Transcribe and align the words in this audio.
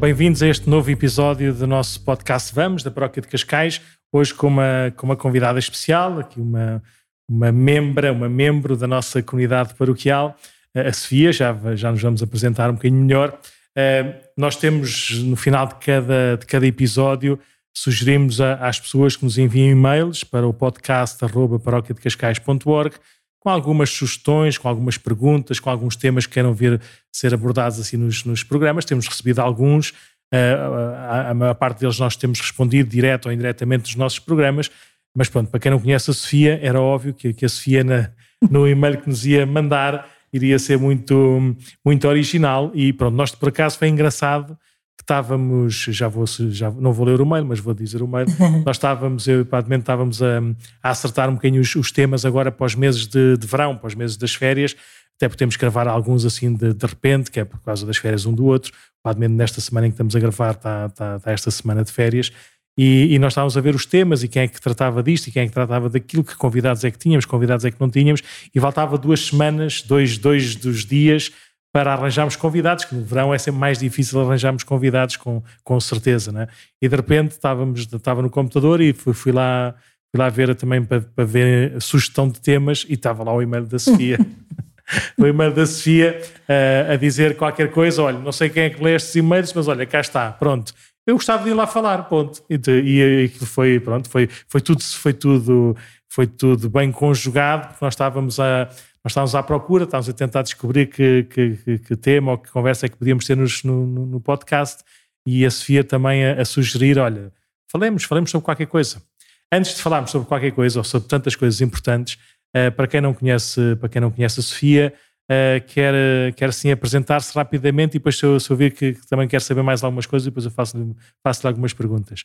Bem-vindos 0.00 0.42
a 0.42 0.48
este 0.48 0.66
novo 0.66 0.90
episódio 0.90 1.52
do 1.52 1.66
nosso 1.66 2.02
podcast 2.02 2.54
Vamos, 2.54 2.82
da 2.82 2.90
Paróquia 2.90 3.20
de 3.20 3.28
Cascais. 3.28 3.82
Hoje 4.10 4.32
com 4.32 4.46
uma, 4.46 4.90
com 4.96 5.04
uma 5.04 5.14
convidada 5.14 5.58
especial, 5.58 6.20
aqui 6.20 6.40
uma, 6.40 6.82
uma 7.28 7.52
membra, 7.52 8.10
uma 8.10 8.26
membro 8.26 8.78
da 8.78 8.86
nossa 8.86 9.22
comunidade 9.22 9.74
paroquial, 9.74 10.34
a 10.74 10.90
Sofia, 10.90 11.30
já, 11.32 11.54
já 11.74 11.92
nos 11.92 12.00
vamos 12.00 12.22
apresentar 12.22 12.70
um 12.70 12.76
bocadinho 12.76 13.04
melhor. 13.04 13.38
Uh, 13.76 14.14
nós 14.38 14.56
temos, 14.56 15.10
no 15.22 15.36
final 15.36 15.66
de 15.66 15.74
cada, 15.74 16.38
de 16.38 16.46
cada 16.46 16.66
episódio, 16.66 17.38
sugerimos 17.76 18.40
às 18.40 18.80
pessoas 18.80 19.16
que 19.16 19.24
nos 19.24 19.36
enviem 19.36 19.72
e-mails 19.72 20.24
para 20.24 20.48
o 20.48 20.54
podcast 20.54 21.22
arroba 21.22 21.58
paróquiadecascais.org 21.58 22.94
com 23.40 23.48
algumas 23.48 23.90
sugestões, 23.90 24.58
com 24.58 24.68
algumas 24.68 24.98
perguntas, 24.98 25.58
com 25.58 25.70
alguns 25.70 25.96
temas 25.96 26.26
que 26.26 26.34
queiram 26.34 26.52
ver 26.52 26.80
ser 27.10 27.32
abordados 27.32 27.80
assim 27.80 27.96
nos, 27.96 28.22
nos 28.24 28.44
programas. 28.44 28.84
Temos 28.84 29.08
recebido 29.08 29.40
alguns, 29.40 29.90
uh, 30.32 30.94
a, 31.08 31.30
a, 31.30 31.34
maior 31.34 31.54
parte 31.54 31.80
deles 31.80 31.98
nós 31.98 32.16
temos 32.16 32.38
respondido 32.38 32.88
direto 32.88 33.26
ou 33.26 33.32
indiretamente 33.32 33.84
nos 33.84 33.94
nossos 33.96 34.18
programas, 34.18 34.70
mas 35.16 35.28
pronto, 35.28 35.50
para 35.50 35.58
quem 35.58 35.70
não 35.70 35.80
conhece 35.80 36.10
a 36.10 36.14
Sofia, 36.14 36.60
era 36.62 36.80
óbvio 36.80 37.14
que, 37.14 37.32
que 37.32 37.44
a 37.46 37.48
Sofia 37.48 37.82
na, 37.82 38.10
no 38.48 38.68
e-mail 38.68 39.00
que 39.00 39.08
nos 39.08 39.26
ia 39.26 39.46
mandar 39.46 40.06
iria 40.32 40.58
ser 40.58 40.78
muito, 40.78 41.56
muito 41.84 42.06
original. 42.06 42.70
E 42.74 42.92
pronto, 42.92 43.16
nós 43.16 43.34
por 43.34 43.48
acaso 43.48 43.78
foi 43.78 43.88
engraçado 43.88 44.56
estávamos, 45.02 45.86
já 45.88 46.08
vou, 46.08 46.26
já 46.26 46.70
não 46.70 46.92
vou 46.92 47.06
ler 47.06 47.20
o 47.20 47.26
mail, 47.26 47.44
mas 47.44 47.58
vou 47.58 47.74
dizer 47.74 48.02
o 48.02 48.08
mail, 48.08 48.26
nós 48.64 48.76
estávamos, 48.76 49.26
eu 49.26 49.42
e 49.42 49.44
estávamos 49.82 50.22
a, 50.22 50.38
a, 50.82 50.90
acertar 50.90 51.28
um 51.28 51.34
bocadinho 51.34 51.60
os, 51.60 51.74
os, 51.74 51.90
temas 51.90 52.24
agora 52.24 52.50
para 52.52 52.66
os 52.66 52.74
meses 52.74 53.06
de, 53.06 53.36
de 53.36 53.46
verão, 53.46 53.76
para 53.76 53.88
os 53.88 53.94
meses 53.94 54.16
das 54.16 54.34
férias, 54.34 54.76
até 55.16 55.28
que 55.56 55.60
gravar 55.60 55.86
alguns 55.86 56.24
assim 56.24 56.54
de, 56.54 56.72
de 56.72 56.86
repente, 56.86 57.30
que 57.30 57.40
é 57.40 57.44
por 57.44 57.60
causa 57.60 57.86
das 57.86 57.98
férias 57.98 58.24
um 58.24 58.32
do 58.32 58.46
outro, 58.46 58.72
Padmente 59.02 59.32
nesta 59.32 59.60
semana 59.60 59.86
em 59.86 59.90
que 59.90 59.94
estamos 59.94 60.14
a 60.14 60.20
gravar 60.20 60.52
está, 60.52 60.86
está, 60.86 61.16
está 61.16 61.32
esta 61.32 61.50
semana 61.50 61.82
de 61.82 61.90
férias, 61.90 62.30
e, 62.76 63.14
e, 63.14 63.18
nós 63.18 63.32
estávamos 63.32 63.56
a 63.56 63.60
ver 63.60 63.74
os 63.74 63.84
temas 63.84 64.22
e 64.22 64.28
quem 64.28 64.42
é 64.42 64.48
que 64.48 64.60
tratava 64.60 65.02
disto 65.02 65.26
e 65.26 65.32
quem 65.32 65.42
é 65.42 65.46
que 65.46 65.52
tratava 65.52 65.88
daquilo, 65.88 66.22
que 66.22 66.36
convidados 66.36 66.84
é 66.84 66.90
que 66.90 66.98
tínhamos, 66.98 67.24
convidados 67.24 67.64
é 67.64 67.70
que 67.70 67.80
não 67.80 67.90
tínhamos, 67.90 68.22
e 68.54 68.60
faltava 68.60 68.96
duas 68.96 69.26
semanas, 69.26 69.82
dois, 69.82 70.16
dois 70.16 70.54
dos 70.54 70.84
dias 70.84 71.32
para 71.72 71.92
arranjarmos 71.92 72.36
convidados, 72.36 72.84
que 72.84 72.94
no 72.94 73.04
verão 73.04 73.32
é 73.32 73.38
sempre 73.38 73.60
mais 73.60 73.78
difícil 73.78 74.20
arranjarmos 74.20 74.64
convidados, 74.64 75.16
com, 75.16 75.42
com 75.62 75.78
certeza, 75.80 76.32
né? 76.32 76.48
E 76.82 76.88
de 76.88 76.96
repente 76.96 77.32
estávamos, 77.32 77.88
estava 77.92 78.22
no 78.22 78.30
computador 78.30 78.80
e 78.80 78.92
fui, 78.92 79.12
fui 79.12 79.32
lá 79.32 79.74
fui 80.10 80.18
lá 80.20 80.28
ver 80.28 80.54
também 80.56 80.84
para, 80.84 81.00
para 81.00 81.24
ver 81.24 81.76
a 81.76 81.80
sugestão 81.80 82.28
de 82.28 82.40
temas 82.40 82.84
e 82.88 82.94
estava 82.94 83.22
lá 83.22 83.32
o 83.32 83.40
e-mail 83.40 83.64
da 83.64 83.78
Sofia. 83.78 84.18
o 85.16 85.26
e-mail 85.26 85.52
da 85.52 85.64
Sofia 85.64 86.20
uh, 86.48 86.92
a 86.92 86.96
dizer 86.96 87.36
qualquer 87.36 87.70
coisa, 87.70 88.02
olha, 88.02 88.18
não 88.18 88.32
sei 88.32 88.50
quem 88.50 88.64
é 88.64 88.70
que 88.70 88.82
lê 88.82 88.96
estes 88.96 89.14
e-mails, 89.14 89.52
mas 89.52 89.68
olha, 89.68 89.86
cá 89.86 90.00
está, 90.00 90.32
pronto. 90.32 90.74
Eu 91.06 91.14
gostava 91.14 91.44
de 91.44 91.50
ir 91.50 91.54
lá 91.54 91.66
falar, 91.66 92.04
ponto. 92.04 92.42
E, 92.50 92.58
e 92.68 93.24
aquilo 93.24 93.46
foi, 93.46 93.80
pronto, 93.80 94.08
foi, 94.10 94.28
foi 94.48 94.60
tudo, 94.60 94.82
foi 94.82 95.12
tudo, 95.12 95.76
foi 96.08 96.26
tudo 96.26 96.68
bem 96.68 96.92
conjugado, 96.92 97.68
porque 97.68 97.84
nós 97.84 97.94
estávamos 97.94 98.38
a 98.38 98.68
nós 99.04 99.12
estávamos 99.12 99.34
à 99.34 99.42
procura, 99.42 99.84
estávamos 99.84 100.08
a 100.08 100.12
tentar 100.12 100.42
descobrir 100.42 100.86
que, 100.86 101.24
que, 101.24 101.78
que 101.78 101.96
tema 101.96 102.32
ou 102.32 102.38
que 102.38 102.50
conversa 102.50 102.86
é 102.86 102.88
que 102.88 102.96
podíamos 102.96 103.24
ter 103.24 103.36
nos, 103.36 103.64
no, 103.64 103.86
no, 103.86 104.20
podcast 104.20 104.84
e 105.24 105.44
a 105.44 105.50
Sofia 105.50 105.82
também 105.82 106.24
a, 106.24 106.42
a, 106.42 106.44
sugerir, 106.44 106.98
olha, 106.98 107.32
falemos, 107.70 108.04
falemos 108.04 108.30
sobre 108.30 108.44
qualquer 108.44 108.66
coisa. 108.66 109.02
Antes 109.50 109.74
de 109.74 109.82
falarmos 109.82 110.10
sobre 110.10 110.28
qualquer 110.28 110.52
coisa 110.52 110.78
ou 110.80 110.84
sobre 110.84 111.08
tantas 111.08 111.34
coisas 111.34 111.60
importantes, 111.60 112.18
uh, 112.54 112.70
para, 112.72 112.86
quem 112.86 113.00
não 113.00 113.14
conhece, 113.14 113.74
para 113.76 113.88
quem 113.88 114.02
não 114.02 114.10
conhece 114.10 114.40
a 114.40 114.42
Sofia, 114.42 114.92
uh, 115.30 115.66
quer, 115.66 116.34
quer 116.34 116.52
sim 116.52 116.70
apresentar-se 116.70 117.34
rapidamente 117.34 117.96
e 117.96 117.98
depois 117.98 118.18
se 118.18 118.24
eu, 118.24 118.38
se 118.38 118.50
eu 118.50 118.56
que, 118.56 118.70
que, 118.70 119.06
também 119.08 119.26
quer 119.26 119.40
saber 119.40 119.62
mais 119.62 119.82
algumas 119.82 120.04
coisas, 120.04 120.26
depois 120.26 120.44
eu 120.44 120.50
faço-lhe 120.50 120.94
faço 121.22 121.48
algumas 121.48 121.72
perguntas. 121.72 122.22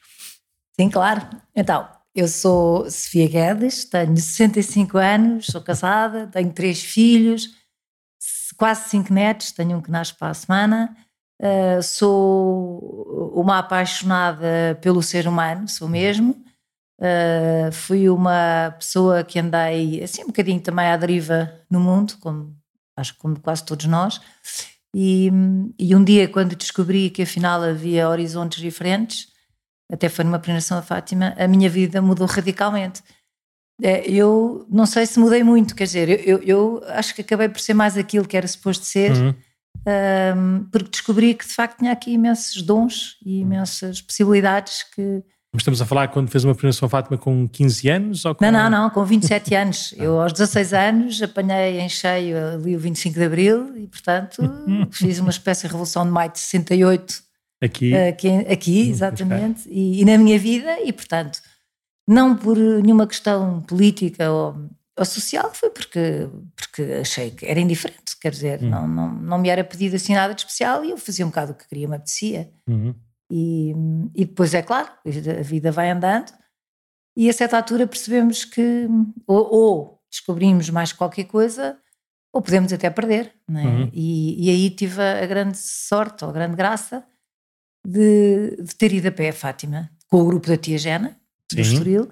Sim, 0.77 0.89
claro. 0.89 1.21
Então, 1.55 1.87
eu 2.15 2.29
sou 2.29 2.89
Sofia 2.89 3.27
Guedes, 3.27 3.83
tenho 3.83 4.15
65 4.15 4.97
anos, 4.97 5.47
sou 5.47 5.61
casada, 5.61 6.27
tenho 6.27 6.51
três 6.53 6.81
filhos, 6.81 7.49
quase 8.55 8.89
cinco 8.89 9.13
netos, 9.13 9.51
tenho 9.51 9.77
um 9.77 9.81
que 9.81 9.91
nasce 9.91 10.13
para 10.13 10.29
a 10.29 10.33
semana. 10.33 10.95
Uh, 11.41 11.83
sou 11.83 13.33
uma 13.35 13.59
apaixonada 13.59 14.79
pelo 14.81 15.03
ser 15.03 15.27
humano, 15.27 15.67
sou 15.67 15.89
mesmo. 15.89 16.41
Uh, 16.97 17.69
fui 17.73 18.09
uma 18.09 18.73
pessoa 18.79 19.21
que 19.21 19.37
andei 19.37 20.01
assim 20.01 20.23
um 20.23 20.27
bocadinho 20.27 20.61
também 20.61 20.87
à 20.87 20.95
deriva 20.95 21.51
no 21.69 21.81
mundo, 21.81 22.15
como 22.21 22.55
acho 22.95 23.13
que 23.13 23.19
como 23.19 23.37
quase 23.41 23.65
todos 23.65 23.85
nós. 23.87 24.21
E, 24.95 25.29
e 25.77 25.93
um 25.93 26.01
dia, 26.01 26.29
quando 26.29 26.55
descobri 26.55 27.09
que 27.09 27.23
afinal 27.23 27.61
havia 27.61 28.07
horizontes 28.07 28.61
diferentes, 28.61 29.34
até 29.91 30.09
foi 30.09 30.25
numa 30.25 30.39
peregrinação 30.39 30.77
a 30.77 30.81
Fátima, 30.81 31.35
a 31.37 31.47
minha 31.47 31.69
vida 31.69 32.01
mudou 32.01 32.27
radicalmente. 32.27 33.01
É, 33.81 34.09
eu 34.09 34.65
não 34.69 34.85
sei 34.85 35.05
se 35.05 35.19
mudei 35.19 35.43
muito, 35.43 35.75
quer 35.75 35.83
dizer, 35.83 36.09
eu, 36.09 36.37
eu, 36.37 36.43
eu 36.43 36.83
acho 36.89 37.13
que 37.13 37.21
acabei 37.21 37.49
por 37.49 37.59
ser 37.59 37.73
mais 37.73 37.97
aquilo 37.97 38.27
que 38.27 38.37
era 38.37 38.47
suposto 38.47 38.85
ser, 38.85 39.11
uhum. 39.11 39.35
um, 40.37 40.65
porque 40.71 40.89
descobri 40.89 41.33
que 41.33 41.45
de 41.45 41.53
facto 41.53 41.79
tinha 41.79 41.91
aqui 41.91 42.11
imensos 42.11 42.61
dons 42.61 43.17
e 43.25 43.41
imensas 43.41 44.01
possibilidades 44.01 44.83
que. 44.95 45.21
Mas 45.53 45.61
estamos 45.61 45.81
a 45.81 45.85
falar 45.85 46.07
quando 46.09 46.29
fez 46.29 46.43
uma 46.43 46.53
peregrinação 46.53 46.85
a 46.85 46.89
Fátima 46.89 47.17
com 47.17 47.47
15 47.47 47.89
anos? 47.89 48.25
Ou 48.25 48.35
com... 48.35 48.43
Não, 48.43 48.51
não, 48.51 48.69
não, 48.69 48.89
com 48.89 49.03
27 49.05 49.55
anos. 49.55 49.93
Eu 49.97 50.21
aos 50.21 50.33
16 50.33 50.73
anos 50.73 51.21
apanhei 51.21 51.79
em 51.79 51.87
cheio 51.87 52.37
ali 52.37 52.75
o 52.75 52.79
25 52.79 53.15
de 53.15 53.23
Abril 53.23 53.77
e, 53.77 53.87
portanto, 53.87 54.41
fiz 54.91 55.19
uma 55.19 55.29
espécie 55.29 55.61
de 55.61 55.67
revolução 55.67 56.05
de 56.05 56.11
maio 56.11 56.31
de 56.31 56.39
68 56.39 57.24
Aqui. 57.61 57.95
Aqui, 57.95 58.29
aqui 58.51 58.89
exatamente. 58.89 59.67
E, 59.69 60.01
e, 60.01 60.05
na 60.05 60.17
minha 60.17 60.37
vida, 60.37 60.79
e 60.81 60.91
portanto, 60.91 61.41
não 62.07 62.35
por 62.35 62.57
nenhuma 62.57 63.07
questão 63.07 63.61
política 63.61 64.31
ou, 64.31 64.69
ou, 64.97 65.05
social, 65.05 65.51
foi 65.53 65.69
porque, 65.69 66.29
porque 66.55 66.81
achei 67.01 67.31
que 67.31 67.45
era 67.45 67.59
indiferente, 67.59 68.17
quer 68.19 68.31
dizer, 68.31 68.61
uhum. 68.61 68.69
não, 68.69 68.87
não, 68.87 69.13
não 69.13 69.37
me 69.37 69.49
era 69.49 69.63
pedido 69.63 69.95
assim 69.95 70.13
nada 70.13 70.33
de 70.33 70.41
especial 70.41 70.83
e 70.83 70.91
eu 70.91 70.97
fazia 70.97 71.25
um 71.25 71.29
bocado 71.29 71.53
o 71.53 71.55
que 71.55 71.67
queria, 71.67 71.87
me 71.87 71.95
apetecia. 71.95 72.51
Uhum. 72.67 72.93
E, 73.31 73.73
e 74.13 74.25
depois, 74.25 74.53
é 74.53 74.61
claro, 74.61 74.89
a 75.05 75.41
vida 75.41 75.71
vai 75.71 75.89
andando 75.89 76.31
e 77.17 77.29
a 77.29 77.33
certa 77.33 77.57
altura 77.57 77.87
percebemos 77.87 78.45
que 78.45 78.87
ou, 79.25 79.53
ou 79.53 80.01
descobrimos 80.11 80.69
mais 80.69 80.91
qualquer 80.91 81.25
coisa 81.25 81.77
ou 82.31 82.41
podemos 82.41 82.71
até 82.73 82.89
perder. 82.89 83.33
É? 83.49 83.53
Uhum. 83.53 83.89
E, 83.93 84.45
e, 84.45 84.49
aí 84.49 84.69
tive 84.69 85.01
a, 85.01 85.23
a, 85.23 85.25
grande 85.25 85.57
sorte 85.57 86.23
ou 86.23 86.29
a 86.29 86.33
grande 86.33 86.55
graça 86.55 87.05
de, 87.85 88.57
de, 88.61 88.75
ter 88.75 88.93
ido 88.93 89.07
a 89.07 89.11
pé 89.11 89.29
a 89.29 89.33
Fátima 89.33 89.89
com 90.07 90.21
o 90.21 90.25
grupo 90.25 90.47
da 90.47 90.57
Tia 90.57 90.77
Gena, 90.77 91.15
do 91.53 91.61
Estoril. 91.61 92.09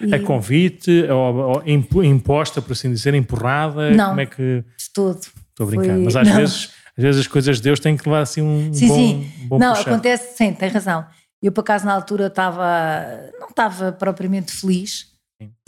E... 0.00 0.14
A 0.14 0.20
convite, 0.20 1.04
ou, 1.04 1.62
ou, 1.64 2.04
imposta, 2.04 2.60
por 2.60 2.72
assim 2.72 2.92
dizer, 2.92 3.14
empurrada? 3.14 3.90
Não, 3.90 4.10
como 4.10 4.20
é 4.20 4.26
que... 4.26 4.64
de 4.76 4.92
todo. 4.92 5.20
Estou 5.20 5.66
a 5.66 5.70
brincar, 5.70 5.94
Foi... 5.94 6.04
mas 6.04 6.16
às 6.16 6.28
vezes, 6.28 6.70
às 6.96 7.02
vezes 7.02 7.20
as 7.22 7.26
coisas 7.26 7.56
de 7.56 7.62
Deus 7.62 7.80
têm 7.80 7.96
que 7.96 8.06
levar 8.06 8.20
assim 8.20 8.42
um 8.42 8.72
sim, 8.74 8.88
bom, 8.88 8.94
sim. 8.94 9.32
bom 9.46 9.58
Não, 9.58 9.74
puxar. 9.74 9.90
acontece, 9.90 10.36
sim, 10.36 10.52
tem 10.52 10.68
razão. 10.68 11.06
Eu, 11.42 11.52
por 11.52 11.60
acaso, 11.60 11.86
na 11.86 11.92
altura 11.92 12.26
estava, 12.26 13.30
não 13.40 13.48
estava 13.48 13.92
propriamente 13.92 14.52
feliz, 14.52 15.06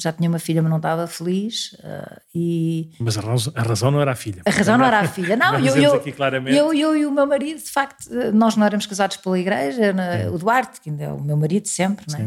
já 0.00 0.12
tinha 0.12 0.28
uma 0.28 0.38
filha, 0.38 0.62
mas 0.62 0.70
não 0.70 0.78
estava 0.78 1.06
feliz. 1.06 1.72
Uh, 1.74 2.20
e... 2.34 2.90
Mas 2.98 3.18
a 3.18 3.20
razão, 3.20 3.52
a 3.54 3.62
razão, 3.62 3.90
não 3.90 4.00
era 4.00 4.12
a 4.12 4.16
filha. 4.16 4.42
A 4.46 4.50
razão 4.50 4.78
não 4.78 4.84
era 4.84 5.00
a 5.00 5.08
filha. 5.08 5.36
Não, 5.36 5.58
eu, 5.58 5.76
eu, 5.76 6.02
eu, 6.46 6.74
eu, 6.74 6.96
e 6.96 7.06
o 7.06 7.12
meu 7.12 7.26
marido, 7.26 7.62
de 7.62 7.70
facto, 7.70 8.08
nós 8.32 8.56
não 8.56 8.64
éramos 8.64 8.86
casados 8.86 9.18
pela 9.18 9.38
igreja, 9.38 9.92
na, 9.92 10.30
o 10.32 10.38
Duarte, 10.38 10.80
que 10.80 10.88
ainda 10.90 11.04
é 11.04 11.12
o 11.12 11.20
meu 11.20 11.36
marido 11.36 11.68
sempre, 11.68 12.06
não 12.10 12.18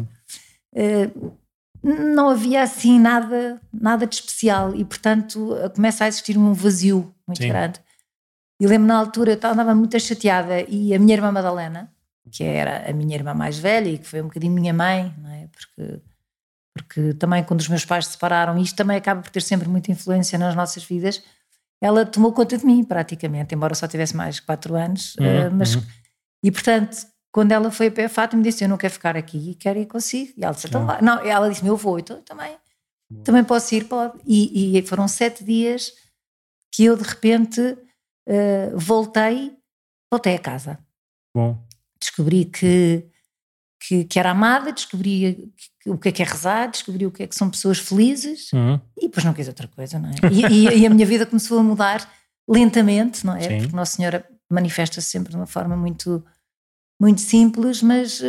é? 0.73 1.11
Uh, 1.13 1.37
não 1.83 2.29
havia 2.29 2.61
assim 2.61 2.99
nada, 2.99 3.59
nada 3.73 4.05
de 4.05 4.15
especial 4.15 4.75
e, 4.75 4.85
portanto, 4.85 5.55
começa 5.75 6.05
a 6.05 6.07
existir 6.07 6.37
um 6.37 6.53
vazio 6.53 7.13
muito 7.27 7.41
Sim. 7.41 7.49
grande. 7.49 7.79
E 8.59 8.67
lembro 8.67 8.87
na 8.87 8.97
altura, 8.97 9.39
eu 9.41 9.49
andava 9.49 9.73
muito 9.73 9.99
chateada 9.99 10.61
e 10.69 10.93
a 10.93 10.99
minha 10.99 11.15
irmã 11.15 11.31
Madalena, 11.31 11.91
que 12.31 12.43
era 12.43 12.87
a 12.87 12.93
minha 12.93 13.15
irmã 13.15 13.33
mais 13.33 13.57
velha 13.57 13.89
e 13.89 13.97
que 13.97 14.05
foi 14.05 14.21
um 14.21 14.25
bocadinho 14.25 14.53
minha 14.53 14.71
mãe, 14.71 15.11
não 15.17 15.31
é? 15.31 15.47
Porque 15.47 16.01
porque 16.73 17.13
também 17.13 17.43
quando 17.43 17.59
os 17.59 17.67
meus 17.67 17.85
pais 17.85 18.05
se 18.05 18.13
separaram, 18.13 18.57
isto 18.57 18.75
também 18.75 18.97
acaba 18.97 19.21
por 19.21 19.29
ter 19.29 19.41
sempre 19.41 19.67
muita 19.67 19.91
influência 19.91 20.37
nas 20.37 20.55
nossas 20.55 20.83
vidas, 20.83 21.21
ela 21.81 22.05
tomou 22.05 22.31
conta 22.31 22.57
de 22.57 22.65
mim 22.65 22.83
praticamente, 22.83 23.55
embora 23.55 23.75
só 23.75 23.87
tivesse 23.87 24.15
mais 24.15 24.39
quatro 24.39 24.75
anos, 24.75 25.15
uhum, 25.15 25.47
uh, 25.47 25.51
mas 25.51 25.75
uhum. 25.75 25.83
e 26.43 26.51
portanto 26.51 27.11
quando 27.31 27.51
ela 27.53 27.71
foi 27.71 27.87
a 27.87 27.91
pé 27.91 28.07
Fátima 28.07 28.43
disse 28.43 28.63
eu 28.63 28.69
não 28.69 28.77
quero 28.77 28.93
ficar 28.93 29.15
aqui, 29.15 29.55
quero 29.55 29.79
ir 29.79 29.85
consigo. 29.85 30.33
E 30.37 30.43
ela 30.43 30.53
disse, 30.53 30.67
então 30.67 30.85
não, 31.01 31.25
ela 31.25 31.49
disse 31.49 31.65
eu 31.65 31.77
vou, 31.77 31.97
então 31.97 32.21
também 32.21 32.57
também 33.23 33.43
posso 33.43 33.75
ir, 33.75 33.85
pode. 33.85 34.19
E, 34.25 34.77
e, 34.77 34.81
foram 34.83 35.07
sete 35.07 35.43
dias 35.43 35.93
que 36.71 36.85
eu 36.85 36.95
de 36.95 37.03
repente 37.03 37.59
uh, 37.61 38.77
voltei 38.77 39.57
voltei 40.11 40.35
a 40.35 40.39
casa. 40.39 40.79
Bom. 41.35 41.57
descobri 41.99 42.45
que 42.45 43.09
que, 43.87 44.05
que, 44.05 44.19
era 44.19 44.29
amada, 44.29 44.71
descobri 44.71 45.51
o 45.87 45.97
que 45.97 46.09
é 46.09 46.11
que 46.11 46.21
é 46.21 46.25
rezar, 46.25 46.69
descobri 46.69 47.05
o 47.05 47.11
que 47.11 47.23
é 47.23 47.27
que 47.27 47.35
são 47.35 47.49
pessoas 47.49 47.79
felizes 47.79 48.53
uhum. 48.53 48.79
e 48.95 49.07
depois 49.07 49.25
não 49.25 49.33
quis 49.33 49.47
outra 49.47 49.67
coisa, 49.67 49.97
não 49.97 50.09
é? 50.09 50.13
E, 50.31 50.45
e, 50.45 50.79
e, 50.81 50.85
a 50.85 50.89
minha 50.89 51.05
vida 51.05 51.25
começou 51.25 51.57
a 51.59 51.63
mudar 51.63 52.07
lentamente, 52.47 53.25
não 53.25 53.35
é? 53.35 53.41
Sim. 53.41 53.57
Porque 53.59 53.75
Nossa 53.75 53.95
Senhora 53.95 54.25
manifesta-se 54.51 55.09
sempre 55.09 55.31
de 55.31 55.37
uma 55.37 55.47
forma 55.47 55.75
muito, 55.75 56.23
muito 56.99 57.21
simples, 57.21 57.81
mas 57.81 58.21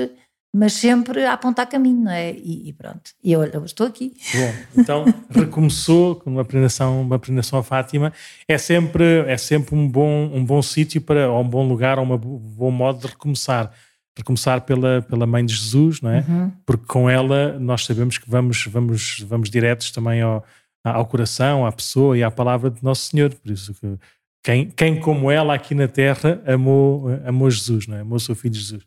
mas 0.55 0.75
sempre 0.75 1.25
a 1.25 1.33
apontar 1.33 1.67
caminho, 1.67 2.05
não 2.05 2.13
é? 2.13 2.33
E, 2.33 2.69
e 2.69 2.73
pronto. 2.75 3.13
E 3.25 3.35
olha, 3.35 3.53
eu 3.55 3.65
estou 3.65 3.87
aqui. 3.87 4.13
Bom, 4.35 4.81
então 4.83 5.05
recomeçou 5.31 6.17
com 6.17 6.29
uma 6.29 6.45
peregrinação, 6.45 7.01
uma 7.01 7.19
peregrinação 7.19 7.59
a 7.59 7.63
Fátima. 7.63 8.13
É 8.47 8.59
sempre, 8.59 9.21
é 9.27 9.39
sempre 9.39 9.75
um 9.75 9.89
bom, 9.89 10.31
um 10.31 10.45
bom 10.45 10.61
sítio 10.61 11.01
para, 11.01 11.31
ou 11.31 11.41
um 11.41 11.49
bom 11.49 11.67
lugar, 11.67 11.99
ou 11.99 12.05
um 12.05 12.19
bom 12.19 12.71
modo 12.71 13.01
de 13.01 13.07
recomeçar. 13.07 13.73
Recomeçar 14.17 14.61
pela, 14.63 15.03
pela 15.03 15.27
Mãe 15.27 15.45
de 15.45 15.55
Jesus, 15.55 16.01
não 16.01 16.11
é? 16.11 16.25
Uhum. 16.29 16.53
Porque 16.67 16.87
com 16.87 17.09
ela 17.09 17.59
nós 17.59 17.85
sabemos 17.85 18.19
que 18.19 18.29
vamos, 18.29 18.67
vamos, 18.67 19.21
vamos 19.27 19.49
diretos 19.49 19.91
também 19.91 20.21
ao, 20.21 20.45
ao 20.85 21.07
coração, 21.07 21.65
à 21.65 21.73
pessoa 21.73 22.17
e 22.17 22.23
à 22.23 22.31
palavra 22.31 22.71
de 22.71 22.83
Nosso 22.83 23.09
Senhor. 23.11 23.33
Por 23.35 23.51
isso 23.51 23.75
que 23.75 23.99
quem, 24.45 24.69
quem 24.71 25.01
como 25.01 25.31
ela 25.31 25.55
aqui 25.55 25.75
na 25.75 25.89
Terra 25.89 26.43
amou, 26.47 27.07
amou 27.25 27.51
Jesus, 27.51 27.87
não 27.87 27.97
é? 27.97 28.01
Amou 28.01 28.17
o 28.17 28.21
seu 28.21 28.35
filho 28.35 28.55
Jesus. 28.55 28.83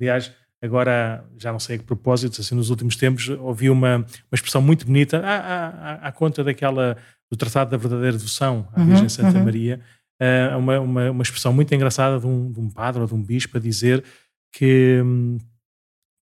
Aliás, 0.00 0.32
agora 0.62 1.24
já 1.36 1.52
não 1.52 1.58
sei 1.58 1.76
a 1.76 1.78
que 1.78 1.84
propósito, 1.84 2.40
assim, 2.40 2.54
nos 2.54 2.70
últimos 2.70 2.96
tempos 2.96 3.28
ouvi 3.28 3.68
uma, 3.68 3.96
uma 3.96 4.34
expressão 4.34 4.62
muito 4.62 4.86
bonita 4.86 5.18
à, 5.18 5.34
à, 5.34 5.94
à 6.08 6.12
conta 6.12 6.44
daquela 6.44 6.96
do 7.30 7.36
Tratado 7.36 7.70
da 7.70 7.76
Verdadeira 7.76 8.16
Devoção 8.16 8.68
à 8.74 8.80
uhum, 8.80 8.86
Virgem 8.86 9.08
Santa 9.08 9.38
uhum. 9.38 9.44
Maria, 9.44 9.80
uh, 10.20 10.58
uma, 10.58 10.80
uma, 10.80 11.10
uma, 11.10 11.22
expressão 11.22 11.52
muito 11.52 11.72
engraçada 11.74 12.18
de 12.18 12.26
um, 12.26 12.50
de 12.50 12.58
um, 12.58 12.68
padre 12.68 13.00
ou 13.00 13.06
de 13.06 13.14
um 13.14 13.22
bispo 13.22 13.56
a 13.56 13.60
dizer 13.60 14.04
que, 14.52 15.00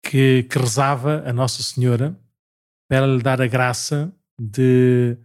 que, 0.04 0.42
que 0.44 0.58
rezava 0.58 1.22
a 1.26 1.32
Nossa 1.32 1.62
Senhora 1.62 2.18
para 2.88 3.06
lhe 3.06 3.22
dar 3.22 3.40
a 3.40 3.46
graça 3.46 4.12
de, 4.40 5.16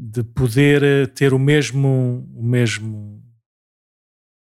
de 0.00 0.22
poder 0.22 1.08
ter 1.14 1.32
o 1.32 1.38
mesmo, 1.38 2.28
o 2.34 2.42
mesmo 2.42 3.20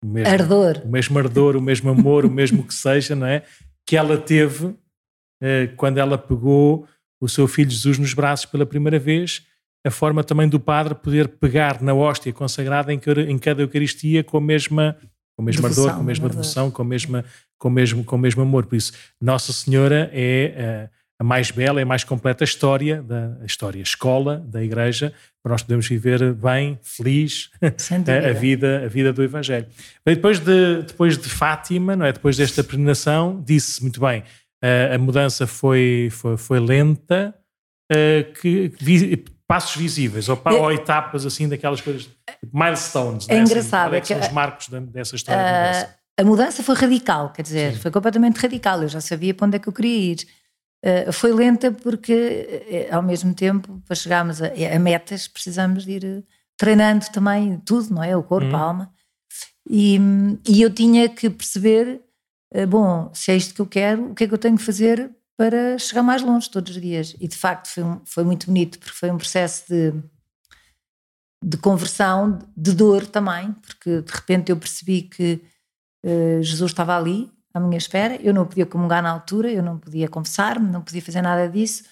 o 0.04 0.06
mesmo 0.06 0.32
ardor, 0.32 0.82
o 0.84 0.88
mesmo 0.88 1.18
ardor, 1.18 1.56
o 1.56 1.62
mesmo 1.62 1.90
amor, 1.90 2.24
o 2.24 2.30
mesmo 2.30 2.62
que 2.62 2.72
seja, 2.72 3.16
não 3.16 3.26
é? 3.26 3.42
que 3.88 3.96
ela 3.96 4.18
teve 4.18 4.76
eh, 5.42 5.68
quando 5.76 5.96
ela 5.96 6.18
pegou 6.18 6.86
o 7.18 7.26
seu 7.26 7.48
filho 7.48 7.70
Jesus 7.70 7.98
nos 7.98 8.12
braços 8.12 8.44
pela 8.44 8.66
primeira 8.66 8.98
vez, 8.98 9.46
a 9.82 9.90
forma 9.90 10.22
também 10.22 10.46
do 10.46 10.60
padre 10.60 10.94
poder 10.94 11.26
pegar 11.26 11.80
na 11.80 11.94
hóstia 11.94 12.30
consagrada 12.30 12.92
em, 12.92 12.98
cada 13.38 13.62
Eucaristia 13.62 14.22
com 14.22 14.36
a 14.36 14.40
mesma, 14.42 14.94
com 15.38 15.42
a 15.42 15.44
mesma 15.44 15.68
devoção, 15.68 15.84
ardor, 15.84 15.96
com 15.96 16.02
a 16.02 16.04
mesma 16.04 16.28
devoção, 16.28 16.70
com, 16.72 16.82
a 16.82 16.84
mesma, 16.84 17.24
com, 17.56 17.68
o 17.68 17.70
mesmo, 17.70 18.04
com 18.04 18.16
o 18.16 18.18
mesmo 18.18 18.42
amor. 18.42 18.66
Por 18.66 18.74
isso, 18.74 18.92
Nossa 19.20 19.52
Senhora 19.52 20.10
é 20.12 20.52
eh, 20.56 20.88
a 21.16 21.22
mais 21.22 21.52
bela 21.52 21.80
e 21.80 21.84
mais 21.84 22.02
completa 22.02 22.42
história 22.42 23.00
da 23.00 23.38
a 23.40 23.46
história, 23.46 23.80
a 23.80 23.82
escola 23.82 24.44
da 24.48 24.64
Igreja, 24.64 25.12
para 25.40 25.52
nós 25.52 25.62
podermos 25.62 25.86
viver 25.86 26.34
bem, 26.34 26.76
feliz 26.82 27.50
a, 27.62 28.30
a, 28.30 28.32
vida, 28.32 28.82
a 28.84 28.88
vida 28.88 29.12
do 29.12 29.22
Evangelho. 29.22 29.66
Bem, 30.04 30.16
depois 30.16 30.40
de, 30.40 30.82
depois 30.82 31.16
de 31.16 31.28
Fátima, 31.28 31.94
não 31.94 32.04
é? 32.04 32.12
depois 32.12 32.36
desta 32.36 32.64
peregrinação, 32.64 33.40
disse 33.46 33.80
muito 33.80 34.00
bem, 34.00 34.24
a, 34.60 34.96
a 34.96 34.98
mudança 34.98 35.46
foi, 35.46 36.08
foi, 36.10 36.36
foi 36.36 36.58
lenta, 36.58 37.32
que, 38.42 38.72
vi, 38.80 39.24
passos 39.48 39.74
visíveis, 39.74 40.28
ou, 40.28 40.38
ou, 40.44 40.70
etapas 40.70 41.24
assim 41.24 41.48
daquelas 41.48 41.80
coisas, 41.80 42.06
milestones. 42.52 43.26
É, 43.30 43.36
é 43.36 43.40
engraçado. 43.40 43.94
Assim, 43.94 43.96
é 43.96 44.00
que 44.02 44.06
são 44.08 44.20
os 44.20 44.28
marcos 44.28 44.68
dessa 44.68 45.16
história 45.16 45.42
de 45.42 45.50
mudança? 45.50 45.98
A 46.20 46.24
mudança 46.24 46.62
foi 46.62 46.74
radical, 46.74 47.32
quer 47.32 47.42
dizer, 47.42 47.74
Sim. 47.74 47.80
foi 47.80 47.90
completamente 47.90 48.36
radical. 48.36 48.82
Eu 48.82 48.88
já 48.88 49.00
sabia 49.00 49.32
para 49.32 49.46
onde 49.46 49.56
é 49.56 49.58
que 49.58 49.68
eu 49.68 49.72
queria 49.72 50.12
ir. 50.12 50.28
Uh, 50.84 51.12
foi 51.12 51.32
lenta 51.32 51.72
porque, 51.72 52.88
uh, 52.90 52.96
ao 52.96 53.02
mesmo 53.02 53.34
tempo, 53.34 53.82
para 53.86 53.96
chegarmos 53.96 54.42
a, 54.42 54.48
a, 54.48 54.78
metas, 54.78 55.26
precisamos 55.26 55.84
de 55.84 55.92
ir 55.92 56.04
uh, 56.04 56.24
treinando 56.56 57.06
também 57.10 57.58
tudo, 57.64 57.94
não 57.94 58.02
é? 58.04 58.14
O 58.16 58.22
corpo, 58.22 58.50
uhum. 58.50 58.56
a 58.56 58.60
alma. 58.60 58.92
E, 59.68 59.98
e, 60.46 60.60
eu 60.60 60.72
tinha 60.72 61.08
que 61.08 61.30
perceber: 61.30 62.00
bom, 62.68 63.10
se 63.14 63.32
é 63.32 63.36
isto 63.36 63.54
que 63.54 63.60
eu 63.60 63.66
quero, 63.66 64.10
o 64.10 64.14
que 64.14 64.24
é 64.24 64.28
que 64.28 64.34
eu 64.34 64.38
tenho 64.38 64.56
que 64.56 64.62
fazer 64.62 65.10
para 65.38 65.78
chegar 65.78 66.02
mais 66.02 66.20
longe 66.20 66.50
todos 66.50 66.76
os 66.76 66.82
dias? 66.82 67.16
E 67.18 67.26
de 67.26 67.36
facto 67.36 67.68
foi, 67.68 67.82
um, 67.82 68.00
foi 68.04 68.24
muito 68.24 68.46
bonito, 68.46 68.78
porque 68.78 68.94
foi 68.94 69.10
um 69.10 69.16
processo 69.16 69.64
de, 69.68 69.94
de 71.42 71.56
conversão, 71.56 72.38
de 72.54 72.72
dor 72.72 73.06
também, 73.06 73.52
porque 73.52 74.02
de 74.02 74.12
repente 74.12 74.50
eu 74.50 74.56
percebi 74.58 75.02
que 75.02 75.40
Jesus 76.42 76.70
estava 76.70 76.96
ali, 76.96 77.30
à 77.52 77.60
minha 77.60 77.78
espera. 77.78 78.16
Eu 78.16 78.32
não 78.32 78.46
podia 78.46 78.66
comungar 78.66 79.02
na 79.02 79.10
altura, 79.10 79.50
eu 79.50 79.62
não 79.62 79.78
podia 79.78 80.08
confessar-me, 80.08 80.70
não 80.70 80.82
podia 80.82 81.02
fazer 81.02 81.22
nada 81.22 81.48
disso, 81.48 81.84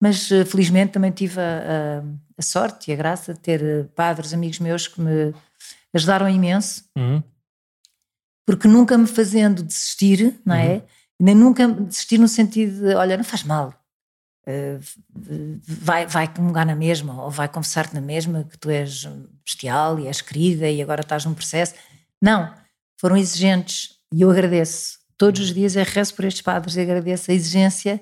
mas 0.00 0.30
eh, 0.32 0.44
felizmente 0.44 0.92
também 0.92 1.10
tive 1.10 1.40
a, 1.40 1.42
a, 1.42 2.02
a, 2.38 2.42
sorte 2.42 2.90
e 2.90 2.94
a 2.94 2.96
graça 2.96 3.34
de 3.34 3.40
ter 3.40 3.62
eh, 3.62 3.84
padres, 3.94 4.32
amigos 4.32 4.58
meus 4.58 4.88
que 4.88 5.00
me 5.00 5.34
ajudaram 5.92 6.28
imenso, 6.28 6.84
uhum. 6.96 7.22
porque 8.46 8.66
nunca 8.66 8.96
me 8.96 9.06
fazendo 9.06 9.62
desistir, 9.62 10.40
não 10.44 10.54
é? 10.54 10.74
Uhum. 10.74 10.82
Nem 11.20 11.34
nunca 11.34 11.68
desistir 11.68 12.18
no 12.18 12.26
sentido 12.26 12.80
de, 12.80 12.94
olha, 12.94 13.16
não 13.16 13.24
faz 13.24 13.44
mal, 13.44 13.74
Uh, 14.48 14.80
vai, 15.62 16.06
vai 16.06 16.26
comungar 16.26 16.66
na 16.66 16.74
mesma, 16.74 17.22
ou 17.22 17.30
vai 17.30 17.46
confessar-te 17.46 17.94
na 17.94 18.00
mesma, 18.00 18.42
que 18.42 18.58
tu 18.58 18.70
és 18.70 19.06
bestial 19.44 20.00
e 20.00 20.06
és 20.06 20.20
querida 20.22 20.68
e 20.68 20.80
agora 20.80 21.02
estás 21.02 21.24
num 21.24 21.34
processo. 21.34 21.74
Não, 22.20 22.52
foram 22.98 23.16
exigentes 23.18 23.98
e 24.12 24.22
eu 24.22 24.30
agradeço 24.30 24.98
todos 25.20 25.40
os 25.42 25.52
dias 25.52 25.76
é 25.76 25.82
rezo 25.82 26.14
por 26.14 26.24
estes 26.24 26.40
padres 26.40 26.76
e 26.76 26.80
agradeço 26.80 27.30
a 27.30 27.34
exigência 27.34 28.00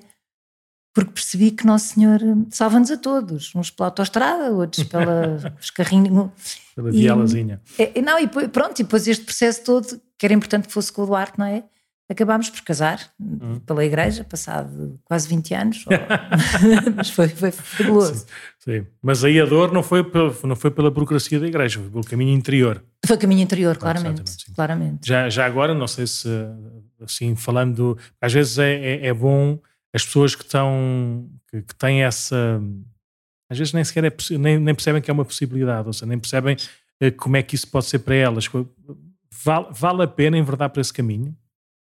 porque 0.93 1.11
percebi 1.11 1.51
que 1.51 1.65
Nosso 1.65 1.93
Senhor 1.93 2.19
salva-nos 2.49 2.89
a 2.89 2.97
todos, 2.97 3.53
uns 3.53 3.69
pela 3.69 3.89
autostrada, 3.89 4.51
outros 4.51 4.83
pelos 4.85 5.69
carrinhos. 5.75 6.31
Pela 6.75 6.91
vielazinha. 6.91 7.61
É, 7.77 8.01
não, 8.01 8.17
e 8.17 8.27
pronto, 8.27 8.79
e 8.79 8.83
depois 8.83 9.07
este 9.07 9.23
processo 9.23 9.63
todo, 9.63 10.01
que 10.17 10.25
era 10.25 10.33
importante 10.33 10.67
que 10.67 10.73
fosse 10.73 10.91
com 10.91 11.03
o 11.03 11.05
Duarte, 11.05 11.37
não 11.37 11.45
é? 11.45 11.63
Acabámos 12.09 12.49
por 12.49 12.61
casar 12.61 12.99
hum. 13.19 13.59
pela 13.59 13.85
igreja, 13.85 14.23
passado 14.23 14.99
quase 15.03 15.27
20 15.27 15.53
anos, 15.53 15.85
mas 16.95 17.11
foi, 17.11 17.27
foi 17.27 17.51
fabuloso. 17.51 18.25
Sim, 18.57 18.79
sim, 18.79 18.87
Mas 19.01 19.23
aí 19.23 19.39
a 19.39 19.45
dor 19.45 19.71
não 19.71 19.83
foi, 19.83 20.03
pela, 20.03 20.33
não 20.43 20.55
foi 20.55 20.71
pela 20.71 20.89
burocracia 20.89 21.39
da 21.39 21.47
igreja, 21.47 21.79
foi 21.79 21.89
pelo 21.89 22.03
caminho 22.03 22.35
interior. 22.35 22.83
Foi 23.05 23.15
o 23.15 23.19
caminho 23.19 23.41
interior, 23.41 23.77
claramente. 23.77 24.51
claramente. 24.55 25.07
Já, 25.07 25.29
já 25.29 25.45
agora, 25.45 25.75
não 25.75 25.87
sei 25.87 26.07
se, 26.07 26.27
assim, 26.99 27.35
falando, 27.35 27.95
às 28.19 28.33
vezes 28.33 28.57
é, 28.57 28.73
é, 28.73 29.07
é 29.07 29.13
bom 29.13 29.59
as 29.93 30.03
pessoas 30.03 30.33
que 30.33 30.43
estão, 30.43 31.29
que, 31.47 31.61
que, 31.61 31.75
têm 31.75 32.03
essa, 32.03 32.59
às 33.49 33.57
vezes 33.57 33.73
nem 33.73 33.83
sequer 33.83 34.05
é, 34.05 34.13
nem, 34.37 34.59
nem 34.59 34.75
percebem 34.75 35.01
que 35.01 35.09
é 35.09 35.13
uma 35.13 35.25
possibilidade, 35.25 35.87
ou 35.87 35.93
seja, 35.93 36.05
nem 36.05 36.17
percebem 36.19 36.57
eh, 36.99 37.11
como 37.11 37.37
é 37.37 37.43
que 37.43 37.55
isso 37.55 37.67
pode 37.67 37.85
ser 37.85 37.99
para 37.99 38.15
elas. 38.15 38.49
Vale, 39.43 39.67
vale 39.71 40.03
a 40.03 40.07
pena 40.07 40.37
enverdar 40.37 40.69
por 40.69 40.79
esse 40.79 40.93
caminho? 40.93 41.35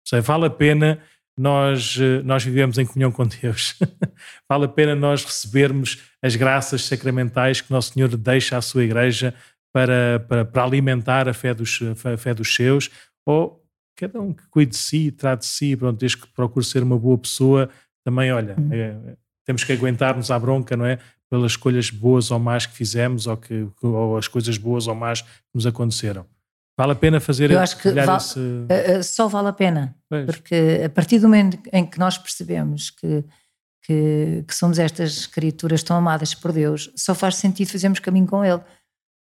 Seja, 0.08 0.22
vale 0.22 0.46
a 0.46 0.50
pena 0.50 1.00
nós, 1.38 1.98
eh, 2.00 2.24
nós 2.24 2.44
vivemos 2.44 2.78
em 2.78 2.86
comunhão 2.86 3.12
com 3.12 3.28
Deus. 3.28 3.78
vale 4.50 4.66
a 4.66 4.68
pena 4.68 4.96
nós 4.96 5.24
recebermos 5.24 6.02
as 6.22 6.36
graças 6.36 6.86
sacramentais 6.86 7.62
que 7.62 7.72
Nosso 7.72 7.94
Senhor 7.94 8.16
deixa 8.18 8.58
à 8.58 8.62
sua 8.62 8.84
igreja 8.84 9.34
para, 9.72 10.26
para, 10.28 10.44
para 10.44 10.64
alimentar 10.64 11.30
a 11.30 11.34
fé, 11.34 11.54
dos, 11.54 11.80
a 12.04 12.18
fé 12.18 12.34
dos 12.34 12.56
seus, 12.56 12.90
ou 13.26 13.64
cada 13.96 14.20
um 14.20 14.34
que 14.34 14.48
cuide 14.48 14.72
de 14.72 14.78
si, 14.78 15.12
trate 15.12 15.42
de 15.42 15.52
si, 15.52 15.76
pronto, 15.76 16.00
desde 16.00 16.18
que 16.18 16.28
procure 16.28 16.66
ser 16.66 16.82
uma 16.82 16.98
boa 16.98 17.18
pessoa, 17.18 17.70
também, 18.04 18.32
olha, 18.32 18.56
é, 18.72 19.16
temos 19.46 19.64
que 19.64 19.74
aguentar-nos 19.74 20.32
à 20.32 20.40
bronca, 20.40 20.78
não 20.78 20.86
é? 20.86 20.98
Pelas 21.30 21.52
escolhas 21.52 21.90
boas 21.90 22.32
ou 22.32 22.40
más 22.40 22.66
que 22.66 22.74
fizemos, 22.74 23.28
ou, 23.28 23.38
que, 23.38 23.68
ou 23.82 24.18
as 24.18 24.28
coisas 24.28 24.58
boas 24.58 24.88
ou 24.88 24.96
más 24.96 25.22
que 25.22 25.30
nos 25.54 25.66
aconteceram. 25.66 26.26
Vale 26.78 26.92
a 26.92 26.96
pena 26.96 27.20
fazer 27.20 27.50
Eu 27.50 27.60
acho 27.60 27.78
que 27.78 27.90
val, 27.90 28.18
esse... 28.18 28.40
Eh, 28.70 28.92
eh, 28.92 29.04
só 29.04 29.28
vale 29.28 29.48
a 29.48 29.54
pena, 29.54 29.96
pois. 30.08 30.26
porque 30.26 30.84
a 30.86 30.90
partir 30.90 31.18
do 31.18 31.28
momento 31.28 31.60
em 31.74 31.84
que 31.84 31.98
nós 31.98 32.20
percebemos 32.20 32.92
que, 32.92 33.26
que, 33.84 34.46
que, 34.48 34.54
somos 34.54 34.78
estas 34.78 35.26
criaturas 35.26 35.82
tão 35.82 35.98
amadas 35.98 36.36
por 36.36 36.54
Deus, 36.54 36.92
só 36.96 37.16
faz 37.16 37.38
sentido 37.38 37.72
fazermos 37.72 38.00
caminho 38.00 38.28
com 38.28 38.46
Ele. 38.46 38.62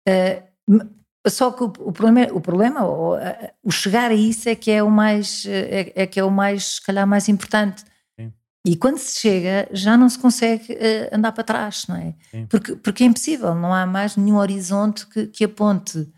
Uh, 0.08 0.88
só 1.26 1.50
que 1.50 1.64
o, 1.64 1.66
o 1.66 1.92
problema, 1.92 2.32
o, 2.32 2.40
problema 2.40 2.84
o, 2.84 3.16
o, 3.64 3.70
chegar 3.72 4.12
a 4.12 4.14
isso 4.14 4.48
é 4.48 4.54
que 4.54 4.70
é 4.70 4.80
o 4.80 4.90
mais, 4.90 5.44
é, 5.46 5.92
é 5.96 6.06
que 6.06 6.20
é 6.20 6.24
o 6.24 6.30
mais, 6.30 6.76
se 6.76 6.82
calhar, 6.82 7.06
mais 7.06 7.28
importante. 7.28 7.84
E 8.64 8.76
quando 8.76 8.98
se 8.98 9.18
chega, 9.18 9.68
já 9.72 9.96
não 9.96 10.08
se 10.08 10.16
consegue 10.16 10.74
uh, 10.74 11.16
andar 11.16 11.32
para 11.32 11.42
trás, 11.42 11.86
não 11.88 11.96
é? 11.96 12.14
Porque, 12.48 12.76
porque 12.76 13.02
é 13.02 13.06
impossível, 13.08 13.56
não 13.56 13.74
há 13.74 13.84
mais 13.84 14.16
nenhum 14.16 14.36
horizonte 14.36 15.04
que, 15.08 15.26
que 15.26 15.42
aponte 15.42 16.08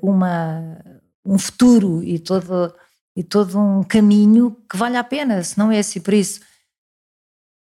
uma, 0.00 0.78
um 1.24 1.38
futuro 1.38 2.02
e 2.02 2.18
todo, 2.18 2.74
e 3.16 3.22
todo 3.22 3.58
um 3.58 3.82
caminho 3.82 4.56
que 4.68 4.76
vale 4.76 4.96
a 4.96 5.04
pena, 5.04 5.42
se 5.42 5.58
não 5.58 5.70
é 5.70 5.78
esse. 5.78 6.00
Por 6.00 6.14
isso, 6.14 6.40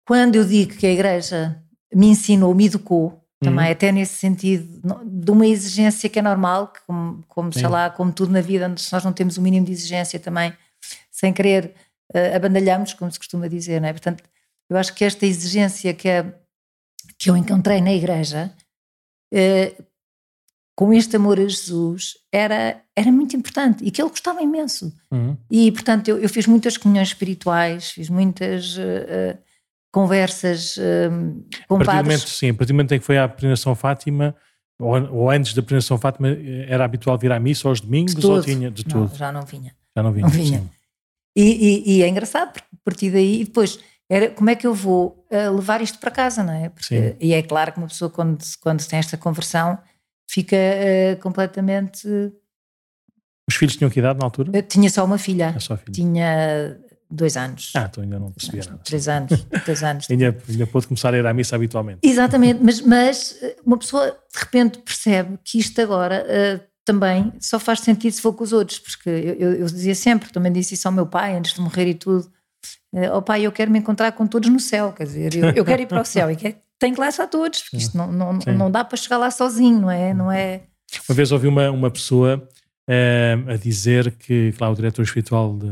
quando 0.06 0.36
eu 0.36 0.44
digo 0.44 0.74
que 0.76 0.86
a 0.86 0.92
Igreja 0.92 1.62
me 1.94 2.08
ensinou, 2.08 2.54
me 2.54 2.66
educou, 2.66 3.24
também, 3.44 3.66
uhum. 3.66 3.72
até 3.72 3.92
nesse 3.92 4.14
sentido, 4.14 4.80
de 5.04 5.30
uma 5.30 5.46
exigência 5.46 6.08
que 6.08 6.18
é 6.18 6.22
normal, 6.22 6.68
que 6.68 6.80
como, 6.86 7.22
como 7.28 7.52
sei 7.52 7.68
lá, 7.68 7.90
como 7.90 8.10
tudo 8.12 8.32
na 8.32 8.40
vida, 8.40 8.68
nós 8.68 9.04
não 9.04 9.12
temos 9.12 9.36
o 9.36 9.42
mínimo 9.42 9.66
de 9.66 9.72
exigência 9.72 10.18
também, 10.18 10.52
sem 11.10 11.32
querer, 11.32 11.74
uh, 12.14 12.36
abandalhamos, 12.36 12.94
como 12.94 13.12
se 13.12 13.18
costuma 13.18 13.46
dizer, 13.46 13.80
não 13.80 13.88
é? 13.88 13.92
Portanto, 13.92 14.24
eu 14.68 14.76
acho 14.76 14.94
que 14.94 15.04
esta 15.04 15.26
exigência 15.26 15.92
que, 15.92 16.08
é, 16.08 16.34
que 17.18 17.28
eu 17.28 17.36
encontrei 17.36 17.80
na 17.82 17.92
igreja 17.92 18.52
uh, 19.32 19.84
com 20.76 20.92
este 20.92 21.16
amor 21.16 21.38
a 21.38 21.42
Jesus 21.42 22.14
era, 22.32 22.80
era 22.96 23.10
muito 23.12 23.36
importante 23.36 23.84
e 23.84 23.90
que 23.90 24.02
ele 24.02 24.10
gostava 24.10 24.42
imenso. 24.42 24.92
Uhum. 25.10 25.36
E, 25.50 25.70
portanto, 25.70 26.08
eu, 26.08 26.18
eu, 26.18 26.28
fiz 26.28 26.46
muitas 26.46 26.76
comunhões 26.76 27.08
espirituais, 27.08 27.90
fiz 27.90 28.10
muitas 28.10 28.76
uh, 28.76 29.38
conversas 29.92 30.76
uh, 30.76 31.44
com 31.68 31.76
a 31.76 31.84
padres. 31.84 32.22
Sim, 32.22 32.50
a 32.50 32.54
partir 32.54 32.72
do 32.72 32.74
momento 32.74 32.92
em 32.92 32.98
que 32.98 33.04
foi 33.04 33.18
à 33.18 33.28
peregrinação 33.28 33.74
Fátima, 33.76 34.34
ou, 34.78 35.00
ou, 35.12 35.30
antes 35.30 35.54
da 35.54 35.62
peregrinação 35.62 35.96
Fátima, 35.96 36.28
era 36.66 36.84
habitual 36.84 37.16
vir 37.16 37.30
à 37.30 37.38
missa 37.38 37.68
aos 37.68 37.80
domingos 37.80 38.24
ou 38.24 38.42
tinha 38.42 38.68
de 38.68 38.84
não, 38.88 39.06
tudo? 39.06 39.16
Já 39.16 39.30
não 39.30 39.42
vinha. 39.42 39.74
Já 39.96 40.02
não 40.02 40.12
vinha. 40.12 40.26
Não 40.26 40.30
vinha. 40.30 40.64
E, 41.36 41.42
e, 41.42 41.96
e, 41.98 42.02
é 42.02 42.08
engraçado, 42.08 42.52
porque 42.52 42.68
a 42.72 42.78
partir 42.84 43.10
daí, 43.10 43.42
e 43.42 43.44
depois 43.44 43.78
era 44.08 44.30
como 44.30 44.50
é 44.50 44.54
que 44.54 44.66
eu 44.66 44.74
vou 44.74 45.24
levar 45.30 45.80
isto 45.80 45.98
para 45.98 46.10
casa, 46.10 46.44
não 46.44 46.52
é? 46.52 46.68
Porque, 46.68 47.16
e 47.20 47.32
é 47.32 47.42
claro 47.42 47.72
que 47.72 47.78
uma 47.78 47.88
pessoa, 47.88 48.08
quando, 48.08 48.38
quando 48.60 48.86
tem 48.86 48.98
esta 48.98 49.16
conversão, 49.16 49.78
fica 50.28 50.56
uh, 50.56 51.20
completamente. 51.20 52.08
Os 53.48 53.56
filhos 53.56 53.76
tinham 53.76 53.90
que 53.90 53.98
idade 53.98 54.18
na 54.18 54.24
altura? 54.24 54.50
Eu 54.54 54.62
tinha 54.62 54.88
só 54.88 55.04
uma 55.04 55.18
filha. 55.18 55.52
É 55.56 55.60
só 55.60 55.76
filha. 55.76 55.92
Tinha 55.92 56.78
dois 57.14 57.36
anos. 57.36 57.72
Ah, 57.74 57.88
então 57.90 58.02
ainda 58.02 58.18
não 58.18 58.32
percebia 58.32 58.62
nada. 58.66 58.80
Três 58.84 59.08
anos. 59.08 59.46
três 59.64 59.82
anos. 59.84 60.10
ainda, 60.10 60.36
ainda 60.48 60.66
pôde 60.66 60.86
começar 60.86 61.14
a 61.14 61.18
ir 61.18 61.26
à 61.26 61.32
missa 61.32 61.56
habitualmente. 61.56 62.00
Exatamente, 62.02 62.62
mas, 62.62 62.80
mas 62.80 63.38
eh, 63.42 63.56
uma 63.64 63.78
pessoa 63.78 64.10
de 64.10 64.38
repente 64.38 64.78
percebe 64.78 65.38
que 65.44 65.58
isto 65.58 65.80
agora 65.80 66.24
uh, 66.24 66.60
também 66.84 67.32
só 67.40 67.58
faz 67.58 67.80
sentido 67.80 68.12
se 68.12 68.20
for 68.20 68.32
com 68.32 68.44
os 68.44 68.52
outros, 68.52 68.78
porque 68.78 69.08
eu, 69.08 69.34
eu, 69.34 69.52
eu, 69.54 69.66
dizia 69.66 69.94
sempre, 69.94 70.32
também 70.32 70.52
disse 70.52 70.74
isso 70.74 70.88
ao 70.88 70.92
meu 70.92 71.06
pai 71.06 71.36
antes 71.36 71.54
de 71.54 71.60
morrer 71.60 71.86
e 71.88 71.94
tudo. 71.94 72.30
Uh, 72.92 73.10
oh 73.14 73.22
pai, 73.22 73.42
eu 73.42 73.52
quero 73.52 73.70
me 73.70 73.78
encontrar 73.78 74.12
com 74.12 74.26
todos 74.26 74.48
no 74.48 74.60
céu, 74.60 74.92
quer 74.92 75.04
dizer, 75.04 75.34
eu, 75.34 75.50
eu 75.50 75.64
quero 75.64 75.82
ir 75.82 75.86
para 75.86 76.00
o 76.00 76.04
céu 76.04 76.30
e 76.30 76.36
quero, 76.36 76.56
tenho 76.78 76.94
que 76.94 77.00
lá 77.00 77.08
estar 77.08 77.26
todos, 77.26 77.62
porque 77.62 77.76
isto 77.76 77.96
não, 77.96 78.12
não, 78.12 78.32
não 78.32 78.70
dá 78.70 78.84
para 78.84 78.96
chegar 78.96 79.18
lá 79.18 79.30
sozinho, 79.30 79.80
não 79.80 79.90
é? 79.90 80.12
Não 80.12 80.30
é... 80.30 80.62
Uma 81.08 81.14
vez 81.14 81.32
ouvi 81.32 81.48
uma, 81.48 81.70
uma 81.70 81.90
pessoa 81.90 82.48
uh, 82.88 83.50
a 83.50 83.56
dizer 83.56 84.12
que, 84.12 84.52
claro, 84.52 84.72
o 84.72 84.76
diretor 84.76 85.02
espiritual 85.02 85.56
de, 85.56 85.66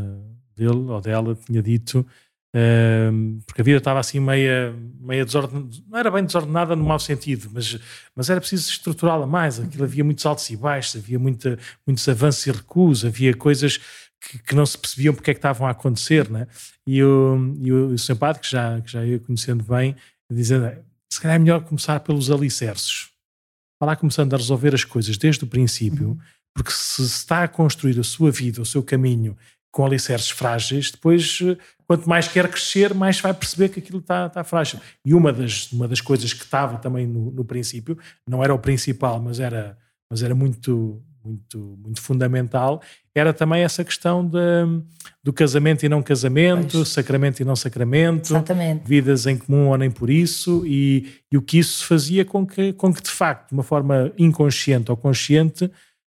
dele 0.56 0.90
ou 0.90 1.00
dela 1.00 1.34
tinha 1.34 1.62
dito, 1.62 2.06
uh, 2.54 3.42
porque 3.46 3.60
a 3.60 3.64
vida 3.64 3.78
estava 3.78 4.00
assim 4.00 4.20
meia, 4.20 4.74
meia 5.00 5.24
desordenada, 5.24 5.68
não 5.88 5.98
era 5.98 6.10
bem 6.10 6.24
desordenada 6.24 6.76
no 6.76 6.84
mau 6.84 6.98
sentido, 6.98 7.50
mas, 7.52 7.78
mas 8.14 8.30
era 8.30 8.40
preciso 8.40 8.70
estruturá-la 8.70 9.26
mais, 9.26 9.60
aquilo 9.60 9.84
havia 9.84 10.04
muitos 10.04 10.24
altos 10.24 10.48
e 10.50 10.56
baixos, 10.56 11.02
havia 11.02 11.18
muita, 11.18 11.58
muitos 11.86 12.08
avanços 12.08 12.46
e 12.46 12.50
recuos, 12.52 13.04
havia 13.04 13.34
coisas 13.34 13.78
que, 14.20 14.38
que, 14.38 14.54
não 14.54 14.64
se 14.64 14.78
percebiam 14.78 15.14
porque 15.14 15.30
é 15.30 15.34
que 15.34 15.38
estavam 15.38 15.66
a 15.66 15.70
acontecer, 15.70 16.30
né? 16.30 16.46
E 16.86 17.02
o, 17.02 17.56
e 17.60 17.72
o, 17.72 17.88
o 17.88 17.98
seu 17.98 18.16
padre, 18.16 18.40
que 18.40 18.50
já, 18.50 18.80
que 18.80 18.90
já 18.90 19.04
ia 19.04 19.18
conhecendo 19.18 19.64
bem, 19.64 19.96
dizendo 20.30 20.66
se 21.12 21.20
calhar 21.20 21.36
é 21.36 21.38
melhor 21.38 21.62
começar 21.62 22.00
pelos 22.00 22.30
alicerces. 22.30 23.10
Falar 23.78 23.96
começando 23.96 24.32
a 24.32 24.38
resolver 24.38 24.74
as 24.74 24.82
coisas 24.82 25.18
desde 25.18 25.44
o 25.44 25.46
princípio, 25.46 26.10
uhum. 26.10 26.18
porque 26.54 26.70
se 26.70 27.02
está 27.02 27.42
a 27.42 27.48
construir 27.48 28.00
a 28.00 28.02
sua 28.02 28.30
vida, 28.30 28.62
o 28.62 28.64
seu 28.64 28.82
caminho 28.82 29.36
com 29.70 29.84
alicerces 29.84 30.30
frágeis, 30.30 30.90
depois, 30.90 31.38
quanto 31.86 32.08
mais 32.08 32.28
quer 32.28 32.48
crescer, 32.48 32.94
mais 32.94 33.20
vai 33.20 33.34
perceber 33.34 33.68
que 33.68 33.78
aquilo 33.78 33.98
está, 33.98 34.26
está 34.26 34.42
frágil. 34.42 34.80
E 35.04 35.12
uma 35.12 35.30
das, 35.32 35.70
uma 35.70 35.86
das 35.86 36.00
coisas 36.00 36.32
que 36.32 36.44
estava 36.44 36.78
também 36.78 37.06
no, 37.06 37.30
no 37.30 37.44
princípio, 37.44 37.98
não 38.26 38.42
era 38.42 38.54
o 38.54 38.58
principal, 38.58 39.20
mas 39.20 39.38
era, 39.38 39.76
mas 40.10 40.22
era 40.22 40.34
muito, 40.34 41.02
muito, 41.24 41.78
muito 41.82 42.00
fundamental, 42.00 42.82
era 43.14 43.32
também 43.32 43.62
essa 43.62 43.84
questão 43.84 44.26
de, 44.26 44.38
do 45.22 45.32
casamento 45.32 45.84
e 45.84 45.88
não 45.88 46.02
casamento, 46.02 46.78
pois. 46.78 46.88
sacramento 46.88 47.40
e 47.40 47.44
não 47.44 47.54
sacramento, 47.54 48.32
Exatamente. 48.32 48.86
vidas 48.86 49.26
em 49.26 49.36
comum 49.36 49.68
ou 49.68 49.76
nem 49.76 49.90
por 49.90 50.10
isso, 50.10 50.62
e, 50.66 51.20
e 51.30 51.36
o 51.36 51.42
que 51.42 51.58
isso 51.58 51.86
fazia 51.86 52.24
com 52.24 52.46
que, 52.46 52.72
com 52.72 52.92
que, 52.92 53.02
de 53.02 53.10
facto, 53.10 53.48
de 53.48 53.54
uma 53.54 53.62
forma 53.62 54.12
inconsciente 54.18 54.90
ou 54.90 54.96
consciente, 54.96 55.70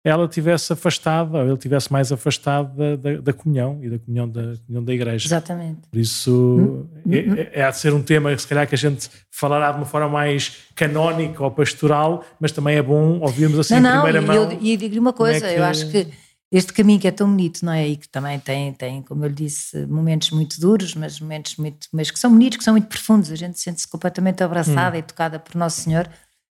ela 0.06 0.28
tivesse 0.28 0.72
afastada, 0.72 1.40
ou 1.40 1.48
ele 1.48 1.58
tivesse 1.58 1.92
mais 1.92 2.12
afastado 2.12 2.78
da, 2.78 2.96
da, 2.96 3.22
da 3.22 3.34
comunhão 3.34 3.80
e 3.82 3.90
da 3.90 3.98
comunhão 3.98 4.30
da, 4.30 4.56
comunhão 4.64 4.84
da 4.84 4.94
igreja. 4.94 5.28
Exatamente. 5.28 5.80
Por 5.90 6.00
isso, 6.00 6.32
hum, 6.32 6.88
hum, 7.04 7.12
é, 7.12 7.18
hum. 7.18 7.36
é, 7.36 7.50
é, 7.54 7.64
há 7.64 7.72
de 7.72 7.80
ser 7.80 7.92
um 7.92 8.04
tema, 8.04 8.38
se 8.38 8.48
calhar, 8.48 8.68
que 8.68 8.76
a 8.76 8.78
gente 8.78 9.10
falará 9.32 9.72
de 9.72 9.78
uma 9.78 9.86
forma 9.86 10.08
mais 10.08 10.58
canónica 10.76 11.44
ou 11.44 11.50
pastoral, 11.50 12.24
mas 12.40 12.52
também 12.52 12.78
é 12.78 12.84
bom 12.84 13.20
ouvirmos 13.20 13.58
assim 13.58 13.80
não, 13.80 13.90
em 13.90 13.94
primeira 14.04 14.22
não, 14.22 14.28
mão. 14.28 14.60
E 14.62 14.74
eu, 14.74 14.78
digo-lhe 14.78 15.00
uma 15.00 15.12
coisa, 15.12 15.44
é 15.44 15.54
que... 15.56 15.60
eu 15.60 15.64
acho 15.64 15.90
que 15.90 16.08
este 16.52 16.72
caminho 16.72 17.00
que 17.00 17.08
é 17.08 17.12
tão 17.12 17.28
bonito, 17.28 17.66
não 17.66 17.74
é? 17.74 17.88
E 17.88 17.98
que 17.98 18.08
também 18.08 18.40
tem, 18.40 18.74
tem, 18.74 19.02
como 19.02 19.26
eu 19.26 19.30
lhe 19.30 19.36
disse, 19.36 19.88
momentos 19.88 20.30
muito 20.30 20.62
duros, 20.62 20.94
mas 20.94 21.20
momentos 21.20 21.56
muito, 21.58 21.88
mas 21.92 22.12
que 22.12 22.20
são 22.20 22.30
bonitos, 22.30 22.60
que 22.60 22.64
são 22.64 22.76
muito 22.76 22.88
profundos. 22.88 23.32
A 23.32 23.36
gente 23.36 23.60
sente-se 23.60 23.88
completamente 23.88 24.44
abraçada 24.44 24.96
hum. 24.96 25.00
e 25.00 25.02
tocada 25.02 25.40
por 25.40 25.56
Nosso 25.56 25.82
Senhor 25.82 26.08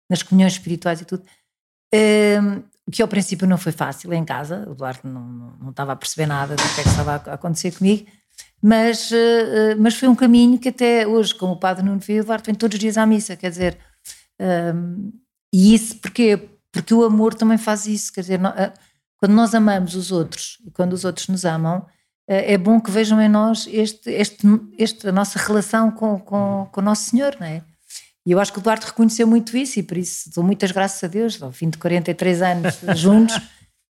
nas 0.10 0.24
comunhões 0.24 0.54
espirituais 0.54 1.02
e 1.02 1.06
tudo. 1.06 1.24
Um, 2.88 2.92
que 2.92 3.02
ao 3.02 3.08
princípio 3.08 3.48
não 3.48 3.58
foi 3.58 3.72
fácil 3.72 4.14
em 4.14 4.26
casa, 4.26 4.66
o 4.70 4.76
Duarte 4.76 5.06
não, 5.08 5.56
não, 5.62 5.70
estava 5.70 5.94
a 5.94 5.96
perceber 5.96 6.26
nada 6.28 6.56
do 6.56 6.64
que 6.76 6.82
é 6.82 6.84
que 6.84 6.90
estava 6.90 7.14
a 7.14 7.34
acontecer 7.34 7.72
comigo, 7.72 8.06
mas, 8.62 9.12
uh, 9.12 9.76
mas 9.80 9.96
foi 9.96 10.08
um 10.08 10.16
caminho 10.16 10.60
que 10.60 10.70
até 10.70 11.08
hoje, 11.08 11.34
como 11.36 11.54
o 11.54 11.60
Padre 11.60 11.84
Nuno 11.84 12.00
veio, 12.00 12.22
o 12.22 12.26
Duarte 12.26 12.48
vem 12.48 12.56
todos 12.56 12.76
os 12.76 12.80
dias 12.80 12.98
à 12.98 13.06
missa, 13.06 13.36
quer 13.36 13.50
dizer, 13.50 13.78
um, 14.76 15.12
e 15.54 15.74
isso 15.74 15.98
porque 15.98 16.50
Porque 16.72 16.94
o 16.94 17.04
amor 17.04 17.36
também 17.36 17.58
faz 17.58 17.86
isso, 17.86 18.12
quer 18.12 18.22
dizer, 18.22 18.40
uh, 18.40 18.74
quando 19.18 19.34
nós 19.34 19.54
amamos 19.54 19.96
os 19.96 20.12
outros 20.12 20.58
e 20.66 20.72
quando 20.72 20.94
os 20.94 21.06
outros 21.06 21.28
nos 21.28 21.46
amam, 21.46 21.86
é 22.28 22.58
bom 22.58 22.80
que 22.80 22.90
vejam 22.90 23.22
em 23.22 23.30
nós 23.30 23.68
este, 23.68 24.10
este, 24.10 24.48
este, 24.78 25.08
a 25.10 25.12
nossa 25.12 25.38
relação 25.38 25.92
com, 25.92 26.18
com, 26.20 26.70
com 26.72 26.82
o 26.82 26.84
Nosso 26.84 27.10
Senhor, 27.10 27.36
não 27.40 27.46
é? 27.46 27.62
E 28.26 28.32
eu 28.32 28.40
acho 28.40 28.54
que 28.54 28.60
o 28.60 28.62
Duarte 28.62 28.86
reconheceu 28.86 29.28
muito 29.28 29.56
isso 29.58 29.80
e 29.80 29.84
por 29.84 29.98
isso 29.98 30.32
dou 30.34 30.44
muitas 30.44 30.72
graças 30.72 31.04
a 31.04 31.08
Deus, 31.08 31.42
ao 31.42 31.52
fim 31.52 31.70
de 31.70 31.78
43 31.78 32.42
anos 32.42 32.80
juntos, 32.96 33.38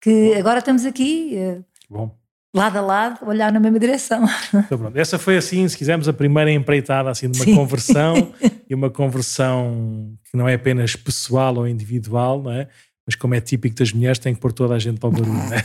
que 0.03 0.35
agora 0.35 0.59
estamos 0.59 0.85
aqui, 0.85 1.35
eh, 1.35 1.61
Bom. 1.89 2.15
lado 2.55 2.77
a 2.77 2.81
lado, 2.83 3.27
olhar 3.27 3.51
na 3.51 3.59
mesma 3.59 3.79
direção. 3.79 4.25
Então, 4.55 4.79
pronto. 4.79 4.97
Essa 4.97 5.19
foi 5.19 5.39
assim, 5.39 5.67
se 5.67 5.77
quisermos, 5.77 6.09
a 6.09 6.13
primeira 6.13 6.53
empreitada 6.53 7.11
assim, 7.11 7.31
de 7.31 7.39
uma 7.39 7.45
Sim. 7.47 7.55
conversão 7.55 8.35
e 8.69 8.75
uma 8.75 8.91
conversão 8.91 10.13
que 10.31 10.37
não 10.37 10.47
é 10.47 10.55
apenas 10.55 10.95
pessoal 10.95 11.57
ou 11.57 11.67
individual, 11.67 12.43
não 12.43 12.53
é? 12.53 12.69
Mas 13.09 13.15
como 13.15 13.35
é 13.35 13.41
típico 13.41 13.75
das 13.75 13.91
mulheres, 13.91 14.19
tem 14.19 14.35
que 14.35 14.41
pôr 14.41 14.53
toda 14.53 14.75
a 14.75 14.79
gente 14.79 15.01
para 15.01 15.09
o 15.09 15.13
barulho. 15.13 15.33
Né? 15.33 15.57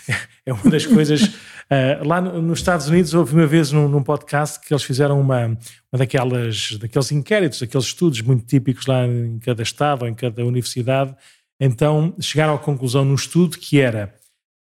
é 0.46 0.52
uma 0.54 0.70
das 0.70 0.86
coisas. 0.86 1.24
Uh, 1.24 2.06
lá 2.06 2.22
no, 2.22 2.40
nos 2.40 2.60
Estados 2.60 2.88
Unidos, 2.88 3.12
houve 3.12 3.34
uma 3.34 3.46
vez 3.46 3.70
num, 3.70 3.86
num, 3.86 4.02
podcast 4.02 4.58
que 4.58 4.72
eles 4.72 4.82
fizeram 4.82 5.20
uma, 5.20 5.44
uma 5.46 5.98
daquelas, 5.98 6.78
daqueles 6.80 7.12
inquéritos, 7.12 7.62
aqueles 7.62 7.86
estudos 7.86 8.22
muito 8.22 8.46
típicos 8.46 8.86
lá 8.86 9.06
em 9.06 9.38
cada 9.40 9.62
estado 9.62 10.04
ou 10.04 10.08
em 10.08 10.14
cada 10.14 10.42
universidade. 10.42 11.14
Então 11.60 12.14
chegaram 12.18 12.54
à 12.54 12.58
conclusão 12.58 13.04
num 13.04 13.14
estudo 13.14 13.58
que 13.58 13.78
era 13.78 14.14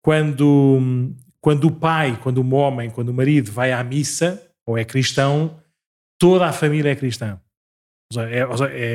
quando, 0.03 1.15
quando 1.41 1.65
o 1.65 1.71
pai, 1.71 2.19
quando 2.21 2.43
o 2.43 2.53
homem, 2.53 2.91
quando 2.91 3.09
o 3.09 3.13
marido 3.13 3.51
vai 3.51 3.71
à 3.71 3.83
missa 3.83 4.39
ou 4.67 4.77
é 4.77 4.85
cristão, 4.85 5.59
toda 6.19 6.45
a 6.45 6.53
família 6.53 6.91
é 6.91 6.95
cristã. 6.95 7.39
É, 8.17 8.39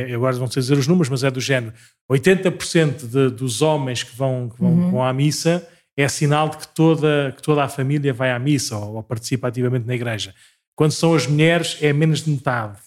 é, 0.08 0.14
agora 0.14 0.36
não 0.38 0.48
sei 0.48 0.60
dizer 0.60 0.76
os 0.76 0.88
números, 0.88 1.08
mas 1.08 1.22
é 1.22 1.30
do 1.30 1.40
género: 1.40 1.72
80% 2.10 3.06
de, 3.06 3.30
dos 3.30 3.62
homens 3.62 4.02
que 4.02 4.14
vão, 4.16 4.48
que 4.48 4.58
vão, 4.58 4.72
uhum. 4.72 4.90
vão 4.90 5.04
à 5.04 5.12
missa 5.12 5.66
é 5.96 6.08
sinal 6.08 6.48
de 6.48 6.58
que 6.58 6.68
toda, 6.68 7.32
que 7.36 7.42
toda 7.42 7.62
a 7.62 7.68
família 7.68 8.12
vai 8.12 8.32
à 8.32 8.38
missa 8.38 8.76
ou, 8.76 8.96
ou, 8.96 9.02
participa 9.02 9.48
ativamente 9.48 9.86
na 9.86 9.94
igreja. 9.94 10.34
Quando 10.76 10.90
são 10.90 11.14
as 11.14 11.26
mulheres, 11.26 11.78
é 11.80 11.92
menos 11.92 12.24
de 12.24 12.30
metade. 12.30 12.78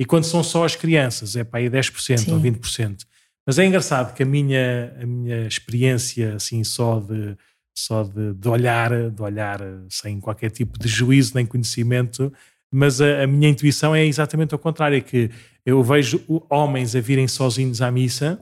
E 0.00 0.04
quando 0.04 0.24
são 0.24 0.42
só 0.42 0.64
as 0.64 0.74
crianças, 0.74 1.36
é 1.36 1.44
para 1.44 1.60
aí 1.60 1.70
10% 1.70 2.18
Sim. 2.18 2.32
ou 2.32 2.40
20%. 2.40 3.04
Mas 3.46 3.58
é 3.58 3.64
engraçado 3.64 4.12
que 4.14 4.24
a 4.24 4.26
minha, 4.26 4.92
a 5.00 5.06
minha 5.06 5.46
experiência, 5.46 6.34
assim, 6.34 6.64
só 6.64 6.98
de, 6.98 7.36
só 7.78 8.02
de, 8.02 8.34
de 8.34 8.48
olhar, 8.48 9.10
de 9.10 9.22
olhar 9.22 9.60
sem 9.88 10.18
qualquer 10.18 10.50
tipo 10.50 10.76
de 10.76 10.88
juízo 10.88 11.32
nem 11.36 11.46
conhecimento, 11.46 12.32
mas 12.72 13.00
a, 13.00 13.22
a 13.22 13.26
minha 13.28 13.48
intuição 13.48 13.94
é 13.94 14.04
exatamente 14.04 14.52
ao 14.52 14.58
contrário: 14.58 14.98
é 14.98 15.00
que 15.00 15.30
eu 15.66 15.82
vejo 15.82 16.22
homens 16.48 16.94
a 16.94 17.00
virem 17.00 17.26
sozinhos 17.26 17.82
à 17.82 17.90
missa 17.90 18.40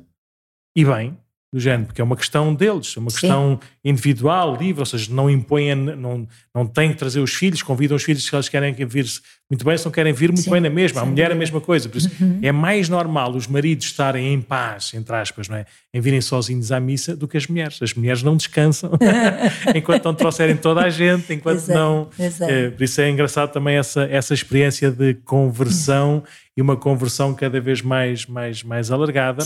e 0.76 0.84
bem, 0.84 1.16
do 1.54 1.60
género, 1.60 1.86
porque 1.86 2.00
é 2.00 2.04
uma 2.04 2.16
questão 2.16 2.52
deles, 2.52 2.94
é 2.96 3.00
uma 3.00 3.10
Sim. 3.10 3.16
questão 3.20 3.60
individual, 3.84 4.56
livre, 4.56 4.80
ou 4.80 4.86
seja, 4.86 5.14
não 5.14 5.30
impõem, 5.30 5.72
não, 5.76 6.26
não 6.52 6.66
têm 6.66 6.90
que 6.90 6.96
trazer 6.96 7.20
os 7.20 7.32
filhos, 7.32 7.62
convidam 7.62 7.96
os 7.96 8.02
filhos 8.02 8.26
se 8.26 8.34
eles 8.34 8.48
querem 8.48 8.74
vir 8.74 9.06
muito 9.48 9.64
bem, 9.64 9.78
se 9.78 9.84
não 9.84 9.92
querem 9.92 10.12
vir 10.12 10.30
muito 10.30 10.42
Sim. 10.42 10.50
bem 10.50 10.60
na 10.60 10.68
mesma, 10.68 11.00
Sim. 11.00 11.06
a 11.06 11.08
mulher 11.08 11.30
é 11.30 11.32
a 11.32 11.36
mesma 11.36 11.60
coisa, 11.60 11.88
por 11.88 11.98
isso 11.98 12.10
uhum. 12.20 12.40
é 12.42 12.50
mais 12.50 12.88
normal 12.88 13.30
os 13.36 13.46
maridos 13.46 13.86
estarem 13.86 14.34
em 14.34 14.40
paz, 14.40 14.94
entre 14.94 15.14
aspas, 15.14 15.48
não 15.48 15.56
é? 15.56 15.64
em 15.92 16.00
virem 16.00 16.20
sozinhos 16.20 16.72
à 16.72 16.80
missa 16.80 17.14
do 17.14 17.28
que 17.28 17.36
as 17.36 17.46
mulheres, 17.46 17.78
as 17.80 17.94
mulheres 17.94 18.20
não 18.24 18.36
descansam 18.36 18.90
enquanto 19.76 20.06
não 20.06 20.14
trouxerem 20.14 20.56
toda 20.56 20.80
a 20.80 20.90
gente, 20.90 21.32
enquanto 21.32 21.58
exato, 21.58 21.78
não, 21.78 22.08
exato. 22.18 22.50
É, 22.50 22.70
por 22.70 22.82
isso 22.82 23.00
é 23.00 23.08
engraçado 23.08 23.52
também 23.52 23.76
essa, 23.76 24.02
essa 24.10 24.34
experiência 24.34 24.90
de 24.90 25.14
conversão 25.24 26.24
e 26.56 26.62
uma 26.62 26.76
conversão 26.76 27.34
cada 27.34 27.60
vez 27.60 27.82
mais, 27.82 28.26
mais, 28.26 28.62
mais 28.62 28.90
alargada. 28.90 29.44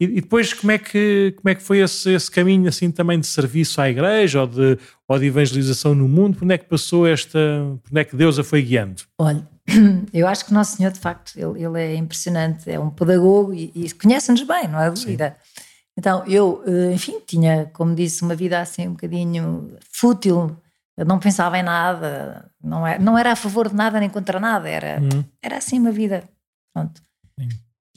E, 0.00 0.04
e, 0.04 0.20
depois 0.20 0.52
como 0.52 0.72
é 0.72 0.78
que, 0.78 1.34
como 1.36 1.50
é 1.50 1.54
que 1.54 1.62
foi 1.62 1.78
esse, 1.78 2.10
esse 2.12 2.30
caminho 2.30 2.68
assim 2.68 2.90
também 2.90 3.20
de 3.20 3.26
serviço 3.26 3.80
à 3.80 3.88
igreja 3.88 4.40
ou 4.40 4.46
de, 4.46 4.78
ou 5.06 5.18
de 5.18 5.26
evangelização 5.26 5.94
no 5.94 6.08
mundo? 6.08 6.36
Por 6.36 6.44
onde 6.44 6.54
é 6.54 6.58
que 6.58 6.66
passou 6.66 7.06
esta, 7.06 7.38
por 7.82 7.90
onde 7.90 8.00
é 8.00 8.04
que 8.04 8.16
Deus 8.16 8.38
a 8.38 8.44
foi 8.44 8.62
guiando? 8.62 9.02
Olha, 9.18 9.46
eu 10.12 10.26
acho 10.26 10.44
que 10.44 10.52
Nosso 10.52 10.76
Senhor 10.76 10.90
de 10.90 10.98
facto, 10.98 11.32
ele, 11.36 11.64
ele 11.64 11.80
é 11.80 11.94
impressionante, 11.94 12.68
é 12.68 12.78
um 12.78 12.90
pedagogo 12.90 13.54
e, 13.54 13.70
e 13.74 13.90
conhece-nos 13.92 14.42
bem, 14.42 14.66
não 14.66 14.80
é 14.80 14.90
dúvida. 14.90 15.36
Então, 15.96 16.24
eu, 16.26 16.62
eh, 16.64 16.92
enfim, 16.92 17.20
tinha, 17.26 17.66
como 17.72 17.92
disse, 17.92 18.22
uma 18.22 18.36
vida 18.36 18.60
assim 18.60 18.86
um 18.86 18.92
bocadinho 18.92 19.76
fútil, 19.90 20.56
eu 20.96 21.04
não 21.04 21.18
pensava 21.18 21.58
em 21.58 21.62
nada, 21.62 22.48
não 22.62 22.86
era, 22.86 22.98
não 23.00 23.18
era 23.18 23.32
a 23.32 23.36
favor 23.36 23.68
de 23.68 23.74
nada 23.74 23.98
nem 23.98 24.08
contra 24.08 24.38
nada, 24.38 24.68
era, 24.68 25.00
uhum. 25.00 25.24
era 25.42 25.56
assim 25.56 25.78
uma 25.78 25.90
vida. 25.90 26.22
Pronto. 26.78 27.02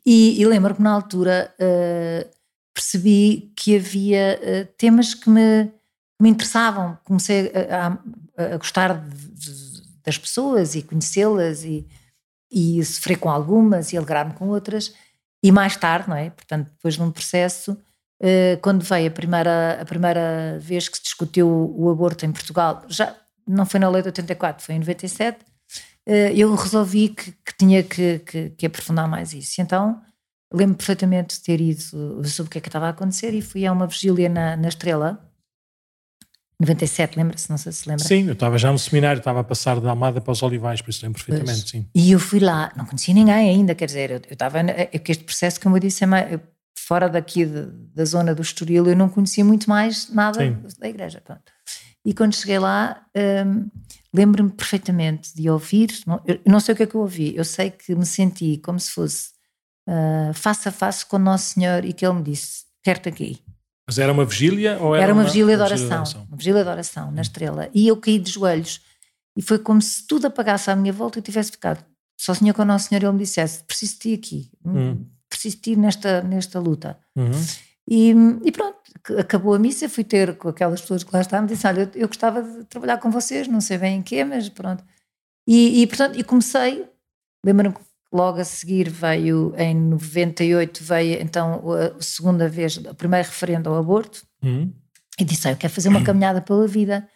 E, 0.06 0.42
e 0.42 0.46
lembro 0.46 0.76
que 0.76 0.82
na 0.82 0.92
altura 0.92 1.54
uh, 1.60 2.30
percebi 2.74 3.54
que 3.56 3.78
havia 3.78 4.40
uh, 4.42 4.74
temas 4.78 5.14
que 5.14 5.30
me, 5.30 5.72
me 6.20 6.30
interessavam, 6.30 6.98
comecei 7.04 7.52
a, 7.70 7.88
a, 7.88 8.54
a 8.54 8.58
gostar 8.58 9.08
de, 9.08 9.28
de, 9.28 9.82
das 10.04 10.18
pessoas 10.18 10.76
e 10.76 10.82
conhecê-las 10.82 11.64
e, 11.64 11.88
e 12.52 12.84
sofrer 12.84 13.18
com 13.18 13.30
algumas 13.30 13.94
e 13.94 13.98
alegrar-me 13.98 14.34
com 14.34 14.48
outras. 14.48 14.94
E 15.44 15.52
mais 15.52 15.76
tarde, 15.76 16.10
não 16.10 16.16
é? 16.16 16.30
Portanto, 16.30 16.70
depois 16.72 16.96
de 16.96 17.02
um 17.02 17.12
processo, 17.12 17.74
uh, 17.74 18.60
quando 18.62 18.84
veio 18.84 19.08
a 19.08 19.12
primeira, 19.12 19.82
a 19.82 19.86
primeira 19.86 20.58
vez 20.60 20.90
que 20.90 20.98
se 20.98 21.04
discutiu 21.04 21.48
o, 21.48 21.86
o 21.86 21.90
aborto 21.92 22.26
em 22.26 22.32
Portugal, 22.32 22.84
já 22.88 23.16
não 23.48 23.66
foi 23.66 23.80
na 23.80 23.90
lei 23.90 24.02
de 24.02 24.08
84, 24.10 24.66
foi 24.66 24.76
em 24.76 24.80
97, 24.80 25.40
uh, 25.40 25.51
eu 26.08 26.54
resolvi 26.56 27.10
que, 27.10 27.32
que 27.32 27.58
tinha 27.58 27.84
que, 27.84 28.20
que, 28.20 28.50
que, 28.52 28.66
aprofundar 28.66 29.08
mais 29.08 29.34
isso. 29.34 29.62
Então, 29.62 30.02
lembro 30.54 30.76
perfeitamente 30.76 31.36
de 31.36 31.44
ter 31.44 31.62
ido 31.62 31.82
sobre 32.28 32.48
o 32.48 32.52
que 32.52 32.58
é 32.58 32.62
que 32.62 32.70
estava 32.70 32.88
a 32.88 32.90
acontecer 32.90 33.34
e 33.34 33.42
fui 33.42 33.66
a 33.66 33.72
uma 33.72 33.88
vigília 33.88 34.28
na, 34.28 34.58
na 34.58 34.68
Estrela, 34.68 35.20
97, 36.60 37.18
lembra-se? 37.18 37.50
Não 37.50 37.58
sei 37.58 37.72
se 37.72 37.90
lembra. 37.90 38.06
Sim, 38.06 38.28
eu 38.28 38.34
estava 38.34 38.58
já 38.58 38.72
no 38.72 38.78
seminário, 38.78 39.20
estava 39.20 39.40
a 39.40 39.44
passar 39.44 39.80
da 39.80 39.90
Almada 39.90 40.22
para 40.22 40.32
os 40.32 40.44
Olivais, 40.44 40.82
por 40.82 40.92
isso 40.92 41.04
lembro 41.04 41.24
perfeitamente, 41.24 41.62
pois. 41.62 41.70
sim. 41.72 41.90
E 41.94 42.12
eu 42.12 42.20
fui 42.20 42.40
lá, 42.40 42.72
não 42.76 42.86
conhecia 42.86 43.14
ninguém 43.14 43.50
ainda, 43.50 43.74
quer 43.74 43.86
dizer, 43.86 44.12
eu, 44.12 44.18
eu 44.18 44.34
estava, 44.34 44.60
é 44.60 44.86
que 44.86 45.12
este 45.12 45.24
processo, 45.24 45.60
como 45.60 45.76
eu 45.76 45.80
disse, 45.80 46.04
é 46.04 46.08
mais, 46.08 46.40
fora 46.78 47.08
daqui 47.08 47.46
de, 47.46 47.68
da 47.96 48.06
zona 48.06 48.36
do 48.36 48.42
Estoril, 48.42 48.86
eu 48.86 48.96
não 48.96 49.10
conhecia 49.10 49.46
muito 49.46 49.70
mais 49.70 50.10
nada 50.10 50.40
sim. 50.40 50.58
da 50.80 50.90
igreja. 50.90 51.22
Pronto. 51.22 51.42
E 52.06 52.14
quando 52.14 52.36
cheguei 52.36 52.58
lá, 52.58 53.06
hum, 53.46 53.70
lembro-me 54.14 54.52
perfeitamente 54.52 55.36
de 55.36 55.50
ouvir, 55.50 56.02
não, 56.08 56.22
eu 56.26 56.40
não 56.46 56.60
sei 56.60 56.74
o 56.74 56.76
que 56.76 56.84
é 56.84 56.88
que 56.88 56.96
eu 56.96 57.02
ouvi, 57.02 57.36
eu 57.36 57.46
sei 57.46 57.70
que 57.70 57.94
me 57.96 58.06
senti 58.06 58.58
como 58.58 58.80
se 58.80 58.92
fosse 58.92 59.30
uh, 59.88 60.34
face 60.34 60.68
a 60.68 60.72
face 60.72 61.06
com 61.06 61.18
o 61.18 61.20
Nosso 61.20 61.54
Senhor 61.54 61.86
e 61.86 61.94
que 61.94 62.06
Ele 62.06 62.16
me 62.16 62.24
disse: 62.24 62.66
Quero-te 62.84 63.10
aqui. 63.10 63.40
Mas 63.88 64.00
era 64.00 64.12
uma 64.12 64.26
vigília 64.26 64.78
ou 64.80 64.96
era, 64.96 65.06
era 65.06 65.14
uma, 65.14 65.22
uma 65.22 65.28
vigília 65.28 65.56
de 65.56 65.64
oração? 65.64 66.04
Uma 66.28 66.38
vigília 66.38 66.64
de 66.64 66.70
oração 66.70 67.12
na 67.12 67.20
hum. 67.20 67.22
estrela. 67.22 67.70
E 67.74 67.88
eu 67.88 67.98
caí 67.98 68.20
de 68.20 68.32
joelhos. 68.32 68.82
E 69.36 69.42
foi 69.42 69.60
como 69.60 69.82
se 69.82 70.06
tudo 70.08 70.28
apagasse 70.28 70.70
à 70.70 70.76
minha 70.76 70.92
volta 70.92 71.18
e 71.18 71.20
eu 71.20 71.24
tivesse 71.24 71.52
ficado 71.52 71.84
sozinha 72.18 72.54
com 72.54 72.64
o 72.64 72.66
Nosso 72.66 72.90
Senhor. 72.90 73.04
Ele 73.04 73.12
me 73.12 73.20
dissesse: 73.20 73.64
Preciso 73.64 73.94
de 73.94 74.00
ti 74.00 74.14
aqui, 74.14 74.52
hum. 74.66 75.06
preciso 75.30 75.58
de 75.58 75.62
ti 75.62 75.76
nesta, 75.76 76.22
nesta 76.22 76.60
luta. 76.60 76.98
Uhum. 77.16 77.32
E, 77.88 78.14
e, 78.46 78.52
pronto, 78.52 78.80
acabou 79.18 79.54
a 79.54 79.60
missa. 79.60 79.90
Fui 79.90 80.04
ter 80.04 80.38
com 80.38 80.50
aquelas 80.50 80.82
pessoas 80.82 81.04
que 81.04 81.14
lá 81.14 81.22
estavam. 81.22 81.46
Disse: 81.46 81.68
Olha, 81.68 81.82
eu, 81.96 82.02
eu 82.02 82.08
gostava 82.08 82.42
de 82.42 82.66
trabalhar 82.66 82.98
com 82.98 83.12
vocês, 83.12 83.48
não 83.48 83.62
sei 83.62 83.78
bem 83.78 83.98
em 83.98 84.02
quê, 84.02 84.24
mas 84.24 84.50
pronto. 84.50 84.84
E, 85.48 85.82
e 85.82 85.88
portanto, 85.88 86.20
e 86.20 86.24
comecei. 86.24 86.88
Lembro-me 87.44 87.76
Logo 88.14 88.42
a 88.42 88.44
seguir 88.44 88.90
veio, 88.90 89.54
em 89.58 89.74
98, 89.74 90.84
veio 90.84 91.22
então 91.22 91.64
a 91.72 92.02
segunda 92.02 92.50
vez, 92.50 92.76
o 92.76 92.94
primeiro 92.94 93.26
referendo 93.26 93.70
ao 93.70 93.78
aborto, 93.78 94.24
uhum. 94.44 94.70
e 95.18 95.24
disse: 95.24 95.48
ah, 95.48 95.52
Eu 95.52 95.58
quero 95.58 95.72
fazer 95.72 95.88
uma 95.88 96.04
caminhada 96.04 96.42
pela 96.42 96.68
vida. 96.68 97.08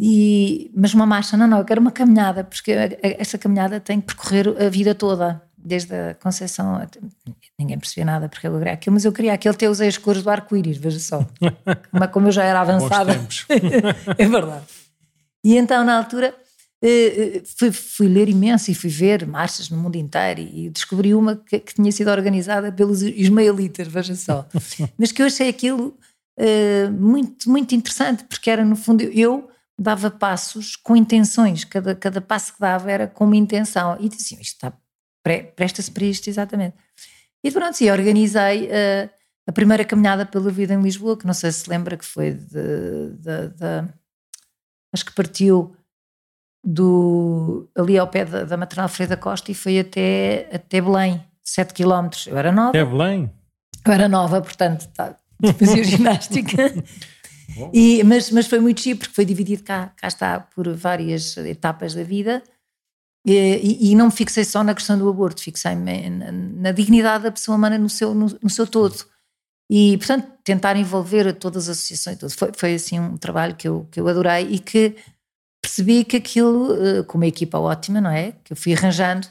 E, 0.00 0.72
mas 0.76 0.94
uma 0.94 1.06
marcha, 1.06 1.36
não, 1.36 1.46
não, 1.46 1.58
eu 1.58 1.64
quero 1.64 1.80
uma 1.80 1.92
caminhada, 1.92 2.42
porque 2.42 2.72
essa 3.02 3.38
caminhada 3.38 3.78
tem 3.78 4.00
que 4.00 4.06
percorrer 4.08 4.48
a 4.60 4.68
vida 4.68 4.96
toda, 4.96 5.47
desde 5.62 5.94
a 5.94 6.14
concepção. 6.14 6.76
Até, 6.76 7.00
ninguém 7.58 7.78
percebia 7.78 8.04
nada 8.04 8.28
porque 8.28 8.46
eu 8.46 8.56
queria 8.58 8.72
aquilo, 8.72 8.94
mas 8.94 9.04
eu 9.04 9.12
queria 9.12 9.32
aquele 9.32 9.54
ter 9.54 9.68
usei 9.68 9.88
as 9.88 9.98
cores 9.98 10.22
do 10.22 10.30
arco-íris, 10.30 10.78
veja 10.78 11.00
só. 11.00 11.26
Como, 11.90 12.08
como 12.08 12.28
eu 12.28 12.32
já 12.32 12.44
era 12.44 12.60
avançada. 12.60 13.12
é 14.16 14.28
verdade. 14.28 14.64
E 15.44 15.56
então, 15.56 15.84
na 15.84 15.96
altura 15.96 16.34
Uh, 16.80 17.42
fui, 17.58 17.72
fui, 17.72 18.06
ler 18.06 18.28
imenso 18.28 18.70
e 18.70 18.74
fui 18.74 18.88
ver 18.88 19.26
marchas 19.26 19.68
no 19.68 19.76
mundo 19.76 19.96
inteiro 19.96 20.40
e, 20.40 20.70
descobri 20.70 21.12
uma 21.12 21.34
que, 21.34 21.58
que 21.58 21.74
tinha 21.74 21.90
sido 21.90 22.08
organizada 22.08 22.70
pelos 22.70 23.02
ismaelitas, 23.02 23.88
veja 23.88 24.14
só. 24.14 24.46
Mas 24.96 25.10
que 25.10 25.20
eu 25.20 25.26
achei 25.26 25.48
aquilo 25.48 25.98
uh, 26.38 26.92
muito, 26.92 27.50
muito 27.50 27.74
interessante, 27.74 28.22
porque 28.22 28.48
era 28.48 28.64
no 28.64 28.76
fundo 28.76 29.02
eu 29.02 29.50
dava 29.76 30.08
passos 30.08 30.76
com 30.76 30.94
intenções, 30.94 31.64
cada, 31.64 31.96
cada 31.96 32.20
passo 32.20 32.54
que 32.54 32.60
dava 32.60 32.90
era 32.90 33.08
com 33.08 33.24
uma 33.24 33.36
intenção. 33.36 33.96
E 34.00 34.06
assim, 34.06 34.36
isto 34.36 34.54
está, 34.54 34.72
presta-se 35.54 35.90
para 35.90 36.04
isto 36.04 36.28
exatamente. 36.28 36.76
E 37.42 37.50
pronto, 37.50 37.80
e 37.80 37.90
organizei 37.90 38.66
uh, 38.66 39.10
a 39.46 39.52
primeira 39.52 39.84
caminhada 39.84 40.26
pela 40.26 40.50
vida 40.50 40.74
em 40.74 40.82
Lisboa, 40.82 41.16
que 41.16 41.26
não 41.26 41.34
sei 41.34 41.52
se 41.52 41.68
lembra 41.70 41.96
que 41.96 42.04
foi 42.04 42.32
de, 42.32 43.10
de, 43.10 43.48
de 43.48 43.88
acho 44.92 45.04
que 45.04 45.14
partiu 45.14 45.74
do, 46.64 47.68
ali 47.76 47.98
ao 47.98 48.08
pé 48.08 48.24
da, 48.24 48.44
da 48.44 48.56
Maternal 48.56 48.88
Freire 48.88 49.10
da 49.10 49.16
Costa 49.16 49.50
e 49.50 49.54
foi 49.54 49.78
até, 49.78 50.48
até 50.52 50.80
Belém, 50.80 51.22
7 51.42 51.72
km. 51.72 52.10
Eu 52.26 52.36
era 52.36 52.52
nova. 52.52 52.70
Até 52.70 52.84
Belém? 52.84 53.30
Eu 53.86 53.92
era 53.92 54.08
nova, 54.08 54.40
portanto, 54.42 54.88
tá, 54.88 55.16
fazia 55.58 55.84
ginástica. 55.84 56.74
e, 57.72 58.02
mas, 58.04 58.30
mas 58.30 58.46
foi 58.46 58.58
muito 58.58 58.80
chique 58.80 59.00
porque 59.00 59.14
foi 59.14 59.24
dividido 59.24 59.62
cá, 59.62 59.92
cá 59.96 60.08
está 60.08 60.40
por 60.40 60.68
várias 60.74 61.36
etapas 61.38 61.94
da 61.94 62.02
vida. 62.02 62.42
E, 63.30 63.90
e, 63.90 63.94
não 63.94 64.06
me 64.06 64.12
fixei 64.12 64.44
só 64.44 64.64
na 64.64 64.74
questão 64.74 64.98
do 64.98 65.08
aborto, 65.08 65.42
fixei-me 65.42 66.08
na, 66.08 66.32
na, 66.32 66.72
dignidade 66.72 67.24
da 67.24 67.30
pessoa 67.30 67.56
humana 67.56 67.76
no 67.76 67.88
seu, 67.88 68.14
no, 68.14 68.26
no, 68.42 68.48
seu 68.48 68.66
todo. 68.66 69.04
E, 69.70 69.98
portanto, 69.98 70.26
tentar 70.42 70.76
envolver 70.76 71.34
todas 71.34 71.68
as 71.68 71.76
associações, 71.76 72.18
tudo. 72.18 72.30
Foi, 72.30 72.52
foi 72.56 72.74
assim 72.74 72.98
um 72.98 73.18
trabalho 73.18 73.54
que 73.54 73.68
eu, 73.68 73.86
que 73.90 74.00
eu 74.00 74.08
adorei 74.08 74.48
e 74.50 74.58
que 74.58 74.96
percebi 75.60 76.04
que 76.04 76.16
aquilo, 76.16 76.74
eh, 76.82 77.02
com 77.02 77.18
uma 77.18 77.26
equipa 77.26 77.58
ótima, 77.58 78.00
não 78.00 78.10
é? 78.10 78.32
Que 78.42 78.54
eu 78.54 78.56
fui 78.56 78.72
arranjando 78.72 79.28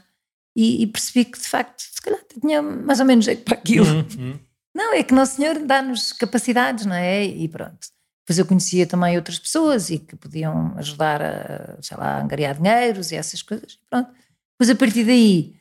e, 0.55 0.83
e 0.83 0.87
percebi 0.87 1.25
que 1.25 1.39
de 1.39 1.47
facto, 1.47 1.81
se 1.81 2.01
calhar 2.01 2.21
tinha 2.39 2.61
mais 2.61 2.99
ou 2.99 3.05
menos 3.05 3.25
jeito 3.25 3.43
para 3.43 3.55
aquilo. 3.57 3.87
Uhum, 3.87 4.05
uhum. 4.17 4.39
Não, 4.75 4.93
é 4.93 5.01
que 5.01 5.13
Nosso 5.13 5.37
Senhor 5.37 5.57
dá-nos 5.57 6.13
capacidades, 6.13 6.85
não 6.85 6.95
é? 6.95 7.25
E 7.25 7.47
pronto. 7.47 7.87
Depois 8.27 8.39
eu 8.39 8.45
conhecia 8.45 8.85
também 8.85 9.15
outras 9.15 9.39
pessoas 9.39 9.89
e 9.89 9.99
que 9.99 10.17
podiam 10.17 10.73
ajudar 10.75 11.21
a, 11.21 11.77
sei 11.81 11.95
lá, 11.95 12.17
a 12.17 12.21
angariar 12.21 12.57
dinheiros 12.57 13.09
e 13.13 13.15
essas 13.15 13.41
coisas. 13.41 13.79
Pronto. 13.89 14.11
Depois 14.59 14.69
a 14.69 14.75
partir 14.75 15.05
daí 15.05 15.55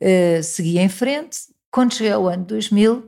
uh, 0.00 0.42
segui 0.42 0.78
em 0.78 0.88
frente. 0.88 1.40
Quando 1.70 1.92
cheguei 1.92 2.12
ao 2.12 2.26
ano 2.26 2.42
2000, 2.46 3.06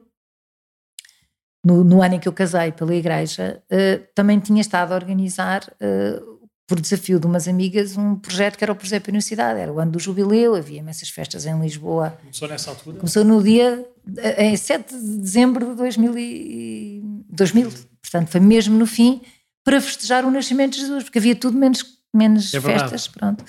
no, 1.65 1.83
no 1.85 2.03
ano 2.03 2.17
em 2.17 2.21
que 2.21 2.29
eu 2.29 2.35
casei 2.35 2.71
pela 2.71 2.95
igreja, 2.95 3.63
uh, 3.73 4.07
também 4.15 4.39
tinha 4.41 4.61
estado 4.61 4.93
a 4.93 4.97
organizar 4.97 5.63
uh, 5.81 6.39
por 6.67 6.79
desafio 6.79 7.19
de 7.19 7.27
umas 7.27 7.49
amigas, 7.49 7.97
um 7.97 8.15
projeto 8.15 8.59
que 8.59 8.65
era 8.65 8.75
o 8.75 8.77
Projeto 8.77 9.07
da 9.07 9.11
Universidade. 9.11 9.59
Era 9.59 9.73
o 9.73 9.81
ano 9.81 9.93
do 9.93 9.99
jubileu, 9.99 10.55
havia 10.55 10.81
imensas 10.81 11.09
festas 11.09 11.47
em 11.47 11.59
Lisboa. 11.59 12.11
Começou 12.21 12.47
nessa 12.47 12.69
altura? 12.69 12.99
Começou 12.99 13.25
no 13.25 13.43
dia, 13.43 13.89
em 14.37 14.55
7 14.55 14.95
de 14.95 15.17
dezembro 15.17 15.71
de 15.71 15.77
2000, 15.77 16.19
e, 16.19 17.18
2000. 17.31 17.71
Portanto, 18.01 18.29
foi 18.29 18.41
mesmo 18.41 18.79
no 18.79 18.87
fim, 18.87 19.21
para 19.65 19.81
festejar 19.81 20.25
o 20.25 20.31
nascimento 20.31 20.75
de 20.75 20.81
Jesus, 20.81 21.05
porque 21.05 21.19
havia 21.19 21.37
tudo 21.37 21.59
menos, 21.59 21.85
menos 22.15 22.55
é 22.55 22.61
festas. 22.61 23.09
Pronto. 23.09 23.45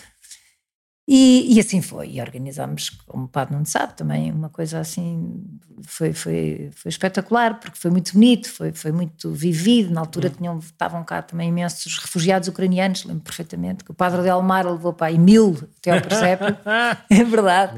E, 1.11 1.55
e, 1.55 1.59
assim 1.59 1.81
foi, 1.81 2.11
e 2.11 2.21
organizámos, 2.21 2.91
como 3.07 3.25
o 3.25 3.27
Padre 3.27 3.55
não 3.55 3.65
sabe, 3.65 3.95
também 3.95 4.31
uma 4.31 4.47
coisa 4.47 4.79
assim, 4.79 5.43
foi, 5.81 6.13
foi, 6.13 6.69
foi 6.71 6.89
espetacular, 6.89 7.59
porque 7.59 7.79
foi 7.79 7.89
muito 7.89 8.13
bonito, 8.13 8.47
foi, 8.47 8.71
foi 8.73 8.91
muito 8.91 9.31
vivido, 9.31 9.91
na 9.91 10.01
altura 10.01 10.27
uhum. 10.27 10.35
tinham, 10.35 10.59
estavam 10.59 11.03
cá 11.03 11.23
também 11.23 11.49
imensos 11.49 11.97
refugiados 11.97 12.47
ucranianos, 12.47 13.05
lembro 13.05 13.23
perfeitamente, 13.23 13.83
que 13.83 13.89
o 13.89 13.93
Padre 13.95 14.21
de 14.21 14.29
Almar 14.29 14.71
levou 14.71 14.93
para 14.93 15.07
aí 15.07 15.17
mil 15.17 15.57
até 15.79 15.89
ao 15.89 15.99
presépio, 15.99 16.55
é 17.09 17.23
verdade, 17.23 17.73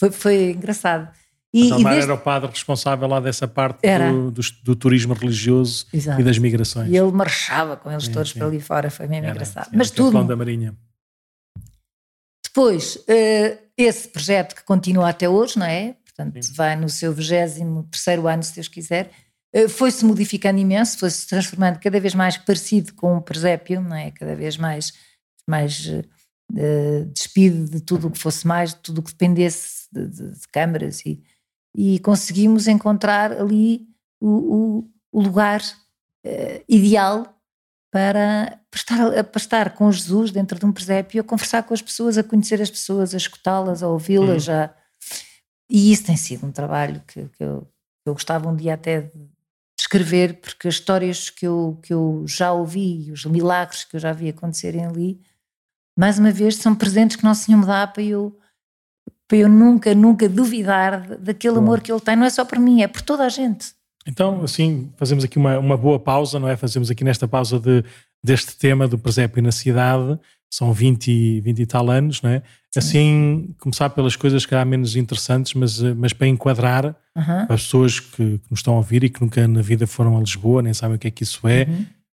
foi, 0.00 0.10
foi 0.10 0.50
engraçado. 0.52 1.10
E, 1.54 1.70
Almar 1.70 1.92
desde... 1.92 2.10
era 2.10 2.14
o 2.18 2.22
padre 2.22 2.50
responsável 2.50 3.06
lá 3.06 3.20
dessa 3.20 3.46
parte 3.46 3.80
do, 3.82 4.30
do, 4.30 4.42
do, 4.62 4.74
turismo 4.74 5.12
religioso 5.12 5.86
Exato. 5.92 6.18
e 6.18 6.24
das 6.24 6.38
migrações. 6.38 6.88
E 6.88 6.96
ele 6.96 7.12
marchava 7.12 7.76
com 7.76 7.90
eles 7.90 8.04
sim, 8.04 8.12
todos 8.12 8.30
sim. 8.30 8.38
para 8.38 8.48
ali 8.48 8.60
fora, 8.60 8.90
foi 8.90 9.06
mesmo 9.06 9.26
era, 9.26 9.34
engraçado. 9.34 9.68
Era 9.68 9.76
Mas 9.76 9.90
tudo... 9.90 10.24
da 10.24 10.34
Marinha. 10.34 10.74
Depois, 12.42 12.96
uh, 12.96 13.58
esse 13.76 14.08
projeto 14.08 14.54
que 14.54 14.64
continua 14.64 15.10
até 15.10 15.28
hoje, 15.28 15.58
não 15.58 15.66
é? 15.66 15.96
Portanto, 16.04 16.42
Sim. 16.42 16.52
vai 16.54 16.76
no 16.76 16.88
seu 16.88 17.12
23 17.12 17.60
ano, 17.60 18.42
se 18.42 18.54
Deus 18.54 18.68
quiser, 18.68 19.10
uh, 19.54 19.68
foi-se 19.68 20.04
modificando 20.04 20.58
imenso, 20.58 20.98
foi-se 20.98 21.26
transformando 21.26 21.78
cada 21.78 22.00
vez 22.00 22.14
mais 22.14 22.36
parecido 22.36 22.94
com 22.94 23.16
o 23.16 23.22
presépio, 23.22 23.80
não 23.80 23.96
é? 23.96 24.10
Cada 24.10 24.34
vez 24.34 24.56
mais, 24.56 24.92
mais 25.46 25.86
uh, 25.86 27.06
despido 27.12 27.70
de 27.70 27.80
tudo 27.80 28.08
o 28.08 28.10
que 28.10 28.18
fosse 28.18 28.46
mais, 28.46 28.74
de 28.74 28.80
tudo 28.80 28.98
o 28.98 29.02
que 29.02 29.12
dependesse 29.12 29.86
de, 29.90 30.06
de, 30.06 30.32
de 30.32 30.48
câmaras 30.48 31.00
e, 31.06 31.22
e 31.74 31.98
conseguimos 32.00 32.68
encontrar 32.68 33.32
ali 33.32 33.88
o, 34.20 34.28
o, 34.28 34.90
o 35.12 35.22
lugar 35.22 35.62
ideal 36.68 37.32
para, 37.92 38.58
para, 38.70 38.78
estar, 38.78 39.24
para 39.24 39.40
estar 39.40 39.74
com 39.74 39.92
Jesus 39.92 40.30
dentro 40.30 40.58
de 40.58 40.64
um 40.64 40.72
presépio, 40.72 41.20
a 41.20 41.24
conversar 41.24 41.62
com 41.62 41.74
as 41.74 41.82
pessoas, 41.82 42.16
a 42.16 42.24
conhecer 42.24 42.60
as 42.60 42.70
pessoas, 42.70 43.12
a 43.12 43.18
escutá-las, 43.18 43.82
a 43.82 43.88
ouvi-las. 43.88 44.48
Uhum. 44.48 44.54
A... 44.54 44.74
E 45.68 45.92
isso 45.92 46.04
tem 46.04 46.16
sido 46.16 46.46
um 46.46 46.52
trabalho 46.52 47.02
que, 47.06 47.28
que, 47.28 47.44
eu, 47.44 47.68
eu 48.06 48.14
gostava 48.14 48.48
um 48.48 48.56
dia 48.56 48.74
até 48.74 49.02
de 49.02 49.28
escrever, 49.78 50.40
porque 50.40 50.68
as 50.68 50.74
histórias 50.74 51.28
que 51.28 51.46
eu, 51.46 51.78
que 51.82 51.92
eu 51.92 52.24
já 52.26 52.52
ouvi, 52.52 53.12
os 53.12 53.26
milagres 53.26 53.84
que 53.84 53.96
eu 53.96 54.00
já 54.00 54.12
vi 54.12 54.30
acontecerem 54.30 54.86
ali, 54.86 55.20
mais 55.98 56.18
uma 56.18 56.30
vez 56.30 56.56
são 56.56 56.74
presentes 56.74 57.16
que 57.16 57.24
Nosso 57.24 57.44
Senhor 57.44 57.58
me 57.58 57.66
dá 57.66 57.86
para 57.86 58.02
eu, 58.02 58.38
para 59.32 59.38
eu 59.38 59.48
nunca, 59.48 59.94
nunca 59.94 60.28
duvidar 60.28 61.16
daquele 61.18 61.56
amor 61.56 61.80
que 61.80 61.90
Ele 61.90 62.00
tem, 62.02 62.14
não 62.14 62.26
é 62.26 62.28
só 62.28 62.44
por 62.44 62.58
mim, 62.58 62.82
é 62.82 62.86
por 62.86 63.00
toda 63.00 63.24
a 63.24 63.30
gente. 63.30 63.68
Então, 64.06 64.42
assim, 64.42 64.92
fazemos 64.98 65.24
aqui 65.24 65.38
uma, 65.38 65.58
uma 65.58 65.74
boa 65.74 65.98
pausa, 65.98 66.38
não 66.38 66.46
é? 66.46 66.54
Fazemos 66.54 66.90
aqui 66.90 67.02
nesta 67.02 67.26
pausa 67.26 67.58
de, 67.58 67.82
deste 68.22 68.54
tema 68.58 68.86
do 68.86 68.98
presépio 68.98 69.42
na 69.42 69.50
cidade, 69.50 70.18
são 70.52 70.70
20, 70.70 71.40
20 71.40 71.58
e 71.60 71.64
tal 71.64 71.90
anos, 71.90 72.20
não 72.20 72.28
é? 72.28 72.42
Assim, 72.76 73.54
começar 73.58 73.88
pelas 73.88 74.16
coisas 74.16 74.44
que 74.44 74.54
há 74.54 74.66
menos 74.66 74.96
interessantes, 74.96 75.54
mas, 75.54 75.80
mas 75.80 76.12
para 76.12 76.26
enquadrar 76.26 76.94
uhum. 77.16 77.42
as 77.48 77.62
pessoas 77.62 78.00
que, 78.00 78.38
que, 78.38 78.50
nos 78.50 78.58
estão 78.58 78.74
a 78.74 78.78
ouvir 78.78 79.02
e 79.02 79.08
que 79.08 79.22
nunca 79.22 79.48
na 79.48 79.62
vida 79.62 79.86
foram 79.86 80.18
a 80.18 80.20
Lisboa, 80.20 80.60
nem 80.60 80.74
sabem 80.74 80.96
o 80.96 80.98
que 80.98 81.08
é 81.08 81.10
que 81.10 81.22
isso 81.22 81.48
é, 81.48 81.66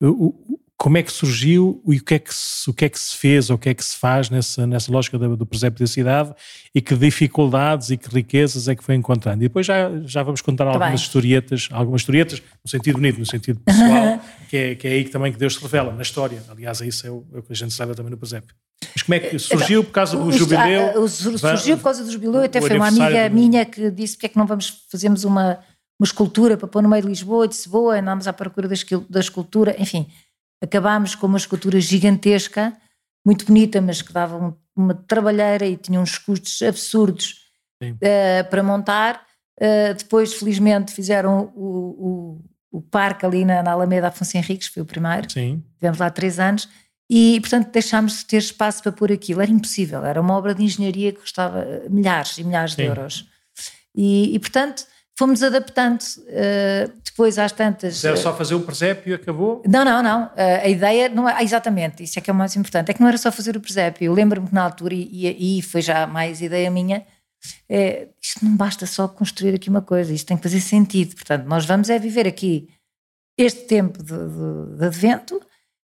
uhum. 0.03 0.11
o, 0.11 0.59
como 0.77 0.99
é 0.99 1.03
que 1.03 1.13
surgiu 1.13 1.83
e 1.87 1.97
o 1.97 2.05
que 2.05 2.15
é 2.15 2.19
que 2.19 2.35
se, 2.35 2.69
o 2.69 2.75
que 2.75 2.85
é 2.85 2.89
que 2.89 2.99
se 2.99 3.17
fez 3.17 3.49
ou 3.49 3.57
o 3.57 3.59
que 3.59 3.69
é 3.69 3.75
que 3.75 3.85
se 3.85 3.97
faz 3.97 4.29
nessa, 4.29 4.67
nessa 4.67 4.91
lógica 4.93 5.17
do, 5.17 5.37
do 5.37 5.47
presépio 5.47 5.81
da 5.81 5.87
cidade 5.87 6.35
e 6.75 6.81
que 6.81 6.95
dificuldades 6.97 7.91
e 7.91 7.97
que 7.97 8.09
riquezas 8.13 8.69
é 8.69 8.75
que 8.75 8.83
foi 8.83 8.95
encontrando. 8.95 9.43
E 9.43 9.49
depois 9.49 9.65
já, 9.65 9.91
já 10.05 10.23
vamos 10.23 10.41
contar 10.41 10.67
algumas 10.67 10.89
bem. 10.89 10.95
historietas, 10.97 11.69
algumas 11.73 12.03
historietas 12.03 12.43
no 12.63 12.71
sentido 12.71 12.97
bonito, 12.97 13.19
no 13.19 13.27
sentido 13.27 13.61
pessoal, 13.61 14.21
que, 14.51 14.57
é, 14.57 14.75
que 14.75 14.87
é 14.87 14.91
aí 14.91 15.05
que 15.05 15.11
também 15.11 15.33
que 15.33 15.39
Deus 15.39 15.55
se 15.55 15.63
revela, 15.63 15.93
na 15.93 16.03
história. 16.03 16.43
Aliás, 16.51 16.81
é 16.81 16.87
isso 16.87 17.07
é 17.07 17.11
o, 17.11 17.25
é 17.33 17.39
o 17.39 17.43
que 17.43 17.53
a 17.53 17.57
gente 17.57 17.73
sabe 17.73 17.95
também 17.95 18.11
no 18.11 18.19
presépio. 18.19 18.55
Mas 18.93 19.03
como 19.03 19.15
é 19.15 19.21
que 19.21 19.39
surgiu 19.39 19.85
por 19.85 19.93
causa 19.93 20.17
do 20.17 20.33
jubileu? 20.33 21.03
Ah, 21.03 21.09
surgiu 21.09 21.77
por 21.77 21.85
causa 21.85 22.05
do 22.05 22.11
jubileu, 22.11 22.43
até 22.43 22.61
foi 22.61 22.77
uma 22.77 22.89
amiga 22.89 23.29
minha 23.31 23.65
que 23.65 23.91
disse 23.91 24.17
porque 24.17 24.27
é 24.27 24.29
que 24.29 24.37
não 24.37 24.47
vamos 24.47 24.85
fazermos 24.91 25.25
uma, 25.25 25.59
uma 25.99 26.05
escultura 26.05 26.57
para 26.57 26.67
pôr 26.67 26.83
no 26.83 26.89
meio 26.89 27.03
de 27.03 27.09
Lisboa, 27.09 27.47
disse 27.47 27.69
boa, 27.69 27.99
andámos 27.99 28.27
à 28.27 28.33
procura 28.33 28.69
da 28.69 29.21
escultura, 29.21 29.77
enfim 29.79 30.09
acabámos 30.65 31.15
com 31.15 31.27
uma 31.27 31.39
escultura 31.39 31.81
gigantesca, 31.81 32.77
muito 33.25 33.47
bonita, 33.47 33.81
mas 33.81 34.03
que 34.03 34.13
dava 34.13 34.57
uma 34.77 34.95
trabalheira 34.95 35.67
e 35.67 35.77
tinha 35.77 36.01
uns 36.01 36.19
custos 36.19 36.61
absurdos 36.63 37.45
uh, 37.83 38.51
para 38.51 38.63
montar. 38.63 39.23
Uh, 39.61 39.95
depois, 39.97 40.35
felizmente, 40.35 40.93
fizeram 40.93 41.53
o, 41.55 42.41
o, 42.73 42.79
o 42.79 42.83
parque 42.83 43.25
ali 43.25 43.45
na, 43.45 43.63
na, 43.63 43.73
Alameda 43.73 44.09
Afonso 44.09 44.37
Henriques, 44.37 44.69
foi 44.69 44.83
o 44.83 44.87
primeiro. 44.87 45.31
Sim. 45.31 45.63
Tivemos 45.77 45.99
lá 45.99 46.11
três 46.11 46.39
anos. 46.39 46.69
E, 47.09 47.39
portanto, 47.41 47.71
deixámos 47.71 48.19
de 48.19 48.25
ter 48.25 48.39
espaço 48.39 48.83
para 48.83 48.91
pôr 48.91 49.13
aquilo. 49.13 49.43
Era 49.43 49.51
impossível. 49.51 50.05
Era 50.05 50.21
uma 50.21 50.35
obra 50.35 50.55
de 50.55 50.65
engenharia 50.65 51.13
que 51.13 51.21
custava 51.21 51.65
milhares 51.89 52.39
e 52.39 52.45
milhares 52.45 52.73
Sim. 52.73 52.77
de 52.77 52.89
euros. 52.89 53.29
E, 53.95 54.35
e, 54.35 54.39
portanto, 54.39 54.87
fomos 55.17 55.43
adaptando. 55.43 56.03
Uh, 56.03 57.05
depois 57.15 57.39
às 57.39 57.53
tantas. 57.53 58.05
Era 58.05 58.17
só 58.17 58.31
eh, 58.31 58.37
fazer 58.37 58.57
o 58.57 58.61
presépio 58.61 59.13
e 59.13 59.15
acabou? 59.15 59.63
Não, 59.67 59.85
não, 59.85 60.03
não. 60.03 60.25
Uh, 60.27 60.63
a 60.65 60.69
ideia 60.69 61.09
não 61.09 61.29
é. 61.29 61.43
Exatamente, 61.43 62.03
isso 62.03 62.19
é 62.19 62.23
que 62.23 62.29
é 62.29 62.33
o 62.33 62.37
mais 62.37 62.57
importante. 62.57 62.91
É 62.91 62.95
que 62.95 63.01
não 63.01 63.09
era 63.09 63.17
só 63.17 63.31
fazer 63.31 63.57
o 63.57 63.61
presépio. 63.61 64.05
Eu 64.05 64.13
lembro-me 64.13 64.49
que 64.49 64.55
na 64.55 64.65
altura, 64.65 64.95
e, 64.95 65.59
e 65.59 65.63
foi 65.63 65.81
já 65.81 66.09
mais 66.09 66.41
ideia 66.41 66.69
minha, 66.71 67.07
é, 67.69 68.09
isto 68.21 68.45
não 68.45 68.57
basta 68.57 68.85
só 68.85 69.07
construir 69.07 69.55
aqui 69.55 69.71
uma 69.71 69.83
coisa, 69.83 70.13
isto 70.13 70.27
tem 70.27 70.37
que 70.37 70.43
fazer 70.43 70.61
sentido. 70.61 71.15
Portanto, 71.15 71.45
nós 71.47 71.65
vamos 71.65 71.89
é 71.89 71.99
viver 71.99 72.27
aqui 72.27 72.69
este 73.39 73.65
tempo 73.67 74.03
de, 74.03 74.13
de, 74.13 74.77
de 74.79 74.85
advento 74.85 75.41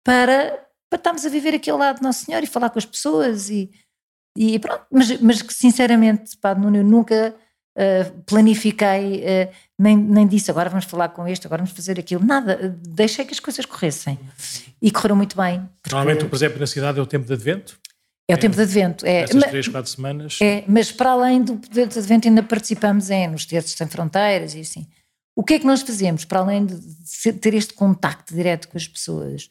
para, 0.04 0.66
para 0.90 0.98
estarmos 0.98 1.26
a 1.26 1.30
viver 1.30 1.54
aqui 1.54 1.70
ao 1.70 1.78
lado 1.78 1.98
de 1.98 2.04
Nosso 2.04 2.26
Senhor 2.26 2.42
e 2.42 2.48
falar 2.48 2.72
com 2.72 2.80
as 2.80 2.86
pessoas 2.86 3.50
e, 3.50 3.70
e 4.36 4.58
pronto. 4.58 4.86
Mas, 4.92 5.22
mas 5.22 5.46
sinceramente, 5.50 6.36
pá, 6.38 6.56
Nuno, 6.56 6.78
eu 6.78 6.84
nunca 6.84 7.36
uh, 7.78 8.22
planifiquei, 8.24 9.24
uh, 9.24 9.52
nem, 9.78 9.98
nem 9.98 10.28
disse 10.28 10.50
agora 10.52 10.70
vamos 10.70 10.86
falar 10.86 11.10
com 11.10 11.28
este, 11.28 11.48
agora 11.48 11.64
vamos 11.64 11.76
fazer 11.76 12.00
aquilo, 12.00 12.24
nada, 12.26 12.78
deixei 12.88 13.26
que 13.26 13.34
as 13.34 13.40
coisas 13.40 13.66
corressem 13.66 14.20
e 14.82 14.92
correram 14.92 15.16
muito 15.16 15.36
bem. 15.36 15.68
Porque... 15.82 15.96
Normalmente, 15.96 16.26
por 16.26 16.36
exemplo, 16.36 16.60
na 16.60 16.68
cidade 16.68 17.00
é 17.00 17.02
o 17.02 17.06
tempo 17.06 17.26
de 17.26 17.34
advento? 17.34 17.80
É 18.28 18.36
o 18.36 18.38
tempo 18.38 18.56
de 18.56 18.62
advento. 18.62 19.06
É, 19.06 19.24
Essas 19.24 19.44
três, 19.44 19.68
quatro 19.68 19.92
semanas. 19.92 20.40
É, 20.42 20.64
mas 20.66 20.90
para 20.92 21.12
além 21.12 21.44
do 21.44 21.58
tempo 21.58 21.92
de 21.92 22.00
advento 22.00 22.28
ainda 22.28 22.42
participamos 22.42 23.10
em, 23.10 23.28
nos 23.28 23.46
Terços 23.46 23.74
Sem 23.74 23.88
Fronteiras 23.88 24.56
e 24.56 24.62
assim. 24.62 24.88
O 25.36 25.44
que 25.44 25.54
é 25.54 25.60
que 25.60 25.65
nós 25.65 25.82
fazemos 25.82 26.26
para 26.26 26.39
além 26.39 26.65
de 26.65 27.34
ter 27.34 27.54
este 27.54 27.74
contacto 27.74 28.36
direto 28.36 28.67
com 28.67 28.78
as 28.78 28.88
pessoas? 28.88 29.50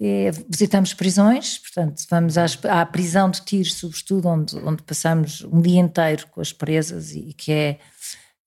É, 0.00 0.30
visitamos 0.48 0.94
prisões, 0.94 1.58
portanto, 1.58 2.02
vamos 2.08 2.38
às, 2.38 2.58
à 2.64 2.84
prisão 2.86 3.30
de 3.30 3.42
tiros, 3.42 3.74
sobretudo, 3.74 4.28
onde, 4.28 4.56
onde 4.56 4.82
passamos 4.82 5.42
um 5.44 5.60
dia 5.60 5.80
inteiro 5.80 6.26
com 6.28 6.40
as 6.40 6.52
presas 6.52 7.14
e, 7.14 7.34
que 7.34 7.52
é. 7.52 7.78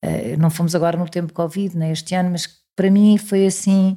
Uh, 0.04 0.36
não 0.40 0.50
fomos 0.50 0.74
agora 0.74 0.98
no 0.98 1.08
tempo 1.08 1.32
Covid, 1.32 1.78
né, 1.78 1.92
este 1.92 2.16
ano, 2.16 2.32
mas 2.32 2.50
para 2.76 2.90
mim 2.90 3.20
foi 3.20 3.46
assim 3.46 3.96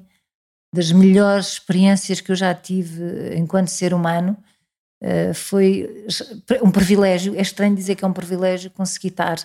das 0.74 0.92
melhores 0.92 1.52
experiências 1.52 2.20
que 2.20 2.30
eu 2.30 2.36
já 2.36 2.54
tive 2.54 3.34
enquanto 3.34 3.68
ser 3.68 3.94
humano. 3.94 4.36
Uh, 5.02 5.32
foi 5.32 6.06
um 6.62 6.70
privilégio, 6.70 7.34
é 7.34 7.40
estranho 7.40 7.74
dizer 7.74 7.94
que 7.94 8.04
é 8.04 8.08
um 8.08 8.12
privilégio 8.12 8.70
conseguir 8.70 9.08
estar 9.08 9.36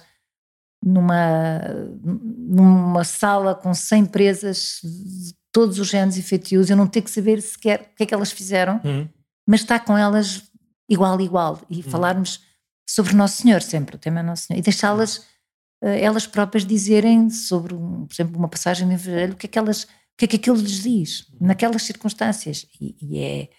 numa, 0.83 1.59
numa 2.03 3.03
sala 3.03 3.53
com 3.53 3.73
100 3.73 4.05
presas 4.05 4.79
de 4.83 5.33
todos 5.51 5.79
os 5.79 5.87
géneros 5.87 6.17
e 6.17 6.21
feitios, 6.21 6.69
eu 6.69 6.77
não 6.77 6.87
ter 6.87 7.01
que 7.01 7.11
saber 7.11 7.41
sequer 7.41 7.81
o 7.81 7.95
que 7.95 8.03
é 8.03 8.05
que 8.05 8.13
elas 8.13 8.31
fizeram, 8.31 8.79
uhum. 8.83 9.07
mas 9.47 9.61
estar 9.61 9.79
com 9.79 9.97
elas 9.97 10.43
igual 10.89 11.17
a 11.17 11.21
igual 11.21 11.61
e 11.69 11.77
uhum. 11.77 11.83
falarmos 11.83 12.41
sobre 12.87 13.13
Nosso 13.13 13.41
Senhor 13.41 13.61
sempre, 13.61 13.95
o 13.95 13.99
tema 13.99 14.21
é 14.21 14.23
Nosso 14.23 14.43
Senhor, 14.43 14.59
e 14.59 14.63
deixá-las 14.63 15.17
uh, 15.17 15.87
elas 15.99 16.25
próprias 16.25 16.65
dizerem 16.65 17.29
sobre, 17.29 17.75
um, 17.75 18.05
por 18.05 18.13
exemplo, 18.13 18.37
uma 18.37 18.47
passagem 18.47 18.87
do 18.87 18.93
Evangelho, 18.93 19.33
o 19.33 19.35
que 19.35 19.45
é 19.45 19.49
que 19.49 19.59
elas, 19.59 19.83
o 19.83 19.87
que 20.17 20.25
é 20.25 20.27
que 20.27 20.35
aquilo 20.37 20.57
lhes 20.57 20.83
diz, 20.83 21.27
uhum. 21.29 21.47
naquelas 21.47 21.83
circunstâncias, 21.83 22.65
e, 22.79 22.95
e 23.01 23.19
é 23.19 23.49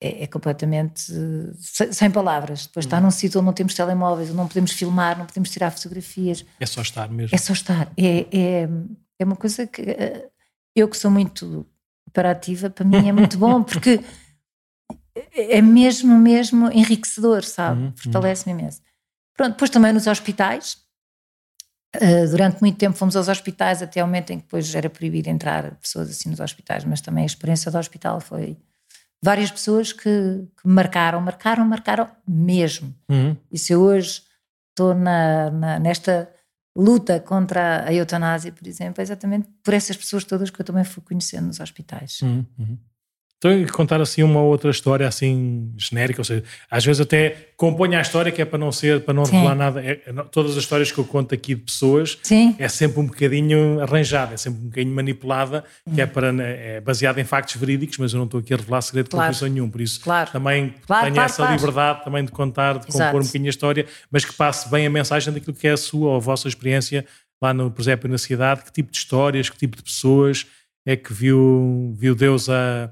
é, 0.00 0.24
é, 0.24 0.26
completamente 0.26 1.10
sem, 1.58 1.92
sem, 1.92 2.10
palavras. 2.10 2.66
Depois 2.66 2.84
está 2.84 2.98
uhum. 2.98 3.04
num 3.04 3.10
sítio 3.10 3.40
onde 3.40 3.46
não 3.46 3.52
temos 3.52 3.74
telemóveis, 3.74 4.28
onde 4.28 4.36
não 4.36 4.48
podemos 4.48 4.72
filmar, 4.72 5.18
não 5.18 5.26
podemos 5.26 5.50
tirar 5.50 5.70
fotografias. 5.70 6.44
É 6.60 6.66
só 6.66 6.82
estar 6.82 7.08
mesmo. 7.08 7.34
É 7.34 7.38
só 7.38 7.52
estar. 7.52 7.90
É, 7.96 8.26
é, 8.30 8.68
é 9.18 9.24
uma 9.24 9.36
coisa 9.36 9.66
que 9.66 9.82
eh, 9.82 10.28
eu 10.74 10.88
que 10.88 10.96
sou 10.96 11.10
muito 11.10 11.66
operativa, 12.06 12.68
para 12.68 12.84
mim 12.84 13.08
é 13.08 13.12
muito 13.12 13.38
bom, 13.38 13.62
porque 13.64 14.00
é 15.32 15.62
mesmo, 15.62 16.18
mesmo 16.18 16.70
enriquecedor, 16.70 17.42
sabe? 17.42 17.84
Uhum. 17.84 17.92
Fortalece-me 17.96 18.52
imenso. 18.52 18.82
Pronto, 19.34 19.52
depois 19.52 19.70
também 19.70 19.92
nos 19.92 20.06
hospitais. 20.06 20.84
Uh, 21.96 22.28
durante 22.28 22.60
muito 22.60 22.76
tempo 22.76 22.94
fomos 22.94 23.16
aos 23.16 23.28
hospitais 23.28 23.80
até 23.80 24.04
o 24.04 24.06
momento 24.06 24.30
em 24.30 24.38
que 24.38 24.44
depois 24.44 24.74
era 24.74 24.90
proibido 24.90 25.30
entrar 25.30 25.76
pessoas 25.76 26.10
assim 26.10 26.28
nos 26.28 26.40
hospitais, 26.40 26.84
mas 26.84 27.00
também 27.00 27.22
a 27.22 27.26
experiência 27.26 27.70
do 27.70 27.78
hospital 27.78 28.20
foi 28.20 28.58
várias 29.22 29.50
pessoas 29.50 29.92
que, 29.92 30.00
que 30.60 30.68
marcaram, 30.68 31.20
marcaram, 31.20 31.64
marcaram 31.64 32.08
mesmo. 32.26 32.94
Uhum. 33.08 33.36
E 33.50 33.58
se 33.58 33.72
eu 33.72 33.80
hoje 33.80 34.22
estou 34.70 34.94
na, 34.94 35.50
na, 35.50 35.78
nesta 35.78 36.30
luta 36.76 37.18
contra 37.18 37.84
a 37.86 37.92
eutanásia, 37.92 38.52
por 38.52 38.66
exemplo, 38.66 39.00
é 39.00 39.02
exatamente 39.02 39.48
por 39.62 39.72
essas 39.72 39.96
pessoas 39.96 40.24
todas 40.24 40.50
que 40.50 40.60
eu 40.60 40.64
também 40.64 40.84
fui 40.84 41.02
conhecendo 41.02 41.46
nos 41.46 41.60
hospitais. 41.60 42.20
Uhum. 42.22 42.78
Então, 43.38 43.66
contar 43.66 44.00
assim 44.00 44.22
uma 44.22 44.40
outra 44.40 44.70
história 44.70 45.06
assim 45.06 45.70
genérica, 45.76 46.20
ou 46.20 46.24
seja, 46.24 46.42
às 46.70 46.84
vezes 46.84 47.00
até 47.02 47.50
componho 47.54 47.98
a 47.98 48.00
história 48.00 48.32
que 48.32 48.40
é 48.40 48.46
para 48.46 48.58
não 48.58 48.72
ser, 48.72 49.02
para 49.02 49.12
não 49.12 49.26
Sim. 49.26 49.32
revelar 49.32 49.54
nada. 49.54 49.84
É, 49.84 50.00
é, 50.06 50.12
todas 50.30 50.52
as 50.52 50.58
histórias 50.58 50.90
que 50.90 50.98
eu 50.98 51.04
conto 51.04 51.34
aqui 51.34 51.54
de 51.54 51.60
pessoas 51.60 52.18
Sim. 52.22 52.54
é 52.58 52.66
sempre 52.66 52.98
um 52.98 53.06
bocadinho 53.06 53.80
arranjada, 53.82 54.32
é 54.32 54.36
sempre 54.38 54.60
um 54.60 54.68
bocadinho 54.68 54.94
manipulada, 54.94 55.64
que 55.94 56.00
é 56.00 56.06
para 56.06 56.34
é 56.42 56.80
baseada 56.80 57.20
em 57.20 57.24
factos 57.24 57.56
verídicos, 57.56 57.98
mas 57.98 58.14
eu 58.14 58.18
não 58.18 58.24
estou 58.24 58.40
aqui 58.40 58.54
a 58.54 58.56
revelar 58.56 58.80
segredo 58.80 59.10
claro. 59.10 59.34
de 59.34 59.48
nenhum, 59.50 59.68
por 59.68 59.82
isso 59.82 60.00
claro. 60.00 60.30
também 60.30 60.74
claro, 60.86 61.04
tenho 61.04 61.14
claro, 61.14 61.30
essa 61.30 61.52
liberdade 61.52 62.04
também 62.04 62.24
de 62.24 62.32
contar, 62.32 62.78
de 62.78 62.86
compor 62.86 63.20
um 63.20 63.24
bocadinho 63.24 63.46
a 63.46 63.50
história, 63.50 63.86
mas 64.10 64.24
que 64.24 64.32
passe 64.32 64.70
bem 64.70 64.86
a 64.86 64.90
mensagem 64.90 65.32
daquilo 65.32 65.54
que 65.54 65.68
é 65.68 65.72
a 65.72 65.76
sua 65.76 66.08
ou 66.08 66.16
a 66.16 66.20
vossa 66.20 66.48
experiência 66.48 67.04
lá 67.40 67.52
no, 67.52 67.70
por 67.70 67.82
exemplo, 67.82 68.10
na 68.10 68.16
cidade, 68.16 68.64
que 68.64 68.72
tipo 68.72 68.90
de 68.90 68.96
histórias, 68.96 69.50
que 69.50 69.58
tipo 69.58 69.76
de 69.76 69.82
pessoas 69.82 70.46
é 70.86 70.96
que 70.96 71.12
viu, 71.12 71.94
viu 71.98 72.14
Deus 72.14 72.48
a 72.48 72.90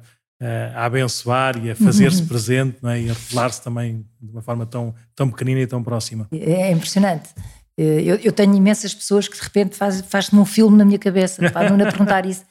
a 0.75 0.85
abençoar 0.85 1.57
e 1.65 1.71
a 1.71 1.77
fazer-se 1.77 2.23
uhum. 2.23 2.29
presente 2.29 2.77
é? 2.87 3.01
e 3.01 3.11
a 3.11 3.13
revelar-se 3.13 3.63
também 3.63 4.05
de 4.21 4.31
uma 4.31 4.43
forma 4.43 4.67
tão, 4.67 4.95
tão 5.15 5.31
pequenina 5.31 5.61
e 5.61 5.67
tão 5.67 5.83
próxima. 5.83 6.29
É 6.33 6.71
impressionante. 6.71 7.31
Eu, 7.77 8.17
eu 8.17 8.33
tenho 8.33 8.55
imensas 8.55 8.95
pessoas 8.95 9.27
que 9.27 9.37
de 9.37 9.43
repente 9.43 9.77
faz-me 9.77 10.03
faz 10.05 10.33
um 10.33 10.45
filme 10.45 10.77
na 10.77 10.85
minha 10.85 10.99
cabeça 10.99 11.51
para 11.51 11.71
não 11.71 11.79
perguntar 11.79 12.25
isso. 12.27 12.45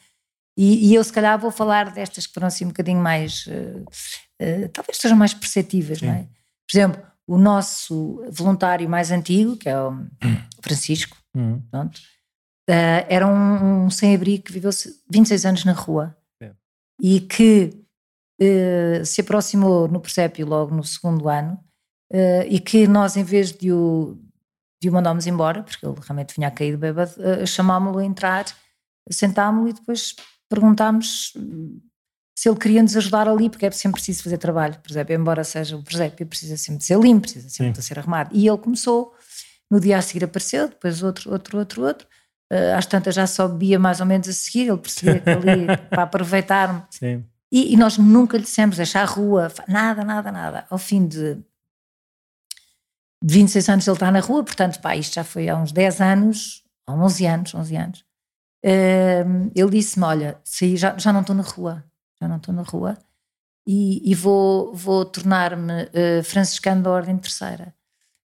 E, 0.58 0.89
e, 0.89 0.95
eu, 0.95 1.03
se 1.03 1.12
calhar, 1.12 1.38
vou 1.39 1.51
falar 1.51 1.91
destas 1.91 2.27
que 2.27 2.34
foram 2.34 2.47
assim 2.47 2.65
um 2.65 2.69
bocadinho 2.69 2.99
mais. 2.99 3.47
Uh, 3.47 3.84
uh, 4.41 4.69
talvez 4.71 4.97
sejam 4.97 5.17
mais 5.17 5.34
perceptíveis, 5.34 5.99
Sim. 5.99 6.08
não 6.08 6.13
é? 6.13 6.27
Por 6.69 6.77
exemplo, 6.77 7.03
o 7.27 7.38
nosso 7.38 8.23
voluntário 8.29 8.88
mais 8.88 9.12
antigo, 9.12 9.58
que 9.58 9.67
é 9.67 9.79
o 9.79 10.06
Francisco, 10.62 11.17
uhum. 11.36 11.62
pronto, 11.71 11.97
uh, 12.69 13.06
era 13.10 13.25
um, 13.27 13.86
um 13.86 13.89
sem-abrigo 13.89 14.43
que 14.43 14.53
viveu 14.53 14.71
26 15.10 15.45
anos 15.45 15.65
na 15.65 15.73
rua 15.73 16.15
é. 16.41 16.51
e 17.01 17.19
que 17.21 17.69
eh, 17.71 17.82
se 19.06 19.21
aproximou 19.21 19.88
no 19.88 19.99
presépio 19.99 20.45
logo 20.45 20.75
no 20.75 20.84
segundo 20.84 21.29
ano 21.29 21.60
uh, 22.12 22.45
e 22.47 22.60
que 22.60 22.88
nós, 22.88 23.17
em 23.17 23.23
vez 23.23 23.51
de 23.51 23.71
o, 23.71 24.17
de 24.82 24.89
o 24.89 24.93
mandámos 24.93 25.27
embora, 25.27 25.63
porque 25.63 25.86
ele 25.86 25.95
realmente 25.99 26.36
vinha 26.36 26.47
a 26.47 26.51
cair 26.51 26.77
bêbado, 26.77 27.12
uh, 27.17 27.45
chamámo-lo 27.45 27.99
a 27.99 28.06
entrar, 28.06 28.45
sentámo-lo 29.10 29.67
e 29.69 29.73
depois 29.73 30.15
perguntámos 30.49 31.34
se 32.36 32.49
ele 32.49 32.58
queria 32.58 32.82
nos 32.82 32.95
ajudar 32.95 33.27
ali, 33.27 33.49
porque 33.49 33.65
é 33.65 33.71
sempre 33.71 33.99
preciso 34.01 34.23
fazer 34.23 34.38
trabalho. 34.38 34.75
Por 34.79 34.91
exemplo, 34.91 35.13
embora 35.13 35.43
seja 35.43 35.75
o 35.75 35.84
presépio, 35.84 36.25
precisa 36.25 36.58
sempre 36.58 36.79
de 36.79 36.86
ser 36.86 36.99
limpo, 36.99 37.21
precisa 37.21 37.49
sempre 37.49 37.75
Sim. 37.75 37.79
de 37.79 37.84
ser 37.84 37.99
arrumado. 37.99 38.29
E 38.34 38.47
ele 38.47 38.58
começou, 38.58 39.13
no 39.69 39.79
dia 39.79 39.97
a 39.97 40.01
seguir 40.01 40.25
apareceu, 40.25 40.67
depois 40.67 41.03
outro, 41.03 41.32
outro, 41.32 41.60
outro, 41.60 41.84
outro. 41.84 42.08
Às 42.75 42.86
tantas 42.86 43.15
já 43.15 43.25
só 43.25 43.47
bebia 43.47 43.79
mais 43.79 43.99
ou 43.99 44.06
menos 44.06 44.27
a 44.27 44.34
seguir, 44.34 44.67
ele 44.67 44.77
percebia 44.77 45.19
que 45.19 45.29
ali, 45.29 45.65
para 45.89 46.03
aproveitar-me. 46.03 46.84
E, 47.53 47.73
e, 47.73 47.77
nós 47.77 47.99
nunca 47.99 48.35
lhe 48.35 48.43
dissemos 48.43 48.77
deixar 48.77 49.03
a 49.03 49.05
rua, 49.05 49.51
nada, 49.67 50.03
nada, 50.03 50.31
nada. 50.31 50.65
Ao 50.71 50.77
fim 50.79 51.07
de, 51.07 51.35
de 53.23 53.33
26 53.33 53.69
anos 53.69 53.87
ele 53.87 53.95
está 53.95 54.11
na 54.11 54.19
rua, 54.19 54.43
portanto, 54.43 54.81
pá, 54.81 54.95
isto 54.95 55.13
já 55.13 55.23
foi 55.23 55.47
há 55.47 55.55
uns 55.55 55.71
10 55.71 56.01
anos, 56.01 56.63
há 56.87 56.93
11 56.93 57.25
anos, 57.27 57.53
11 57.53 57.75
anos. 57.75 58.05
Uh, 58.65 59.51
ele 59.53 59.69
disse-me, 59.69 60.05
olha, 60.05 60.41
saí, 60.43 60.75
já, 60.75 60.97
já 60.97 61.13
não 61.13 61.21
estou 61.21 61.35
na 61.35 61.43
rua 61.43 61.85
já 62.23 62.27
não 62.27 62.37
estou 62.37 62.53
na 62.53 62.63
rua, 62.63 62.97
e, 63.67 64.09
e 64.09 64.15
vou, 64.15 64.73
vou 64.73 65.05
tornar-me 65.05 65.83
uh, 65.83 66.23
franciscano 66.23 66.83
da 66.83 66.91
Ordem 66.91 67.17
Terceira. 67.17 67.73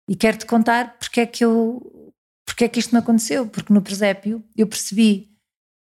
E 0.08 0.16
quero-te 0.16 0.46
contar 0.46 0.98
porque 0.98 1.22
é 1.22 1.26
que 1.26 1.44
eu, 1.44 2.14
porque 2.46 2.66
é 2.66 2.70
que 2.70 2.80
isto 2.80 2.94
me 2.94 3.00
aconteceu, 3.00 3.48
porque 3.48 3.74
no 3.74 3.82
presépio 3.82 4.44
eu 4.56 4.68
percebi 4.68 5.36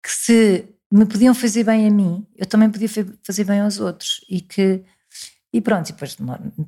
que 0.03 0.11
se 0.11 0.67
me 0.91 1.05
podiam 1.05 1.33
fazer 1.33 1.63
bem 1.63 1.87
a 1.87 1.91
mim, 1.91 2.25
eu 2.35 2.45
também 2.45 2.69
podia 2.69 2.89
fazer 3.23 3.43
bem 3.43 3.61
aos 3.61 3.79
outros, 3.79 4.21
e 4.29 4.41
que 4.41 4.83
e 5.51 5.61
pronto, 5.61 5.89
e 5.89 5.93
depois 5.93 6.17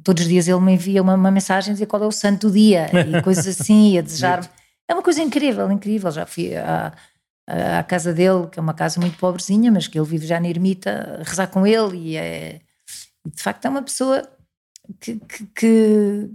todos 0.04 0.24
os 0.24 0.30
dias 0.30 0.48
ele 0.48 0.60
me 0.62 0.74
envia 0.74 1.02
uma, 1.02 1.14
uma 1.14 1.32
mensagem 1.32 1.72
a 1.72 1.74
dizer 1.74 1.86
qual 1.86 2.02
é 2.02 2.08
o 2.08 2.12
santo 2.12 2.48
do 2.48 2.54
dia 2.54 2.88
e 3.08 3.22
coisas 3.24 3.46
assim, 3.48 3.98
a 3.98 4.02
desejar-me. 4.02 4.48
É 4.88 4.94
uma 4.94 5.04
coisa 5.04 5.22
incrível, 5.22 5.72
incrível. 5.72 6.10
Já 6.10 6.26
fui 6.26 6.56
a, 6.56 6.94
à 7.78 7.84
casa 7.84 8.14
dele, 8.14 8.48
que 8.48 8.58
é 8.58 8.62
uma 8.62 8.74
casa 8.74 9.00
muito 9.00 9.18
pobrezinha, 9.18 9.72
mas 9.72 9.88
que 9.88 10.00
ele 10.00 10.08
vive 10.08 10.26
já 10.26 10.40
na 10.40 10.48
ermita, 10.50 11.20
a 11.20 11.24
rezar 11.24 11.48
com 11.48 11.68
ele 11.68 11.98
e 11.98 12.18
é. 12.18 12.62
E 13.26 13.30
de 13.30 13.44
facto 13.44 13.66
é 13.66 13.70
uma 13.70 13.84
pessoa 13.84 14.28
que, 15.00 15.18
que, 15.18 15.46
que, 15.54 16.30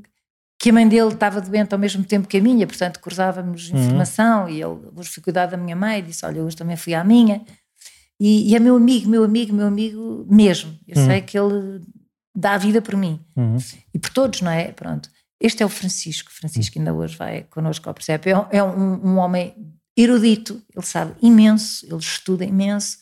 que, 0.60 0.70
a 0.70 0.72
mãe 0.72 0.86
dele 0.86 1.08
estava 1.08 1.40
doente 1.40 1.72
ao 1.72 1.78
mesmo 1.78 2.04
tempo 2.04 2.28
que 2.28 2.36
a 2.36 2.40
minha, 2.40 2.66
portanto 2.66 3.00
cruzávamos 3.00 3.70
uhum. 3.70 3.78
informação 3.78 4.48
e 4.48 4.62
ele 4.62 4.78
hoje 4.94 5.08
foi 5.08 5.22
cuidar 5.22 5.46
da 5.46 5.56
minha 5.56 5.74
mãe 5.74 6.00
e 6.00 6.02
disse: 6.02 6.24
Olha, 6.26 6.42
hoje 6.42 6.56
também 6.56 6.76
fui 6.76 6.94
à 6.94 7.02
minha. 7.02 7.44
E, 8.24 8.50
e 8.50 8.56
é 8.56 8.58
meu 8.58 8.74
amigo, 8.74 9.06
meu 9.06 9.22
amigo, 9.22 9.52
meu 9.52 9.66
amigo 9.66 10.26
mesmo. 10.30 10.74
Eu 10.88 10.96
uhum. 10.96 11.06
sei 11.06 11.20
que 11.20 11.38
ele 11.38 11.82
dá 12.34 12.54
a 12.54 12.58
vida 12.58 12.80
por 12.80 12.96
mim 12.96 13.20
uhum. 13.36 13.58
e 13.92 13.98
por 13.98 14.08
todos, 14.08 14.40
não 14.40 14.50
é? 14.50 14.72
Pronto. 14.72 15.10
Este 15.38 15.62
é 15.62 15.66
o 15.66 15.68
Francisco. 15.68 16.32
Francisco 16.32 16.78
ainda 16.78 16.94
hoje 16.94 17.18
vai 17.18 17.42
connosco 17.42 17.86
ao 17.86 17.94
Percebe. 17.94 18.30
É, 18.30 18.56
é 18.56 18.62
um, 18.62 19.08
um 19.08 19.18
homem 19.18 19.54
erudito, 19.94 20.62
ele 20.74 20.86
sabe 20.86 21.14
imenso, 21.20 21.84
ele 21.84 21.98
estuda 21.98 22.46
imenso, 22.46 22.96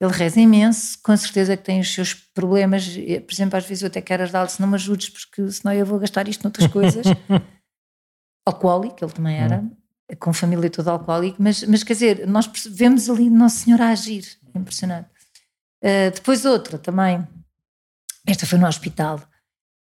ele 0.00 0.12
reza 0.12 0.40
imenso, 0.40 0.96
com 1.02 1.16
certeza 1.16 1.56
que 1.56 1.64
tem 1.64 1.80
os 1.80 1.92
seus 1.92 2.14
problemas. 2.14 2.86
Por 2.86 3.34
exemplo, 3.34 3.58
às 3.58 3.66
vezes 3.66 3.82
eu 3.82 3.88
até 3.88 4.00
quero 4.00 4.22
ajudá-lo 4.22 4.48
se 4.48 4.60
não 4.60 4.68
me 4.68 4.76
ajudes, 4.76 5.08
porque 5.08 5.50
senão 5.50 5.74
eu 5.74 5.84
vou 5.84 5.98
gastar 5.98 6.28
isto 6.28 6.44
noutras 6.44 6.70
coisas. 6.70 7.04
alcoólico, 8.46 9.04
ele 9.04 9.12
também 9.12 9.38
era, 9.38 9.58
hum. 9.58 9.76
Com 10.14 10.32
família 10.32 10.70
toda 10.70 10.90
alcoólica, 10.90 11.36
mas, 11.38 11.64
mas 11.64 11.82
quer 11.82 11.94
dizer, 11.94 12.26
nós 12.26 12.48
vemos 12.70 13.10
ali 13.10 13.28
Nossa 13.28 13.64
Senhora 13.64 13.86
a 13.86 13.90
agir, 13.90 14.24
é 14.54 14.58
impressionante. 14.58 15.08
Uh, 15.82 16.10
depois 16.14 16.44
outra 16.44 16.78
também, 16.78 17.26
esta 18.26 18.46
foi 18.46 18.58
no 18.58 18.66
hospital, 18.66 19.20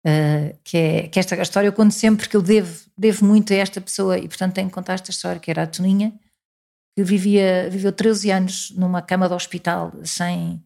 Uh, 0.07 0.55
que, 0.63 0.77
é, 0.77 1.09
que 1.09 1.19
esta 1.19 1.35
história 1.41 1.67
eu 1.67 1.73
conto 1.73 1.95
sempre 1.95 2.27
porque 2.27 2.37
eu 2.37 2.43
devo, 2.43 2.85
devo 2.95 3.25
muito 3.25 3.55
a 3.55 3.57
esta 3.57 3.81
pessoa 3.81 4.19
e 4.19 4.29
portanto 4.29 4.53
tenho 4.53 4.69
que 4.69 4.75
contar 4.75 4.93
esta 4.93 5.11
história 5.11 5.41
que 5.41 5.51
era 5.51 5.63
a 5.63 5.67
Toninha 5.67 6.13
que 6.95 7.03
vivia, 7.03 7.71
viveu 7.71 7.91
13 7.91 8.31
anos 8.31 8.71
numa 8.77 9.01
cama 9.01 9.29
de 9.29 9.35
hospital 9.35 9.95
sem 10.05 10.63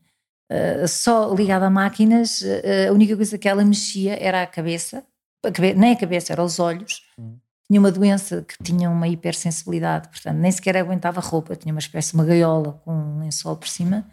uh, 0.50 0.88
só 0.88 1.32
ligada 1.32 1.66
a 1.66 1.70
máquinas 1.70 2.42
a 2.88 2.92
única 2.92 3.14
coisa 3.14 3.38
que 3.38 3.48
ela 3.48 3.64
mexia 3.64 4.20
era 4.20 4.42
a 4.42 4.46
cabeça, 4.48 5.06
a 5.46 5.52
cabe 5.52 5.72
nem 5.72 5.92
a 5.92 5.96
cabeça, 5.96 6.32
era 6.32 6.42
os 6.42 6.58
olhos 6.58 7.04
uhum. 7.16 7.38
Tinha 7.70 7.80
uma 7.80 7.92
doença 7.92 8.42
que 8.42 8.56
tinha 8.62 8.88
uma 8.88 9.06
hipersensibilidade 9.06 10.08
portanto 10.08 10.36
nem 10.36 10.50
sequer 10.50 10.76
aguentava 10.76 11.20
roupa 11.20 11.56
tinha 11.56 11.72
uma 11.72 11.80
espécie 11.80 12.10
de 12.10 12.14
uma 12.14 12.24
gaiola 12.24 12.80
com 12.84 12.92
um 12.92 13.20
lençol 13.20 13.56
por 13.56 13.68
cima 13.68 14.06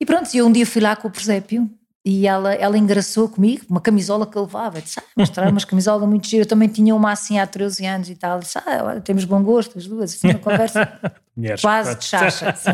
e 0.00 0.06
pronto, 0.06 0.34
eu 0.34 0.46
um 0.46 0.52
dia 0.52 0.64
fui 0.64 0.80
lá 0.80 0.96
com 0.96 1.08
o 1.08 1.10
presépio 1.10 1.68
e 2.02 2.26
ela, 2.26 2.54
ela 2.54 2.78
engraçou 2.78 3.28
comigo, 3.28 3.66
uma 3.68 3.80
camisola 3.80 4.26
que 4.26 4.36
eu 4.36 4.42
levava. 4.42 4.80
Disse, 4.80 4.98
ah, 4.98 5.02
mostrar 5.14 5.50
umas 5.50 5.66
camisola 5.66 6.06
muito 6.06 6.26
gira. 6.26 6.44
Eu 6.44 6.48
também 6.48 6.68
tinha 6.68 6.94
uma 6.94 7.12
assim 7.12 7.38
há 7.38 7.46
13 7.46 7.84
anos 7.84 8.08
e 8.08 8.14
tal. 8.14 8.40
Disse, 8.40 8.56
ah, 8.58 8.98
temos 9.04 9.26
bom 9.26 9.42
gosto, 9.42 9.76
as 9.76 9.86
duas. 9.86 10.14
Assim, 10.14 10.28
uma 10.28 10.38
conversa 10.38 10.98
quase 11.60 11.96
de 11.96 12.04
chacha. 12.06 12.48
Assim. 12.48 12.70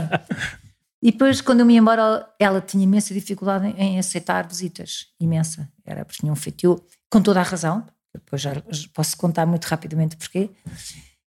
E 1.02 1.10
depois, 1.10 1.40
quando 1.40 1.60
eu 1.60 1.66
me 1.66 1.74
ia 1.74 1.80
embora, 1.80 2.28
ela 2.38 2.60
tinha 2.60 2.84
imensa 2.84 3.12
dificuldade 3.12 3.74
em, 3.76 3.98
aceitar 3.98 4.46
visitas. 4.46 5.06
Imensa. 5.20 5.68
Era 5.84 6.04
porque 6.04 6.20
tinha 6.20 6.32
um 6.32 6.36
feitio, 6.36 6.80
com 7.10 7.20
toda 7.20 7.40
a 7.40 7.42
razão. 7.42 7.84
Depois 8.18 8.42
já 8.42 8.52
posso 8.94 9.16
contar 9.16 9.46
muito 9.46 9.64
rapidamente 9.64 10.16
porquê. 10.16 10.50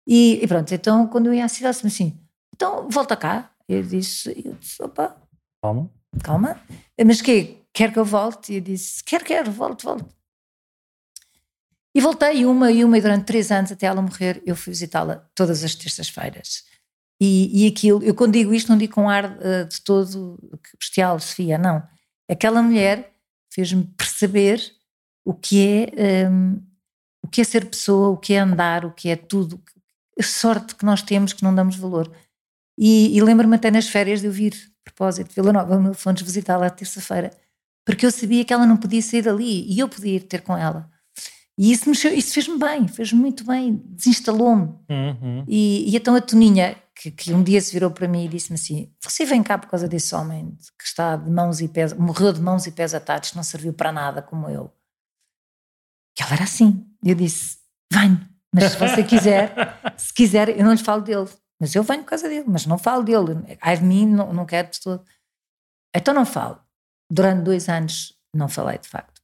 E, 0.07 0.39
e 0.43 0.47
pronto, 0.47 0.73
então 0.73 1.07
quando 1.07 1.27
eu 1.27 1.33
ia 1.33 1.45
à 1.45 1.49
cidade, 1.49 1.75
disse 1.75 1.87
assim: 1.87 2.19
então 2.53 2.89
volta 2.89 3.15
cá. 3.15 3.51
Eu 3.67 3.83
disse: 3.83 4.29
eu 4.45 4.53
disse 4.53 4.81
opa, 4.81 5.15
calma. 5.61 5.89
Calma. 6.23 6.59
Mas 7.05 7.21
que 7.21 7.59
quer 7.73 7.93
que 7.93 7.99
eu 7.99 8.05
volte? 8.05 8.53
E 8.53 8.55
eu 8.55 8.61
disse, 8.61 9.03
quero, 9.03 9.23
quero, 9.23 9.51
volte, 9.51 9.85
volte. 9.85 10.09
E 11.95 12.01
voltei 12.01 12.45
uma 12.45 12.71
e 12.71 12.83
uma, 12.83 12.97
e 12.97 13.01
durante 13.01 13.25
três 13.25 13.51
anos, 13.51 13.71
até 13.71 13.87
ela 13.87 14.01
morrer, 14.01 14.41
eu 14.45 14.55
fui 14.55 14.71
visitá-la 14.71 15.27
todas 15.33 15.63
as 15.63 15.75
terças-feiras. 15.75 16.63
E, 17.21 17.65
e 17.65 17.67
aquilo, 17.67 18.03
eu 18.03 18.15
quando 18.15 18.33
digo 18.33 18.53
isto, 18.53 18.69
não 18.69 18.77
digo 18.77 18.93
com 18.93 19.09
ar 19.09 19.25
uh, 19.25 19.67
de 19.67 19.81
todo 19.81 20.37
bestial, 20.79 21.19
Sofia, 21.19 21.57
não. 21.57 21.83
Aquela 22.29 22.61
mulher 22.61 23.13
fez-me 23.51 23.83
perceber 23.97 24.61
o 25.25 25.33
que 25.33 25.89
é 25.97 26.29
um, 26.29 26.55
o 26.55 26.61
que 27.29 27.41
é 27.41 27.43
ser 27.43 27.65
pessoa, 27.65 28.09
o 28.09 28.17
que 28.17 28.33
é 28.33 28.39
andar, 28.39 28.85
o 28.85 28.91
que 28.91 29.09
é 29.09 29.15
tudo, 29.15 29.61
a 30.19 30.23
sorte 30.23 30.75
que 30.75 30.85
nós 30.85 31.01
temos 31.01 31.33
que 31.33 31.43
não 31.43 31.53
damos 31.53 31.75
valor. 31.75 32.11
E, 32.77 33.15
e 33.15 33.21
lembro-me 33.21 33.55
até 33.55 33.69
nas 33.69 33.87
férias 33.87 34.21
de 34.21 34.27
eu 34.27 34.31
vir, 34.31 34.53
a 34.85 34.89
propósito, 34.89 35.29
de 35.29 35.35
Vila 35.35 35.53
Nova, 35.53 35.93
fomos 35.93 36.21
visitá-la 36.21 36.69
terça-feira 36.69 37.31
porque 37.89 38.05
eu 38.05 38.11
sabia 38.11 38.45
que 38.45 38.53
ela 38.53 38.67
não 38.67 38.77
podia 38.77 39.01
sair 39.01 39.23
dali 39.23 39.65
e 39.67 39.79
eu 39.79 39.89
podia 39.89 40.17
ir 40.17 40.19
ter 40.21 40.41
com 40.41 40.55
ela. 40.55 40.87
E 41.57 41.71
isso, 41.71 41.89
isso 41.89 42.33
fez-me 42.35 42.59
bem, 42.59 42.87
fez-me 42.87 43.19
muito 43.19 43.43
bem, 43.43 43.81
desinstalou-me. 43.83 44.75
Uhum. 44.87 45.43
E, 45.47 45.89
e 45.89 45.95
então 45.95 46.15
a 46.15 46.21
Toninha, 46.21 46.75
que, 46.95 47.09
que, 47.09 47.33
um 47.33 47.41
dia 47.41 47.59
se 47.59 47.73
virou 47.73 47.89
para 47.89 48.07
mim 48.07 48.25
e 48.25 48.27
disse-me 48.27 48.55
assim: 48.55 48.93
Você 49.01 49.25
vem 49.25 49.41
cá 49.41 49.57
por 49.57 49.71
causa 49.71 49.87
desse 49.87 50.13
homem 50.13 50.55
que 50.77 50.85
está 50.85 51.15
de 51.15 51.31
mãos 51.31 51.61
e 51.61 51.67
pés, 51.67 51.91
morreu 51.93 52.31
de 52.31 52.39
mãos 52.39 52.67
e 52.67 52.71
pés 52.71 52.93
atados, 52.93 53.33
não 53.33 53.41
serviu 53.41 53.73
para 53.73 53.91
nada 53.91 54.21
como 54.21 54.47
eu. 54.47 54.71
E 56.17 56.21
ela 56.21 56.33
era 56.33 56.43
assim. 56.43 56.85
Eu 57.03 57.15
disse: 57.15 57.57
Venho, 57.91 58.27
mas 58.53 58.71
se 58.71 58.77
você 58.77 59.03
quiser, 59.03 59.53
se 59.97 60.13
quiser, 60.13 60.49
eu 60.49 60.63
não 60.63 60.73
lhe 60.73 60.83
falo 60.83 61.01
dele. 61.01 61.29
Mas 61.59 61.75
eu 61.75 61.83
venho 61.83 62.03
por 62.03 62.09
causa 62.09 62.29
dele, 62.29 62.45
mas 62.47 62.65
não 62.65 62.77
falo 62.77 63.03
dele. 63.03 63.57
Ai 63.61 63.77
de 63.77 63.83
mim, 63.83 64.05
não, 64.05 64.31
não 64.33 64.45
quero 64.45 64.69
de 64.69 64.79
todo. 64.79 65.05
Então 65.93 66.13
não 66.13 66.25
falo. 66.25 66.61
Durante 67.11 67.43
dois 67.43 67.67
anos 67.67 68.17
não 68.33 68.47
falei, 68.47 68.77
de 68.77 68.87
facto. 68.87 69.21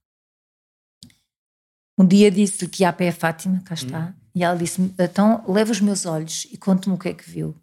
Um 1.98 2.06
dia 2.06 2.30
disse-lhe 2.30 2.70
que 2.70 2.84
ia 2.84 2.90
a 2.90 2.94
pé 2.94 3.08
a 3.08 3.14
Fátima, 3.14 3.62
cá 3.64 3.74
está, 3.74 4.08
hum. 4.08 4.14
e 4.36 4.44
ela 4.44 4.58
disse-me: 4.58 4.94
então 5.00 5.44
leva 5.48 5.72
os 5.72 5.80
meus 5.80 6.06
olhos 6.06 6.46
e 6.52 6.58
conte-me 6.58 6.96
o 6.96 6.98
que 6.98 7.10
é 7.10 7.14
que 7.14 7.30
viu. 7.30 7.56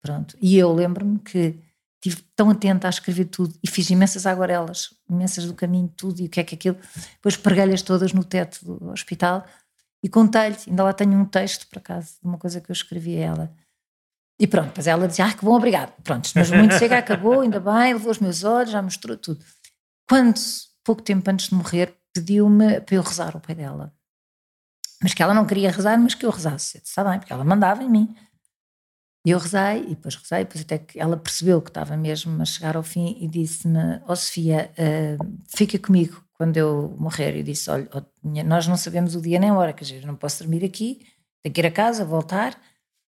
Pronto. 0.00 0.36
E 0.40 0.56
eu 0.56 0.72
lembro-me 0.72 1.18
que 1.18 1.58
estive 2.04 2.22
tão 2.34 2.50
atenta 2.50 2.88
a 2.88 2.90
escrever 2.90 3.26
tudo 3.26 3.54
e 3.62 3.68
fiz 3.68 3.88
imensas 3.88 4.26
aguarelas, 4.26 4.92
imensas 5.08 5.46
do 5.46 5.54
caminho, 5.54 5.88
tudo 5.96 6.20
e 6.20 6.26
o 6.26 6.28
que 6.28 6.40
é 6.40 6.44
que 6.44 6.56
aquilo. 6.56 6.76
Depois 7.14 7.36
preguei-lhes 7.36 7.82
todas 7.82 8.12
no 8.12 8.24
teto 8.24 8.64
do 8.64 8.90
hospital 8.90 9.46
e 10.02 10.08
contei-lhe. 10.08 10.56
Ainda 10.66 10.82
lá 10.82 10.92
tenho 10.92 11.12
um 11.12 11.24
texto, 11.24 11.68
por 11.68 11.78
acaso, 11.78 12.14
de 12.20 12.26
uma 12.26 12.38
coisa 12.38 12.60
que 12.60 12.70
eu 12.70 12.74
escrevi 12.74 13.18
a 13.18 13.26
ela. 13.26 13.56
E 14.40 14.46
pronto, 14.48 14.68
depois 14.68 14.88
ela 14.88 15.06
dizia, 15.06 15.26
ah, 15.26 15.32
que 15.32 15.44
bom, 15.44 15.54
obrigado. 15.54 15.92
Pronto, 16.02 16.28
mas 16.34 16.50
muito 16.50 16.74
chega, 16.74 16.98
acabou, 16.98 17.42
ainda 17.42 17.60
bem, 17.60 17.92
levou 17.92 18.10
os 18.10 18.18
meus 18.18 18.42
olhos, 18.42 18.72
já 18.72 18.82
mostrou 18.82 19.16
tudo. 19.16 19.44
Quando, 20.08 20.40
pouco 20.82 21.02
tempo 21.02 21.30
antes 21.30 21.48
de 21.50 21.54
morrer, 21.54 21.96
pediu-me 22.12 22.80
para 22.80 22.96
eu 22.96 23.02
rezar 23.02 23.34
ao 23.34 23.40
pai 23.40 23.54
dela. 23.54 23.94
Mas 25.00 25.14
que 25.14 25.22
ela 25.22 25.34
não 25.34 25.46
queria 25.46 25.70
rezar, 25.70 25.96
mas 25.98 26.14
que 26.14 26.26
eu 26.26 26.30
rezasse. 26.30 26.78
Está 26.78 27.04
bem, 27.04 27.20
porque 27.20 27.32
ela 27.32 27.44
mandava 27.44 27.84
em 27.84 27.88
mim. 27.88 28.16
E 29.24 29.30
eu 29.30 29.38
rezei, 29.38 29.84
e 29.84 29.88
depois 29.90 30.16
rezei, 30.16 30.44
depois 30.44 30.62
até 30.62 30.78
que 30.78 30.98
ela 30.98 31.16
percebeu 31.16 31.62
que 31.62 31.70
estava 31.70 31.96
mesmo 31.96 32.40
a 32.42 32.44
chegar 32.44 32.76
ao 32.76 32.82
fim 32.82 33.16
e 33.20 33.28
disse-me, 33.28 33.78
ó 34.06 34.12
oh, 34.12 34.16
Sofia, 34.16 34.72
uh, 34.72 35.38
fica 35.56 35.78
comigo 35.78 36.24
quando 36.34 36.56
eu 36.56 36.96
morrer. 36.98 37.36
Eu 37.36 37.42
disse, 37.42 37.70
olha, 37.70 37.88
nós 38.44 38.66
não 38.66 38.76
sabemos 38.76 39.14
o 39.14 39.20
dia 39.20 39.38
nem 39.38 39.50
a 39.50 39.54
hora, 39.54 39.72
quer 39.72 39.84
dizer, 39.84 40.02
eu 40.02 40.06
não 40.06 40.16
posso 40.16 40.42
dormir 40.42 40.64
aqui, 40.64 41.06
tenho 41.42 41.54
que 41.54 41.60
ir 41.60 41.66
a 41.66 41.70
casa, 41.70 42.04
voltar 42.04 42.58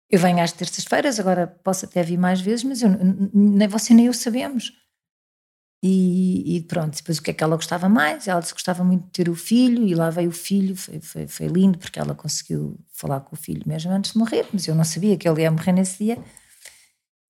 eu 0.10 0.20
venho 0.20 0.42
às 0.42 0.52
terças-feiras, 0.52 1.20
agora 1.20 1.46
posso 1.46 1.86
até 1.86 2.02
vir 2.02 2.18
mais 2.18 2.42
vezes, 2.42 2.64
mas 2.64 2.82
eu, 2.82 2.90
nem 3.34 3.68
você 3.68 3.94
nem 3.94 4.08
eu 4.08 4.14
sabemos. 4.14 4.74
E, 5.82 6.58
e, 6.58 6.62
pronto, 6.64 6.98
depois 6.98 7.20
o 7.20 7.22
que 7.22 7.32
é 7.32 7.34
que 7.34 7.44
ela 7.44 7.56
gostava 7.56 7.88
mais? 7.88 8.28
Ela 8.28 8.42
disse 8.42 8.54
que 8.54 8.58
gostava 8.58 8.84
muito 8.84 9.06
de 9.06 9.12
ter 9.12 9.30
o 9.30 9.36
filho, 9.36 9.88
e 9.88 9.96
lá 9.96 10.10
veio 10.10 10.30
o 10.30 10.34
filho, 10.34 10.76
foi, 10.76 11.00
foi, 11.00 11.28
foi 11.28 11.48
lindo, 11.48 11.78
porque 11.78 12.00
ela 12.00 12.14
conseguiu 12.14 12.78
falar 12.92 13.22
com 13.22 13.34
o 13.34 13.40
filho 13.40 13.64
mesmo 13.66 13.92
antes 13.92 14.12
de 14.12 14.18
morrer, 14.18 14.46
mas 14.52 14.68
eu 14.68 14.76
não 14.76 14.84
sabia 14.84 15.18
que 15.18 15.28
ele 15.28 15.42
ia 15.42 15.52
morrer 15.52 15.72
nesse 15.72 16.04
dia. 16.04 16.18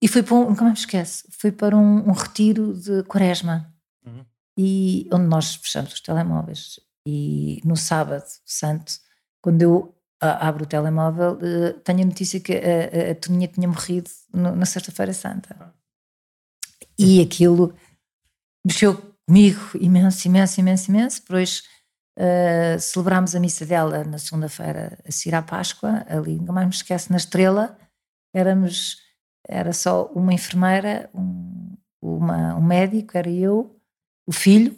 E 0.02 0.08
foi 0.08 0.24
para 0.24 0.36
um, 0.36 0.50
nunca 0.50 0.64
mais 0.64 0.80
me 0.80 0.80
esquece, 0.80 1.26
foi 1.30 1.52
para 1.52 1.78
um, 1.78 2.10
um 2.10 2.12
retiro 2.12 2.74
de 2.74 3.04
quaresma, 3.04 3.72
uhum. 4.04 4.26
e, 4.58 5.08
onde 5.14 5.28
nós 5.28 5.56
fechamos 5.56 5.94
os 5.94 6.02
telemóveis. 6.02 6.80
E 7.06 7.62
no 7.64 7.78
sábado 7.78 8.26
santo, 8.46 8.94
quando 9.42 9.62
eu 9.62 9.96
abro 10.20 10.64
o 10.64 10.68
telemóvel, 10.68 11.34
uh, 11.34 11.80
tenho 11.82 12.02
a 12.02 12.06
notícia 12.06 12.40
que 12.40 12.54
a, 12.54 12.58
a, 12.58 13.12
a 13.12 13.16
Toninha 13.16 13.48
tinha 13.48 13.68
morrido 13.68 14.10
no, 14.34 14.56
na 14.56 14.66
Sexta-feira 14.66 15.14
Santa. 15.14 15.74
E 16.98 17.22
aquilo 17.22 17.74
mexeu 18.66 19.16
comigo 19.28 19.60
imenso, 19.80 20.28
imenso, 20.28 20.60
imenso, 20.60 20.92
imenso. 20.92 21.22
Depois 21.22 21.64
uh, 22.18 22.80
celebrámos 22.80 23.36
a 23.36 23.40
missa 23.40 23.66
dela 23.66 24.04
na 24.04 24.18
segunda-feira, 24.18 24.98
a 25.06 25.12
seguir 25.12 25.36
à 25.36 25.42
Páscoa, 25.42 26.06
ali, 26.08 26.36
nunca 26.36 26.52
mais 26.52 26.68
me 26.68 26.74
esquece, 26.74 27.12
na 27.12 27.18
Estrela. 27.18 27.78
Éramos, 28.34 28.98
era 29.48 29.74
só 29.74 30.06
uma 30.14 30.34
enfermeira, 30.34 31.10
um, 31.14 31.76
uma, 32.02 32.56
um 32.56 32.62
médico, 32.62 33.18
era 33.18 33.30
eu, 33.30 33.76
o 34.28 34.32
filho, 34.32 34.76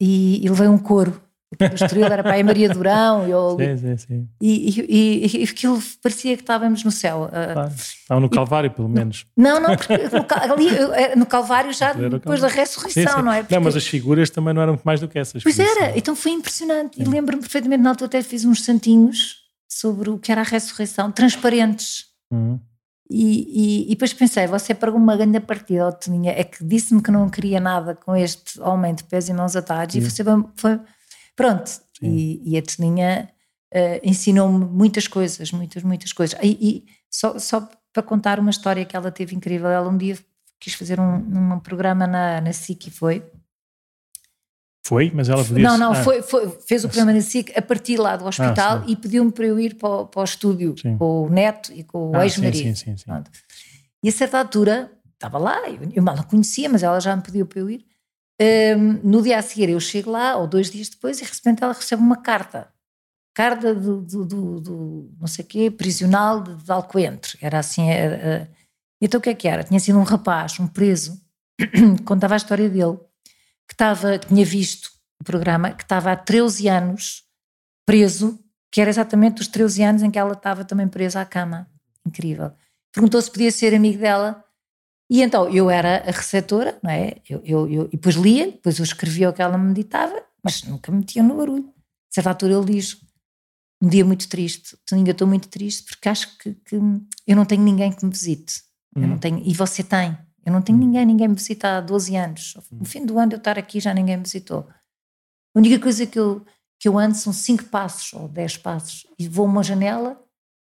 e, 0.00 0.44
e 0.44 0.48
levei 0.48 0.68
um 0.68 0.78
coro 0.78 1.22
o 1.58 1.74
Estoril 1.74 2.06
era 2.06 2.22
para 2.22 2.38
a 2.38 2.44
Maria 2.44 2.68
Durão 2.68 3.26
e, 3.26 3.30
eu, 3.32 3.56
sim, 3.58 3.76
sim, 3.76 3.96
sim. 3.96 4.28
E, 4.40 4.80
e, 4.88 5.40
e, 5.40 5.44
aquilo 5.44 5.82
parecia 6.00 6.36
que 6.36 6.42
estávamos 6.42 6.84
no 6.84 6.92
céu. 6.92 7.28
Ah, 7.32 7.52
claro. 7.52 7.72
Estavam 7.76 8.20
no 8.20 8.30
Calvário, 8.30 8.70
pelo 8.70 8.88
menos. 8.88 9.26
Não, 9.36 9.60
não, 9.60 9.76
porque 9.76 9.96
no, 9.96 10.52
ali, 10.52 10.68
eh, 10.68 11.16
no 11.16 11.26
Calvário 11.26 11.72
já 11.72 11.92
depois 11.92 12.40
da 12.40 12.46
ressurreição, 12.48 13.20
não 13.22 13.32
é? 13.32 13.42
Porque, 13.42 13.54
não, 13.54 13.62
mas 13.62 13.74
as 13.74 13.86
figuras 13.86 14.30
também 14.30 14.54
não 14.54 14.62
eram 14.62 14.78
mais 14.84 15.00
do 15.00 15.08
que 15.08 15.18
essas. 15.18 15.42
Pois 15.42 15.58
era, 15.58 15.98
então 15.98 16.14
foi 16.14 16.30
impressionante. 16.30 17.00
E 17.00 17.04
lembro-me 17.04 17.42
perfeitamente, 17.42 17.82
na 17.82 17.90
altura 17.90 18.06
até 18.06 18.22
fiz 18.22 18.44
uns 18.44 18.64
santinhos 18.64 19.40
sobre 19.68 20.08
o 20.10 20.18
que 20.18 20.30
era 20.30 20.42
a 20.42 20.44
ressurreição, 20.44 21.10
transparentes. 21.10 22.04
Uhum. 22.30 22.60
E, 23.10 23.86
e, 23.86 23.86
e, 23.86 23.88
depois 23.88 24.12
pensei, 24.12 24.46
você 24.46 24.72
pagou 24.72 25.00
uma 25.00 25.16
grande 25.16 25.40
partida 25.40 25.82
ao 25.82 25.92
Toninha, 25.92 26.30
é 26.30 26.44
que 26.44 26.62
disse-me 26.62 27.02
que 27.02 27.10
não 27.10 27.28
queria 27.28 27.58
nada 27.58 27.96
com 27.96 28.14
este 28.14 28.60
homem 28.60 28.94
de 28.94 29.02
pés 29.02 29.28
e 29.28 29.32
mãos 29.32 29.56
atados, 29.56 29.96
e 29.96 30.00
você 30.00 30.22
foi 30.54 30.78
Pronto, 31.40 31.70
e, 32.02 32.42
e, 32.44 32.58
a 32.58 32.62
Toninha 32.62 33.30
uh, 33.74 34.00
ensinou-me 34.02 34.64
muitas 34.64 35.08
coisas, 35.08 35.50
muitas, 35.52 35.82
muitas 35.82 36.12
coisas. 36.12 36.38
E, 36.42 36.58
e, 36.60 36.84
só, 37.10 37.38
só 37.38 37.68
para 37.92 38.02
contar 38.02 38.38
uma 38.38 38.50
história 38.50 38.84
que 38.84 38.94
ela 38.94 39.10
teve 39.10 39.34
incrível, 39.34 39.68
ela 39.68 39.88
um 39.88 39.96
dia 39.96 40.18
quis 40.58 40.74
fazer 40.74 41.00
um, 41.00 41.54
um 41.54 41.58
programa 41.60 42.06
na, 42.06 42.40
na 42.40 42.52
SIC 42.52 42.88
e 42.88 42.90
foi. 42.90 43.24
Foi? 44.86 45.10
Mas 45.14 45.28
ela 45.28 45.44
podia... 45.44 45.62
Não, 45.62 45.78
não, 45.78 45.92
ah. 45.92 45.94
foi, 45.94 46.20
foi, 46.20 46.48
fez 46.66 46.84
o 46.84 46.88
programa 46.88 47.12
na 47.12 47.20
SIC 47.20 47.56
a 47.56 47.62
partir 47.62 47.96
lá 47.96 48.16
do 48.16 48.26
hospital 48.26 48.78
ah, 48.78 48.84
e 48.86 48.96
pediu-me 48.96 49.30
para 49.32 49.46
eu 49.46 49.58
ir 49.58 49.76
para 49.76 49.88
o, 49.88 50.06
para 50.06 50.20
o 50.20 50.24
estúdio 50.24 50.74
sim. 50.78 50.96
com 50.96 51.24
o 51.24 51.30
neto 51.30 51.72
e 51.72 51.84
com 51.84 52.10
o 52.10 52.16
ah, 52.16 52.24
ex-marido. 52.24 52.56
Sim, 52.56 52.74
sim, 52.74 52.96
sim, 52.96 53.24
E 54.02 54.08
a 54.08 54.12
certa 54.12 54.38
altura, 54.38 54.90
estava 55.14 55.38
lá, 55.38 55.68
eu, 55.68 55.80
eu 55.94 56.02
mal 56.02 56.18
a 56.18 56.22
conhecia, 56.22 56.68
mas 56.68 56.82
ela 56.82 57.00
já 57.00 57.14
me 57.14 57.22
pediu 57.22 57.46
para 57.46 57.60
eu 57.60 57.70
ir. 57.70 57.89
Um, 58.40 58.92
no 59.04 59.22
dia 59.22 59.38
a 59.38 59.42
seguir 59.42 59.68
eu 59.68 59.78
chego 59.78 60.10
lá, 60.10 60.36
ou 60.36 60.46
dois 60.46 60.70
dias 60.70 60.88
depois, 60.88 61.20
e 61.20 61.24
de 61.24 61.30
repente 61.30 61.62
ela 61.62 61.74
recebe 61.74 62.02
uma 62.02 62.16
carta. 62.16 62.72
Carta 63.34 63.74
do, 63.74 64.00
do, 64.00 64.24
do, 64.24 64.60
do 64.60 65.14
não 65.20 65.26
sei 65.26 65.44
quê, 65.44 65.70
prisional 65.70 66.42
de, 66.42 66.54
de 66.54 66.72
Alcoentre. 66.72 67.38
Era 67.40 67.58
assim. 67.58 67.90
Era, 67.90 68.50
então 69.00 69.18
o 69.18 69.22
que 69.22 69.30
é 69.30 69.34
que 69.34 69.46
era? 69.46 69.62
Tinha 69.62 69.78
sido 69.78 69.98
um 69.98 70.02
rapaz, 70.02 70.58
um 70.58 70.66
preso, 70.66 71.20
contava 72.04 72.34
a 72.34 72.36
história 72.36 72.68
dele, 72.68 72.98
que, 73.68 73.74
estava, 73.74 74.18
que 74.18 74.28
tinha 74.28 74.44
visto 74.44 74.90
o 75.20 75.24
programa, 75.24 75.72
que 75.72 75.82
estava 75.82 76.12
há 76.12 76.16
13 76.16 76.68
anos 76.68 77.24
preso, 77.86 78.38
que 78.72 78.80
era 78.80 78.88
exatamente 78.88 79.40
os 79.40 79.48
13 79.48 79.82
anos 79.82 80.02
em 80.02 80.10
que 80.10 80.18
ela 80.18 80.32
estava 80.32 80.64
também 80.64 80.88
presa 80.88 81.20
à 81.20 81.24
cama. 81.24 81.68
Incrível. 82.06 82.52
Perguntou 82.92 83.20
se 83.20 83.30
podia 83.30 83.50
ser 83.50 83.74
amigo 83.74 83.98
dela 83.98 84.44
e 85.10 85.22
então 85.22 85.48
eu 85.48 85.68
era 85.68 86.08
a 86.08 86.12
receptora, 86.12 86.78
não 86.80 86.90
é? 86.90 87.16
Eu, 87.28 87.42
eu, 87.44 87.68
eu, 87.68 87.84
e 87.86 87.96
depois 87.96 88.14
lia, 88.14 88.46
depois 88.46 88.78
eu 88.78 88.84
escrevia 88.84 89.28
o 89.28 89.32
que 89.32 89.42
ela 89.42 89.58
me 89.58 89.74
ditava, 89.74 90.22
mas 90.40 90.62
nunca 90.62 90.92
metia 90.92 91.20
no 91.20 91.36
barulho. 91.36 91.68
A 92.10 92.14
certa 92.14 92.30
altura 92.30 92.54
ele 92.54 92.74
diz: 92.74 92.96
um 93.82 93.88
dia 93.88 94.04
muito 94.04 94.28
triste, 94.28 94.78
eu 94.92 95.04
estou 95.04 95.26
muito 95.26 95.48
triste 95.48 95.82
porque 95.84 96.08
acho 96.08 96.38
que, 96.38 96.54
que, 96.54 96.76
eu 96.76 97.36
não 97.36 97.44
tenho 97.44 97.62
ninguém 97.62 97.90
que 97.90 98.04
me 98.04 98.12
visite. 98.12 98.62
Eu 98.94 99.02
não 99.02 99.10
uhum. 99.10 99.18
tenho, 99.18 99.42
e 99.44 99.52
você 99.52 99.82
tem. 99.82 100.16
Eu 100.44 100.52
não 100.52 100.62
tenho 100.62 100.78
uhum. 100.78 100.84
ninguém, 100.84 101.06
ninguém 101.06 101.28
me 101.28 101.34
visita 101.34 101.78
há 101.78 101.80
12 101.80 102.16
anos. 102.16 102.54
No 102.70 102.78
uhum. 102.78 102.84
fim 102.84 103.04
do 103.04 103.18
ano 103.18 103.32
eu 103.32 103.38
estar 103.38 103.58
aqui 103.58 103.80
já 103.80 103.92
ninguém 103.92 104.16
me 104.16 104.22
visitou. 104.22 104.68
A 105.54 105.58
única 105.58 105.80
coisa 105.80 106.06
que 106.06 106.18
eu, 106.18 106.44
que 106.78 106.88
eu 106.88 106.96
ando 106.96 107.16
são 107.16 107.32
5 107.32 107.64
passos 107.64 108.12
ou 108.12 108.28
10 108.28 108.58
passos 108.58 109.06
e 109.18 109.28
vou 109.28 109.46
a 109.46 109.48
uma 109.48 109.62
janela, 109.62 110.20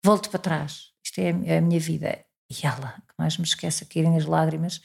volto 0.04 0.30
para 0.30 0.38
trás. 0.38 0.92
Isto 1.04 1.20
é 1.20 1.30
a, 1.30 1.54
é 1.54 1.58
a 1.58 1.60
minha 1.60 1.80
vida. 1.80 2.24
E 2.50 2.66
ela, 2.66 3.02
mais 3.22 3.38
me 3.38 3.44
esquece 3.44 3.84
a 3.84 3.86
caírem 3.86 4.16
as 4.16 4.26
lágrimas, 4.26 4.78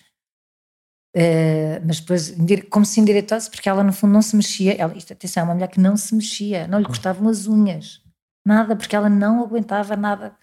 uh, 1.15 1.81
mas 1.85 1.99
depois, 1.99 2.35
como 2.69 2.85
se 2.85 2.99
endireitasse, 2.99 3.49
porque 3.49 3.67
ela 3.67 3.83
no 3.83 3.91
fundo 3.91 4.13
não 4.13 4.21
se 4.21 4.35
mexia. 4.35 4.73
Ela, 4.73 4.95
isto, 4.95 5.11
atenção, 5.11 5.41
é 5.41 5.43
uma 5.45 5.53
mulher 5.55 5.67
que 5.67 5.79
não 5.79 5.97
se 5.97 6.13
mexia, 6.13 6.67
não 6.67 6.79
lhe 6.79 6.85
gostavam 6.85 7.27
as 7.27 7.47
unhas, 7.47 8.01
nada, 8.45 8.75
porque 8.75 8.95
ela 8.95 9.09
não 9.09 9.43
aguentava 9.43 9.95
nada. 9.95 10.37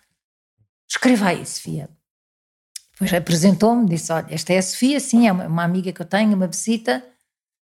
Escreva 0.89 1.29
aí, 1.29 1.47
Sofia. 1.47 1.89
Depois 2.93 3.13
apresentou-me, 3.15 3.89
disse: 3.89 4.13
Olha, 4.13 4.27
esta 4.31 4.53
é 4.53 4.59
a 4.59 4.63
Sofia, 4.63 4.99
sim, 4.99 5.27
é 5.29 5.33
uma, 5.33 5.47
uma 5.47 5.65
amiga 5.65 5.93
que 5.93 6.03
eu 6.03 6.07
tenho, 6.07 6.35
uma 6.35 6.49
visita. 6.49 7.05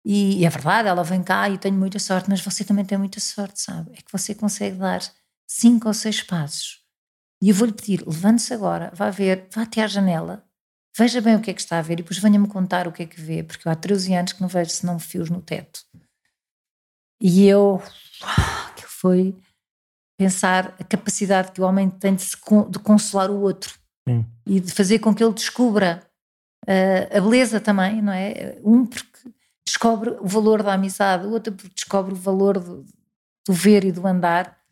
E, 0.05 0.41
e, 0.41 0.45
é 0.45 0.49
verdade, 0.49 0.87
ela 0.87 1.03
vem 1.03 1.23
cá 1.23 1.47
e 1.49 1.53
eu 1.53 1.57
tenho 1.57 1.75
muita 1.75 1.97
sorte, 1.99 2.29
mas 2.29 2.41
você 2.41 2.63
também 2.63 2.83
tem 2.83 2.97
muita 2.97 3.19
sorte, 3.19 3.61
sabe? 3.61 3.91
É 3.93 4.01
que 4.01 4.11
você 4.11 4.35
consegue 4.35 4.77
dar 4.77 5.01
cinco 5.47 5.87
ou 5.87 5.93
seis 5.93 6.21
passos 6.21 6.82
e 7.43 7.49
eu 7.49 7.55
vou-lhe 7.55 7.73
pedir, 7.73 8.01
levante-se 8.07 8.53
agora, 8.53 8.89
vá 8.95 9.09
ver, 9.09 9.49
vá 9.53 9.63
até 9.63 9.83
à 9.83 9.87
janela, 9.87 10.45
veja 10.97 11.19
bem 11.19 11.35
o 11.35 11.41
que 11.41 11.51
é 11.51 11.53
que 11.53 11.59
está 11.59 11.77
a 11.77 11.81
ver 11.81 11.95
e 11.95 11.95
depois 11.97 12.17
venha-me 12.17 12.47
contar 12.47 12.87
o 12.87 12.91
que 12.93 13.03
é 13.03 13.05
que 13.05 13.19
vê, 13.19 13.43
porque 13.43 13.67
eu 13.67 13.71
há 13.73 13.75
13 13.75 14.13
anos 14.13 14.31
que 14.31 14.39
não 14.39 14.47
vejo 14.47 14.69
senão 14.69 14.97
fios 14.97 15.29
no 15.29 15.41
teto. 15.41 15.81
E 17.19 17.45
eu, 17.45 17.83
que 18.77 18.83
foi 18.87 19.35
pensar 20.17 20.73
a 20.79 20.85
capacidade 20.85 21.51
que 21.51 21.59
o 21.59 21.65
homem 21.65 21.89
tem 21.89 22.15
de, 22.15 22.21
se, 22.21 22.37
de 22.69 22.79
consolar 22.79 23.29
o 23.29 23.41
outro 23.41 23.77
Sim. 24.07 24.25
e 24.45 24.61
de 24.61 24.71
fazer 24.71 24.99
com 24.99 25.13
que 25.13 25.21
ele 25.21 25.33
descubra 25.33 26.01
uh, 26.65 27.17
a 27.17 27.19
beleza 27.19 27.59
também, 27.59 28.01
não 28.01 28.13
é? 28.13 28.57
Um 28.63 28.85
porque 28.85 29.29
descobre 29.67 30.11
o 30.11 30.27
valor 30.27 30.63
da 30.63 30.75
amizade, 30.75 31.27
o 31.27 31.31
outro 31.31 31.51
porque 31.51 31.75
descobre 31.75 32.13
o 32.13 32.15
valor 32.15 32.57
do, 32.57 32.85
do 33.45 33.51
ver 33.51 33.83
e 33.83 33.91
do 33.91 34.07
andar 34.07 34.62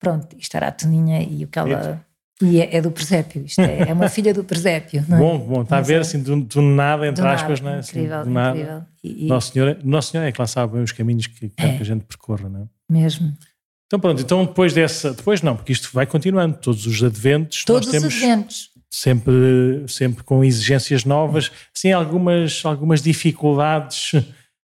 Pronto, 0.00 0.34
isto 0.38 0.56
era 0.56 0.68
a 0.68 0.72
Toninha 0.72 1.22
e 1.22 1.44
o 1.44 1.48
que 1.48 1.58
ela. 1.58 2.04
E 2.42 2.58
é, 2.58 2.76
é 2.76 2.80
do 2.80 2.90
presépio, 2.90 3.44
isto 3.44 3.60
é, 3.60 3.90
é 3.90 3.92
uma 3.92 4.08
filha 4.10 4.32
do 4.32 4.42
presépio. 4.42 5.04
É? 5.06 5.16
Bom, 5.16 5.38
bom, 5.38 5.62
está 5.62 5.76
a 5.76 5.82
ver 5.82 5.98
é, 5.98 5.98
assim, 5.98 6.22
do, 6.22 6.40
do 6.40 6.62
nada, 6.62 7.06
entre 7.06 7.26
aspas, 7.26 7.60
nada, 7.60 7.70
não 7.70 7.76
é? 7.76 7.80
Assim, 7.80 7.98
incrível, 7.98 8.24
do 8.24 8.30
nada. 8.30 8.58
incrível. 8.58 8.82
E, 9.04 9.26
Nosso, 9.26 9.52
Senhor, 9.52 9.68
é, 9.68 9.76
Nosso 9.84 10.10
Senhor 10.10 10.24
é 10.24 10.32
que 10.32 10.40
lá 10.40 10.46
sabe 10.46 10.72
bem 10.72 10.82
os 10.82 10.92
caminhos 10.92 11.26
que, 11.26 11.50
que, 11.50 11.62
é. 11.62 11.76
a 11.78 11.84
gente 11.84 12.04
percorra, 12.04 12.48
não 12.48 12.62
é? 12.62 12.64
Mesmo. 12.90 13.36
Então 13.86 14.00
pronto, 14.00 14.22
então 14.22 14.46
depois 14.46 14.72
dessa, 14.72 15.12
depois 15.12 15.42
não, 15.42 15.54
porque 15.54 15.72
isto 15.72 15.90
vai 15.92 16.06
continuando, 16.06 16.56
todos 16.56 16.86
os 16.86 17.02
adventos. 17.02 17.64
Todos 17.64 17.88
os 17.88 17.94
adventos. 17.94 18.70
Sempre, 18.88 19.84
sempre 19.86 20.24
com 20.24 20.42
exigências 20.42 21.04
novas, 21.04 21.52
sim, 21.74 21.92
algumas, 21.92 22.62
algumas 22.64 23.02
dificuldades 23.02 24.12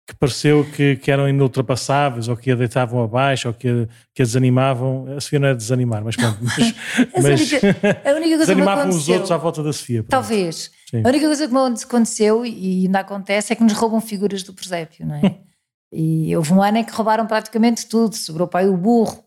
que 0.07 0.15
pareceu 0.15 0.65
que, 0.65 0.97
que 0.97 1.11
eram 1.11 1.29
inultrapassáveis, 1.29 2.29
ou 2.29 2.37
que 2.37 2.53
a 2.53 2.55
deitavam 2.55 3.03
abaixo, 3.03 3.49
ou 3.49 3.55
que 3.55 3.69
a, 3.69 3.89
que 4.15 4.23
a 4.23 4.25
desanimavam. 4.25 5.17
A 5.17 5.21
Sofia 5.21 5.41
não 5.41 5.49
é 5.49 5.55
desanimar, 5.55 6.05
mas 6.05 6.15
pronto. 6.15 6.39
Mas, 6.43 6.75
mas 7.21 7.53
a 7.53 8.15
única 8.15 8.37
coisa 8.37 8.39
desanimavam 8.55 8.89
os 8.89 9.09
outros 9.09 9.33
à 9.33 9.37
volta 9.37 9.65
da 9.65 9.73
Sofia. 9.73 10.05
Pronto. 10.05 10.11
Talvez. 10.11 10.71
Sim. 10.89 11.03
A 11.05 11.09
única 11.09 11.27
coisa 11.27 11.49
que 11.49 11.53
me 11.53 11.61
aconteceu, 11.61 12.47
e 12.47 12.87
ainda 12.87 13.01
acontece, 13.01 13.53
é 13.53 13.57
que 13.57 13.65
nos 13.65 13.73
roubam 13.73 14.01
figuras 14.01 14.45
do 14.45 14.53
presépio, 14.53 15.05
não 15.05 15.17
é? 15.17 15.39
e 15.93 16.37
houve 16.37 16.53
um 16.53 16.63
ano 16.63 16.79
em 16.79 16.85
que 16.85 16.93
roubaram 16.93 17.27
praticamente 17.27 17.87
tudo, 17.87 18.15
sobrou 18.15 18.47
para 18.47 18.61
aí 18.61 18.69
o 18.69 18.77
burro. 18.77 19.25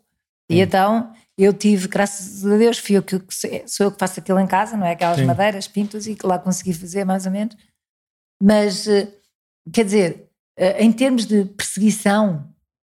E 0.49 0.55
Sim. 0.55 0.61
então 0.61 1.11
eu 1.37 1.51
tive, 1.51 1.89
graças 1.89 2.45
a 2.45 2.57
Deus, 2.57 2.77
fui 2.77 2.95
eu 2.95 3.03
que, 3.03 3.17
sou 3.65 3.85
eu 3.85 3.91
que 3.91 3.99
faço 3.99 4.19
aquilo 4.21 4.39
em 4.39 4.47
casa, 4.47 4.77
não 4.77 4.85
é? 4.85 4.91
Aquelas 4.91 5.17
Sim. 5.17 5.25
madeiras, 5.25 5.67
pintos, 5.67 6.07
e 6.07 6.15
que 6.15 6.25
lá 6.25 6.39
consegui 6.39 6.73
fazer 6.73 7.03
mais 7.03 7.25
ou 7.25 7.31
menos. 7.31 7.55
Mas, 8.41 8.87
eh, 8.87 9.09
quer 9.73 9.83
dizer, 9.83 10.28
em 10.79 10.91
termos 10.91 11.25
de 11.25 11.45
perseguição, 11.45 12.47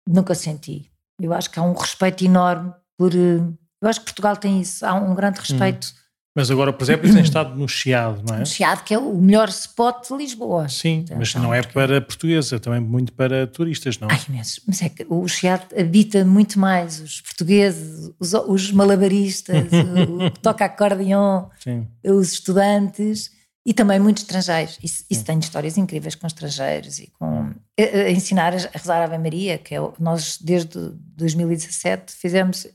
nunca 0.09 0.35
senti. 0.35 0.91
Eu 1.21 1.33
acho 1.33 1.51
que 1.51 1.59
há 1.59 1.63
um 1.63 1.75
respeito 1.75 2.25
enorme 2.25 2.73
por. 2.99 3.15
Eh, 3.15 3.41
eu 3.83 3.89
acho 3.89 4.01
que 4.01 4.07
Portugal 4.07 4.37
tem 4.37 4.61
isso, 4.61 4.85
há 4.85 4.95
um 4.95 5.15
grande 5.15 5.39
respeito. 5.39 5.87
Hum. 5.87 6.01
Mas 6.35 6.51
agora, 6.51 6.73
por 6.73 6.85
exemplo, 6.85 7.13
tem 7.13 7.23
estado 7.23 7.57
no 7.57 7.69
Chiado, 7.69 8.23
não 8.27 8.37
é? 8.37 8.41
No 8.41 8.47
Chiado, 8.47 8.85
que 8.85 8.95
é 8.95 8.99
o 8.99 9.15
melhor 9.17 9.49
spot 9.49 10.09
de 10.09 10.17
Lisboa. 10.17 10.69
Sim, 10.69 11.01
então, 11.01 11.19
mas 11.19 11.35
não 11.35 11.53
é 11.53 11.63
para 11.63 12.01
portugueses, 12.01 12.53
é 12.53 12.59
também 12.59 12.81
muito 12.81 13.13
para 13.13 13.47
turistas, 13.47 13.99
não? 13.99 14.09
Ai, 14.11 14.21
imenso. 14.29 14.63
Mas 14.67 14.83
é 14.83 14.89
que 14.89 15.05
o 15.09 15.27
Chiado 15.27 15.67
habita 15.79 16.25
muito 16.25 16.59
mais 16.59 17.01
os 17.01 17.21
portugueses, 17.21 18.11
os, 18.19 18.33
os 18.33 18.73
malabaristas, 18.73 19.67
o 19.73 20.31
que 20.31 20.41
toca 20.41 20.65
acordeão, 20.65 21.51
Sim. 21.59 21.87
os 22.05 22.33
estudantes 22.33 23.33
E 23.65 23.75
também 23.75 24.01
muitos 24.01 24.23
estrangeiros. 24.23 24.79
Isso, 24.83 25.05
isso 25.11 25.25
tem 25.25 25.39
histórias 25.39 25.77
incríveis 25.77 26.15
com 26.15 26.27
estrangeiros 26.27 26.99
e 26.99 27.09
com 27.19 27.53
a, 27.79 27.83
a 27.83 28.11
ensinar 28.11 28.55
a 28.55 28.79
rezar 28.79 29.01
a 29.01 29.05
Ave 29.05 29.19
Maria, 29.19 29.59
que 29.59 29.75
é, 29.75 29.79
nós 29.99 30.39
desde 30.41 30.79
2017 31.17 32.15
fizemos. 32.15 32.67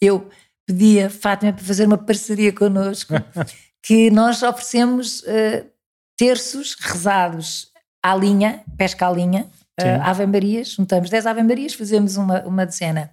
Eu 0.00 0.28
pedi 0.66 1.00
a 1.00 1.08
Fátima 1.08 1.52
para 1.52 1.64
fazer 1.64 1.86
uma 1.86 1.98
parceria 1.98 2.52
connosco, 2.52 3.14
que 3.82 4.10
nós 4.10 4.42
oferecemos 4.42 5.20
uh, 5.20 5.66
terços 6.16 6.74
rezados 6.74 7.70
à 8.02 8.14
linha, 8.14 8.62
pesca 8.76 9.08
à 9.08 9.12
linha, 9.12 9.46
uh, 9.80 10.02
Ave 10.02 10.26
Marias, 10.26 10.70
juntamos 10.70 11.08
10 11.08 11.26
Ave 11.26 11.42
Marias, 11.42 11.74
fazemos 11.74 12.16
uma, 12.16 12.42
uma 12.42 12.66
dezena 12.66 13.10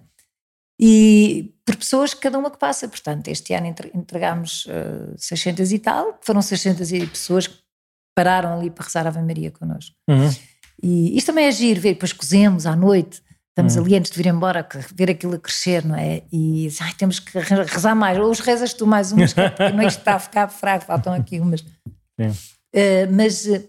e 0.84 1.54
por 1.64 1.76
pessoas, 1.76 2.12
cada 2.12 2.36
uma 2.36 2.50
que 2.50 2.58
passa. 2.58 2.88
Portanto, 2.88 3.28
este 3.28 3.54
ano 3.54 3.72
entregámos 3.94 4.66
uh, 4.66 5.12
eh, 5.12 5.16
600 5.16 5.70
e 5.70 5.78
tal, 5.78 6.18
foram 6.22 6.42
600 6.42 6.90
e 6.90 7.06
pessoas 7.06 7.46
que 7.46 7.54
pararam 8.16 8.58
ali 8.58 8.68
para 8.68 8.84
rezar 8.84 9.06
a 9.06 9.10
Ave 9.10 9.22
Maria 9.22 9.52
connosco. 9.52 9.94
Uhum. 10.10 10.28
E 10.82 11.16
isto 11.16 11.26
também 11.28 11.44
é 11.46 11.52
giro, 11.52 11.80
ver, 11.80 11.92
depois 11.92 12.12
cozemos 12.12 12.66
à 12.66 12.74
noite, 12.74 13.22
estamos 13.50 13.76
uhum. 13.76 13.84
ali 13.84 13.94
antes 13.94 14.10
de 14.10 14.20
vir 14.20 14.28
embora, 14.28 14.68
ver 14.92 15.10
aquilo 15.10 15.36
a 15.36 15.38
crescer, 15.38 15.84
não 15.84 15.94
é? 15.94 16.24
E 16.32 16.68
ai, 16.80 16.92
temos 16.94 17.20
que 17.20 17.38
rezar 17.38 17.94
mais, 17.94 18.18
ou 18.18 18.28
os 18.28 18.40
rezas 18.40 18.74
tu 18.74 18.84
mais 18.84 19.12
umas, 19.12 19.32
porque 19.32 19.70
não 19.70 19.86
está 19.86 20.16
a 20.16 20.18
ficar 20.18 20.48
fraco, 20.48 20.86
faltam 20.86 21.14
aqui 21.14 21.38
umas. 21.38 21.60
Uh, 21.60 23.06
mas 23.12 23.46
uh, 23.46 23.64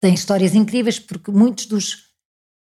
tem 0.00 0.12
histórias 0.12 0.56
incríveis, 0.56 0.98
porque 0.98 1.30
muitos 1.30 1.66
dos, 1.66 2.08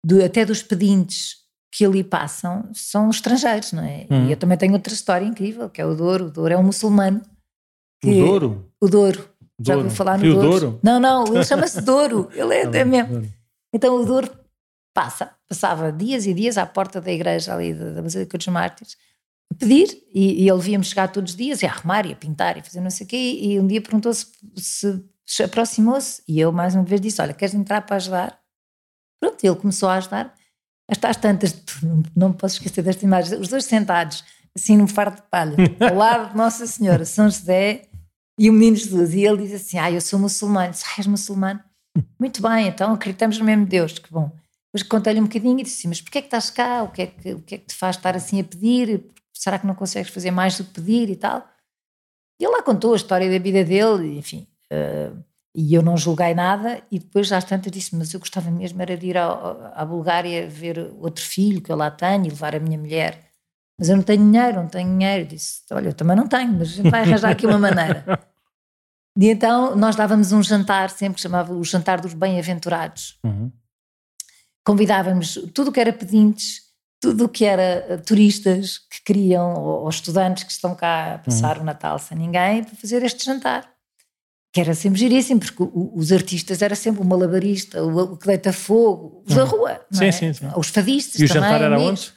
do, 0.03 0.25
até 0.25 0.47
dos 0.47 0.63
pedintes 0.63 1.44
que 1.75 1.85
ali 1.85 2.05
passam 2.05 2.71
são 2.73 3.11
estrangeiros, 3.11 3.73
não 3.73 3.83
é? 3.83 4.07
Hum. 4.09 4.29
E 4.29 4.31
eu 4.31 4.37
também 4.37 4.57
tenho 4.57 4.75
outra 4.75 4.95
história 4.95 5.27
incrível, 5.27 5.69
que 5.69 5.81
é 5.81 5.85
o 5.85 5.93
Douro. 5.93 6.27
O 6.27 6.31
Douro 6.31 6.55
é 6.55 6.57
um 6.57 6.63
muçulmano. 6.63 7.21
Que, 8.01 8.11
o 8.11 8.27
Douro? 8.27 8.73
O 8.81 8.89
Douro. 8.89 9.29
Já 9.61 9.77
ouviu 9.77 9.91
falar 9.91 10.19
no 10.19 10.35
Douro? 10.35 10.49
Douro? 10.49 10.81
Não, 10.85 11.01
não, 11.01 11.27
ele 11.27 11.45
chama-se 11.45 11.81
Douro. 11.81 12.29
Ele 12.35 12.55
é, 12.55 12.63
é 12.63 12.85
mesmo. 12.85 13.29
Então 13.73 14.01
o 14.01 14.05
Douro 14.05 14.31
passa, 14.95 15.33
passava 15.49 15.91
dias 15.91 16.27
e 16.27 16.35
dias 16.35 16.57
à 16.57 16.65
porta 16.65 17.01
da 17.01 17.11
igreja 17.11 17.55
ali 17.55 17.75
da, 17.75 18.01
Basílica 18.01 18.39
dos 18.39 18.47
Mártires 18.47 18.97
a 19.53 19.55
pedir, 19.57 19.89
e, 20.15 20.45
e 20.45 20.49
ele 20.49 20.61
via-me 20.61 20.85
chegar 20.85 21.09
todos 21.09 21.33
os 21.33 21.37
dias 21.37 21.61
e 21.63 21.67
a 21.67 21.71
arrumar 21.71 22.07
e 22.07 22.13
a 22.13 22.17
pintar 22.17 22.57
e 22.57 22.63
fazer 22.63 22.81
não 22.81 22.91
sei 22.91 23.05
o 23.05 23.09
quê, 23.09 23.39
e 23.41 23.61
um 23.61 23.67
dia 23.67 23.81
perguntou-se 23.81 24.27
se, 24.57 25.05
se 25.27 25.43
aproximou-se, 25.43 26.23
e 26.27 26.41
eu 26.41 26.51
mais 26.53 26.75
uma 26.75 26.85
vez 26.85 27.01
disse, 27.01 27.21
olha, 27.21 27.35
queres 27.35 27.55
entrar 27.55 27.83
para 27.83 27.97
ajudar? 27.97 28.41
Pronto, 29.21 29.45
ele 29.45 29.57
começou 29.57 29.89
a 29.89 29.97
ajudar, 29.97 30.35
às 30.89 31.17
tantas, 31.17 31.55
não 32.15 32.29
me 32.31 32.35
posso 32.35 32.57
esquecer 32.57 32.83
desta 32.83 33.05
imagem, 33.05 33.39
os 33.39 33.49
dois 33.49 33.65
sentados, 33.65 34.25
assim 34.55 34.77
num 34.77 34.87
fardo 34.87 35.17
de 35.17 35.23
palha, 35.31 35.57
ao 35.81 35.95
lado 35.95 36.31
de 36.31 36.37
Nossa 36.37 36.67
Senhora, 36.67 37.05
São 37.05 37.29
José 37.29 37.89
e 38.39 38.51
o 38.51 38.53
menino 38.53 38.77
Jesus. 38.77 39.15
E 39.15 39.25
ele 39.25 39.43
diz 39.43 39.55
assim: 39.55 39.79
Ah, 39.79 39.91
eu 39.91 40.01
sou 40.01 40.19
muçulmano. 40.19 40.73
Diz, 40.73 40.83
ah, 40.85 40.95
és 40.99 41.07
muçulmano? 41.07 41.61
Muito 42.19 42.43
bem, 42.43 42.69
então 42.69 42.93
acreditamos 42.93 43.39
no 43.39 43.45
mesmo 43.45 43.67
Deus, 43.67 43.99
que 43.99 44.11
bom. 44.13 44.31
Depois 44.73 44.89
contei-lhe 44.89 45.21
um 45.21 45.25
bocadinho 45.25 45.59
e 45.59 45.63
disse 45.63 45.79
assim: 45.79 45.89
Mas 45.89 46.01
porquê 46.01 46.19
é 46.19 46.21
que 46.21 46.27
estás 46.27 46.51
cá? 46.51 46.83
O 46.83 46.91
que, 46.91 47.03
é 47.03 47.07
que, 47.07 47.33
o 47.33 47.41
que 47.41 47.55
é 47.55 47.59
que 47.59 47.67
te 47.67 47.75
faz 47.75 47.97
estar 47.97 48.17
assim 48.17 48.41
a 48.41 48.45
pedir? 48.45 49.05
Será 49.33 49.59
que 49.59 49.67
não 49.67 49.75
consegues 49.75 50.13
fazer 50.13 50.31
mais 50.31 50.57
do 50.59 50.65
que 50.65 50.73
pedir 50.73 51.11
e 51.11 51.17
tal? 51.17 51.49
E 52.41 52.45
ele 52.45 52.53
lá 52.53 52.63
contou 52.63 52.93
a 52.93 52.97
história 52.97 53.31
da 53.31 53.39
vida 53.39 53.65
dele, 53.65 54.19
enfim. 54.19 54.47
Uh, 54.73 55.23
e 55.55 55.73
eu 55.73 55.83
não 55.83 55.97
julguei 55.97 56.35
nada 56.35 56.83
e 56.91 56.99
depois 56.99 57.31
às 57.31 57.45
tantas 57.45 57.71
disse 57.71 57.95
mas 57.95 58.13
eu 58.13 58.19
gostava 58.19 58.51
mesmo 58.51 58.83
era 58.83 58.97
de 58.97 59.07
ir 59.07 59.17
à, 59.17 59.73
à 59.75 59.85
Bulgária 59.85 60.49
ver 60.49 60.93
outro 60.99 61.25
filho 61.25 61.63
que 61.63 61.71
eu 61.71 61.77
lá 61.77 61.91
tenho 61.91 62.27
e 62.27 62.31
levar 62.31 62.57
a 62.57 62.59
minha 62.59 62.77
mulher. 62.77 63.31
Mas 63.79 63.89
eu 63.89 63.97
não 63.97 64.03
tenho 64.03 64.25
dinheiro, 64.25 64.57
não 64.57 64.69
tenho 64.69 64.89
dinheiro. 64.89 65.27
Disse, 65.27 65.63
olha, 65.73 65.89
eu 65.89 65.95
também 65.95 66.17
não 66.17 66.29
tenho, 66.29 66.53
mas 66.53 66.77
vai 66.79 67.03
arranjar 67.03 67.31
aqui 67.31 67.47
uma 67.47 67.59
maneira. 67.59 68.05
E 69.17 69.29
então 69.29 69.77
nós 69.77 69.95
dávamos 69.95 70.33
um 70.33 70.43
jantar, 70.43 70.91
sempre 70.91 71.15
que 71.15 71.21
chamava 71.21 71.55
o 71.55 71.63
jantar 71.63 72.01
dos 72.01 72.13
bem-aventurados. 72.15 73.17
Uhum. 73.23 73.49
Convidávamos 74.67 75.35
tudo 75.55 75.69
o 75.69 75.73
que 75.73 75.79
era 75.79 75.93
pedintes, 75.93 76.63
tudo 77.01 77.27
o 77.27 77.29
que 77.29 77.45
era 77.45 77.63
eh, 77.63 77.97
turistas 77.99 78.79
que 78.79 79.05
queriam, 79.05 79.55
ou, 79.55 79.83
ou 79.83 79.89
estudantes 79.89 80.43
que 80.43 80.51
estão 80.51 80.75
cá 80.75 81.15
a 81.15 81.19
passar 81.19 81.59
uhum. 81.59 81.63
o 81.63 81.67
Natal 81.67 81.97
sem 82.01 82.19
ninguém, 82.19 82.65
para 82.65 82.75
fazer 82.75 83.05
este 83.05 83.25
jantar 83.25 83.74
que 84.55 84.61
era 84.61 84.73
sempre 84.73 85.01
giríssimo, 85.01 85.41
porque 85.41 85.69
os 85.75 86.13
artistas 86.13 86.63
era 86.63 86.77
sempre 86.77 87.03
o 87.03 87.05
malabarista, 87.05 87.83
o, 87.83 88.17
que 88.17 88.29
deita 88.29 88.53
fogo, 88.53 89.25
os 89.27 89.35
da 89.35 89.43
uhum. 89.43 89.51
rua, 89.51 89.81
sim, 89.91 90.05
é? 90.05 90.13
sim, 90.13 90.33
sim. 90.33 90.49
os 90.57 90.69
fadistas 90.69 91.21
E 91.21 91.25
o 91.25 91.29
também, 91.29 91.43
jantar 91.43 91.61
era 91.61 91.81
onde? 91.81 92.13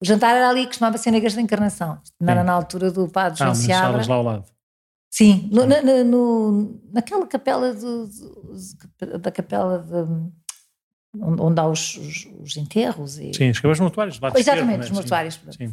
O 0.00 0.06
jantar 0.06 0.34
era 0.34 0.48
ali, 0.48 0.66
que 0.66 0.76
chamava 0.76 0.96
ser 0.96 1.10
na 1.10 1.18
Igreja 1.18 1.36
da 1.36 1.42
Encarnação, 1.42 2.00
não 2.18 2.30
era 2.30 2.42
na 2.42 2.54
altura 2.54 2.90
do 2.90 3.06
Padre 3.06 3.38
João 3.38 3.50
ah, 3.50 3.54
Seabra. 3.54 4.06
lá 4.08 4.14
ao 4.14 4.22
lado. 4.22 4.44
Sim, 5.10 5.46
no, 5.52 5.66
na, 5.66 5.82
no, 6.04 6.80
naquela 6.90 7.26
capela 7.26 7.74
do, 7.74 8.08
do, 8.08 9.18
da 9.18 9.30
capela 9.30 9.78
de, 9.78 11.20
onde 11.20 11.60
há 11.60 11.68
os, 11.68 11.98
os, 11.98 12.28
os 12.40 12.56
enterros. 12.56 13.18
E... 13.18 13.32
Sim, 13.34 13.50
os 13.50 13.80
mortuários. 13.80 14.18
Exatamente, 14.36 14.70
esquerdo, 14.70 14.82
os 14.84 14.90
mortuários. 14.90 15.40
Sim. 15.50 15.72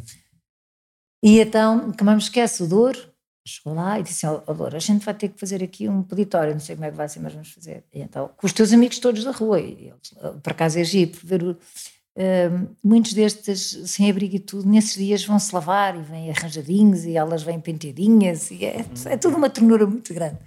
E 1.24 1.40
então, 1.40 1.90
que 1.90 2.04
não 2.04 2.12
me 2.12 2.18
esquece, 2.18 2.62
o 2.62 2.68
Douro, 2.68 3.11
chegou 3.44 3.74
lá 3.74 3.98
e 3.98 4.02
disse 4.02 4.24
assim, 4.24 4.42
oh, 4.46 4.64
a 4.64 4.78
gente 4.78 5.04
vai 5.04 5.14
ter 5.14 5.28
que 5.28 5.40
fazer 5.40 5.62
aqui 5.62 5.88
um 5.88 6.02
peditório, 6.02 6.52
não 6.52 6.60
sei 6.60 6.76
como 6.76 6.86
é 6.86 6.90
que 6.90 6.96
vai 6.96 7.08
ser, 7.08 7.20
mas 7.20 7.32
vamos 7.32 7.50
fazer. 7.50 7.84
E 7.92 8.00
então, 8.00 8.30
com 8.36 8.46
os 8.46 8.52
teus 8.52 8.72
amigos 8.72 8.98
todos 8.98 9.24
da 9.24 9.32
rua, 9.32 9.60
e 9.60 9.88
eles, 9.88 10.14
por 10.42 10.50
acaso 10.50 10.78
é 10.78 10.84
giro, 10.84 11.18
ver 11.24 11.42
uh, 11.42 11.56
muitos 12.84 13.14
destes 13.14 13.90
sem 13.90 14.08
abrigo 14.08 14.36
e 14.36 14.40
tudo, 14.40 14.68
nesses 14.68 14.94
dias 14.94 15.24
vão-se 15.24 15.52
lavar 15.54 15.96
e 15.96 16.02
vêm 16.02 16.30
arranjadinhos 16.30 17.04
e 17.04 17.16
elas 17.16 17.42
vêm 17.42 17.60
penteadinhas 17.60 18.50
e 18.50 18.64
é, 18.64 18.84
é 19.06 19.16
tudo 19.16 19.36
uma 19.36 19.50
ternura 19.50 19.86
muito 19.86 20.14
grande. 20.14 20.38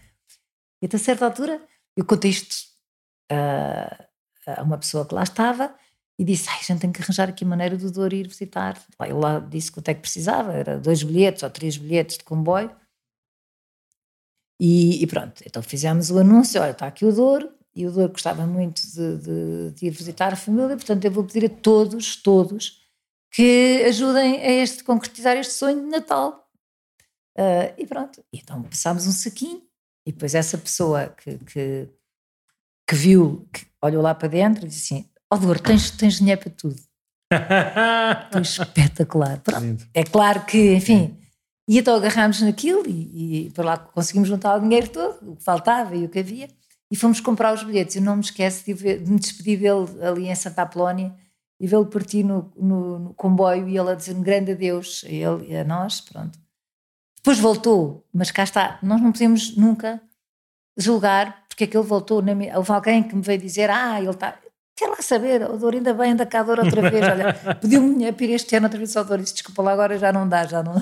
E 0.81 0.85
até 0.85 0.97
certa 0.97 1.25
altura, 1.25 1.61
eu 1.97 2.05
contei 2.05 2.31
isto 2.31 2.55
uh, 3.31 4.05
a 4.47 4.63
uma 4.63 4.77
pessoa 4.77 5.05
que 5.05 5.13
lá 5.13 5.23
estava 5.23 5.73
e 6.17 6.23
disse, 6.23 6.47
ai, 6.49 6.59
a 6.61 6.63
gente 6.63 6.79
tem 6.79 6.91
que 6.91 7.01
arranjar 7.01 7.27
aqui 7.27 7.43
maneira 7.43 7.77
do 7.77 7.91
Dor 7.91 8.13
ir 8.13 8.27
visitar. 8.27 8.81
Ele 9.01 9.13
lá 9.13 9.39
disse 9.39 9.69
quanto 9.71 9.89
é 9.89 9.93
que 9.93 9.99
precisava, 10.01 10.53
era 10.53 10.79
dois 10.79 11.03
bilhetes 11.03 11.43
ou 11.43 11.49
três 11.49 11.75
bilhetes 11.75 12.17
de 12.17 12.23
comboio. 12.23 12.71
E, 14.59 15.03
e, 15.03 15.07
pronto, 15.07 15.43
então 15.45 15.61
fizemos 15.61 16.09
o 16.09 16.19
anúncio: 16.19 16.61
olha, 16.61 16.71
está 16.71 16.87
aqui 16.87 17.05
o 17.05 17.11
Douro, 17.11 17.51
e 17.75 17.85
o 17.85 17.91
Douro 17.91 18.11
gostava 18.11 18.47
muito 18.47 18.81
de, 18.81 19.17
de, 19.17 19.71
de, 19.71 19.85
ir 19.87 19.89
visitar 19.89 20.33
a 20.33 20.37
família, 20.37 20.75
portanto 20.75 21.03
eu 21.03 21.11
vou 21.11 21.25
pedir 21.25 21.45
a 21.45 21.49
todos, 21.49 22.15
todos, 22.15 22.81
que 23.31 23.83
ajudem 23.87 24.37
a 24.37 24.51
este, 24.51 24.83
concretizar 24.83 25.35
este 25.35 25.53
sonho 25.53 25.81
de 25.81 25.87
Natal. 25.87 26.49
Uh, 27.37 27.75
e 27.77 27.85
pronto, 27.85 28.23
então 28.31 28.63
passámos 28.63 29.05
um 29.07 29.11
saquinho, 29.11 29.61
e 30.07 30.11
depois 30.13 30.33
essa 30.33 30.57
pessoa 30.57 31.09
que, 31.09 31.37
que, 31.39 31.89
que 32.87 32.95
viu, 32.95 33.45
que 33.51 33.67
olhou 33.81 34.01
lá 34.01 34.15
para 34.15 34.29
dentro, 34.29 34.65
disse 34.65 34.93
assim: 34.93 35.09
Ó 35.29 35.35
oh, 35.35 35.39
Douro, 35.39 35.61
tens, 35.61 35.91
tens 35.91 36.19
dinheiro 36.19 36.39
para 36.39 36.51
tudo. 36.51 36.81
espetacular. 38.41 39.41
Pronto. 39.41 39.85
É 39.93 40.03
claro 40.05 40.45
que, 40.45 40.75
enfim 40.75 41.24
e 41.67 41.79
então 41.79 41.95
agarrámos 41.95 42.41
naquilo 42.41 42.83
e, 42.87 43.47
e 43.47 43.61
lá 43.61 43.77
conseguimos 43.77 44.29
juntar 44.29 44.55
o 44.55 44.59
dinheiro 44.59 44.89
todo, 44.89 45.31
o 45.31 45.35
que 45.35 45.43
faltava 45.43 45.95
e 45.95 46.05
o 46.05 46.09
que 46.09 46.19
havia, 46.19 46.47
e 46.91 46.95
fomos 46.95 47.19
comprar 47.19 47.53
os 47.53 47.63
bilhetes. 47.63 47.95
Eu 47.95 48.03
não 48.03 48.15
me 48.15 48.21
esqueço 48.21 48.65
de, 48.65 48.73
ver, 48.73 49.03
de 49.03 49.11
me 49.11 49.19
despedir 49.19 49.59
dele 49.59 50.05
ali 50.05 50.27
em 50.27 50.35
Santa 50.35 50.61
Apolónia 50.61 51.15
e 51.59 51.65
vê-lo 51.65 51.85
partir 51.85 52.23
no, 52.23 52.51
no, 52.55 52.99
no, 52.99 53.13
comboio 53.13 53.67
e 53.67 53.77
ele 53.77 53.91
a 53.91 53.95
dizer 53.95 54.15
um 54.15 54.21
grande 54.21 54.51
adeus 54.51 55.03
a 55.05 55.09
ele 55.09 55.51
e 55.51 55.57
a 55.57 55.63
nós, 55.63 56.01
pronto. 56.01 56.37
Depois 57.17 57.39
voltou, 57.39 58.05
mas 58.13 58.29
cá 58.29 58.43
está, 58.43 58.77
nós 58.83 59.01
não 59.01 59.11
podemos 59.11 59.55
nunca 59.57 60.01
julgar 60.77 61.45
porque 61.47 61.63
é 61.63 61.67
que 61.67 61.75
ele 61.75 61.87
voltou. 61.87 62.21
Houve 62.55 62.71
alguém 62.71 63.01
que 63.01 63.15
me 63.15 63.21
veio 63.21 63.39
dizer, 63.39 63.69
ah, 63.69 63.99
ele 63.99 64.09
está 64.09 64.37
quer 64.75 64.87
lá 64.87 65.01
saber, 65.01 65.41
o 65.49 65.57
Douro 65.57 65.77
ainda 65.77 65.93
bem, 65.93 66.11
anda 66.11 66.25
cá 66.25 66.43
Douro 66.43 66.63
outra 66.65 66.89
vez, 66.89 67.03
olha, 67.03 67.33
pediu-me 67.55 67.93
dinheiro 67.93 68.15
para 68.15 68.25
ir 68.25 68.31
este 68.31 68.55
ano 68.55 68.65
outra 68.65 68.77
vez 68.77 68.95
ao 68.97 69.05
Douro, 69.05 69.23
disse, 69.23 69.35
desculpa 69.35 69.61
lá, 69.61 69.71
agora 69.71 69.97
já 69.97 70.11
não 70.11 70.27
dá, 70.27 70.45
já 70.45 70.61
não, 70.61 70.75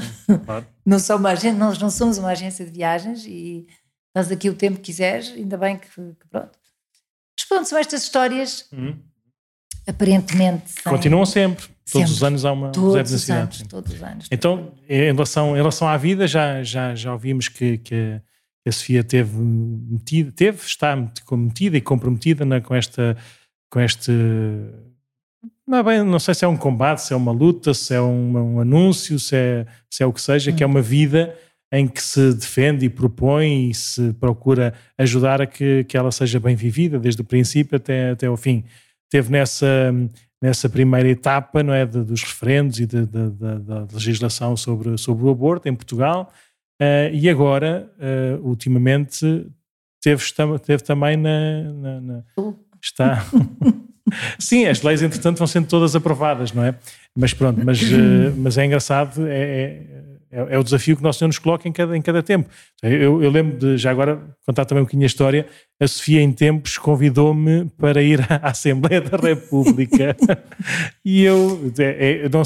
claro. 0.46 0.66
não 0.86 0.98
sou 0.98 1.18
uma 1.18 1.32
agência, 1.32 1.54
nós 1.54 1.78
não 1.78 1.92
somos 1.92 2.18
uma 2.18 2.30
agência 2.30 2.66
de 2.66 2.72
viagens 2.72 3.26
e 3.26 3.68
estás 4.08 4.32
aqui 4.32 4.50
o 4.50 4.56
tempo 4.56 4.78
que 4.78 4.84
quiseres, 4.84 5.30
ainda 5.30 5.58
bem 5.58 5.78
que, 5.78 5.88
que 5.88 6.28
pronto. 6.30 6.58
Mas 7.38 7.48
pronto, 7.48 7.70
são 7.70 7.78
estas 7.78 8.04
histórias, 8.04 8.68
uhum. 8.72 8.98
aparentemente... 9.88 10.72
Sem, 10.72 10.92
Continuam 10.92 11.26
sempre, 11.26 11.66
todos 11.92 12.12
os 12.12 12.24
anos 12.24 12.46
há 12.46 12.52
uma 12.52 12.72
todos 12.72 13.12
os 13.12 13.30
anos, 13.30 13.64
todos 13.70 13.94
os 13.94 14.02
anos. 14.02 14.28
Então, 14.32 14.74
em 14.90 15.14
relação, 15.14 15.52
em 15.56 15.60
relação 15.60 15.88
à 15.88 15.98
vida, 15.98 16.28
já, 16.28 16.64
já, 16.64 16.96
já 16.96 17.14
ouvimos 17.14 17.48
que, 17.48 17.78
que 17.78 18.22
a 18.66 18.72
Sofia 18.72 19.04
teve 19.04 19.38
metida, 19.38 20.32
teve, 20.32 20.64
está 20.66 20.96
metida 21.32 21.78
e 21.78 21.82
comprometida 21.82 22.46
na, 22.46 22.62
com 22.62 22.74
esta 22.74 23.18
com 23.74 23.82
este. 23.82 24.12
Não, 25.68 25.80
é 25.80 25.84
bem, 25.84 26.04
não 26.04 26.20
sei 26.20 26.36
se 26.36 26.46
é 26.46 26.48
um 26.48 26.56
combate, 26.56 27.00
se 27.00 27.14
é 27.14 27.16
uma 27.16 27.32
luta, 27.32 27.74
se 27.74 27.96
é 27.96 28.00
um, 28.00 28.56
um 28.56 28.60
anúncio, 28.60 29.18
se 29.18 29.36
é, 29.36 29.66
se 29.90 30.04
é 30.04 30.06
o 30.06 30.14
que 30.14 30.22
seja, 30.22 30.52
hum. 30.52 30.56
que 30.56 30.64
é 30.64 30.66
uma 30.66 30.82
vida 30.82 31.36
em 31.72 31.88
que 31.88 32.04
se 32.04 32.34
defende 32.36 32.86
e 32.86 32.90
propõe 32.90 33.70
e 33.70 33.74
se 33.74 34.14
procura 34.14 34.76
ajudar 34.96 35.42
a 35.42 35.48
que, 35.48 35.84
que 35.86 35.98
ela 35.98 36.12
seja 36.12 36.40
bem 36.40 36.56
vivida, 36.56 37.00
desde 37.00 37.22
o 37.22 37.26
princípio 37.26 37.78
até, 37.78 38.12
até 38.12 38.30
o 38.30 38.38
fim. 38.38 38.64
Teve 39.10 39.32
nessa, 39.32 39.92
nessa 40.40 40.70
primeira 40.70 41.10
etapa 41.10 41.64
não 41.64 41.74
é, 41.74 41.84
de, 41.84 42.04
dos 42.04 42.22
referendos 42.22 42.80
e 42.80 42.86
da 42.86 43.88
legislação 43.92 44.56
sobre, 44.56 44.96
sobre 45.00 45.26
o 45.26 45.32
aborto 45.32 45.68
em 45.68 45.74
Portugal, 45.74 46.32
uh, 46.80 47.12
e 47.12 47.28
agora, 47.28 47.92
uh, 47.98 48.48
ultimamente, 48.48 49.48
teve, 50.00 50.24
teve 50.64 50.84
também 50.84 51.18
na. 51.18 51.74
na, 51.74 52.02
na 52.02 52.24
está. 52.84 53.26
Sim, 54.38 54.66
as 54.66 54.82
leis, 54.82 55.02
entretanto, 55.02 55.38
vão 55.38 55.48
sendo 55.48 55.68
todas 55.68 55.96
aprovadas, 55.96 56.52
não 56.52 56.64
é? 56.64 56.76
Mas 57.16 57.34
pronto, 57.34 57.62
mas, 57.64 57.82
uh, 57.82 58.34
mas 58.38 58.58
é 58.58 58.66
engraçado, 58.66 59.26
é, 59.28 59.40
é 59.40 60.04
é, 60.34 60.56
é, 60.56 60.58
o 60.58 60.64
desafio 60.64 60.98
que 60.98 61.04
Nosso 61.04 61.20
Senhor 61.20 61.28
nos 61.28 61.38
coloca 61.38 61.70
em 61.70 61.72
cada, 61.72 61.96
em 61.96 62.02
cada 62.02 62.24
tempo. 62.24 62.50
Eu, 62.82 63.22
eu, 63.22 63.30
lembro 63.30 63.56
de, 63.56 63.78
já 63.78 63.92
agora, 63.92 64.20
contar 64.44 64.66
também 64.66 64.82
um 64.82 64.86
bocadinho 64.86 65.04
a 65.04 65.06
história. 65.06 65.46
A 65.80 65.88
Sofia, 65.88 66.22
em 66.22 66.32
tempos, 66.32 66.76
convidou-me 66.76 67.70
para 67.78 68.02
ir 68.02 68.20
à 68.28 68.50
Assembleia 68.50 69.00
da 69.00 69.16
República. 69.16 70.18
e 71.06 71.24
eu, 71.24 71.72
é, 71.78 72.24
é, 72.24 72.30
não, 72.30 72.42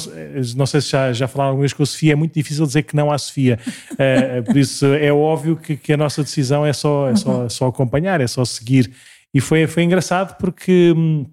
não, 0.57 0.65
sei 0.65 0.81
se 0.81 0.89
já, 0.89 1.13
já 1.13 1.29
falaram 1.29 1.51
alguma 1.51 1.61
vez 1.61 1.71
com 1.71 1.83
a 1.83 1.85
Sofia, 1.85 2.11
é 2.11 2.15
muito 2.15 2.33
difícil 2.33 2.65
dizer 2.65 2.83
que 2.83 2.93
não 2.93 3.09
à 3.09 3.17
Sofia. 3.17 3.57
Uh, 3.93 4.43
por 4.43 4.57
isso, 4.57 4.85
é 4.87 5.11
óbvio 5.13 5.55
que, 5.55 5.77
que, 5.77 5.93
a 5.93 5.97
nossa 5.97 6.21
decisão 6.21 6.65
é 6.65 6.73
só, 6.73 7.07
é 7.07 7.15
só, 7.15 7.45
é 7.45 7.49
só 7.49 7.67
acompanhar, 7.67 8.19
é 8.19 8.27
só 8.27 8.43
seguir. 8.43 8.91
E 9.33 9.41
foi, 9.41 9.67
foi 9.67 9.83
engraçado 9.83 10.37
porque, 10.37 10.93
hum, 10.95 11.25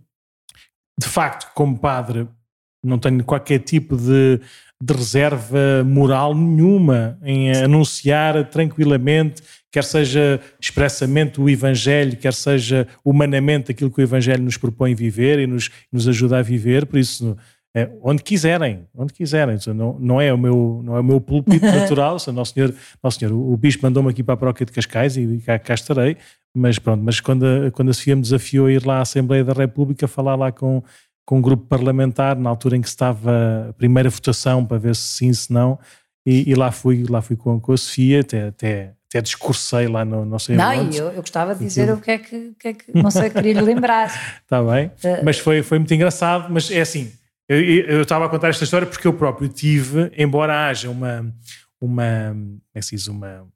de 0.98 1.06
facto, 1.06 1.52
como 1.54 1.78
padre, 1.78 2.28
não 2.82 2.98
tenho 2.98 3.24
qualquer 3.24 3.60
tipo 3.60 3.96
de 3.96 4.40
de 4.84 4.92
reserva 4.92 5.82
moral 5.84 6.34
nenhuma 6.34 7.18
em 7.22 7.50
anunciar 7.52 8.50
tranquilamente, 8.50 9.42
quer 9.72 9.82
seja 9.82 10.38
expressamente 10.60 11.40
o 11.40 11.48
Evangelho, 11.48 12.18
quer 12.18 12.34
seja 12.34 12.86
humanamente 13.02 13.70
aquilo 13.70 13.90
que 13.90 14.00
o 14.00 14.02
Evangelho 14.02 14.42
nos 14.42 14.58
propõe 14.58 14.94
viver 14.94 15.38
e 15.38 15.46
nos, 15.46 15.70
nos 15.90 16.06
ajuda 16.06 16.38
a 16.38 16.42
viver, 16.42 16.84
por 16.84 16.98
isso 16.98 17.34
é, 17.76 17.90
onde 18.02 18.22
quiserem, 18.22 18.86
onde 18.94 19.12
quiserem, 19.12 19.58
não, 19.74 19.98
não, 19.98 20.20
é 20.20 20.32
o 20.32 20.38
meu, 20.38 20.80
não 20.84 20.96
é 20.96 21.00
o 21.00 21.04
meu 21.04 21.20
púlpito 21.20 21.66
natural, 21.66 22.16
Nosso 22.32 22.54
Senhor, 22.54 22.72
Nosso 23.02 23.18
Senhor, 23.18 23.32
o 23.32 23.56
Bispo 23.56 23.82
mandou-me 23.82 24.10
aqui 24.10 24.22
para 24.22 24.34
a 24.34 24.36
paróquia 24.36 24.64
de 24.64 24.70
Cascais 24.70 25.16
e 25.16 25.42
cá, 25.44 25.58
cá 25.58 25.74
estarei, 25.74 26.16
mas 26.54 26.78
pronto, 26.78 27.02
mas 27.02 27.18
quando 27.18 27.44
a, 27.44 27.70
quando 27.72 27.90
a 27.90 27.92
Sofia 27.92 28.14
me 28.14 28.22
desafiou 28.22 28.66
a 28.66 28.72
ir 28.72 28.86
lá 28.86 28.98
à 28.98 29.00
Assembleia 29.00 29.42
da 29.42 29.52
República, 29.52 30.06
falar 30.06 30.36
lá 30.36 30.52
com, 30.52 30.84
com 31.26 31.38
um 31.38 31.42
grupo 31.42 31.66
parlamentar 31.66 32.38
na 32.38 32.48
altura 32.48 32.76
em 32.76 32.80
que 32.80 32.86
estava 32.86 33.70
a 33.70 33.72
primeira 33.72 34.08
votação 34.08 34.64
para 34.64 34.78
ver 34.78 34.94
se 34.94 35.02
sim, 35.02 35.32
se 35.32 35.52
não, 35.52 35.76
e, 36.24 36.48
e 36.48 36.54
lá 36.54 36.70
fui, 36.70 37.04
lá 37.10 37.20
fui 37.20 37.34
com, 37.34 37.58
com 37.58 37.72
a 37.72 37.76
Sofia, 37.76 38.20
até, 38.20 38.46
até, 38.46 38.92
até 39.08 39.20
discursei 39.20 39.88
lá 39.88 40.04
no 40.04 40.24
não 40.24 40.38
sei 40.38 40.54
Não, 40.54 40.72
eu, 40.92 41.08
eu 41.08 41.20
gostava 41.20 41.56
de 41.56 41.64
dizer 41.64 41.92
o 41.92 41.96
que 41.96 42.12
é 42.12 42.18
que, 42.18 42.52
que, 42.56 42.68
é 42.68 42.72
que 42.72 42.84
não 42.94 43.10
sei, 43.10 43.30
queria 43.30 43.54
lhe 43.54 43.60
lembrar. 43.60 44.06
Está 44.44 44.62
bem, 44.62 44.86
uh, 44.86 45.24
mas 45.24 45.40
foi, 45.40 45.60
foi 45.64 45.80
muito 45.80 45.92
engraçado, 45.92 46.52
mas 46.52 46.70
é 46.70 46.80
assim, 46.80 47.12
eu, 47.48 48.02
estava 48.02 48.26
a 48.26 48.28
contar 48.28 48.48
esta 48.48 48.64
história 48.64 48.86
porque 48.86 49.06
eu 49.06 49.12
próprio 49.12 49.48
tive, 49.48 50.10
embora 50.16 50.66
haja 50.66 50.90
uma, 50.90 51.32
uma, 51.80 52.34
como 52.34 52.60
é 52.74 52.80
que 52.80 52.86
se 52.86 52.96
diz, 52.96 53.06
uma, 53.06 53.46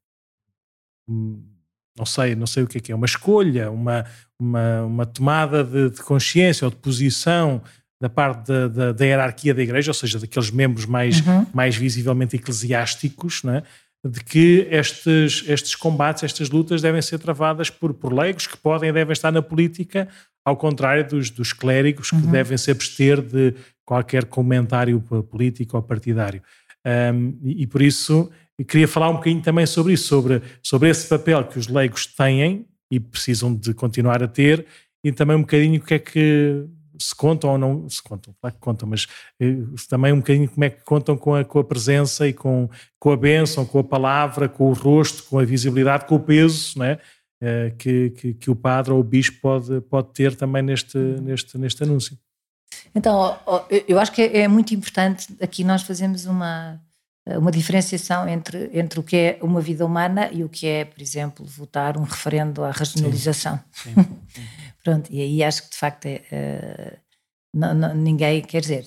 não 1.09 2.07
sei, 2.07 2.35
não 2.35 2.47
sei 2.47 2.63
o 2.63 2.67
que 2.67 2.79
é 2.79 2.81
que 2.81 2.93
é, 2.93 2.95
uma 2.95 3.07
escolha, 3.07 3.71
uma, 3.71 4.05
uma, 4.39 4.83
uma 4.83 5.07
tomada 5.07 5.65
de, 5.65 5.91
de, 5.91 6.03
consciência 6.03 6.65
ou 6.67 6.71
de 6.71 6.77
posição 6.77 7.63
da 8.01 8.09
parte 8.09 8.47
da, 8.47 8.69
da, 8.69 8.93
da, 8.93 9.05
hierarquia 9.05 9.53
da 9.53 9.63
igreja, 9.63 9.91
ou 9.91 9.95
seja, 9.95 10.19
daqueles 10.19 10.51
membros 10.51 10.87
mais, 10.87 11.27
uhum. 11.27 11.47
mais 11.53 11.75
visivelmente 11.75 12.37
eclesiásticos, 12.37 13.43
é? 13.47 13.63
de 14.07 14.23
que 14.23 14.69
estes, 14.71 15.45
estes 15.49 15.75
combates, 15.75 16.23
estas 16.23 16.49
lutas 16.51 16.81
devem 16.81 17.03
ser 17.03 17.19
travadas 17.19 17.69
por, 17.69 17.93
por 17.93 18.13
leigos 18.13 18.47
que 18.47 18.57
podem 18.57 18.91
e 18.91 18.93
devem 18.93 19.13
estar 19.13 19.33
na 19.33 19.43
política, 19.43 20.09
ao 20.45 20.57
contrário 20.57 21.07
dos, 21.07 21.31
dos 21.31 21.53
clérigos 21.53 22.11
que 22.11 22.17
uhum. 22.17 22.31
devem 22.31 22.57
se 22.57 22.71
abster 22.71 23.21
de 23.21 23.55
qualquer 23.89 24.27
comentário 24.27 25.01
político 25.31 25.79
ou 25.79 25.83
partidário. 25.83 26.43
Um, 26.85 27.39
e, 27.43 27.67
por 27.67 27.81
isso 27.81 28.31
queria 28.67 28.87
falar 28.87 29.09
um 29.09 29.15
bocadinho 29.15 29.41
também 29.41 29.65
sobre 29.65 29.95
isso, 29.95 30.09
sobre, 30.09 30.43
sobre 30.63 30.91
esse 30.91 31.09
papel 31.09 31.43
que 31.45 31.59
os 31.59 31.69
leigos 31.69 32.07
têm 32.07 32.67
e 32.91 33.01
precisam 33.01 33.55
de 33.55 33.73
continuar 33.73 34.23
a 34.23 34.29
ter, 34.29 34.67
e 35.03 35.11
também 35.11 35.37
um 35.37 35.41
bocadinho 35.41 35.81
o 35.81 35.85
que 35.85 35.95
é 35.95 35.99
que 35.99 36.67
se 36.99 37.15
contam 37.15 37.51
ou 37.51 37.59
não 37.59 37.89
se 37.89 38.03
contam, 38.03 38.35
claro 38.41 38.57
que 38.57 38.61
contam, 38.61 38.89
mas 38.89 39.07
eh, 39.41 39.57
também 39.89 40.13
um 40.13 40.19
bocadinho 40.19 40.49
como 40.51 40.65
é 40.65 40.71
que 40.71 40.85
contam 40.85 41.17
com 41.17 41.35
a, 41.35 41.45
com 41.45 41.61
a 41.61 41.65
presença 41.65 42.29
e 42.29 42.33
com, 42.33 42.69
com 42.99 43.11
a 43.11 43.17
bênção, 43.17 43.65
com 43.65 43.79
a 43.79 43.85
palavra, 43.85 44.49
com 44.49 44.69
o 44.69 44.73
rosto, 44.75 45.23
com 45.31 45.39
a 45.39 45.45
visibilidade, 45.45 46.07
com 46.07 46.17
o 46.17 46.21
peso 46.21 46.79
né, 46.79 46.99
eh, 47.41 47.73
que, 47.79 48.11
que, 48.11 48.35
que, 48.35 48.51
o 48.51 48.57
padre 48.57 48.93
ou 48.93 49.01
o 49.01 49.05
bispo 49.05 49.41
pode, 49.41 49.81
pode 49.83 50.13
ter 50.13 50.35
também 50.35 50.63
neste, 50.63 50.99
neste, 50.99 51.57
neste 51.57 51.83
anúncio. 51.85 52.19
Então, 52.95 53.39
eu 53.87 53.99
acho 53.99 54.13
que 54.13 54.23
é 54.23 54.49
muito 54.49 54.75
importante 54.75 55.29
aqui 55.41 55.63
nós 55.63 55.83
fazemos 55.83 56.27
uma, 56.27 56.81
uma 57.27 57.51
diferenciação 57.51 58.29
entre, 58.29 58.71
entre 58.73 58.99
o 58.99 59.03
que 59.03 59.17
é 59.17 59.39
uma 59.43 59.61
vida 59.61 59.85
humana 59.85 60.31
e 60.33 60.43
o 60.43 60.49
que 60.49 60.67
é, 60.67 60.85
por 60.85 61.01
exemplo, 61.01 61.45
votar 61.45 61.97
um 61.97 62.03
referendo 62.03 62.65
à 62.65 62.71
regionalização. 62.71 63.61
Sim, 63.73 63.95
sim, 63.95 64.03
sim. 64.35 64.43
Pronto, 64.83 65.13
e 65.13 65.21
aí 65.21 65.45
acho 65.45 65.65
que 65.65 65.71
de 65.71 65.77
facto 65.77 66.07
é, 66.07 66.23
uh, 66.33 66.99
não, 67.53 67.75
não, 67.75 67.95
ninguém, 67.95 68.41
quer 68.41 68.61
dizer, 68.61 68.87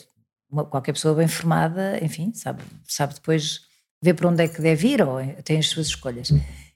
uma, 0.50 0.66
qualquer 0.66 0.94
pessoa 0.94 1.14
bem 1.14 1.28
formada, 1.28 2.04
enfim, 2.04 2.34
sabe, 2.34 2.64
sabe 2.88 3.14
depois 3.14 3.62
ver 4.04 4.16
para 4.16 4.28
onde 4.28 4.44
é 4.44 4.48
que 4.48 4.62
deve 4.62 4.88
ir 4.88 5.02
ou 5.04 5.20
tem 5.44 5.60
as 5.60 5.68
suas 5.68 5.88
escolhas. 5.88 6.32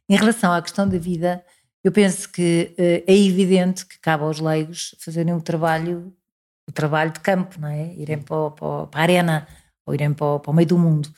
Em 0.08 0.16
relação 0.16 0.54
à 0.54 0.62
questão 0.62 0.88
da 0.88 1.00
vida, 1.00 1.44
eu 1.84 1.92
penso 1.92 2.32
que 2.32 2.76
é 2.78 3.18
evidente 3.18 3.84
que 3.86 3.98
cabe 4.00 4.24
aos 4.24 4.40
leigos 4.40 4.96
fazerem 5.00 5.34
um 5.34 5.40
trabalho, 5.40 6.14
o 6.68 6.72
trabalho 6.72 7.12
de 7.12 7.20
campo, 7.20 7.60
não 7.60 7.68
é? 7.68 7.94
Irem 7.96 8.20
para, 8.20 8.52
para, 8.52 8.88
para 8.88 9.00
a 9.00 9.04
arena 9.04 9.48
ou 9.86 9.94
irem 9.94 10.14
para, 10.14 10.40
para 10.40 10.52
o 10.52 10.54
meio 10.54 10.68
do 10.68 10.78
mundo 10.78 11.10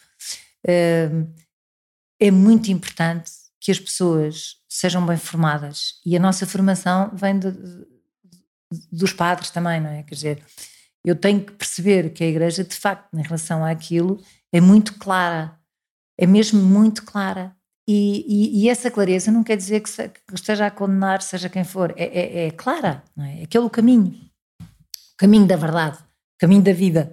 é 2.20 2.32
muito 2.32 2.72
importante 2.72 3.32
que 3.60 3.72
as 3.72 3.80
pessoas 3.80 4.58
sejam 4.68 5.06
bem 5.06 5.18
formadas 5.18 5.96
e 6.06 6.16
a 6.16 6.20
nossa 6.20 6.46
formação 6.46 7.12
vem 7.14 7.38
de, 7.40 7.52
de, 7.52 7.88
dos 8.92 9.14
padres 9.14 9.50
também, 9.50 9.80
não 9.80 9.90
é? 9.90 10.04
Quer 10.04 10.16
dizer, 10.16 10.44
eu 11.04 11.16
tenho 11.16 11.44
que 11.44 11.54
perceber 11.54 12.12
que 12.12 12.24
a 12.24 12.28
Igreja, 12.28 12.64
de 12.64 12.76
facto, 12.76 13.14
em 13.14 13.22
relação 13.22 13.64
àquilo, 13.64 14.22
é 14.52 14.60
muito 14.60 14.96
clara, 14.96 15.58
é 16.18 16.26
mesmo 16.26 16.62
muito 16.62 17.04
clara. 17.04 17.56
E, 17.90 18.26
e, 18.28 18.64
e 18.64 18.70
essa 18.70 18.92
clareza 18.92 19.32
não 19.32 19.44
quer 19.44 19.56
dizer 19.56 19.80
que, 19.80 19.90
se, 19.90 20.10
que, 20.10 20.20
esteja 20.34 20.66
a 20.66 20.72
condenar 20.72 21.22
seja 21.22 21.48
quem 21.48 21.64
for, 21.64 21.94
é, 21.96 22.04
é, 22.04 22.48
é 22.48 22.52
clara, 22.52 23.02
não 23.16 23.24
é? 23.24 23.44
Aquele 23.44 23.64
o 23.64 23.70
caminho, 23.70 24.27
caminho 25.18 25.48
da 25.48 25.56
verdade, 25.56 25.98
caminho 26.38 26.62
da 26.62 26.74
vida. 26.74 27.12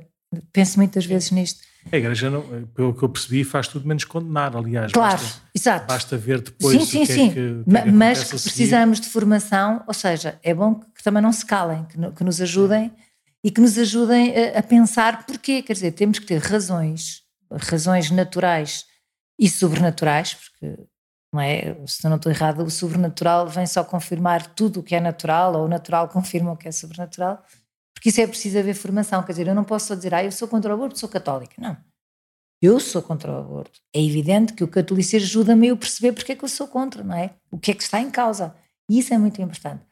Penso 0.52 0.78
muitas 0.78 1.06
vezes 1.06 1.30
nisto. 1.30 1.60
A 1.92 1.96
Igreja, 1.96 2.30
não, 2.30 2.66
pelo 2.74 2.94
que 2.94 3.02
eu 3.02 3.08
percebi, 3.08 3.44
faz 3.44 3.68
tudo 3.68 3.86
menos 3.86 4.04
condenar, 4.04 4.56
aliás. 4.56 4.92
Claro, 4.92 5.20
basta, 5.20 5.42
exato. 5.54 5.86
Basta 5.86 6.16
ver 6.16 6.40
depois 6.40 6.82
sim, 6.82 6.84
sim, 6.84 7.02
o 7.02 7.06
que 7.06 7.12
é 7.12 7.14
sim. 7.14 7.26
é 7.26 7.28
que, 7.28 7.34
que, 7.34 7.76
é 7.76 7.92
Mas 7.92 8.24
que 8.24 8.30
precisamos 8.30 9.00
de 9.00 9.08
formação, 9.08 9.84
ou 9.86 9.94
seja, 9.94 10.38
é 10.42 10.54
bom 10.54 10.74
que 10.74 11.02
também 11.02 11.22
não 11.22 11.32
se 11.32 11.44
calem, 11.44 11.84
que, 11.84 11.98
que 12.12 12.24
nos 12.24 12.40
ajudem 12.40 12.90
e 13.42 13.50
que 13.50 13.60
nos 13.60 13.76
ajudem 13.76 14.34
a, 14.34 14.58
a, 14.58 14.62
pensar 14.62 15.26
porquê. 15.26 15.62
Quer 15.62 15.74
dizer, 15.74 15.92
temos 15.92 16.18
que 16.18 16.26
ter 16.26 16.40
razões, 16.40 17.22
razões 17.52 18.10
naturais 18.10 18.86
e 19.38 19.48
sobrenaturais, 19.48 20.34
porque 20.34 20.78
não 21.32 21.40
é, 21.40 21.76
se 21.86 22.06
eu 22.06 22.10
não 22.10 22.16
estou 22.16 22.32
errada, 22.32 22.62
o 22.62 22.70
sobrenatural 22.70 23.46
vem 23.46 23.66
só 23.66 23.84
confirmar 23.84 24.54
tudo 24.54 24.80
o 24.80 24.82
que 24.82 24.94
é 24.94 25.00
natural, 25.00 25.54
ou 25.54 25.66
o 25.66 25.68
natural 25.68 26.08
confirma 26.08 26.52
o 26.52 26.56
que 26.56 26.68
é 26.68 26.72
sobrenatural. 26.72 27.44
Porque 27.94 28.08
isso 28.08 28.20
é 28.20 28.26
preciso 28.26 28.58
haver 28.58 28.74
formação. 28.74 29.22
Quer 29.22 29.32
dizer, 29.32 29.46
eu 29.46 29.54
não 29.54 29.64
posso 29.64 29.86
só 29.86 29.94
dizer, 29.94 30.14
ah, 30.14 30.24
eu 30.24 30.32
sou 30.32 30.48
contra 30.48 30.70
o 30.70 30.74
aborto, 30.74 30.98
sou 30.98 31.08
católica. 31.08 31.54
Não. 31.58 31.76
Eu 32.60 32.80
sou 32.80 33.02
contra 33.02 33.30
o 33.30 33.38
aborto. 33.38 33.80
É 33.94 34.02
evidente 34.02 34.52
que 34.52 34.64
o 34.64 34.68
catolicismo 34.68 35.26
ajuda-me 35.26 35.70
a 35.70 35.76
perceber 35.76 36.12
porque 36.12 36.32
é 36.32 36.36
que 36.36 36.44
eu 36.44 36.48
sou 36.48 36.66
contra, 36.66 37.02
não 37.02 37.16
é? 37.16 37.30
O 37.50 37.58
que 37.58 37.70
é 37.70 37.74
que 37.74 37.82
está 37.82 38.00
em 38.00 38.10
causa. 38.10 38.54
E 38.88 38.98
isso 38.98 39.12
é 39.14 39.18
muito 39.18 39.40
importante. 39.40 39.84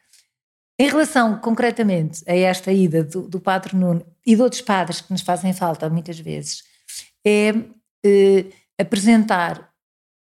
Em 0.79 0.89
relação 0.89 1.39
concretamente 1.39 2.25
a 2.27 2.35
esta 2.35 2.73
ida 2.73 3.05
do, 3.05 3.29
do 3.29 3.39
Padre 3.41 3.77
Nuno 3.77 4.05
e 4.27 4.35
de 4.35 4.43
outros 4.43 4.63
padres 4.63 5.01
que 5.01 5.13
nos 5.13 5.21
fazem 5.23 5.53
falta 5.53 5.89
muitas 5.89 6.19
vezes, 6.19 6.65
é 7.25 7.53
eh, 8.05 8.47
apresentar 8.79 9.73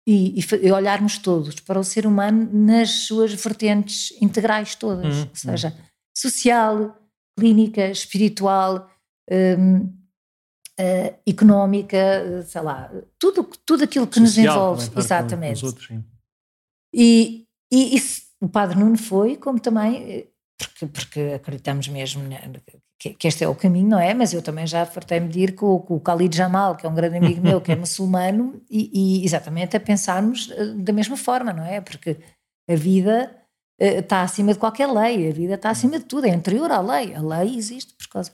e, 0.07 0.41
e, 0.41 0.73
olharmos 0.73 1.19
todos 1.19 1.61
para 1.61 1.79
o 1.79 1.85
ser 1.85 2.07
humano 2.07 2.49
nas 2.53 2.91
suas 2.91 3.33
vertentes 3.33 4.13
integrais 4.21 4.75
todas, 4.75 5.17
uhum. 5.17 5.23
ou 5.23 5.37
seja, 5.37 5.69
uhum. 5.69 5.85
social, 6.17 7.02
clínica, 7.39 7.89
espiritual, 7.89 8.91
um, 9.31 9.79
uh, 9.79 9.93
eh, 10.79 11.15
económica, 11.27 12.43
sei 12.47 12.61
lá, 12.61 12.91
tudo, 13.19 13.45
tudo 13.65 13.85
aquilo 13.85 14.07
que 14.07 14.19
Social, 14.21 14.75
nos 14.75 14.85
envolve. 14.85 14.99
Exatamente. 14.99 15.61
Com, 15.61 15.67
outros, 15.67 15.89
e, 16.95 17.47
e 17.73 17.97
isso, 17.97 18.23
o 18.41 18.49
Padre 18.49 18.79
Nuno 18.79 18.99
foi, 18.99 19.37
como 19.37 19.59
também, 19.59 19.97
eh, 19.97 20.27
porque, 20.59 20.87
porque 20.87 21.21
acreditamos 21.35 21.89
mesmo 21.89 22.23
que, 22.99 23.15
que, 23.15 23.29
este 23.29 23.45
é 23.45 23.49
o 23.49 23.55
caminho, 23.55 23.89
não 23.89 23.99
é? 23.99 24.13
Mas 24.15 24.33
eu 24.33 24.43
também 24.43 24.67
já 24.67 24.85
fartei-me 24.85 25.29
de 25.29 25.41
ir 25.41 25.55
com, 25.55 25.79
com 25.81 25.97
o 25.97 26.01
Khalid 26.01 26.37
Jamal, 26.37 26.77
que 26.77 26.87
é 26.87 26.89
um 26.89 26.95
grande 26.95 27.17
amigo 27.17 27.41
meu, 27.41 27.61
que 27.61 27.73
é 27.73 27.77
muçulmano, 27.77 28.63
e, 28.71 29.21
e 29.21 29.25
exatamente 29.25 29.77
a 29.77 29.81
pensarmos 29.81 30.51
eh, 30.53 30.67
da 30.77 30.93
mesma 30.93 31.17
forma, 31.17 31.53
não 31.53 31.65
é? 31.65 31.81
Porque 31.81 32.19
a 32.71 32.75
vida 32.75 33.42
está 33.83 34.21
eh, 34.21 34.23
acima 34.23 34.53
de 34.53 34.59
qualquer 34.59 34.87
lei, 34.87 35.29
a 35.29 35.33
vida 35.33 35.55
está 35.55 35.71
acima 35.71 35.99
de 35.99 36.05
tudo, 36.05 36.27
é 36.27 36.31
anterior 36.31 36.71
à 36.71 36.81
lei, 36.81 37.15
a 37.15 37.21
lei 37.21 37.57
existe 37.57 37.95
por 37.95 38.09
causa. 38.09 38.33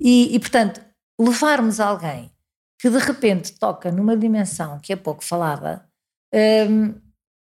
E, 0.00 0.34
e 0.34 0.38
portanto, 0.38 0.80
levarmos 1.20 1.80
alguém 1.80 2.30
que 2.78 2.90
de 2.90 2.98
repente 2.98 3.52
toca 3.58 3.92
numa 3.92 4.16
dimensão 4.16 4.78
que 4.80 4.92
é 4.92 4.96
pouco 4.96 5.22
falada, 5.22 5.86
um, 6.68 6.94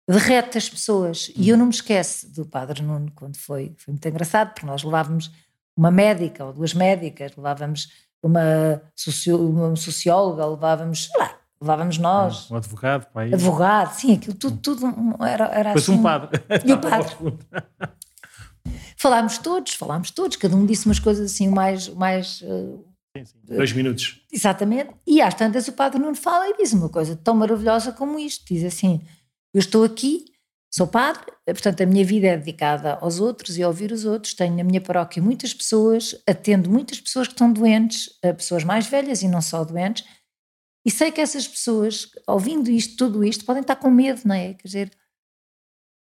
derrete 0.09 0.57
as 0.57 0.69
pessoas. 0.69 1.31
E 1.37 1.49
eu 1.49 1.57
não 1.57 1.67
me 1.67 1.73
esqueço 1.73 2.33
do 2.33 2.47
Padre 2.47 2.83
Nuno 2.83 3.13
quando 3.15 3.37
foi. 3.37 3.75
Foi 3.77 3.93
muito 3.93 4.09
engraçado, 4.09 4.55
porque 4.55 4.67
nós 4.67 4.83
levávamos 4.83 5.31
uma 5.77 5.91
médica 5.91 6.45
ou 6.45 6.53
duas 6.53 6.73
médicas, 6.73 7.33
levávamos 7.37 7.89
uma, 8.23 8.83
uma 9.39 9.77
socióloga, 9.77 10.47
levávamos, 10.47 11.05
sei 11.07 11.21
lá, 11.21 11.39
levávamos 11.61 11.99
nós. 11.99 12.49
Ah, 12.51 12.55
um 12.55 12.57
advogado, 12.57 13.07
pai. 13.13 13.33
Advogado, 13.33 13.93
sim, 13.95 14.15
aquilo 14.15 14.37
tudo, 14.37 14.57
tudo 14.59 14.87
era, 15.21 15.47
era 15.47 15.69
Depois 15.71 15.85
assim. 15.85 15.93
um 15.93 16.03
padre. 16.03 16.43
E 16.65 16.73
o 16.73 16.79
padre. 16.79 17.15
falámos 18.97 19.39
todos, 19.39 19.75
falámos 19.75 20.11
todos, 20.11 20.37
cada 20.37 20.57
um 20.57 20.67
disse 20.67 20.87
umas 20.87 20.99
coisas 20.99 21.33
assim 21.33 21.49
mais... 21.49 21.89
mais 21.89 22.41
uh, 22.43 22.85
sim, 23.17 23.25
sim. 23.25 23.39
Dois 23.45 23.73
minutos. 23.73 24.23
Exatamente. 24.33 24.91
E 25.07 25.21
às 25.21 25.35
tantas 25.35 25.69
o 25.69 25.73
padre 25.73 25.99
Nuno 25.99 26.17
fala 26.17 26.49
e 26.49 26.57
diz 26.57 26.73
uma 26.73 26.89
coisa 26.89 27.17
tão 27.17 27.35
maravilhosa 27.35 27.93
como 27.93 28.19
isto. 28.19 28.45
Diz 28.47 28.65
assim, 28.65 29.01
eu 29.55 29.61
estou 29.61 29.85
aqui 29.85 30.25
Sou 30.77 30.87
padre, 30.87 31.33
portanto 31.47 31.83
a 31.83 31.87
minha 31.87 32.05
vida 32.05 32.27
é 32.27 32.37
dedicada 32.37 32.99
aos 33.01 33.19
outros 33.19 33.57
e 33.57 33.63
a 33.63 33.67
ouvir 33.67 33.93
os 33.93 34.05
outros. 34.05 34.35
Tenho 34.35 34.55
na 34.57 34.63
minha 34.63 34.81
paróquia 34.81 35.23
muitas 35.23 35.55
pessoas, 35.55 36.15
atendo 36.27 36.69
muitas 36.69 37.01
pessoas 37.01 37.27
que 37.27 37.33
estão 37.33 37.51
doentes, 37.51 38.11
pessoas 38.37 38.63
mais 38.63 38.87
velhas 38.87 39.23
e 39.23 39.29
não 39.29 39.41
só 39.41 39.65
doentes, 39.65 40.05
e 40.87 40.91
sei 40.91 41.11
que 41.11 41.21
essas 41.21 41.49
pessoas, 41.49 42.09
ouvindo 42.29 42.71
isto, 42.71 42.97
tudo 42.97 43.25
isto, 43.25 43.45
podem 43.45 43.61
estar 43.61 43.75
com 43.75 43.91
medo, 43.91 44.23
não 44.25 44.37
é? 44.37 44.55
Quer 44.55 44.69
dizer, 44.69 44.93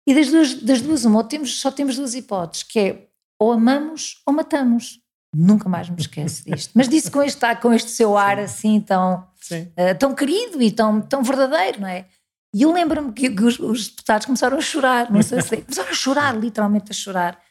e 0.08 0.16
das 0.16 0.30
duas, 0.30 0.54
das 0.54 0.82
duas 0.82 1.04
uma, 1.04 1.22
temos, 1.22 1.60
só 1.60 1.70
temos 1.70 1.98
duas 1.98 2.16
hipóteses, 2.16 2.64
que 2.64 2.80
é 2.80 3.10
ou 3.38 3.52
amamos 3.52 4.24
ou 4.26 4.34
matamos. 4.34 5.02
Nunca 5.36 5.68
mais 5.68 5.90
me 5.90 6.00
esqueço 6.00 6.46
disto. 6.46 6.72
Mas 6.74 6.88
disse 6.88 7.12
com 7.12 7.22
este, 7.22 7.56
com 7.62 7.74
este 7.74 7.92
seu 7.92 8.18
ar 8.18 8.38
Sim. 8.38 8.44
assim 8.44 8.82
tão, 8.82 9.28
uh, 9.52 9.98
tão 10.00 10.16
querido 10.16 10.62
e 10.62 10.72
tão, 10.72 11.02
tão 11.02 11.24
verdadeiro, 11.24 11.82
não 11.82 11.88
é? 11.88 12.08
E 12.56 12.62
eu 12.62 12.72
lembro-me 12.72 13.12
que, 13.12 13.30
os, 13.30 13.60
os, 13.60 13.90
deputados 13.90 14.26
começaram 14.26 14.58
a 14.58 14.62
chorar, 14.62 15.12
não 15.12 15.22
sei 15.22 15.42
se 15.42 15.58
começaram 15.62 15.90
a 15.90 15.94
chorar, 15.94 16.40
literalmente 16.40 16.90
a 16.90 16.96
chorar. 16.96 17.44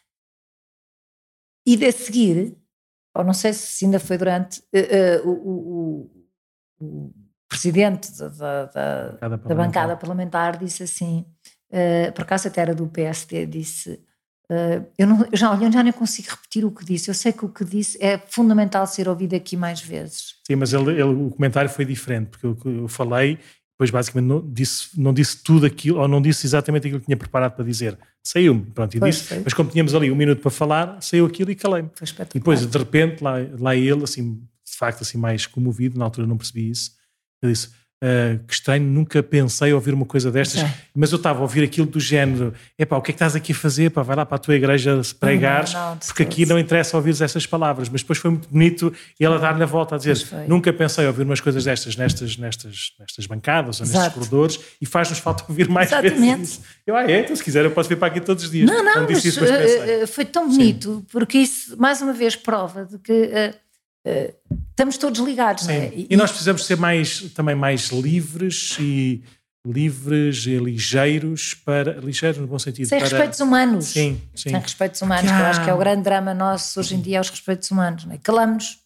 E 1.67 1.77
de 1.77 1.93
seguir, 1.93 2.57
ou 3.15 3.23
não 3.23 3.35
sei 3.35 3.53
se 3.53 3.85
ainda 3.85 4.01
foi 4.01 4.17
durante, 4.17 4.61
uh, 4.61 5.27
uh, 5.27 5.29
o, 5.29 5.33
o, 5.33 6.27
o, 6.81 7.15
presidente 7.49 8.11
da, 8.19 8.29
da, 8.29 8.65
da, 8.67 9.29
da, 9.37 9.55
bancada 9.55 9.97
parlamentar 9.97 10.59
disse 10.59 10.83
assim, 10.83 11.25
uh, 11.71 12.13
por 12.13 12.23
acaso 12.23 12.49
até 12.49 12.61
era 12.61 12.75
do 12.75 12.87
PSD, 12.87 13.47
disse 13.47 14.01
Uh, 14.51 14.81
eu, 14.97 15.07
não, 15.07 15.27
eu, 15.31 15.37
já, 15.37 15.55
eu 15.55 15.71
já 15.71 15.83
nem 15.83 15.93
consigo 15.93 16.31
repetir 16.31 16.65
o 16.65 16.71
que 16.71 16.83
disse. 16.83 17.11
Eu 17.11 17.15
sei 17.15 17.35
que 17.35 17.45
o 17.45 17.51
que 17.51 17.63
disse 17.67 18.03
é 18.03 18.17
fundamental 18.17 18.87
ser 18.87 19.07
ouvido 19.07 19.37
aqui 19.37 19.59
mais 19.59 19.83
vezes. 19.83 20.37
Sim, 20.47 20.57
mas 20.57 20.73
ele, 20.73 20.93
ele, 20.93 21.03
o 21.03 21.29
comentário 21.29 21.69
foi 21.69 21.85
diferente, 21.85 22.29
porque 22.31 22.47
eu, 22.47 22.57
eu 22.65 22.89
falei 22.89 23.39
depois 23.79 23.93
basicamente 23.93 24.27
não 24.27 24.53
disse, 24.53 25.01
não 25.01 25.15
disse 25.15 25.41
tudo 25.41 25.65
aquilo, 25.65 26.01
ou 26.01 26.09
não 26.09 26.21
disse 26.21 26.45
exatamente 26.45 26.89
aquilo 26.89 26.99
que 26.99 27.07
tinha 27.07 27.17
preparado 27.17 27.53
para 27.55 27.65
dizer. 27.65 27.97
Saiu-me, 28.25 28.63
pronto, 28.63 28.97
e 28.97 29.01
disse, 29.01 29.41
mas 29.45 29.55
como 29.55 29.71
tínhamos 29.71 29.95
ali 29.95 30.11
um 30.11 30.17
minuto 30.17 30.43
para 30.43 30.51
falar, 30.51 31.01
saiu 31.01 31.25
aquilo 31.25 31.53
e 31.53 31.55
calei-me. 31.55 31.89
E 32.35 32.39
depois, 32.41 32.67
de 32.67 32.77
repente, 32.77 33.23
lá, 33.23 33.37
lá 33.57 33.77
ele, 33.77 34.03
assim, 34.03 34.35
de 34.35 34.77
facto, 34.77 35.03
assim, 35.03 35.17
mais 35.17 35.47
comovido, 35.47 35.97
na 35.97 36.05
altura 36.05 36.27
não 36.27 36.37
percebi 36.37 36.69
isso, 36.69 36.91
ele 37.43 37.53
disse, 37.53 37.71
Uh, 38.01 38.39
que 38.47 38.55
estranho, 38.55 38.85
nunca 38.85 39.21
pensei 39.25 39.73
ouvir 39.73 39.93
uma 39.93 40.07
coisa 40.07 40.31
destas, 40.31 40.63
é. 40.63 40.73
mas 40.95 41.11
eu 41.11 41.17
estava 41.17 41.41
a 41.41 41.43
ouvir 41.43 41.65
aquilo 41.65 41.85
do 41.85 41.99
género: 41.99 42.55
epá, 42.79 42.97
o 42.97 43.03
que 43.03 43.11
é 43.11 43.13
que 43.13 43.17
estás 43.17 43.35
aqui 43.35 43.51
a 43.51 43.55
fazer? 43.57 43.91
Pá, 43.91 44.03
vai 44.03 44.15
lá 44.15 44.25
para 44.25 44.37
a 44.37 44.39
tua 44.39 44.55
igreja 44.55 45.01
pregares, 45.19 45.75
não, 45.75 45.91
não, 45.91 45.97
porque 45.97 46.23
aqui 46.23 46.47
não 46.47 46.61
interessa 46.61 46.97
ouvir 46.97 47.21
essas 47.21 47.45
palavras. 47.45 47.89
Mas 47.89 48.03
depois 48.03 48.21
foi 48.21 48.31
muito 48.31 48.49
bonito 48.49 48.93
ele 49.19 49.35
a 49.35 49.39
dar-lhe 49.39 49.65
a 49.65 49.67
volta 49.67 49.97
a 49.97 49.99
dizer: 49.99 50.17
nunca 50.47 50.73
pensei 50.73 51.09
ouvir 51.09 51.25
umas 51.25 51.41
coisas 51.41 51.65
destas 51.65 51.97
nestas, 51.97 52.37
nestas, 52.37 52.93
nestas 53.01 53.27
bancadas 53.27 53.81
ou 53.81 53.85
Exato. 53.85 53.99
nestes 53.99 54.15
corredores 54.15 54.61
e 54.81 54.87
faz-nos 54.87 55.19
falta 55.19 55.45
ouvir 55.49 55.69
mais 55.69 55.91
Exatamente. 55.91 56.37
vezes. 56.37 56.61
Eu, 56.87 56.95
ah, 56.95 57.03
é, 57.03 57.23
então 57.23 57.35
se 57.35 57.43
quiser 57.43 57.65
eu 57.65 57.73
posso 57.73 57.89
vir 57.89 57.99
para 57.99 58.07
aqui 58.07 58.21
todos 58.21 58.45
os 58.45 58.51
dias. 58.53 58.71
Não, 58.71 58.81
não, 58.81 59.09
mas, 59.11 59.25
isso, 59.25 59.41
mas 59.41 59.51
uh, 59.51 60.07
foi 60.07 60.25
tão 60.25 60.49
bonito, 60.49 60.99
Sim. 60.99 61.07
porque 61.11 61.39
isso 61.39 61.77
mais 61.77 62.01
uma 62.01 62.13
vez 62.13 62.37
prova 62.37 62.85
de 62.85 62.97
que. 63.01 63.13
Uh, 63.13 63.68
estamos 64.71 64.97
todos 64.97 65.21
ligados, 65.21 65.65
Sim. 65.65 65.73
não 65.73 65.75
é? 65.75 65.93
E, 65.95 66.07
e, 66.11 66.17
nós 66.17 66.31
precisamos 66.31 66.65
ser 66.65 66.77
mais, 66.77 67.21
também 67.35 67.55
mais 67.55 67.89
livres 67.89 68.77
e 68.79 69.23
livres 69.67 70.47
e 70.47 70.57
ligeiros 70.57 71.53
para 71.53 71.93
ligeiros 72.01 72.39
no 72.39 72.47
bom 72.47 72.59
sentido 72.59 72.89
sem 72.89 72.99
para, 72.99 73.09
respeitos 73.09 73.41
humanos 73.41 73.87
sim, 73.87 74.19
sim. 74.35 74.51
sem 74.51 74.61
respeitos 74.61 75.03
humanos 75.03 75.31
ah. 75.31 75.37
que 75.37 75.43
eu 75.43 75.47
acho 75.47 75.65
que 75.65 75.71
é 75.71 75.75
o 75.75 75.79
grande 75.79 76.03
drama 76.03 76.33
nosso 76.33 76.79
hoje 76.79 76.95
em 76.95 77.01
dia 77.01 77.19
é 77.19 77.21
os 77.21 77.29
respeitos 77.29 77.71
humanos 77.71 78.05
não 78.05 78.15
é? 78.15 78.19
calamos 78.19 78.79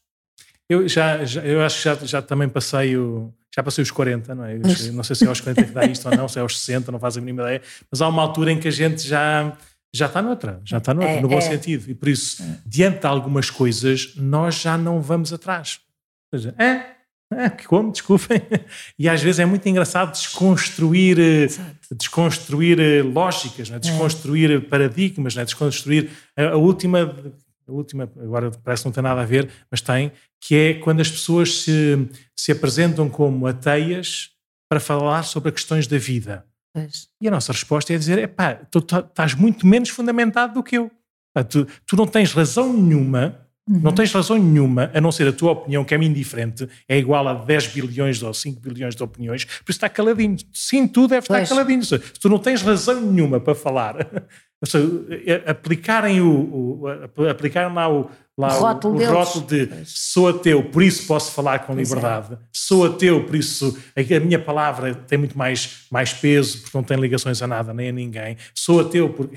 eu 0.69 0.89
já, 0.89 1.25
já, 1.25 1.43
eu 1.43 1.63
acho 1.63 1.77
que 1.77 1.85
já, 1.85 1.95
já 1.95 2.23
também 2.23 2.49
passei 2.49 2.97
o 2.97 3.33
já 3.55 3.63
passei 3.63 3.83
os 3.83 3.91
40, 3.91 4.35
não 4.35 4.45
é? 4.45 4.55
Eu, 4.55 4.93
não 4.95 5.05
sei 5.05 5.15
se 5.15 5.25
é 5.25 5.29
aos 5.29 5.41
40 5.41 5.65
que 5.65 5.73
dá 5.73 5.85
isto 5.85 6.09
ou 6.09 6.17
não, 6.17 6.27
se 6.27 6.39
é 6.39 6.43
aos 6.43 6.59
60, 6.59 6.91
não 6.91 6.99
faz 6.99 7.19
a 7.19 7.21
mínima 7.21 7.43
ideia, 7.43 7.63
mas 7.91 8.01
há 8.01 8.09
uma 8.09 8.23
altura 8.23 8.51
em 8.51 8.59
que 8.59 8.67
a 8.67 8.71
gente 8.71 9.07
já 9.07 9.53
já 9.95 10.07
está 10.07 10.23
noutra, 10.23 10.61
já 10.65 10.79
está 10.79 10.95
noutra, 10.95 11.17
é, 11.17 11.21
no 11.21 11.29
bom 11.29 11.39
é. 11.39 11.41
sentido. 11.43 11.91
E 11.91 11.95
por 11.95 12.09
isso, 12.09 12.43
é. 12.43 12.59
diante 12.65 13.01
de 13.01 13.07
algumas 13.07 13.51
coisas, 13.51 14.15
nós 14.17 14.55
já 14.55 14.79
não 14.79 15.01
vamos 15.01 15.33
atrás. 15.33 15.81
Ou 16.33 16.39
seja, 16.39 16.55
é, 16.59 16.93
é 17.35 17.51
como, 17.51 17.93
desculpem. 17.93 18.41
E 18.99 19.09
às 19.09 19.23
vezes 19.23 19.39
é 19.41 19.45
muito 19.45 19.69
engraçado 19.69 20.13
desconstruir, 20.13 21.19
eh, 21.19 21.47
desconstruir 21.97 22.81
eh, 22.81 23.03
lógicas, 23.03 23.71
é? 23.71 23.79
desconstruir 23.79 24.69
paradigmas, 24.69 25.37
é? 25.37 25.45
desconstruir 25.45 26.11
a, 26.37 26.51
a, 26.51 26.57
última, 26.57 27.15
a 27.67 27.73
última, 27.73 28.05
agora 28.21 28.51
parece 28.65 28.83
que 28.83 28.89
não 28.89 28.93
tem 28.93 29.03
nada 29.03 29.21
a 29.21 29.27
ver, 29.27 29.51
mas 29.71 29.81
tem, 29.81 30.13
que 30.41 30.55
é 30.55 30.75
quando 30.75 31.01
as 31.01 31.11
pessoas 31.11 31.63
se, 31.63 32.09
se 32.37 32.53
apresentam 32.53 33.09
como 33.09 33.47
ateias 33.47 34.31
para 34.69 34.81
falar 34.81 35.23
sobre 35.25 35.53
questões 35.53 35.87
da 35.87 35.99
vida. 35.99 36.47
Pois. 36.73 37.09
E 37.21 37.29
a 37.29 37.31
nossa 37.31 37.53
resposta 37.53 37.93
é 37.93 37.99
dizer: 37.99 38.19
epá, 38.19 38.55
tu 38.55 38.79
estás 38.79 39.35
muito 39.35 39.67
menos 39.67 39.91
fundamentado 39.91 40.55
do 40.55 40.63
que 40.63 40.79
eu. 40.79 40.91
tu, 41.49 41.67
tu 41.87 41.97
não 41.97 42.07
tens 42.07 42.33
razão 42.33 42.73
nenhuma, 42.73 43.37
uhum. 43.69 43.81
não 43.81 43.93
tens 43.93 44.13
razão 44.13 44.39
nenhuma, 44.39 44.91
a 44.95 45.01
não 45.01 45.13
ser 45.13 45.29
a 45.29 45.33
tua 45.33 45.53
opinião, 45.53 45.85
que 45.85 45.95
é 45.95 45.99
indiferente, 45.99 46.69
é 46.89 46.97
igual 46.97 47.29
a 47.29 47.35
10 47.35 47.69
bilhões 47.69 48.23
ou 48.23 48.33
5 48.33 48.61
bilhões 48.61 48.97
de 48.97 49.03
opiniões, 49.03 49.45
por 49.45 49.71
isso 49.71 49.73
está 49.73 49.89
caladinho. 49.89 50.37
Sim, 50.53 50.89
tu 50.89 51.07
deve 51.07 51.25
estar 51.25 51.47
caladinho. 51.47 51.85
Se 51.85 51.99
tu 51.99 52.29
não 52.29 52.39
tens 52.39 52.63
razão 52.63 53.01
nenhuma 53.01 53.39
para 53.39 53.55
falar, 53.55 53.97
seja, 54.65 54.89
aplicarem, 55.47 56.21
o, 56.23 56.85
o, 57.17 57.29
aplicarem 57.29 57.75
lá 57.75 57.93
o, 57.93 58.11
lá 58.39 58.57
o 58.57 58.61
rótulo, 58.61 58.99
o, 58.99 59.03
o 59.03 59.13
rótulo 59.13 59.47
de 59.47 59.69
sou 59.85 60.29
ateu, 60.29 60.65
por 60.65 60.83
isso 60.83 61.07
posso 61.07 61.33
falar 61.33 61.61
com 61.61 61.75
pois 61.75 61.91
é. 61.91 61.95
liberdade, 61.95 62.35
é. 62.35 62.39
sou 62.53 62.87
ateu, 62.87 63.25
por 63.25 63.37
isso 63.37 63.77
a, 63.97 64.21
minha 64.21 64.39
palavra 64.39 64.95
tem 64.95 65.19
muito 65.19 65.37
mais, 65.37 65.87
mais 65.91 66.13
peso, 66.13 66.63
porque 66.63 66.77
não 66.77 66.85
tem 66.85 66.97
ligações 66.99 67.43
a 67.43 67.47
nada 67.47 67.75
nem 67.75 67.91
a 67.91 67.93
ninguém, 67.93 68.37
sou 68.55 68.81
ateu 68.81 69.11
porque. 69.11 69.37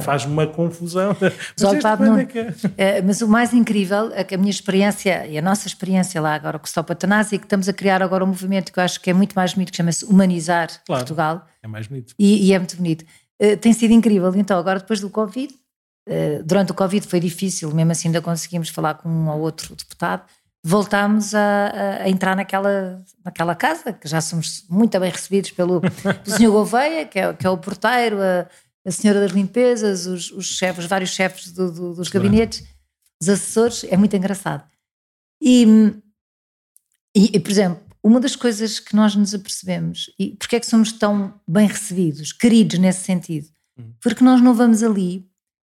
Faz 0.00 0.24
uma 0.24 0.44
confusão. 0.44 1.16
Mas, 1.56 2.00
não, 2.00 2.18
é 2.18 2.24
que... 2.24 2.46
é, 2.76 3.00
mas 3.00 3.20
o 3.20 3.28
mais 3.28 3.52
incrível 3.54 4.10
é 4.12 4.24
que 4.24 4.34
a 4.34 4.38
minha 4.38 4.50
experiência 4.50 5.24
e 5.28 5.38
a 5.38 5.40
nossa 5.40 5.68
experiência 5.68 6.20
lá 6.20 6.34
agora 6.34 6.58
com 6.58 6.64
o 6.64 6.66
Stop 6.66 6.90
Eutanásia 6.90 7.36
é 7.36 7.38
que 7.38 7.44
estamos 7.44 7.68
a 7.68 7.72
criar 7.72 8.02
agora 8.02 8.24
um 8.24 8.26
movimento 8.26 8.72
que 8.72 8.80
eu 8.80 8.82
acho 8.82 9.00
que 9.00 9.08
é 9.08 9.12
muito 9.12 9.34
mais 9.34 9.54
bonito, 9.54 9.70
que 9.70 9.76
chama-se 9.76 10.04
Humanizar 10.04 10.68
claro, 10.84 11.02
Portugal. 11.02 11.46
É 11.62 11.68
mais 11.68 11.86
bonito. 11.86 12.12
E, 12.18 12.48
e 12.48 12.52
é 12.52 12.58
muito 12.58 12.76
bonito. 12.76 13.04
Uh, 13.40 13.56
tem 13.56 13.72
sido 13.72 13.92
incrível. 13.92 14.34
Então, 14.34 14.58
agora 14.58 14.80
depois 14.80 15.00
do 15.00 15.08
Covid, 15.08 15.54
durante 16.44 16.72
o 16.72 16.74
Covid 16.74 17.06
foi 17.06 17.20
difícil, 17.20 17.70
mesmo 17.74 17.92
assim 17.92 18.08
ainda 18.08 18.22
conseguimos 18.22 18.68
falar 18.68 18.94
com 18.94 19.08
um 19.08 19.28
ou 19.28 19.40
outro 19.40 19.74
deputado, 19.74 20.24
voltámos 20.62 21.34
a, 21.34 22.02
a, 22.02 22.08
entrar 22.08 22.36
naquela, 22.36 23.02
naquela 23.24 23.54
casa, 23.54 23.92
que 23.92 24.08
já 24.08 24.20
somos 24.20 24.64
muito 24.68 24.98
bem 24.98 25.10
recebidos 25.10 25.50
pelo, 25.52 25.80
pelo 26.02 26.36
Sr. 26.36 26.50
Gouveia, 26.50 27.06
que 27.06 27.18
é, 27.18 27.32
que 27.32 27.46
é 27.46 27.50
o 27.50 27.58
porteiro, 27.58 28.18
a, 28.20 28.46
a 28.86 28.90
senhora 28.90 29.20
das 29.20 29.32
limpezas, 29.32 30.06
os, 30.06 30.30
os 30.30 30.46
chefes, 30.46 30.86
vários 30.86 31.10
chefes 31.10 31.52
do, 31.52 31.70
do, 31.70 31.94
dos 31.94 32.08
gabinetes, 32.08 32.66
os 33.20 33.28
assessores, 33.28 33.84
é 33.84 33.96
muito 33.96 34.16
engraçado. 34.16 34.64
E, 35.40 35.64
e, 37.14 37.36
e, 37.36 37.40
por 37.40 37.50
exemplo, 37.50 37.82
uma 38.02 38.20
das 38.20 38.34
coisas 38.34 38.78
que 38.78 38.96
nós 38.96 39.14
nos 39.14 39.34
apercebemos, 39.34 40.10
e 40.18 40.36
porque 40.36 40.56
é 40.56 40.60
que 40.60 40.66
somos 40.66 40.92
tão 40.92 41.34
bem 41.46 41.66
recebidos, 41.66 42.32
queridos 42.32 42.78
nesse 42.78 43.04
sentido, 43.04 43.48
uhum. 43.76 43.92
porque 44.00 44.24
nós 44.24 44.40
não 44.40 44.54
vamos 44.54 44.82
ali 44.82 45.28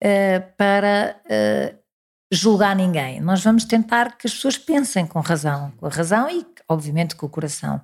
uh, 0.02 0.52
para 0.56 1.20
uh, 1.24 1.78
julgar 2.30 2.76
ninguém, 2.76 3.20
nós 3.20 3.42
vamos 3.42 3.64
tentar 3.64 4.16
que 4.16 4.26
as 4.26 4.34
pessoas 4.34 4.58
pensem 4.58 5.06
com 5.06 5.20
razão, 5.20 5.70
com 5.72 5.86
a 5.86 5.90
razão 5.90 6.30
e, 6.30 6.46
obviamente, 6.68 7.16
com 7.16 7.26
o 7.26 7.30
coração. 7.30 7.80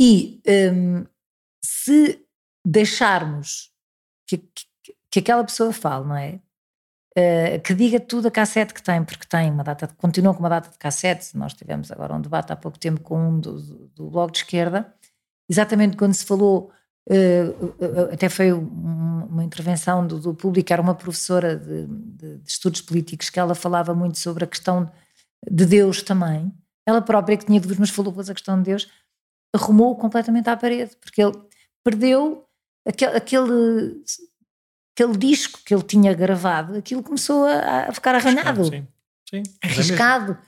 E 0.00 0.40
um, 0.72 1.06
se 1.64 2.20
deixarmos 2.66 3.70
que, 4.26 4.38
que, 4.38 4.66
que, 5.10 5.18
aquela 5.18 5.44
pessoa 5.44 5.72
fale, 5.72 6.06
não 6.06 6.16
é? 6.16 6.40
Uh, 7.16 7.60
que 7.62 7.74
diga 7.74 8.00
tudo 8.00 8.28
a 8.28 8.30
cassete 8.30 8.72
que 8.72 8.82
tem, 8.82 9.04
porque 9.04 9.26
tem 9.26 9.50
uma 9.50 9.62
data, 9.62 9.86
continua 9.98 10.32
com 10.32 10.40
uma 10.40 10.48
data 10.48 10.70
de 10.70 10.78
cassete. 10.78 11.36
Nós 11.36 11.52
tivemos 11.52 11.92
agora 11.92 12.14
um 12.14 12.20
debate 12.20 12.52
há 12.52 12.56
pouco 12.56 12.78
tempo 12.78 13.00
com 13.00 13.28
um 13.28 13.38
do, 13.38 13.60
do, 13.60 13.88
do 13.88 14.10
Bloco 14.10 14.32
de 14.32 14.38
Esquerda, 14.38 14.92
exatamente 15.48 15.96
quando 15.96 16.14
se 16.14 16.24
falou, 16.24 16.72
até 18.12 18.28
foi 18.28 18.52
uma 18.52 19.42
intervenção 19.44 20.06
do, 20.06 20.20
do 20.20 20.34
público, 20.34 20.72
era 20.72 20.80
uma 20.80 20.94
professora 20.94 21.56
de, 21.56 21.86
de, 21.86 22.38
de, 22.38 22.48
estudos 22.48 22.80
políticos, 22.80 23.28
que 23.28 23.40
ela 23.40 23.54
falava 23.54 23.94
muito 23.94 24.18
sobre 24.18 24.44
a 24.44 24.46
questão 24.46 24.90
de 25.50 25.66
Deus 25.66 26.02
também. 26.02 26.52
Ela 26.86 27.02
própria, 27.02 27.36
que 27.36 27.46
tinha 27.46 27.60
dúvidas, 27.60 27.80
mas 27.80 27.90
falou 27.90 28.12
depois 28.12 28.30
a 28.30 28.34
questão 28.34 28.56
de 28.58 28.64
Deus, 28.64 28.88
arrumou 29.54 29.96
completamente 29.96 30.48
à 30.48 30.56
parede, 30.56 30.96
porque 31.00 31.22
ele 31.22 31.32
perdeu 31.84 32.44
aquele, 32.86 33.16
aquele, 33.16 34.02
aquele 34.94 35.16
disco 35.18 35.60
que 35.64 35.74
ele 35.74 35.82
tinha 35.82 36.14
gravado, 36.14 36.76
aquilo 36.76 37.02
começou 37.02 37.44
a, 37.46 37.88
a 37.88 37.92
ficar 37.92 38.14
arranhado. 38.14 38.64
Sim, 38.64 38.86
sim. 39.28 39.42
É 39.62 39.66
arriscado. 39.66 40.38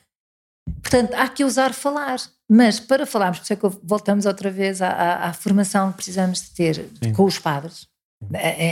Portanto, 0.82 1.14
há 1.14 1.28
que 1.28 1.44
usar 1.44 1.72
falar. 1.72 2.18
Mas 2.48 2.78
para 2.78 3.06
falarmos, 3.06 3.38
por 3.38 3.44
isso 3.44 3.52
é 3.52 3.56
que 3.56 3.68
voltamos 3.82 4.26
outra 4.26 4.50
vez 4.50 4.82
à, 4.82 4.88
à, 4.88 5.28
à 5.28 5.32
formação 5.32 5.90
que 5.90 5.96
precisamos 5.96 6.42
de 6.42 6.50
ter 6.50 6.90
sim. 7.02 7.12
com 7.12 7.24
os 7.24 7.38
padres, 7.38 7.88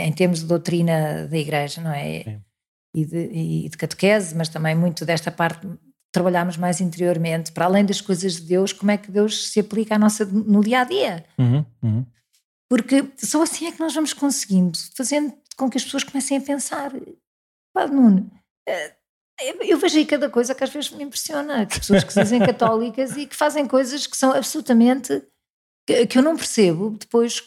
em 0.05 0.11
termos 0.13 0.39
de 0.39 0.45
doutrina 0.45 1.27
da 1.27 1.37
Igreja, 1.37 1.81
não 1.81 1.91
é? 1.91 2.39
E 2.95 3.05
de, 3.05 3.17
e 3.33 3.69
de 3.69 3.77
catequese, 3.77 4.35
mas 4.35 4.49
também 4.49 4.75
muito 4.75 5.03
desta 5.03 5.31
parte 5.31 5.67
trabalharmos 6.11 6.57
mais 6.57 6.79
interiormente, 6.79 7.51
para 7.51 7.65
além 7.65 7.83
das 7.83 7.99
coisas 7.99 8.35
de 8.35 8.41
Deus, 8.43 8.71
como 8.71 8.91
é 8.91 8.97
que 8.97 9.11
Deus 9.11 9.49
se 9.49 9.59
aplica 9.59 9.95
à 9.95 9.99
nossa, 9.99 10.23
no 10.25 10.63
dia 10.63 10.81
a 10.81 10.83
dia. 10.83 11.25
Uhum, 11.39 11.65
uhum. 11.81 12.05
Porque 12.69 13.11
só 13.17 13.41
assim 13.41 13.65
é 13.65 13.71
que 13.71 13.79
nós 13.79 13.95
vamos 13.95 14.13
conseguindo, 14.13 14.77
fazendo 14.95 15.33
com 15.57 15.69
que 15.69 15.77
as 15.77 15.83
pessoas 15.83 16.03
comecem 16.03 16.37
a 16.37 16.41
pensar. 16.41 16.91
Pá, 17.73 17.87
Nuno, 17.87 18.31
eh, 18.67 18.95
eu 19.61 19.77
vejo 19.77 19.97
aí 19.97 20.05
cada 20.05 20.29
coisa 20.29 20.53
que 20.55 20.63
às 20.63 20.69
vezes 20.69 20.91
me 20.91 21.03
impressiona, 21.03 21.65
que 21.65 21.79
pessoas 21.79 22.03
que 22.03 22.13
se 22.13 22.21
dizem 22.21 22.39
católicas 22.39 23.17
e 23.17 23.25
que 23.25 23.35
fazem 23.35 23.65
coisas 23.65 24.07
que 24.07 24.15
são 24.15 24.31
absolutamente 24.31 25.21
que, 25.87 26.07
que, 26.07 26.17
eu 26.17 26.23
não 26.23 26.35
percebo 26.35 26.95
depois 26.99 27.41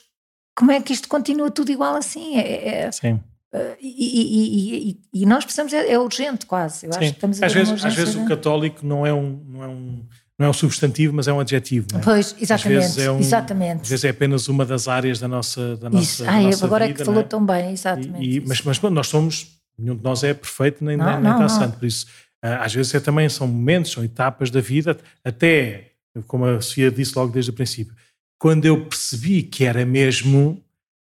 como 0.57 0.70
é 0.72 0.80
que 0.80 0.92
isto 0.92 1.09
continua 1.09 1.51
tudo 1.51 1.70
igual 1.70 1.94
assim. 1.94 2.36
É, 2.38 2.68
é 2.68 2.92
Sim. 2.92 3.20
Uh, 3.55 3.76
e, 3.80 3.88
e, 3.88 4.90
e, 4.90 5.01
e, 5.22 5.26
nós 5.26 5.44
precisamos, 5.44 5.72
é, 5.72 5.92
é, 5.92 5.99
urgente 5.99 6.44
quase. 6.44 6.86
Eu 6.86 6.92
Sim. 6.92 6.99
acho 6.99 7.09
que 7.11 7.16
estamos 7.16 7.42
a 7.42 7.47
às 7.47 7.53
vezes, 7.53 7.84
às 7.84 7.94
vezes 7.94 8.14
o 8.14 8.26
católico 8.26 8.84
não 8.84 9.07
é 9.07 9.14
um, 9.14 9.42
não 9.47 9.64
é 9.64 9.68
um 9.68 10.07
não 10.38 10.47
é 10.47 10.51
um 10.51 10.53
substantivo, 10.53 11.14
mas 11.14 11.26
é 11.26 11.32
um 11.32 11.40
adjetivo. 11.40 11.86
É? 11.94 11.99
Pois, 11.99 12.36
exatamente. 12.38 12.84
Às 12.84 12.94
vezes, 12.94 12.99
é 12.99 13.11
um, 13.11 13.18
exatamente. 13.18 13.82
Às 13.82 13.88
vezes 13.88 14.05
é 14.05 14.11
apenas 14.11 14.49
uma 14.49 14.66
das 14.66 14.86
áreas 14.86 15.18
da 15.18 15.26
nossa, 15.26 15.76
da 15.76 15.88
nossa, 15.88 16.05
Isso. 16.05 16.24
Da 16.24 16.30
Ai, 16.30 16.44
nossa 16.44 16.66
agora 16.66 16.86
vida, 16.86 16.99
é 16.99 16.99
que 16.99 17.05
falou 17.07 17.22
é? 17.22 17.24
tão 17.24 17.44
bem, 17.44 17.72
exatamente. 17.72 18.22
E, 18.22 18.40
mas, 18.47 18.61
mas 18.61 18.78
nós 18.82 19.07
somos, 19.07 19.56
nenhum 19.79 19.97
de 19.97 20.03
nós 20.03 20.24
é 20.24 20.35
perfeito 20.35 20.85
nem, 20.85 20.97
não, 20.97 21.05
nem, 21.05 21.22
nem 21.22 21.33
está 21.33 21.49
santo, 21.49 21.79
por 21.79 21.87
isso 21.87 22.07
ah, 22.43 22.64
às 22.64 22.74
vezes 22.74 22.95
é, 22.95 23.01
também 23.01 23.29
são 23.29 23.47
momentos, 23.49 23.91
são 23.91 24.05
etapas 24.05 24.51
da 24.51 24.61
vida, 24.61 24.97
até, 25.24 25.93
como 26.27 26.45
a 26.45 26.61
Sofia 26.61 26.91
disse 26.91 27.16
logo 27.16 27.33
desde 27.33 27.51
o 27.51 27.55
princípio, 27.55 27.95
quando 28.39 28.64
eu 28.66 28.85
percebi 28.87 29.43
que 29.43 29.64
era 29.64 29.85
mesmo 29.85 30.62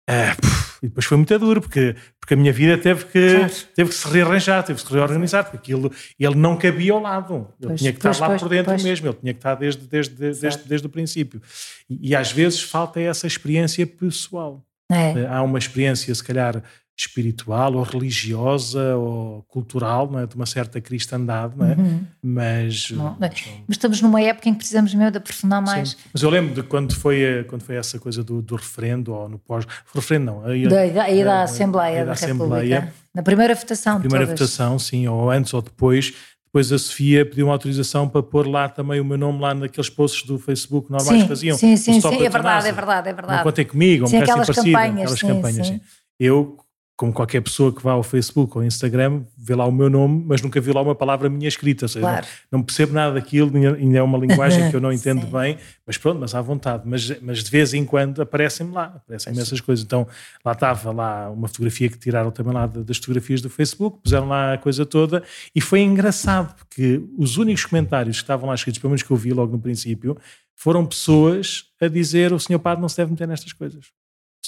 Uh, 0.07 0.37
e 0.83 0.87
depois 0.87 1.03
foi 1.03 1.17
muito 1.17 1.39
duro, 1.39 1.59
porque, 1.59 1.95
porque 2.19 2.35
a 2.35 2.37
minha 2.37 2.53
vida 2.53 2.77
teve 2.77 3.05
que, 3.05 3.37
claro. 3.37 3.53
teve 3.75 3.89
que 3.89 3.95
se 3.95 4.07
rearranjar, 4.07 4.63
teve 4.63 4.79
que 4.79 4.87
se 4.87 4.93
reorganizar, 4.93 5.43
porque 5.43 5.57
aquilo, 5.57 5.91
ele 6.19 6.35
não 6.35 6.55
cabia 6.55 6.93
ao 6.93 7.01
lado. 7.01 7.47
Ele 7.59 7.69
pois, 7.69 7.79
tinha 7.79 7.91
que 7.91 7.99
pois, 7.99 8.15
estar 8.15 8.27
lá 8.27 8.29
pois, 8.29 8.41
por 8.43 8.49
dentro 8.49 8.71
mesmo, 8.83 9.07
ele 9.07 9.15
tinha 9.15 9.33
que 9.33 9.39
estar 9.39 9.55
desde, 9.55 9.87
desde, 9.87 10.13
desde, 10.13 10.41
desde, 10.41 10.63
desde 10.69 10.85
o 10.85 10.89
princípio. 10.91 11.41
E, 11.89 12.09
e, 12.09 12.15
às 12.15 12.31
vezes 12.31 12.61
falta 12.61 13.01
essa 13.01 13.25
experiência 13.25 13.87
pessoal. 13.87 14.63
É. 14.91 15.25
Há 15.25 15.41
uma 15.41 15.57
experiência, 15.57 16.13
se 16.13 16.23
calhar, 16.23 16.61
espiritual 16.97 17.73
ou 17.73 17.83
religiosa 17.83 18.95
ou 18.95 19.43
cultural, 19.49 20.09
não 20.09 20.19
é? 20.19 20.25
de 20.25 20.35
uma 20.35 20.45
certa 20.45 20.79
cristandade, 20.79 21.53
não 21.57 21.65
é? 21.65 21.73
Uhum. 21.73 22.05
Mas, 22.23 22.89
não, 22.91 23.17
mas, 23.19 23.33
estamos 23.69 24.01
numa 24.01 24.21
época 24.21 24.47
em 24.47 24.53
que 24.53 24.59
precisamos 24.59 24.93
mesmo 24.93 25.11
de 25.11 25.17
aprofundar 25.17 25.61
mais. 25.61 25.89
Sim. 25.91 25.97
Mas 26.13 26.23
eu 26.23 26.29
lembro 26.29 26.55
de 26.55 26.63
quando 26.63 26.95
foi, 26.95 27.45
quando 27.49 27.63
foi 27.63 27.75
essa 27.75 27.99
coisa 27.99 28.23
do, 28.23 28.41
do 28.41 28.55
referendo, 28.55 29.13
ou 29.13 29.27
no 29.27 29.37
pós... 29.37 29.65
Referendo 29.93 30.25
não. 30.25 30.45
Aí, 30.45 30.67
da, 30.67 31.03
aí 31.03 31.23
da, 31.23 31.23
da 31.23 31.43
Assembleia 31.43 31.99
da, 31.99 32.05
da 32.05 32.11
Assembleia, 32.13 32.75
República. 32.75 33.05
Na 33.13 33.23
primeira 33.23 33.55
votação. 33.55 33.99
primeira 33.99 34.25
votação, 34.25 34.79
sim, 34.79 35.07
ou 35.07 35.29
antes 35.29 35.53
ou 35.53 35.61
depois. 35.61 36.13
Depois 36.45 36.71
a 36.71 36.77
Sofia 36.77 37.25
pediu 37.25 37.47
uma 37.47 37.53
autorização 37.53 38.07
para 38.07 38.23
pôr 38.23 38.47
lá 38.47 38.69
também 38.69 39.01
o 39.01 39.05
meu 39.05 39.17
nome 39.17 39.41
lá 39.41 39.53
naqueles 39.53 39.89
posts 39.89 40.25
do 40.25 40.39
Facebook 40.39 40.89
normais 40.89 41.23
que 41.23 41.27
faziam. 41.27 41.57
Sim, 41.57 41.75
sim, 41.75 41.99
sim, 41.99 42.23
é 42.23 42.29
verdade, 42.29 42.69
é 42.69 42.71
verdade, 42.71 43.09
é 43.09 43.13
verdade. 43.13 43.37
Não 43.37 43.43
contem 43.43 43.65
comigo, 43.65 44.07
sim, 44.07 44.17
aquelas 44.17 44.47
campanhas, 44.47 45.11
aquelas 45.11 45.19
sim, 45.19 45.27
campanhas. 45.27 45.67
Sim. 45.67 45.81
Eu 46.17 46.57
como 46.97 47.11
qualquer 47.11 47.41
pessoa 47.41 47.73
que 47.73 47.83
vá 47.83 47.91
ao 47.91 48.03
Facebook 48.03 48.57
ou 48.57 48.63
Instagram, 48.63 49.23
vê 49.37 49.53
lá 49.53 49.65
o 49.65 49.71
meu 49.71 49.89
nome, 49.89 50.23
mas 50.25 50.41
nunca 50.41 50.61
viu 50.61 50.73
lá 50.73 50.81
uma 50.81 50.95
palavra 50.95 51.29
minha 51.29 51.47
escrita. 51.47 51.85
Ou 51.85 51.89
seja, 51.89 51.99
claro. 51.99 52.25
não, 52.49 52.59
não, 52.59 52.65
percebo 52.65 52.93
nada 52.93 53.15
daquilo, 53.15 53.51
ainda 53.57 53.97
é 53.97 54.01
uma 54.01 54.17
linguagem 54.17 54.69
que 54.69 54.75
eu 54.75 54.79
não 54.79 54.91
entendo 54.93 55.27
bem, 55.27 55.57
mas 55.85 55.97
pronto, 55.97 56.21
mas 56.21 56.33
à 56.33 56.41
vontade. 56.41 56.83
Mas, 56.85 57.19
mas 57.21 57.43
de 57.43 57.51
vez 57.51 57.73
em 57.73 57.83
quando 57.83 58.21
aparecem-me 58.21 58.71
lá, 58.71 58.85
aparecem-me 58.95 59.39
essas 59.39 59.59
coisas. 59.59 59.83
Então 59.83 60.07
lá 60.43 60.53
estava 60.53 60.91
lá 60.93 61.29
uma 61.29 61.49
fotografia 61.49 61.89
que 61.89 61.97
tiraram 61.97 62.31
também 62.31 62.53
lá 62.53 62.65
das 62.65 62.97
fotografias 62.97 63.41
do 63.41 63.49
Facebook, 63.49 63.99
puseram 64.01 64.29
lá 64.29 64.53
a 64.53 64.57
coisa 64.57 64.85
toda 64.85 65.21
e 65.53 65.59
foi 65.59 65.81
engraçado, 65.81 66.55
porque 66.55 67.01
os 67.17 67.35
únicos 67.37 67.65
comentários 67.65 68.17
que 68.17 68.23
estavam 68.23 68.47
lá 68.47 68.55
escritos, 68.55 68.79
pelo 68.79 68.91
menos 68.91 69.03
que 69.03 69.11
eu 69.11 69.17
vi 69.17 69.33
logo 69.33 69.51
no 69.51 69.59
princípio, 69.59 70.17
foram 70.55 70.85
pessoas 70.85 71.65
a 71.81 71.89
dizer 71.89 72.31
o 72.31 72.39
senhor 72.39 72.59
padre 72.59 72.81
não 72.81 72.87
se 72.87 72.95
deve 72.95 73.11
meter 73.11 73.27
nestas 73.27 73.51
coisas 73.51 73.91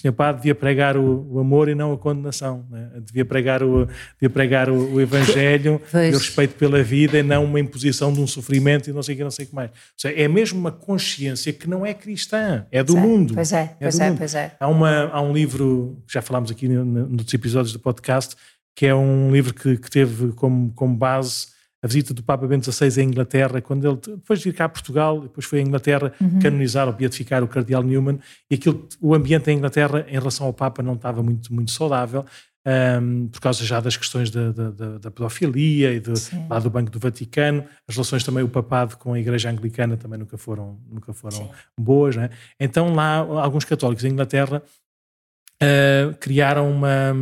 Senhor 0.02 0.14
Padre 0.14 0.41
devia 0.41 0.54
pregar 0.54 0.95
o, 0.95 1.28
o, 1.32 1.39
amor 1.39 1.70
e 1.70 1.74
não 1.74 1.91
a 1.91 1.98
condenação, 1.98 2.66
né? 2.70 2.91
devia 3.02 3.26
pregar 3.26 3.64
o, 3.64 3.88
devia 4.20 4.30
pregar 4.30 4.70
o, 4.70 4.93
o 4.93 5.02
Evangelho 5.02 5.82
e 5.91 6.14
o 6.14 6.18
respeito 6.18 6.54
pela 6.54 6.84
vida 6.84 7.18
e 7.18 7.24
não 7.24 7.45
uma 7.45 7.60
imposição 7.60 8.14
de 8.14 8.20
um 8.20 8.28
sofrimento 8.28 8.89
e 8.89 8.93
não 8.93 9.02
sei 9.02 9.16
o 9.16 9.18
que, 9.18 9.24
não 9.24 9.32
sei 9.32 9.45
o 9.45 9.48
que 9.50 9.56
mais. 9.56 9.72
Seja, 9.98 10.14
é 10.16 10.28
mesmo 10.28 10.60
uma 10.60 10.72
consciência 10.72 11.52
que 11.52 11.68
não 11.68 11.84
é 11.84 11.95
cristã, 11.95 12.66
é 12.72 12.84
do 12.84 12.93
pois 12.93 13.04
é, 13.04 13.08
mundo. 13.08 13.34
Pois 13.34 13.54
é, 13.54 13.58
é 13.58 13.76
pois 13.80 14.00
é, 14.00 14.12
pois 14.12 14.36
é. 14.36 14.56
Há, 14.60 14.68
uma, 14.68 15.10
há 15.10 15.20
um 15.20 15.34
livro, 15.34 15.98
já 16.08 16.22
falámos 16.22 16.52
aqui 16.52 16.68
nos 16.68 17.34
episódios 17.34 17.74
do 17.74 17.80
podcast, 17.80 18.36
que 18.76 18.86
é 18.86 18.93
um 18.93 19.32
livro 19.32 19.52
que, 19.52 19.78
que 19.78 19.89
teve 19.89 20.32
como, 20.34 20.72
como 20.74 20.95
base 20.95 21.48
a 21.84 21.88
visita 21.88 22.13
do 22.13 22.23
Papa 22.23 22.47
Bento 22.47 22.71
XVI 22.71 23.01
à 23.01 23.03
Inglaterra, 23.03 23.61
quando 23.61 23.88
ele 23.88 23.97
depois 23.97 24.39
de 24.39 24.45
vir 24.49 24.55
cá 24.55 24.65
a 24.65 24.69
Portugal, 24.69 25.21
depois 25.21 25.45
foi 25.45 25.59
à 25.59 25.61
Inglaterra 25.61 26.11
uhum. 26.19 26.39
canonizar 26.39 26.88
ou 26.88 26.93
beatificar 26.93 27.43
o 27.43 27.47
Cardeal 27.47 27.84
Newman, 27.84 28.19
e 28.49 28.55
aquilo, 28.55 28.88
o 28.99 29.13
ambiente 29.13 29.51
em 29.51 29.57
Inglaterra 29.57 30.05
em 30.07 30.13
relação 30.13 30.47
ao 30.47 30.53
Papa 30.53 30.82
não 30.82 30.93
estava 30.93 31.21
muito, 31.21 31.53
muito 31.53 31.71
saudável, 31.71 32.25
um, 33.01 33.28
por 33.28 33.39
causa 33.39 33.63
já 33.63 33.80
das 33.80 33.95
questões 33.95 34.30
da, 34.30 34.51
da, 34.51 34.97
da 34.97 35.11
pedofilia 35.11 35.93
e 35.93 35.99
de, 36.01 36.11
lá 36.49 36.59
do 36.59 36.69
Banco 36.69 36.91
do 36.91 36.99
Vaticano, 36.99 37.63
as 37.88 37.95
relações 37.95 38.23
também 38.23 38.43
o 38.43 38.49
papado 38.49 38.97
com 38.97 39.13
a 39.13 39.19
Igreja 39.19 39.49
Anglicana 39.49 39.95
também 39.95 40.19
nunca 40.19 40.38
foram, 40.38 40.78
nunca 40.89 41.13
foram 41.13 41.49
boas, 41.80 42.15
né? 42.15 42.30
então 42.59 42.93
lá 42.93 43.17
alguns 43.17 43.63
católicos 43.63 44.03
em 44.03 44.09
Inglaterra 44.09 44.61
uh, 45.63 46.13
criaram 46.19 46.69
uma 46.69 47.15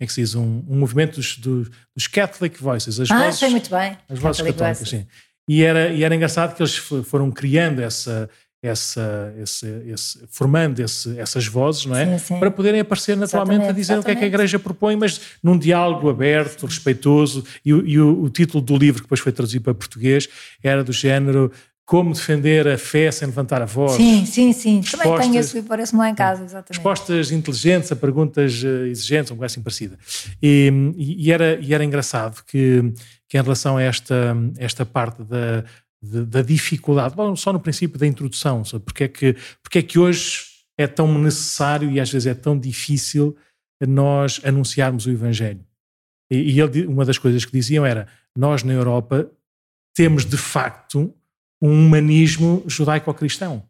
é 0.00 0.06
que 0.06 0.12
se 0.12 0.22
diz, 0.22 0.34
um, 0.34 0.64
um 0.66 0.78
movimento 0.78 1.16
dos, 1.16 1.36
dos, 1.36 1.70
dos, 1.94 2.06
Catholic 2.06 2.60
Voices, 2.60 2.98
as 2.98 3.10
ah, 3.10 3.18
vozes, 3.18 3.38
sei 3.38 3.50
muito 3.50 3.70
bem. 3.70 3.96
As 4.08 4.18
vozes 4.18 4.42
católicas, 4.42 4.88
sim. 4.88 5.06
E 5.48 5.62
era, 5.62 5.88
e 5.88 6.02
era 6.02 6.14
engraçado 6.14 6.56
que 6.56 6.62
eles 6.62 6.76
foram 6.76 7.30
criando 7.30 7.80
essa, 7.80 8.30
essa, 8.62 9.34
esse, 9.38 9.66
esse, 9.86 10.18
formando 10.30 10.80
esse, 10.80 11.18
essas 11.18 11.46
vozes, 11.46 11.86
não 11.86 11.96
é? 11.96 12.18
Sim, 12.18 12.34
sim. 12.34 12.38
Para 12.38 12.50
poderem 12.50 12.80
aparecer 12.80 13.16
naturalmente 13.16 13.62
exatamente, 13.62 13.70
a 13.70 13.80
dizer 13.80 13.92
exatamente. 13.94 14.04
o 14.04 14.04
que 14.04 14.10
é 14.10 14.14
que 14.16 14.24
a 14.24 14.26
Igreja 14.26 14.58
propõe, 14.58 14.96
mas 14.96 15.20
num 15.42 15.58
diálogo 15.58 16.08
aberto, 16.10 16.66
respeitoso. 16.66 17.44
E, 17.64 17.70
e 17.70 17.98
o, 17.98 18.24
o, 18.24 18.30
título 18.30 18.62
do 18.62 18.76
livro, 18.76 19.00
que 19.00 19.06
depois 19.06 19.20
foi 19.20 19.32
traduzido 19.32 19.64
para 19.64 19.74
português, 19.74 20.28
era 20.62 20.84
do 20.84 20.92
género 20.92 21.50
como 21.90 22.12
defender 22.12 22.68
a 22.68 22.78
fé 22.78 23.10
sem 23.10 23.26
levantar 23.26 23.60
a 23.60 23.64
voz. 23.64 23.94
Sim, 23.94 24.24
sim, 24.24 24.52
sim. 24.52 24.80
Também 24.80 25.18
tenho 25.18 25.40
esse 25.40 25.54
livro, 25.54 25.68
parece-me 25.68 25.98
lá 25.98 26.08
em 26.08 26.14
casa, 26.14 26.44
exatamente. 26.44 26.76
Respostas 26.76 27.32
inteligentes 27.32 27.90
a 27.90 27.96
perguntas 27.96 28.62
eh, 28.62 28.86
exigentes, 28.86 29.32
uma 29.32 29.38
coisa 29.38 29.52
assim 29.52 29.60
parecida. 29.60 29.98
E, 30.40 30.72
e, 30.96 31.32
era, 31.32 31.58
e 31.60 31.74
era 31.74 31.84
engraçado 31.84 32.44
que, 32.44 32.94
que 33.28 33.36
em 33.36 33.42
relação 33.42 33.76
a 33.76 33.82
esta, 33.82 34.36
esta 34.56 34.86
parte 34.86 35.24
da, 35.24 35.64
da 36.00 36.42
dificuldade, 36.42 37.16
bom, 37.16 37.34
só 37.34 37.52
no 37.52 37.58
princípio 37.58 37.98
da 37.98 38.06
introdução, 38.06 38.64
sabe? 38.64 38.84
Porque, 38.84 39.02
é 39.02 39.08
que, 39.08 39.36
porque 39.60 39.78
é 39.80 39.82
que 39.82 39.98
hoje 39.98 40.44
é 40.78 40.86
tão 40.86 41.12
necessário 41.18 41.90
e 41.90 41.98
às 41.98 42.08
vezes 42.08 42.28
é 42.28 42.34
tão 42.34 42.56
difícil 42.56 43.36
nós 43.84 44.40
anunciarmos 44.44 45.06
o 45.06 45.10
Evangelho. 45.10 45.66
E, 46.30 46.52
e 46.52 46.60
ele, 46.60 46.86
uma 46.86 47.04
das 47.04 47.18
coisas 47.18 47.44
que 47.44 47.50
diziam 47.50 47.84
era, 47.84 48.06
nós 48.36 48.62
na 48.62 48.74
Europa 48.74 49.28
temos 49.92 50.24
de 50.24 50.36
facto 50.36 51.12
um 51.60 51.86
humanismo 51.86 52.62
judaico-cristão. 52.66 53.62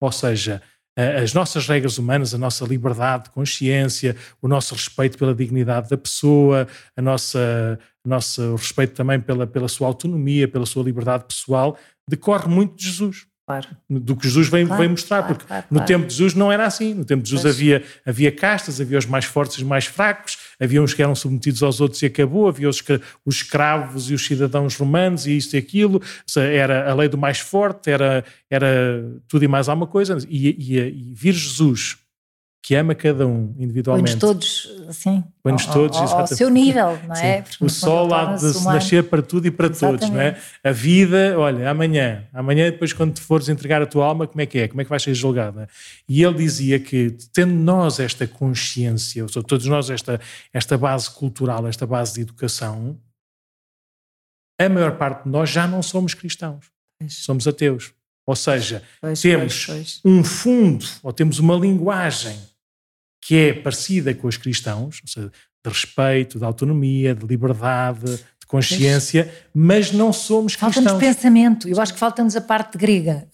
Ou 0.00 0.12
seja, 0.12 0.62
as 0.96 1.34
nossas 1.34 1.68
regras 1.68 1.98
humanas, 1.98 2.32
a 2.32 2.38
nossa 2.38 2.64
liberdade 2.64 3.24
de 3.24 3.30
consciência, 3.30 4.16
o 4.40 4.48
nosso 4.48 4.74
respeito 4.74 5.18
pela 5.18 5.34
dignidade 5.34 5.90
da 5.90 5.98
pessoa, 5.98 6.66
a 6.96 7.02
nossa, 7.02 7.78
nosso 8.04 8.56
respeito 8.56 8.94
também 8.94 9.20
pela, 9.20 9.46
pela 9.46 9.68
sua 9.68 9.88
autonomia, 9.88 10.48
pela 10.48 10.64
sua 10.64 10.82
liberdade 10.82 11.24
pessoal, 11.24 11.78
decorre 12.08 12.48
muito 12.48 12.76
de 12.76 12.86
Jesus. 12.86 13.26
Claro. 13.46 13.68
Do 13.88 14.16
que 14.16 14.24
Jesus 14.26 14.48
vem, 14.48 14.66
claro, 14.66 14.82
vem 14.82 14.90
mostrar, 14.90 15.22
claro, 15.22 15.36
porque 15.36 15.54
no 15.70 15.80
tempo 15.84 16.04
de 16.04 16.14
Jesus 16.14 16.34
não 16.34 16.50
era 16.50 16.66
assim. 16.66 16.92
No 16.94 17.04
tempo 17.04 17.22
de 17.22 17.30
Jesus 17.30 17.46
havia, 17.46 17.84
havia 18.04 18.32
castas, 18.32 18.80
havia 18.80 18.98
os 18.98 19.06
mais 19.06 19.24
fortes 19.24 19.56
e 19.56 19.62
os 19.62 19.68
mais 19.68 19.86
fracos, 19.86 20.36
havia 20.60 20.82
uns 20.82 20.92
que 20.92 21.00
eram 21.00 21.14
submetidos 21.14 21.62
aos 21.62 21.80
outros 21.80 22.02
e 22.02 22.06
acabou, 22.06 22.48
havia 22.48 22.68
os, 22.68 22.82
os 23.24 23.36
escravos 23.36 24.10
e 24.10 24.14
os 24.14 24.26
cidadãos 24.26 24.74
romanos 24.74 25.28
e 25.28 25.36
isto 25.36 25.54
e 25.54 25.58
aquilo. 25.58 26.02
Era 26.36 26.90
a 26.90 26.94
lei 26.94 27.08
do 27.08 27.16
mais 27.16 27.38
forte, 27.38 27.88
era, 27.88 28.24
era 28.50 29.04
tudo 29.28 29.44
e 29.44 29.48
mais 29.48 29.68
alguma 29.68 29.86
coisa. 29.86 30.18
E, 30.28 30.48
e, 30.48 30.78
e 30.80 31.14
vir 31.14 31.32
Jesus, 31.32 31.98
que 32.66 32.74
ama 32.74 32.96
cada 32.96 33.24
um 33.24 33.54
individualmente. 33.60 34.16
Põe-nos 34.16 34.20
todos, 34.20 34.88
assim, 34.88 35.22
Põe-nos 35.40 35.66
todos, 35.66 35.96
ao, 35.98 36.18
ao 36.18 36.26
seu 36.26 36.50
nível, 36.50 36.98
não 37.06 37.14
é? 37.14 37.44
o 37.60 37.68
sol 37.68 38.12
há 38.12 38.34
de 38.34 38.54
se 38.54 38.64
nascer 38.64 39.04
para 39.04 39.22
tudo 39.22 39.46
e 39.46 39.52
para 39.52 39.68
exatamente. 39.68 40.00
todos, 40.00 40.12
não 40.12 40.20
é? 40.20 40.36
A 40.64 40.72
vida, 40.72 41.38
olha, 41.38 41.70
amanhã, 41.70 42.24
amanhã 42.34 42.68
depois 42.68 42.92
quando 42.92 43.14
te 43.14 43.20
fores 43.20 43.48
entregar 43.48 43.82
a 43.82 43.86
tua 43.86 44.04
alma, 44.04 44.26
como 44.26 44.40
é 44.40 44.46
que 44.46 44.58
é? 44.58 44.66
Como 44.66 44.80
é 44.80 44.84
que 44.84 44.90
vais 44.90 45.00
ser 45.00 45.14
julgado? 45.14 45.60
É? 45.60 45.68
E 46.08 46.24
ele 46.24 46.34
dizia 46.38 46.80
que, 46.80 47.16
tendo 47.32 47.54
nós 47.54 48.00
esta 48.00 48.26
consciência, 48.26 49.22
ou 49.22 49.28
seja, 49.28 49.46
todos 49.46 49.66
nós 49.66 49.88
esta, 49.88 50.20
esta 50.52 50.76
base 50.76 51.08
cultural, 51.08 51.68
esta 51.68 51.86
base 51.86 52.14
de 52.14 52.22
educação, 52.22 52.98
a 54.60 54.68
maior 54.68 54.98
parte 54.98 55.22
de 55.22 55.30
nós 55.30 55.48
já 55.48 55.68
não 55.68 55.84
somos 55.84 56.14
cristãos, 56.14 56.66
somos 57.08 57.46
ateus. 57.46 57.92
Ou 58.26 58.34
seja, 58.34 58.82
pois, 59.00 59.22
temos 59.22 59.66
pois. 59.66 60.00
um 60.04 60.24
fundo, 60.24 60.84
ou 61.00 61.12
temos 61.12 61.38
uma 61.38 61.54
linguagem 61.54 62.36
que 63.26 63.34
é 63.34 63.52
parecida 63.52 64.14
com 64.14 64.28
os 64.28 64.36
cristãos, 64.36 65.00
ou 65.02 65.08
seja, 65.08 65.32
de 65.64 65.68
respeito, 65.68 66.38
de 66.38 66.44
autonomia, 66.44 67.12
de 67.12 67.26
liberdade, 67.26 68.06
de 68.06 68.46
consciência, 68.46 69.28
mas 69.52 69.90
não 69.90 70.12
somos 70.12 70.54
cristãos. 70.54 70.76
Falta-nos 70.76 71.00
pensamento, 71.00 71.68
eu 71.68 71.80
acho 71.80 71.92
que 71.92 71.98
falta-nos 71.98 72.36
a 72.36 72.40
parte 72.40 72.78
grega. 72.78 73.26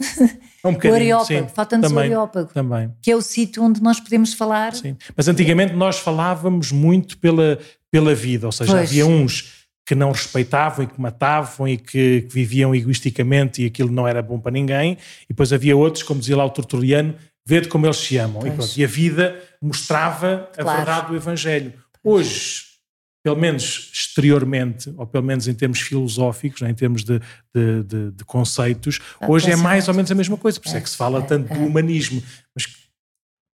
Um 0.64 0.72
o 0.88 0.94
areópago, 0.94 1.48
falta-nos 1.54 1.92
o 1.92 1.98
areópago, 1.98 2.50
também. 2.54 2.90
que 3.02 3.10
é 3.10 3.16
o 3.16 3.20
sítio 3.20 3.62
onde 3.62 3.82
nós 3.82 4.00
podemos 4.00 4.32
falar. 4.32 4.74
Sim. 4.74 4.96
Mas 5.14 5.28
antigamente 5.28 5.74
nós 5.74 5.98
falávamos 5.98 6.72
muito 6.72 7.18
pela, 7.18 7.58
pela 7.90 8.14
vida, 8.14 8.46
ou 8.46 8.52
seja, 8.52 8.72
pois. 8.72 8.88
havia 8.88 9.04
uns 9.04 9.66
que 9.84 9.94
não 9.94 10.10
respeitavam 10.10 10.84
e 10.84 10.88
que 10.88 10.98
matavam 10.98 11.68
e 11.68 11.76
que, 11.76 12.22
que, 12.22 12.32
viviam 12.32 12.74
egoisticamente 12.74 13.62
e 13.62 13.66
aquilo 13.66 13.90
não 13.90 14.08
era 14.08 14.22
bom 14.22 14.40
para 14.40 14.52
ninguém, 14.52 14.96
e 15.24 15.28
depois 15.28 15.52
havia 15.52 15.76
outros, 15.76 16.02
como 16.02 16.18
dizia 16.18 16.36
lá 16.36 16.46
o 16.46 16.50
Tertuliano, 16.50 17.14
vede 17.44 17.68
como 17.68 17.86
eles 17.86 17.96
se 17.96 18.16
amam. 18.16 18.42
E, 18.46 18.80
e, 18.80 18.84
a 18.84 18.86
vida 18.86 19.40
mostrava 19.60 20.50
a 20.56 20.62
claro. 20.62 20.76
verdade 20.76 21.06
do 21.08 21.16
Evangelho. 21.16 21.72
Hoje, 22.02 22.64
pelo 23.22 23.36
menos 23.36 23.90
exteriormente, 23.92 24.92
ou 24.96 25.06
pelo 25.06 25.24
menos 25.24 25.46
em 25.46 25.54
termos 25.54 25.80
filosóficos, 25.80 26.60
né, 26.60 26.70
em 26.70 26.74
termos 26.74 27.04
de, 27.04 27.20
de, 27.54 27.82
de, 27.84 28.10
de 28.12 28.24
conceitos, 28.24 29.00
ah, 29.20 29.26
hoje 29.28 29.50
é 29.50 29.56
mais 29.56 29.88
ou 29.88 29.94
menos 29.94 30.10
a 30.10 30.14
mesma 30.14 30.36
coisa. 30.36 30.58
Por 30.58 30.66
isso 30.66 30.76
é, 30.76 30.78
é 30.78 30.82
que 30.82 30.90
se 30.90 30.96
fala 30.96 31.20
é, 31.20 31.22
tanto 31.22 31.52
é. 31.52 31.56
do 31.56 31.64
humanismo. 31.64 32.22
Mas 32.54 32.66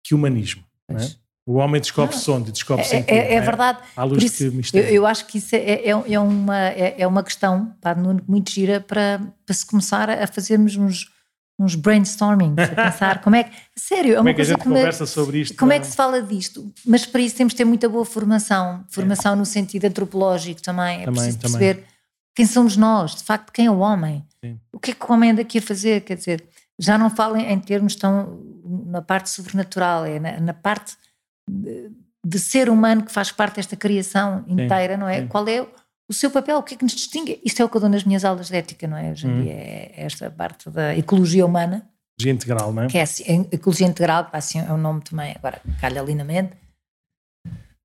que 0.04 0.14
humanismo? 0.14 0.64
Não 0.88 0.98
é? 0.98 1.10
O 1.46 1.54
homem 1.54 1.80
descobre-se 1.80 2.30
onde? 2.30 2.52
Descobre-se 2.52 2.94
é, 2.94 3.04
é, 3.06 3.34
é, 3.34 3.40
verdade. 3.40 3.78
À 3.96 4.04
luz 4.04 4.22
isso, 4.22 4.50
que 4.50 4.56
mistério. 4.56 4.88
Eu, 4.88 4.94
eu, 4.94 5.06
acho 5.06 5.26
que 5.26 5.38
isso 5.38 5.56
é, 5.56 5.58
é, 5.58 5.90
é 5.90 6.20
uma, 6.20 6.58
é, 6.58 7.06
uma 7.06 7.22
questão 7.22 7.74
pá, 7.80 7.96
muito 8.26 8.50
gira 8.50 8.82
para, 8.82 9.18
para 9.46 9.54
se 9.54 9.64
começar 9.64 10.10
a 10.10 10.26
fazermos 10.26 10.76
uns, 10.76 11.10
uns 11.58 11.74
brainstorming, 11.74 12.54
a 12.58 12.68
pensar 12.90 13.20
como 13.20 13.36
é 13.36 13.44
que. 13.44 13.56
Sério, 13.76 14.14
é 14.14 14.14
uma 14.14 14.18
como 14.18 14.28
é 14.28 14.34
que 14.34 14.42
a 14.42 14.44
gente 14.44 14.58
que 14.58 14.64
conversa 14.64 15.06
sobre 15.06 15.40
isto? 15.40 15.56
Como 15.56 15.70
não? 15.70 15.76
é 15.76 15.80
que 15.80 15.86
se 15.86 15.96
fala 15.96 16.22
disto? 16.22 16.72
Mas 16.86 17.04
para 17.04 17.20
isso 17.20 17.36
temos 17.36 17.52
de 17.52 17.56
ter 17.56 17.64
muita 17.64 17.88
boa 17.88 18.04
formação, 18.04 18.84
formação 18.88 19.34
no 19.34 19.44
sentido 19.44 19.86
antropológico 19.86 20.62
também. 20.62 21.02
É 21.02 21.04
também, 21.04 21.14
preciso 21.14 21.38
perceber 21.38 21.74
também. 21.74 21.90
quem 22.34 22.46
somos 22.46 22.76
nós, 22.76 23.16
de 23.16 23.24
facto, 23.24 23.52
quem 23.52 23.66
é 23.66 23.70
o 23.70 23.78
homem. 23.78 24.24
Sim. 24.44 24.58
O 24.72 24.78
que 24.78 24.92
é 24.92 24.94
que 24.94 25.04
o 25.04 25.12
homem 25.12 25.32
anda 25.32 25.42
aqui 25.42 25.58
a 25.58 25.62
fazer? 25.62 26.02
Quer 26.02 26.16
dizer, 26.16 26.44
já 26.78 26.96
não 26.96 27.10
falo 27.10 27.36
em 27.36 27.58
termos 27.58 27.96
tão 27.96 28.40
na 28.86 29.02
parte 29.02 29.30
sobrenatural, 29.30 30.04
é 30.04 30.20
na, 30.20 30.40
na 30.40 30.54
parte. 30.54 30.96
De, 31.50 31.90
de 32.24 32.38
ser 32.38 32.68
humano 32.68 33.04
que 33.04 33.12
faz 33.12 33.30
parte 33.32 33.56
desta 33.56 33.74
criação 33.74 34.44
inteira, 34.46 34.94
sim, 34.94 35.00
não 35.00 35.08
é? 35.08 35.20
Sim. 35.20 35.28
Qual 35.28 35.48
é 35.48 35.66
o 36.08 36.14
seu 36.14 36.30
papel? 36.30 36.58
O 36.58 36.62
que 36.62 36.74
é 36.74 36.76
que 36.76 36.84
nos 36.84 36.94
distingue? 36.94 37.40
Isto 37.44 37.60
é 37.60 37.64
o 37.64 37.68
que 37.68 37.76
eu 37.76 37.80
dou 37.80 37.90
nas 37.90 38.04
minhas 38.04 38.24
aulas 38.24 38.48
de 38.48 38.56
ética, 38.56 38.88
não 38.88 38.96
é? 38.96 39.10
Hoje 39.10 39.26
em 39.26 39.30
hum. 39.30 39.42
dia 39.42 39.52
é 39.52 39.94
esta 39.96 40.30
parte 40.30 40.70
da 40.70 40.96
ecologia 40.96 41.44
humana. 41.44 41.86
Ecologia 42.18 42.32
integral, 42.32 42.72
não 42.72 42.82
é? 42.84 42.86
Que 42.88 42.98
é 42.98 43.02
assim, 43.02 43.46
ecologia 43.52 43.86
integral, 43.86 44.24
que 44.24 44.36
assim 44.36 44.58
é 44.58 44.72
um 44.72 44.78
nome 44.78 45.02
também, 45.02 45.34
agora 45.36 45.60
calha 45.80 46.00
ali 46.00 46.14
na 46.14 46.24
mente. 46.24 46.52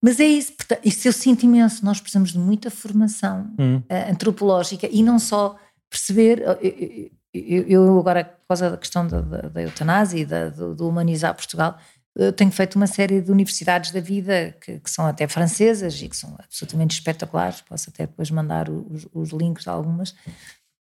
Mas 0.01 0.19
é 0.19 0.25
isso, 0.25 0.53
isso 0.83 1.07
eu 1.07 1.13
sinto 1.13 1.43
imenso. 1.43 1.85
Nós 1.85 1.99
precisamos 1.99 2.31
de 2.31 2.39
muita 2.39 2.69
formação 2.69 3.49
hum. 3.59 3.77
uh, 3.77 4.11
antropológica 4.11 4.87
e 4.91 5.03
não 5.03 5.19
só 5.19 5.57
perceber. 5.89 6.41
Eu, 6.41 7.11
eu, 7.33 7.67
eu, 7.67 7.99
agora, 7.99 8.25
por 8.25 8.47
causa 8.47 8.69
da 8.69 8.77
questão 8.77 9.07
da, 9.07 9.21
da, 9.21 9.41
da 9.49 9.61
eutanásia 9.61 10.19
e 10.19 10.25
da, 10.25 10.49
do, 10.49 10.75
do 10.75 10.87
humanizar 10.87 11.33
Portugal, 11.33 11.77
eu 12.15 12.31
tenho 12.31 12.51
feito 12.51 12.75
uma 12.75 12.85
série 12.85 13.21
de 13.21 13.31
universidades 13.31 13.91
da 13.91 13.99
vida 13.99 14.55
que, 14.61 14.79
que, 14.79 14.89
são 14.89 15.05
até 15.07 15.27
francesas 15.27 15.99
e 16.01 16.07
que 16.07 16.15
são 16.15 16.35
absolutamente 16.37 16.93
espetaculares, 16.93 17.61
posso 17.61 17.89
até 17.89 18.05
depois 18.05 18.29
mandar 18.29 18.69
os, 18.69 19.07
os 19.11 19.29
links 19.29 19.63
de 19.63 19.69
algumas, 19.69 20.15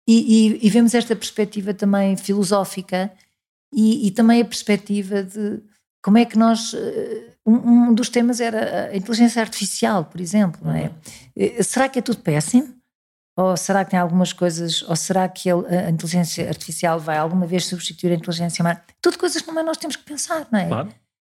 e, 0.07 0.47
e, 0.47 0.65
e, 0.65 0.69
vemos 0.69 0.95
esta 0.95 1.15
perspectiva 1.15 1.75
também 1.75 2.17
filosófica 2.17 3.11
e, 3.71 4.07
e, 4.07 4.11
também 4.11 4.41
a 4.41 4.45
perspectiva 4.45 5.23
de 5.23 5.61
como 6.03 6.17
é 6.17 6.25
que 6.25 6.37
nós. 6.37 6.73
Eh, 6.73 7.29
um, 7.45 7.53
um, 7.53 7.93
dos 7.93 8.09
temas 8.09 8.41
era 8.41 8.89
a 8.89 8.97
inteligência 8.97 9.39
artificial, 9.41 10.05
por 10.05 10.19
exemplo, 10.19 10.59
não 10.63 10.73
é? 10.73 10.91
Uhum. 11.37 11.63
Será 11.63 11.87
que 11.87 11.99
é 11.99 12.01
tudo 12.01 12.19
péssimo? 12.19 12.75
Ou 13.37 13.55
será 13.55 13.85
que 13.85 13.91
tem 13.91 13.99
algumas 13.99 14.33
coisas, 14.33 14.81
ou 14.83 14.95
será 14.95 15.29
que 15.29 15.49
a 15.49 15.89
inteligência 15.89 16.47
artificial 16.49 16.99
vai 16.99 17.17
alguma 17.17 17.45
vez 17.45 17.65
substituir 17.65 18.11
a 18.11 18.15
inteligência 18.15 18.61
humana? 18.61 18.83
Tudo 19.01 19.17
coisas 19.17 19.41
que 19.41 19.47
também 19.47 19.63
nós 19.63 19.77
temos 19.77 19.95
que 19.95 20.03
pensar, 20.03 20.47
não 20.51 20.59
é? 20.59 20.67
Claro 20.67 20.93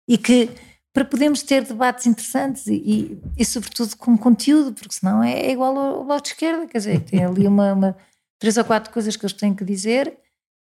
e 0.08 0.18
que 0.18 0.50
para 0.94 1.04
podermos 1.04 1.42
ter 1.42 1.64
debates 1.64 2.06
interessantes 2.06 2.68
e, 2.68 2.74
e, 2.74 3.18
e, 3.36 3.44
sobretudo 3.44 3.96
com 3.96 4.16
conteúdo, 4.16 4.72
porque 4.72 4.94
senão 4.94 5.24
é, 5.24 5.32
é 5.32 5.50
igual 5.50 5.76
ao, 5.76 5.96
ao 5.96 6.04
lado 6.04 6.22
de 6.22 6.28
esquerda, 6.28 6.68
quer 6.68 6.78
dizer, 6.78 7.00
tem 7.00 7.24
ali 7.24 7.48
uma, 7.48 7.72
uma, 7.72 7.96
três 8.38 8.56
ou 8.56 8.64
quatro 8.64 8.92
coisas 8.92 9.16
que 9.16 9.24
eles 9.24 9.32
têm 9.32 9.52
que 9.52 9.64
dizer 9.64 10.16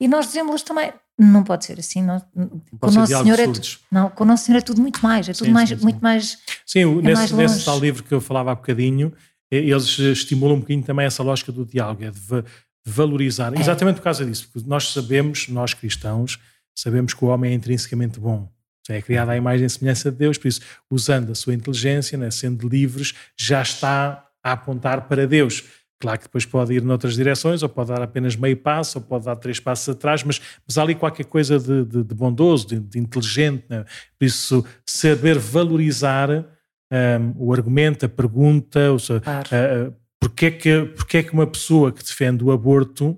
e 0.02 0.08
nós 0.08 0.28
dizemos 0.28 0.64
também. 0.64 0.92
Não 1.18 1.46
pode 1.46 1.64
ser 1.64 1.80
assim. 1.80 2.02
Não, 2.02 2.20
com 2.20 2.88
o 2.88 2.92
Nosso 2.92 3.24
Senhor 3.24 3.40
é 3.40 3.46
tudo, 3.46 3.68
não, 3.90 4.10
com 4.10 4.24
o 4.26 4.28
Nosso 4.28 4.46
Senhor 4.46 4.58
é 4.58 4.62
tudo 4.62 4.82
muito 4.82 5.02
mais, 5.02 5.30
é 5.30 5.32
tudo 5.32 5.46
sim, 5.46 5.52
mais, 5.52 5.70
sim, 5.70 5.78
sim. 5.78 5.84
muito 5.84 6.00
mais. 6.02 6.38
Sim, 6.66 6.82
é 6.82 6.86
nesse, 6.86 7.34
mais 7.34 7.54
nesse 7.54 7.64
tal 7.64 7.80
livro 7.80 8.04
que 8.04 8.14
eu 8.14 8.20
falava 8.20 8.52
há 8.52 8.56
bocadinho, 8.56 9.14
eles 9.50 9.98
estimulam 9.98 10.58
um 10.58 10.60
bocadinho 10.60 10.84
também 10.84 11.06
essa 11.06 11.24
lógica 11.24 11.54
do 11.54 11.66
diálogo, 11.66 12.04
é 12.04 12.12
de, 12.12 12.20
de 12.20 12.44
valorizar, 12.86 13.56
é. 13.56 13.62
exatamente 13.62 13.96
por 13.98 14.02
causa 14.02 14.26
disso, 14.26 14.50
porque 14.52 14.68
nós 14.68 14.92
sabemos, 14.92 15.48
nós 15.48 15.74
cristãos, 15.74 16.38
sabemos 16.76 17.14
que 17.14 17.24
o 17.24 17.30
homem 17.30 17.52
é 17.52 17.54
intrinsecamente 17.54 18.20
bom 18.20 18.50
é 18.90 19.02
criada 19.02 19.32
à 19.32 19.38
imagem 19.38 19.66
e 19.66 19.70
semelhança 19.70 20.12
de 20.12 20.18
Deus, 20.18 20.38
por 20.38 20.48
isso, 20.48 20.62
usando 20.90 21.32
a 21.32 21.36
sua 21.36 21.54
inteligência, 21.54 22.18
né, 22.18 22.30
sendo 22.30 22.68
livres, 22.68 23.14
já 23.38 23.62
está 23.62 24.26
a 24.44 24.52
apontar 24.52 25.08
para 25.08 25.26
Deus. 25.26 25.64
Claro 26.00 26.20
que 26.20 26.26
depois 26.26 26.46
pode 26.46 26.74
ir 26.74 26.84
noutras 26.84 27.16
direções, 27.16 27.64
ou 27.64 27.70
pode 27.70 27.90
dar 27.90 28.02
apenas 28.02 28.36
meio 28.36 28.58
passo, 28.58 29.00
ou 29.00 29.04
pode 29.04 29.26
dar 29.26 29.36
três 29.38 29.60
passos 29.60 29.90
atrás, 29.90 30.24
mas, 30.24 30.42
mas 30.68 30.78
há 30.78 30.84
ali 30.84 30.94
qualquer 30.94 31.26
coisa 31.26 31.58
de, 31.58 31.86
de, 31.86 32.04
de 32.04 32.16
bondoso, 32.16 32.68
de, 32.68 32.80
de 32.80 33.00
inteligente. 33.00 33.66
Né? 33.70 33.86
Por 34.20 34.26
isso, 34.26 34.66
saber 34.86 35.40
valorizar 35.40 36.30
um, 36.30 37.34
o 37.38 37.54
argumento, 37.54 38.06
a 38.06 38.10
pergunta, 38.10 38.92
ou 38.92 39.00
seja, 39.00 39.22
claro. 39.22 39.48
uh, 39.48 39.94
porque, 40.20 40.46
é 40.48 40.52
que, 40.52 40.86
porque 40.96 41.18
é 41.18 41.24
que 41.24 41.34
uma 41.34 41.48
pessoa 41.48 41.92
que 41.92 42.04
defende 42.04 42.44
o 42.44 42.52
aborto 42.52 43.18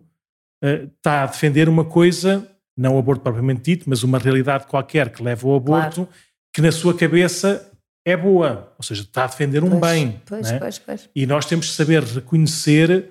uh, 0.63 0.89
está 0.95 1.23
a 1.23 1.27
defender 1.27 1.67
uma 1.67 1.83
coisa 1.83 2.47
não 2.77 2.95
o 2.95 2.99
aborto 2.99 3.21
propriamente 3.21 3.61
dito, 3.61 3.89
mas 3.89 4.03
uma 4.03 4.19
realidade 4.19 4.67
qualquer 4.67 5.09
que 5.09 5.23
leva 5.23 5.47
ao 5.47 5.55
aborto, 5.55 6.05
claro. 6.05 6.09
que 6.53 6.61
na 6.61 6.71
sua 6.71 6.93
cabeça 6.93 7.71
é 8.05 8.15
boa, 8.15 8.73
ou 8.77 8.83
seja, 8.83 9.01
está 9.01 9.25
a 9.25 9.27
defender 9.27 9.63
um 9.63 9.79
pois, 9.79 9.81
bem. 9.81 10.21
Pois, 10.25 10.51
é? 10.51 10.59
pois, 10.59 10.79
pois. 10.79 11.09
E 11.13 11.25
nós 11.25 11.45
temos 11.45 11.65
de 11.65 11.71
saber 11.73 12.03
reconhecer 12.03 13.09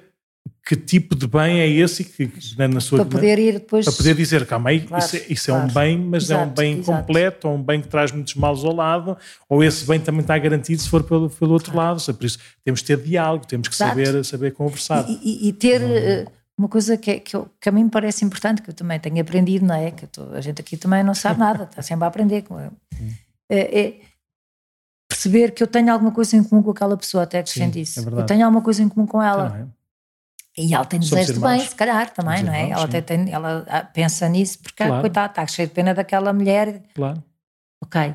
que 0.65 0.75
tipo 0.75 1.15
de 1.15 1.27
bem 1.27 1.61
é 1.61 1.69
esse 1.69 2.03
que, 2.03 2.31
na 2.57 2.81
sua 2.81 2.99
para 2.99 3.07
poder 3.07 3.39
ir 3.39 3.53
depois 3.55 3.85
para 3.85 3.95
poder 3.95 4.15
dizer 4.15 4.45
calma 4.47 4.71
aí 4.71 4.81
claro, 4.81 5.05
isso, 5.05 5.17
é, 5.17 5.25
isso 5.29 5.47
claro. 5.47 5.63
é 5.63 5.65
um 5.65 5.73
bem 5.73 5.99
mas 5.99 6.25
exato, 6.25 6.41
é 6.41 6.45
um 6.45 6.51
bem 6.51 6.79
exato. 6.79 6.99
completo 6.99 7.49
ou 7.49 7.55
um 7.55 7.63
bem 7.63 7.81
que 7.81 7.89
traz 7.89 8.11
muitos 8.11 8.35
males 8.35 8.65
ao 8.65 8.75
lado 8.75 9.17
ou 9.49 9.63
esse 9.63 9.87
bem 9.87 10.01
também 10.01 10.23
está 10.23 10.37
garantido 10.37 10.83
se 10.83 10.89
for 10.89 11.05
pelo, 11.05 11.31
pelo 11.31 11.53
outro 11.53 11.73
claro. 11.73 11.99
lado 11.99 12.15
por 12.15 12.25
isso 12.25 12.39
temos 12.65 12.81
que 12.81 12.87
ter 12.87 12.99
diálogo 12.99 13.47
temos 13.47 13.69
que 13.69 13.77
saber 13.77 14.25
saber 14.25 14.53
conversar 14.53 15.09
e, 15.09 15.21
e, 15.23 15.49
e 15.49 15.53
ter 15.53 15.83
uh, 15.83 16.31
uma 16.59 16.69
coisa 16.69 16.97
que, 16.97 17.11
é, 17.11 17.21
que, 17.21 17.37
eu, 17.37 17.51
que, 17.61 17.69
a 17.69 17.73
mim 17.73 17.85
me 17.85 17.91
parece 17.91 18.25
importante, 18.25 18.63
que 18.63 18.71
eu 18.71 18.75
também 18.75 18.99
tenho 18.99 19.21
aprendido, 19.21 19.67
não 19.67 19.75
é? 19.75 19.91
Que 19.91 20.07
tô, 20.07 20.33
a 20.33 20.41
gente 20.41 20.61
aqui 20.61 20.77
também 20.77 21.03
não 21.03 21.15
sabe 21.15 21.39
nada, 21.39 21.65
está 21.65 21.83
sempre 21.83 22.05
a 22.05 22.09
aprender. 22.09 22.43
Com 22.43 22.59
eu. 22.59 22.73
É, 23.51 23.81
é, 23.81 24.01
perceber 25.09 25.53
que 25.53 25.63
eu 25.63 25.67
tenho 25.67 25.93
alguma 25.93 26.13
coisa 26.13 26.37
em 26.37 26.43
comum 26.43 26.63
com 26.63 26.71
aquela 26.71 26.97
pessoa, 26.97 27.25
até 27.25 27.43
que 27.43 27.53
defende 27.53 27.81
isso. 27.81 28.01
É 28.01 28.21
eu 28.21 28.27
tenho 28.27 28.45
alguma 28.45 28.63
coisa 28.63 28.83
em 28.83 28.89
comum 28.89 29.07
com 29.07 29.23
ela. 29.23 29.69
É. 29.73 29.77
E 30.63 30.75
ela 30.75 30.87
tem 30.87 30.99
desejo 30.99 31.35
de 31.35 31.41
bem, 31.41 31.61
se 31.61 31.75
calhar, 31.75 32.11
também, 32.15 32.39
Somos 32.39 32.51
não 32.51 32.55
é? 32.55 32.63
Irmãos, 32.63 32.79
ela, 32.79 32.85
até 32.85 33.01
tem, 33.03 33.31
ela 33.31 33.67
ah, 33.69 33.85
pensa 33.85 34.27
nisso, 34.27 34.59
porque, 34.61 34.87
claro. 34.87 35.03
coitada, 35.03 35.31
está 35.31 35.47
cheia 35.47 35.69
de 35.69 35.75
pena 35.75 35.93
daquela 35.93 36.33
mulher. 36.33 36.83
Claro. 36.95 37.23
Ok. 37.85 38.15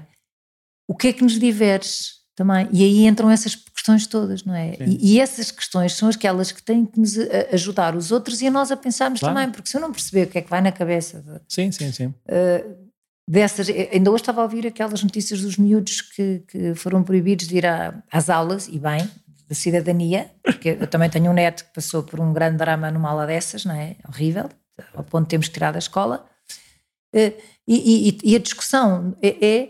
O 0.87 0.95
que 0.95 1.09
é 1.09 1.13
que 1.13 1.21
nos 1.21 1.39
diverge 1.39 2.20
também? 2.35 2.67
E 2.71 2.83
aí 2.83 3.05
entram 3.05 3.29
essas 3.29 3.55
questões 3.55 4.07
todas, 4.07 4.43
não 4.43 4.55
é? 4.55 4.75
E, 4.79 5.15
e, 5.15 5.19
essas 5.19 5.51
questões 5.51 5.93
são 5.93 6.09
aquelas 6.09 6.51
que 6.51 6.61
têm 6.61 6.85
que 6.85 6.99
nos 6.99 7.17
ajudar 7.51 7.95
os 7.95 8.11
outros 8.11 8.41
e 8.41 8.47
a 8.47 8.51
nós 8.51 8.71
a 8.71 8.77
pensarmos 8.77 9.19
claro. 9.19 9.35
também, 9.35 9.51
porque 9.51 9.69
se 9.69 9.77
eu 9.77 9.81
não 9.81 9.91
perceber 9.91 10.27
o 10.27 10.29
que 10.29 10.37
é 10.37 10.41
que 10.41 10.49
vai 10.49 10.61
na 10.61 10.71
cabeça 10.71 11.21
de, 11.21 11.41
sim, 11.47 11.71
sim, 11.71 11.91
sim. 11.91 12.05
Uh, 12.07 12.91
dessas, 13.27 13.69
eh, 13.69 13.89
ainda 13.93 14.11
hoje 14.11 14.21
estava 14.21 14.41
a 14.41 14.43
ouvir 14.43 14.67
aquelas 14.67 15.03
notícias 15.03 15.41
dos 15.41 15.57
miúdos 15.57 16.01
que, 16.01 16.43
que 16.47 16.75
foram 16.75 17.03
proibidos 17.03 17.47
de 17.47 17.57
ir 17.57 17.65
às 18.11 18.29
aulas, 18.29 18.67
e 18.67 18.77
bem, 18.77 19.09
da 19.47 19.55
cidadania, 19.55 20.31
porque 20.43 20.77
eu 20.79 20.87
também 20.87 21.09
tenho 21.09 21.29
um 21.29 21.33
neto 21.33 21.65
que 21.65 21.73
passou 21.73 22.03
por 22.03 22.19
um 22.19 22.33
grande 22.33 22.57
drama 22.57 22.91
numa 22.91 23.09
aula 23.09 23.25
dessas, 23.25 23.65
não 23.65 23.75
é? 23.75 23.95
Horrível, 24.07 24.49
ao 24.93 25.03
ponto 25.03 25.23
de 25.23 25.29
termos 25.29 25.47
que 25.47 25.53
tirar 25.53 25.71
da 25.71 25.79
escola. 25.79 26.25
E, 27.13 27.33
e, 27.67 28.17
e, 28.23 28.35
a 28.35 28.39
discussão 28.39 29.15
é, 29.21 29.45
é 29.45 29.69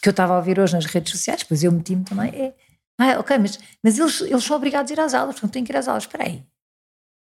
que 0.00 0.08
eu 0.08 0.12
estava 0.12 0.34
a 0.34 0.36
ouvir 0.36 0.58
hoje 0.58 0.74
nas 0.74 0.86
redes 0.86 1.12
sociais, 1.12 1.42
pois 1.42 1.62
eu 1.62 1.72
meti-me 1.72 2.04
também, 2.04 2.30
é, 2.30 2.54
ah, 2.98 3.20
ok, 3.20 3.38
mas, 3.38 3.58
mas 3.82 3.98
eles, 3.98 4.20
eles 4.20 4.44
são 4.44 4.56
obrigados 4.56 4.90
a 4.90 4.94
ir 4.94 5.00
às 5.00 5.14
aulas, 5.14 5.34
portanto 5.34 5.52
têm 5.52 5.64
que 5.64 5.72
ir 5.72 5.76
às 5.76 5.86
aulas, 5.86 6.04
espera 6.04 6.24
aí. 6.24 6.44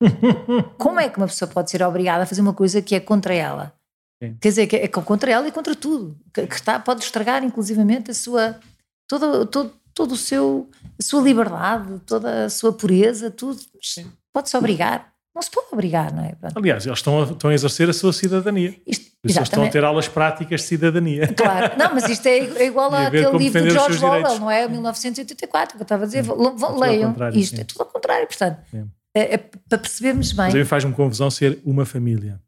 Como 0.79 0.99
é 0.99 1.09
que 1.09 1.19
uma 1.19 1.27
pessoa 1.27 1.51
pode 1.51 1.71
ser 1.71 1.83
obrigada 1.83 2.25
a 2.25 2.27
fazer 2.27 2.41
uma 2.41 2.55
coisa 2.55 2.83
que 2.83 2.95
é 2.95 3.01
contra 3.01 3.35
ela? 3.35 3.75
Sim. 4.23 4.37
Quer 4.41 4.49
dizer, 4.49 4.67
que 4.67 4.77
é 4.77 4.89
contra 4.89 5.31
ela 5.31 5.47
e 5.47 5.53
contra 5.53 5.75
tudo, 5.75 6.19
que, 6.33 6.47
que 6.47 6.55
está, 6.55 6.79
pode 6.79 7.05
estragar 7.05 7.43
inclusivamente 7.45 8.11
a 8.11 8.15
sua, 8.15 8.59
todo, 9.07 9.47
todo, 9.47 9.73
todo 9.95 10.13
o 10.13 10.17
seu, 10.17 10.69
a 10.99 11.03
sua 11.03 11.23
liberdade, 11.23 12.01
toda 12.01 12.47
a 12.47 12.51
sua 12.51 12.73
pureza, 12.73 13.31
tudo. 13.31 13.61
Pode-se 14.33 14.57
obrigar. 14.57 15.10
Não 15.35 15.43
se 15.43 15.51
pode 15.51 15.69
obrigar, 15.73 16.13
não 16.13 16.25
é? 16.25 16.35
Pronto. 16.35 16.59
Aliás, 16.59 16.87
eles 16.87 16.99
estão 16.99 17.23
a, 17.23 17.25
estão 17.25 17.51
a 17.51 17.55
exercer 17.55 17.89
a 17.89 17.93
sua 17.93 18.13
cidadania. 18.13 18.75
Isto, 18.87 19.11
eles 19.23 19.37
estão 19.37 19.65
a 19.65 19.69
ter 19.69 19.85
aulas 19.85 20.09
práticas 20.09 20.63
de 20.63 20.67
cidadania. 20.67 21.29
Claro, 21.29 21.79
não, 21.79 21.95
mas 21.95 22.09
isto 22.09 22.27
é, 22.27 22.39
é 22.39 22.67
igual 22.67 22.93
àquele 22.95 23.39
livro 23.39 23.63
de 23.63 23.71
George 23.71 24.05
Orwell, 24.05 24.41
não 24.41 24.51
é? 24.51 24.67
1984, 24.67 25.77
que 25.77 25.83
eu 25.83 25.85
estava 25.85 26.05
a 26.05 26.07
dizer. 26.07 26.25
É 26.25 26.79
leiam, 26.79 27.15
isto 27.33 27.57
sim. 27.57 27.63
é 27.63 27.65
tudo 27.65 27.83
ao 27.83 27.87
contrário, 27.87 28.27
portanto. 28.27 28.59
É, 29.15 29.35
é, 29.35 29.39
para 29.39 29.79
percebermos 29.79 30.33
bem. 30.33 30.53
Mas 30.53 30.69
faz-me 30.69 30.93
confusão 30.93 31.31
ser 31.31 31.61
uma 31.65 31.85
família. 31.85 32.41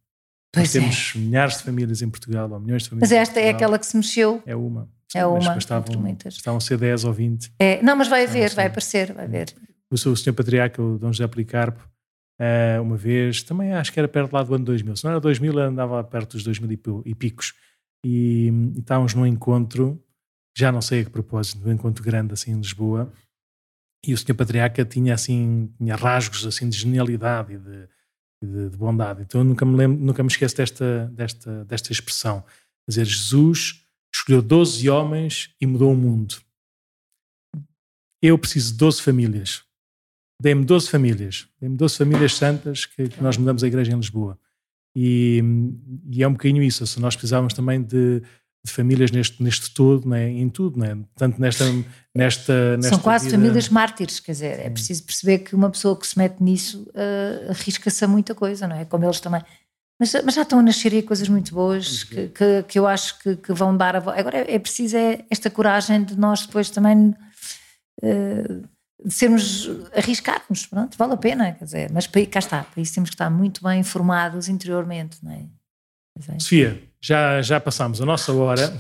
Pois 0.53 0.67
Nós 0.67 0.73
temos 0.73 1.15
milhares 1.15 1.59
de 1.59 1.63
famílias 1.63 2.03
em 2.03 2.11
Portugal, 2.11 2.51
ou 2.51 2.61
milhões 2.61 2.83
de 2.83 2.91
famílias. 2.91 3.11
Mas 3.11 3.19
esta 3.19 3.41
é 3.41 3.51
aquela 3.51 3.79
que 3.79 3.87
se 3.87 3.97
mexeu. 3.97 4.43
É 4.45 4.55
uma. 4.55 4.89
É 5.15 5.27
uma. 5.27 5.39
Mas 5.39 5.59
estavam, 5.59 6.17
estavam 6.27 6.59
a 6.59 6.61
ser 6.61 6.79
10 6.79 7.05
ou 7.05 7.13
20. 7.13 7.53
É, 7.59 7.83
não, 7.83 7.97
mas 7.97 8.09
vai 8.09 8.25
haver, 8.25 8.51
vai 8.55 8.67
aparecer, 8.67 9.13
vai 9.13 9.25
haver. 9.25 9.55
O 9.91 9.97
senhor 9.97 10.35
patriarca, 10.35 10.83
o 10.83 10.99
Dom 10.99 11.13
José 11.13 11.27
Policarpo, 11.27 11.87
eh, 12.45 12.81
uma 12.81 12.97
vez, 12.97 13.41
também 13.45 13.73
acho 13.73 13.93
que 13.93 14.01
era 14.01 14.09
perto 14.09 14.33
lá 14.33 14.43
do 14.43 14.53
ano 14.53 14.65
2000. 14.65 14.97
Se 14.97 15.05
não 15.05 15.13
era 15.13 15.21
2000, 15.21 15.59
andava 15.61 16.03
perto 16.03 16.33
dos 16.33 16.43
2000 16.43 17.03
e 17.07 17.15
picos. 17.15 17.55
E, 18.05 18.51
e 18.75 18.81
estávamos 18.81 19.15
num 19.15 19.25
encontro, 19.25 20.03
já 20.59 20.73
não 20.73 20.83
sei 20.83 21.03
a 21.03 21.05
que 21.05 21.11
propósito, 21.11 21.65
num 21.65 21.73
encontro 21.73 22.03
grande 22.03 22.33
assim 22.33 22.51
em 22.51 22.57
Lisboa. 22.57 23.13
E 24.05 24.13
o 24.13 24.19
senhor 24.19 24.35
patriarca 24.35 24.85
tinha 24.85 25.15
assim, 25.15 25.73
tinha 25.79 25.95
rasgos 25.95 26.45
assim 26.45 26.69
de 26.69 26.77
genialidade 26.77 27.53
e 27.53 27.59
de, 27.59 27.89
de, 28.43 28.71
de 28.71 28.77
bondade. 28.77 29.23
Então 29.23 29.43
eu 29.43 29.45
nunca 29.45 29.65
me 29.65 29.77
lembro, 29.77 30.05
nunca 30.05 30.25
me 30.25 30.29
esqueço 30.29 30.57
desta, 30.57 31.07
desta, 31.15 31.65
desta 31.65 31.93
expressão. 31.93 32.45
Dizer, 32.89 33.05
Jesus 33.05 33.87
escolheu 34.13 34.43
12 34.43 34.91
homens 34.91 35.55
e 35.61 35.67
mudou 35.67 35.93
o 35.93 35.97
mundo. 35.97 36.43
Eu 38.21 38.37
preciso 38.37 38.73
de 38.73 38.79
12 38.79 39.01
famílias. 39.01 39.65
Dei-me 40.43 40.65
12 40.65 40.91
famílias. 40.91 41.47
Dei-me 41.61 41.77
12 41.77 41.99
famílias 41.99 42.35
santas 42.35 42.85
que, 42.85 43.09
que, 43.09 43.23
nós 43.23 43.37
mudamos 43.37 43.63
a 43.63 43.67
igreja 43.69 43.93
em 43.93 43.97
Lisboa. 43.97 44.37
E, 44.95 45.41
e, 46.11 46.21
é 46.21 46.27
um 46.27 46.33
bocadinho 46.33 46.61
isso. 46.65 46.85
Se 46.85 46.99
nós 46.99 47.15
precisávamos 47.15 47.55
também 47.55 47.81
de, 47.81 48.21
de 48.65 48.73
famílias 48.73 49.13
neste, 49.13 49.41
neste 49.41 49.73
todo, 49.73 50.09
né? 50.09 50.29
em 50.29 50.49
tudo, 50.49 50.81
né? 50.81 50.99
tanto 51.15 51.41
nesta, 51.41 51.65
nesta, 52.13 52.77
nesta 52.77 52.89
São 52.89 52.99
quase 52.99 53.27
vida... 53.27 53.39
famílias 53.39 53.69
mártires, 53.69 54.19
quer 54.19 54.33
dizer, 54.33 54.59
é 54.59 54.69
preciso 54.69 55.05
perceber 55.05 55.39
que 55.39 55.55
uma 55.55 55.71
pessoa 55.71 55.97
que 55.97 56.09
se 56.09 56.19
mete 56.19 56.43
nisso 56.43 56.89
uh, 56.89 57.51
arrisca-se 57.51 58.05
a 58.05 58.09
muita 58.09 58.35
coisa, 58.35 58.67
não 58.67 58.75
é? 58.75 58.85
Como 58.85 59.05
eles 59.05 59.21
também. 59.21 59.43
Mas, 60.01 60.13
mas, 60.25 60.35
já 60.35 60.43
estão 60.43 60.59
a 60.59 60.63
nascer 60.63 60.93
aí 60.93 61.03
coisas 61.05 61.29
muito 61.29 61.55
boas 61.55 62.03
que, 62.03 62.27
que, 62.31 62.65
que 62.67 62.79
eu 62.81 62.89
acho 62.89 63.17
que, 63.21 63.37
que, 63.37 63.53
vão 63.53 63.77
dar 63.77 63.95
a 63.95 63.99
Agora 63.99 64.39
é, 64.39 64.57
é 64.57 64.59
preciso 64.59 64.97
é 64.97 65.25
esta 65.31 65.49
coragem 65.49 66.03
de 66.03 66.19
nós 66.19 66.45
depois 66.45 66.69
também 66.69 67.15
uh, 68.03 68.69
de 69.05 69.13
sermos, 69.13 69.69
arriscarmos, 69.95 70.67
pronto, 70.67 70.97
vale 70.97 71.13
a 71.15 71.17
pena, 71.17 71.53
quer 71.53 71.65
dizer, 71.65 71.91
mas 71.93 72.07
cá 72.07 72.39
está, 72.39 72.63
para 72.63 72.81
isso 72.81 72.95
temos 72.95 73.11
que 73.11 73.15
estar 73.15 73.31
muito 73.31 73.63
bem 73.63 73.81
informados 73.81 74.49
interiormente, 74.49 75.19
não 75.23 75.33
é? 75.33 75.45
é. 76.29 76.39
Sofia, 76.39 76.83
já, 77.01 77.43
já 77.43 77.61
passámos 77.61 78.01
a 78.01 78.07
nossa 78.07 78.33
hora, 78.33 78.73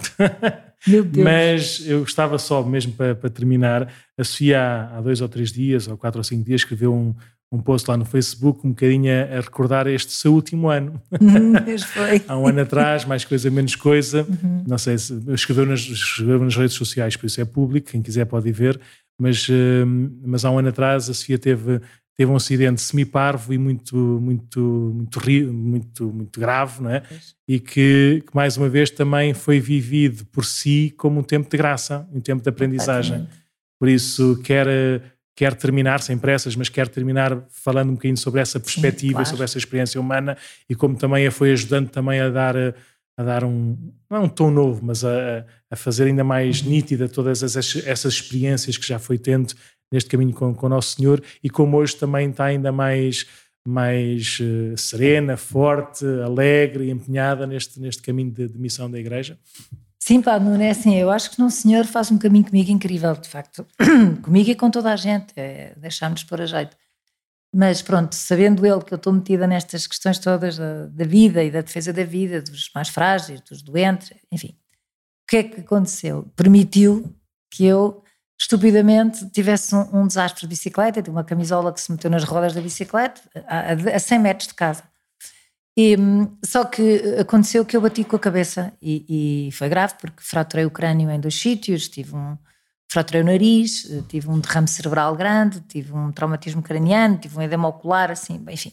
mas 1.16 1.84
eu 1.86 2.00
gostava 2.00 2.38
só 2.38 2.62
mesmo 2.62 2.92
para, 2.92 3.14
para 3.14 3.30
terminar, 3.30 3.92
a 4.16 4.24
Sofia 4.24 4.90
há, 4.92 5.00
dois 5.00 5.20
ou 5.20 5.28
três 5.28 5.52
dias, 5.52 5.88
ou 5.88 5.96
quatro 5.96 6.20
ou 6.20 6.24
cinco 6.24 6.44
dias, 6.44 6.60
escreveu 6.60 6.94
um, 6.94 7.14
um 7.52 7.60
post 7.60 7.88
lá 7.90 7.96
no 7.96 8.04
Facebook 8.04 8.66
um 8.66 8.70
bocadinho 8.70 9.12
a, 9.12 9.40
recordar 9.40 9.86
este 9.86 10.12
seu 10.12 10.32
último 10.32 10.68
ano. 10.68 11.00
Hum, 11.20 11.54
foi. 11.78 12.22
Há 12.26 12.36
um 12.36 12.46
ano 12.46 12.62
atrás, 12.62 13.04
mais 13.04 13.24
coisa, 13.24 13.50
menos 13.50 13.76
coisa. 13.76 14.26
Uhum. 14.28 14.64
Não 14.66 14.78
sei 14.78 14.98
se 14.98 15.14
escreveu 15.28 15.66
nas, 15.66 15.80
escreveu 15.80 16.38
nas 16.38 16.56
redes 16.56 16.74
sociais, 16.74 17.16
por 17.16 17.26
isso 17.26 17.40
é 17.40 17.44
público, 17.44 17.90
quem 17.90 18.02
quiser 18.02 18.24
pode 18.24 18.50
ver. 18.50 18.80
Mas, 19.18 19.48
uh, 19.48 19.52
mas 20.24 20.44
há 20.44 20.50
um 20.50 20.58
ano 20.58 20.68
atrás 20.68 21.08
a 21.08 21.14
Sofia 21.14 21.38
teve, 21.38 21.80
teve 22.16 22.30
um 22.30 22.36
acidente 22.36 22.80
semi-parvo 22.80 23.52
e 23.52 23.58
muito, 23.58 23.96
muito, 23.96 24.60
muito, 24.60 25.52
muito, 25.52 26.12
muito 26.12 26.40
grave, 26.40 26.82
não 26.82 26.90
é? 26.90 27.02
E 27.46 27.60
que, 27.60 28.22
que, 28.26 28.34
mais 28.34 28.56
uma 28.56 28.68
vez, 28.68 28.90
também 28.90 29.34
foi 29.34 29.60
vivido 29.60 30.24
por 30.26 30.44
si 30.44 30.92
como 30.96 31.20
um 31.20 31.22
tempo 31.22 31.48
de 31.48 31.56
graça, 31.56 32.08
um 32.12 32.20
tempo 32.20 32.42
de 32.42 32.48
aprendizagem. 32.48 33.26
Por 33.78 33.88
isso, 33.88 34.40
quer 34.44 34.66
quer 35.34 35.54
terminar 35.54 36.00
sem 36.00 36.18
pressas, 36.18 36.54
mas 36.54 36.68
quer 36.68 36.88
terminar 36.88 37.44
falando 37.50 37.90
um 37.90 37.94
bocadinho 37.94 38.16
sobre 38.16 38.40
essa 38.40 38.60
perspectiva, 38.60 39.08
Sim, 39.08 39.12
claro. 39.14 39.28
sobre 39.28 39.44
essa 39.44 39.58
experiência 39.58 40.00
humana 40.00 40.36
e 40.68 40.74
como 40.74 40.94
também 40.96 41.26
a 41.26 41.30
foi 41.30 41.52
ajudando 41.52 41.88
também 41.88 42.20
a 42.20 42.28
dar 42.28 42.54
a 43.16 43.22
dar 43.22 43.44
um 43.44 43.76
não 44.10 44.18
é 44.18 44.20
um 44.20 44.28
tom 44.28 44.50
novo, 44.50 44.84
mas 44.84 45.04
a, 45.04 45.44
a 45.70 45.76
fazer 45.76 46.04
ainda 46.04 46.24
mais 46.24 46.62
uhum. 46.62 46.70
nítida 46.70 47.08
todas 47.08 47.42
essas, 47.42 47.76
essas 47.86 48.14
experiências 48.14 48.76
que 48.76 48.86
já 48.86 48.98
foi 48.98 49.18
tendo 49.18 49.54
neste 49.92 50.08
caminho 50.08 50.32
com, 50.32 50.54
com 50.54 50.66
o 50.66 50.68
Nosso 50.68 50.96
Senhor 50.96 51.22
e 51.42 51.50
como 51.50 51.76
hoje 51.76 51.96
também 51.96 52.30
está 52.30 52.46
ainda 52.46 52.72
mais 52.72 53.26
mais 53.66 54.40
uh, 54.40 54.76
serena, 54.76 55.36
forte, 55.36 56.04
alegre 56.24 56.86
e 56.86 56.90
empenhada 56.90 57.46
neste, 57.46 57.78
neste 57.80 58.02
caminho 58.02 58.32
de, 58.32 58.48
de 58.48 58.58
missão 58.58 58.90
da 58.90 58.98
Igreja. 58.98 59.38
Sim, 60.00 60.20
pá, 60.20 60.40
não 60.40 60.60
é 60.60 60.70
assim. 60.70 60.96
Eu 60.96 61.12
acho 61.12 61.30
que 61.30 61.40
o 61.40 61.48
Senhor 61.48 61.84
faz 61.84 62.10
um 62.10 62.18
caminho 62.18 62.44
comigo 62.44 62.72
incrível, 62.72 63.14
de 63.14 63.28
facto. 63.28 63.64
comigo 64.20 64.50
e 64.50 64.56
com 64.56 64.68
toda 64.68 64.92
a 64.92 64.96
gente. 64.96 65.32
É, 65.36 65.74
Deixar-nos 65.76 66.24
por 66.24 66.40
a 66.40 66.46
jeito. 66.46 66.76
Mas 67.55 67.82
pronto, 67.82 68.14
sabendo 68.14 68.64
ele 68.64 68.80
que 68.80 68.94
eu 68.94 68.96
estou 68.96 69.12
metida 69.12 69.46
nestas 69.46 69.86
questões 69.86 70.18
todas 70.18 70.57
da, 70.57 70.86
da, 70.86 71.05
vida 71.05 71.44
e 71.44 71.50
da 71.50 71.61
defesa 71.61 71.92
da 71.92 72.03
vida, 72.03 72.40
dos 72.40 72.70
mais 72.74 72.88
frágeis, 72.88 73.42
dos 73.42 73.61
doentes, 73.61 74.12
enfim. 74.30 74.57
O 75.24 75.26
que 75.28 75.36
é 75.36 75.42
que 75.42 75.61
aconteceu? 75.61 76.30
Permitiu 76.34 77.14
que 77.50 77.66
eu, 77.66 78.03
estupidamente, 78.40 79.28
tivesse 79.30 79.74
um, 79.74 80.00
um 80.00 80.07
desastre 80.07 80.42
de 80.42 80.48
bicicleta, 80.48 81.03
de 81.03 81.11
uma 81.11 81.24
camisola 81.24 81.72
que 81.72 81.80
se 81.80 81.92
meteu 81.92 82.11
nas 82.11 82.24
rodas 82.24 82.55
da 82.55 82.61
bicicleta, 82.62 83.20
a, 83.46 83.72
a 83.72 83.98
100 83.98 84.18
metros 84.18 84.48
de 84.48 84.55
casa. 84.55 84.82
E, 85.76 85.96
só 86.44 86.64
que 86.64 87.16
aconteceu 87.18 87.64
que 87.64 87.76
eu 87.76 87.80
bati 87.80 88.05
com 88.05 88.16
a 88.16 88.18
cabeça 88.18 88.72
e, 88.80 89.48
e, 89.48 89.53
foi 89.53 89.68
grave 89.68 89.94
porque 90.00 90.22
fraturei 90.22 90.66
o 90.66 90.70
crânio 90.70 91.11
em 91.11 91.20
dois 91.20 91.34
sítios, 91.34 91.88
tive 91.88 92.14
um 92.14 92.36
fraturei 92.93 93.22
o 93.22 93.24
nariz, 93.24 93.88
tive 94.09 94.28
um 94.28 94.38
derrame 94.38 94.68
cerebral 94.68 95.16
grande, 95.16 95.61
tive 95.62 95.93
um 95.93 96.12
traumatismo 96.12 96.62
craniano, 96.62 97.16
tive 97.16 97.38
um 97.38 97.43
edema 97.43 97.68
ocular, 97.68 98.11
assim, 98.11 98.45
enfim. 98.51 98.72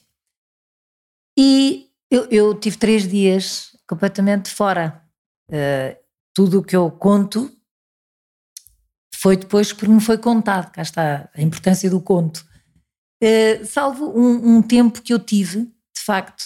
E 1.37 1.89
eu, 2.11 2.27
eu 2.29 2.53
tive 2.53 2.77
três 2.77 3.07
dias 3.07 3.75
completamente 3.87 4.49
fora. 4.49 5.01
Uh, 5.49 5.97
tudo 6.33 6.59
o 6.59 6.63
que 6.63 6.75
eu 6.75 6.91
conto 6.91 7.49
foi 9.15 9.37
depois 9.37 9.71
porque 9.71 9.87
me 9.87 10.01
foi 10.01 10.17
contado, 10.17 10.71
cá 10.71 10.81
está 10.81 11.29
a 11.33 11.41
importância 11.41 11.89
do 11.89 12.01
conto. 12.01 12.45
Uh, 13.23 13.65
salvo 13.65 14.11
um, 14.17 14.57
um 14.57 14.61
tempo 14.61 15.01
que 15.01 15.13
eu 15.13 15.19
tive 15.19 15.71
de 15.99 16.05
facto, 16.05 16.45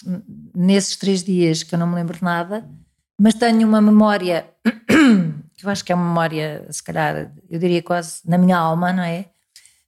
nesses 0.55 0.95
três 0.95 1.23
dias 1.23 1.63
que 1.63 1.73
eu 1.73 1.79
não 1.79 1.87
me 1.87 1.95
lembro 1.95 2.17
de 2.17 2.23
nada, 2.23 2.67
mas 3.19 3.35
tenho 3.35 3.67
uma 3.67 3.81
memória, 3.81 4.49
que 4.63 5.32
eu 5.63 5.71
acho 5.71 5.83
que 5.83 5.91
é 5.91 5.95
uma 5.95 6.05
memória, 6.05 6.65
se 6.69 6.83
calhar, 6.83 7.33
eu 7.49 7.59
diria 7.59 7.81
quase 7.81 8.21
na 8.25 8.37
minha 8.37 8.57
alma, 8.57 8.91
não 8.91 9.03
é? 9.03 9.29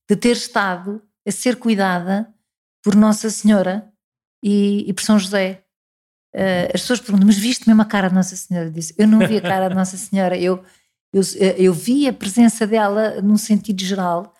De 0.09 0.15
ter 0.15 0.31
estado 0.31 1.01
a 1.27 1.31
ser 1.31 1.57
cuidada 1.57 2.27
por 2.83 2.95
Nossa 2.95 3.29
Senhora 3.29 3.91
e, 4.43 4.85
e 4.87 4.93
por 4.93 5.03
São 5.03 5.17
José. 5.17 5.63
Uh, 6.35 6.69
as 6.73 6.81
pessoas 6.81 6.99
perguntam, 6.99 7.27
mas 7.27 7.37
viste 7.37 7.67
mesmo 7.67 7.81
a 7.81 7.85
cara 7.85 8.09
de 8.09 8.15
Nossa 8.15 8.35
Senhora? 8.35 8.67
Eu 8.67 8.71
disse, 8.71 8.93
eu 8.97 9.07
não 9.07 9.19
vi 9.19 9.37
a 9.37 9.41
cara 9.41 9.69
de 9.69 9.75
Nossa 9.75 9.97
Senhora, 9.97 10.37
eu, 10.37 10.63
eu, 11.13 11.21
eu 11.57 11.73
vi 11.73 12.07
a 12.07 12.13
presença 12.13 12.67
dela 12.67 13.21
num 13.21 13.37
sentido 13.37 13.83
geral, 13.83 14.33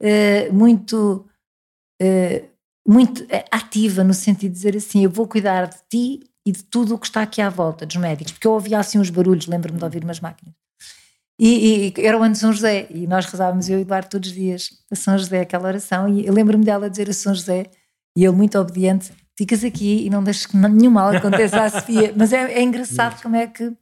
uh, 0.00 0.52
muito. 0.52 1.26
Uh, 2.02 2.52
muito 2.84 3.24
ativa 3.48 4.02
no 4.02 4.12
sentido 4.12 4.50
de 4.50 4.56
dizer 4.56 4.76
assim: 4.76 5.04
eu 5.04 5.10
vou 5.10 5.28
cuidar 5.28 5.66
de 5.66 5.76
ti 5.88 6.20
e 6.44 6.50
de 6.50 6.64
tudo 6.64 6.94
o 6.94 6.98
que 6.98 7.06
está 7.06 7.22
aqui 7.22 7.40
à 7.40 7.48
volta, 7.48 7.86
dos 7.86 7.96
médicos, 7.96 8.32
porque 8.32 8.46
eu 8.46 8.52
ouvia 8.52 8.78
assim 8.78 8.98
uns 8.98 9.10
barulhos, 9.10 9.46
lembro-me 9.46 9.78
de 9.78 9.84
ouvir 9.84 10.02
umas 10.02 10.20
máquinas. 10.20 10.54
E, 11.44 11.92
e, 11.98 12.06
era 12.06 12.16
o 12.16 12.22
ano 12.22 12.34
de 12.34 12.38
São 12.38 12.52
José, 12.52 12.86
e 12.88 13.04
nós 13.04 13.26
rezávamos, 13.26 13.68
eu 13.68 13.80
e 13.80 13.82
Eduardo, 13.82 14.08
todos 14.08 14.28
os 14.28 14.34
dias 14.34 14.70
a 14.92 14.94
São 14.94 15.18
José, 15.18 15.40
aquela 15.40 15.66
oração, 15.66 16.08
e 16.08 16.24
eu 16.24 16.32
lembro-me 16.32 16.64
dela 16.64 16.88
dizer 16.88 17.10
a 17.10 17.12
São 17.12 17.34
José, 17.34 17.66
e 18.16 18.24
ele 18.24 18.36
muito 18.36 18.56
obediente: 18.56 19.10
ficas 19.36 19.64
aqui 19.64 20.06
e 20.06 20.08
não 20.08 20.22
deixes 20.22 20.46
que 20.46 20.56
nenhum 20.56 20.92
mal 20.92 21.08
aconteça 21.08 21.64
à 21.64 21.68
Sofia. 21.68 22.12
Mas 22.16 22.32
é, 22.32 22.52
é 22.52 22.62
engraçado 22.62 23.20
como 23.20 23.34
é 23.34 23.48
que 23.48 23.72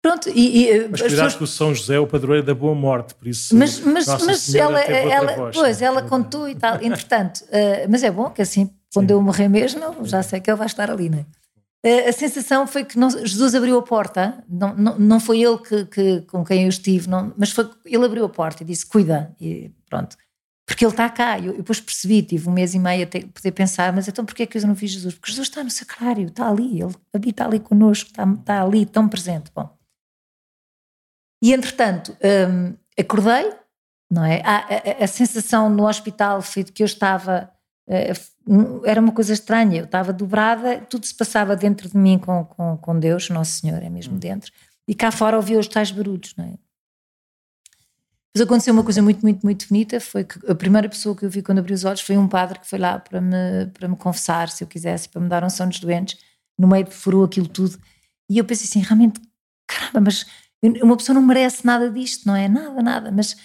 Pronto, 0.00 0.30
e, 0.30 0.66
e 0.66 0.88
mas 0.88 1.02
cuidado 1.02 1.10
pessoas... 1.10 1.34
que 1.34 1.44
o 1.44 1.46
São 1.46 1.74
José 1.74 1.96
é 1.96 1.98
o 1.98 2.06
padroeiro 2.06 2.46
da 2.46 2.54
boa 2.54 2.74
morte, 2.74 3.14
por 3.14 3.26
isso. 3.28 3.54
Mas, 3.54 3.80
mas, 3.80 4.06
mas 4.06 4.54
ela, 4.54 4.80
ela 4.80 5.36
voz, 5.36 5.56
pois, 5.56 5.82
ela 5.82 6.00
contou 6.00 6.48
e 6.48 6.54
tal, 6.54 6.76
entretanto, 6.80 7.40
uh, 7.40 7.86
mas 7.86 8.02
é 8.02 8.10
bom 8.10 8.30
que 8.30 8.40
assim, 8.40 8.70
quando 8.94 9.08
Sim. 9.08 9.14
eu 9.14 9.20
morrer 9.20 9.48
mesmo, 9.48 10.06
já 10.06 10.22
sei 10.22 10.40
que 10.40 10.48
ele 10.48 10.56
vai 10.56 10.68
estar 10.68 10.90
ali, 10.90 11.10
não 11.10 11.18
é? 11.18 11.26
A 11.82 12.12
sensação 12.12 12.66
foi 12.66 12.84
que 12.84 12.94
Jesus 13.24 13.54
abriu 13.54 13.78
a 13.78 13.82
porta, 13.82 14.44
não, 14.46 14.74
não, 14.74 14.98
não 14.98 15.20
foi 15.20 15.42
ele 15.42 15.58
que, 15.58 15.86
que, 15.86 16.20
com 16.22 16.44
quem 16.44 16.64
eu 16.64 16.68
estive, 16.68 17.08
não, 17.08 17.32
mas 17.38 17.52
foi, 17.52 17.70
ele 17.86 18.04
abriu 18.04 18.24
a 18.24 18.28
porta 18.28 18.62
e 18.62 18.66
disse: 18.66 18.84
Cuida, 18.84 19.34
e 19.40 19.72
pronto, 19.88 20.16
porque 20.66 20.84
ele 20.84 20.92
está 20.92 21.08
cá. 21.08 21.38
Eu, 21.38 21.52
eu 21.52 21.56
depois 21.58 21.80
percebi, 21.80 22.22
tive 22.22 22.48
um 22.48 22.52
mês 22.52 22.74
e 22.74 22.78
meio 22.78 23.04
até 23.04 23.20
poder 23.20 23.52
pensar: 23.52 23.92
Mas 23.94 24.06
então 24.06 24.26
porquê 24.26 24.42
é 24.42 24.46
que 24.46 24.58
eu 24.58 24.62
não 24.62 24.74
vi 24.74 24.86
Jesus? 24.86 25.14
Porque 25.14 25.30
Jesus 25.30 25.48
está 25.48 25.64
no 25.64 25.70
sacrário, 25.70 26.28
está 26.28 26.48
ali, 26.48 26.82
ele 26.82 26.94
habita 27.14 27.46
ali 27.46 27.58
connosco, 27.58 28.10
está, 28.10 28.24
está 28.24 28.62
ali, 28.62 28.84
tão 28.84 29.08
presente. 29.08 29.50
Bom, 29.54 29.74
e 31.42 31.54
entretanto, 31.54 32.16
hum, 32.22 32.76
acordei, 32.98 33.50
não 34.10 34.24
é? 34.24 34.42
A, 34.44 34.58
a, 34.58 35.04
a, 35.04 35.06
sensação 35.06 35.70
no 35.70 35.88
hospital 35.88 36.42
foi 36.42 36.62
de 36.62 36.72
que 36.72 36.82
eu 36.82 36.86
estava 36.86 37.50
eh, 37.88 38.12
era 38.84 39.00
uma 39.00 39.12
coisa 39.12 39.32
estranha, 39.32 39.78
eu 39.78 39.84
estava 39.84 40.12
dobrada, 40.12 40.80
tudo 40.80 41.06
se 41.06 41.14
passava 41.14 41.54
dentro 41.54 41.88
de 41.88 41.96
mim 41.96 42.18
com, 42.18 42.44
com, 42.44 42.76
com 42.76 42.98
Deus, 42.98 43.28
Nosso 43.30 43.60
Senhor, 43.60 43.82
é 43.82 43.88
mesmo 43.88 44.14
hum. 44.16 44.18
dentro, 44.18 44.52
e 44.88 44.94
cá 44.94 45.10
fora 45.10 45.36
ouvia 45.36 45.58
os 45.58 45.68
tais 45.68 45.92
barulhos, 45.92 46.34
não 46.36 46.44
é? 46.44 46.54
Mas 48.34 48.42
aconteceu 48.42 48.72
uma 48.72 48.84
coisa 48.84 49.02
muito, 49.02 49.22
muito, 49.22 49.42
muito 49.44 49.68
bonita, 49.68 50.00
foi 50.00 50.24
que 50.24 50.38
a 50.50 50.54
primeira 50.54 50.88
pessoa 50.88 51.16
que 51.16 51.24
eu 51.24 51.30
vi 51.30 51.42
quando 51.42 51.58
abri 51.58 51.74
os 51.74 51.84
olhos 51.84 52.00
foi 52.00 52.16
um 52.16 52.28
padre 52.28 52.60
que 52.60 52.66
foi 52.66 52.78
lá 52.78 52.98
para 52.98 53.20
me, 53.20 53.66
para 53.72 53.88
me 53.88 53.96
confessar, 53.96 54.48
se 54.48 54.62
eu 54.62 54.68
quisesse, 54.68 55.08
para 55.08 55.20
me 55.20 55.28
dar 55.28 55.44
um 55.44 55.50
som 55.50 55.68
dos 55.68 55.80
doentes, 55.80 56.18
no 56.58 56.68
meio 56.68 56.84
de 56.84 56.90
furou 56.92 57.24
aquilo 57.24 57.48
tudo, 57.48 57.78
e 58.28 58.38
eu 58.38 58.44
pensei 58.44 58.66
assim, 58.66 58.80
realmente, 58.80 59.20
caramba, 59.66 60.00
mas 60.00 60.26
uma 60.82 60.96
pessoa 60.96 61.14
não 61.14 61.22
merece 61.22 61.64
nada 61.64 61.90
disto, 61.90 62.26
não 62.26 62.36
é? 62.36 62.48
Nada, 62.48 62.82
nada, 62.82 63.12
mas 63.12 63.36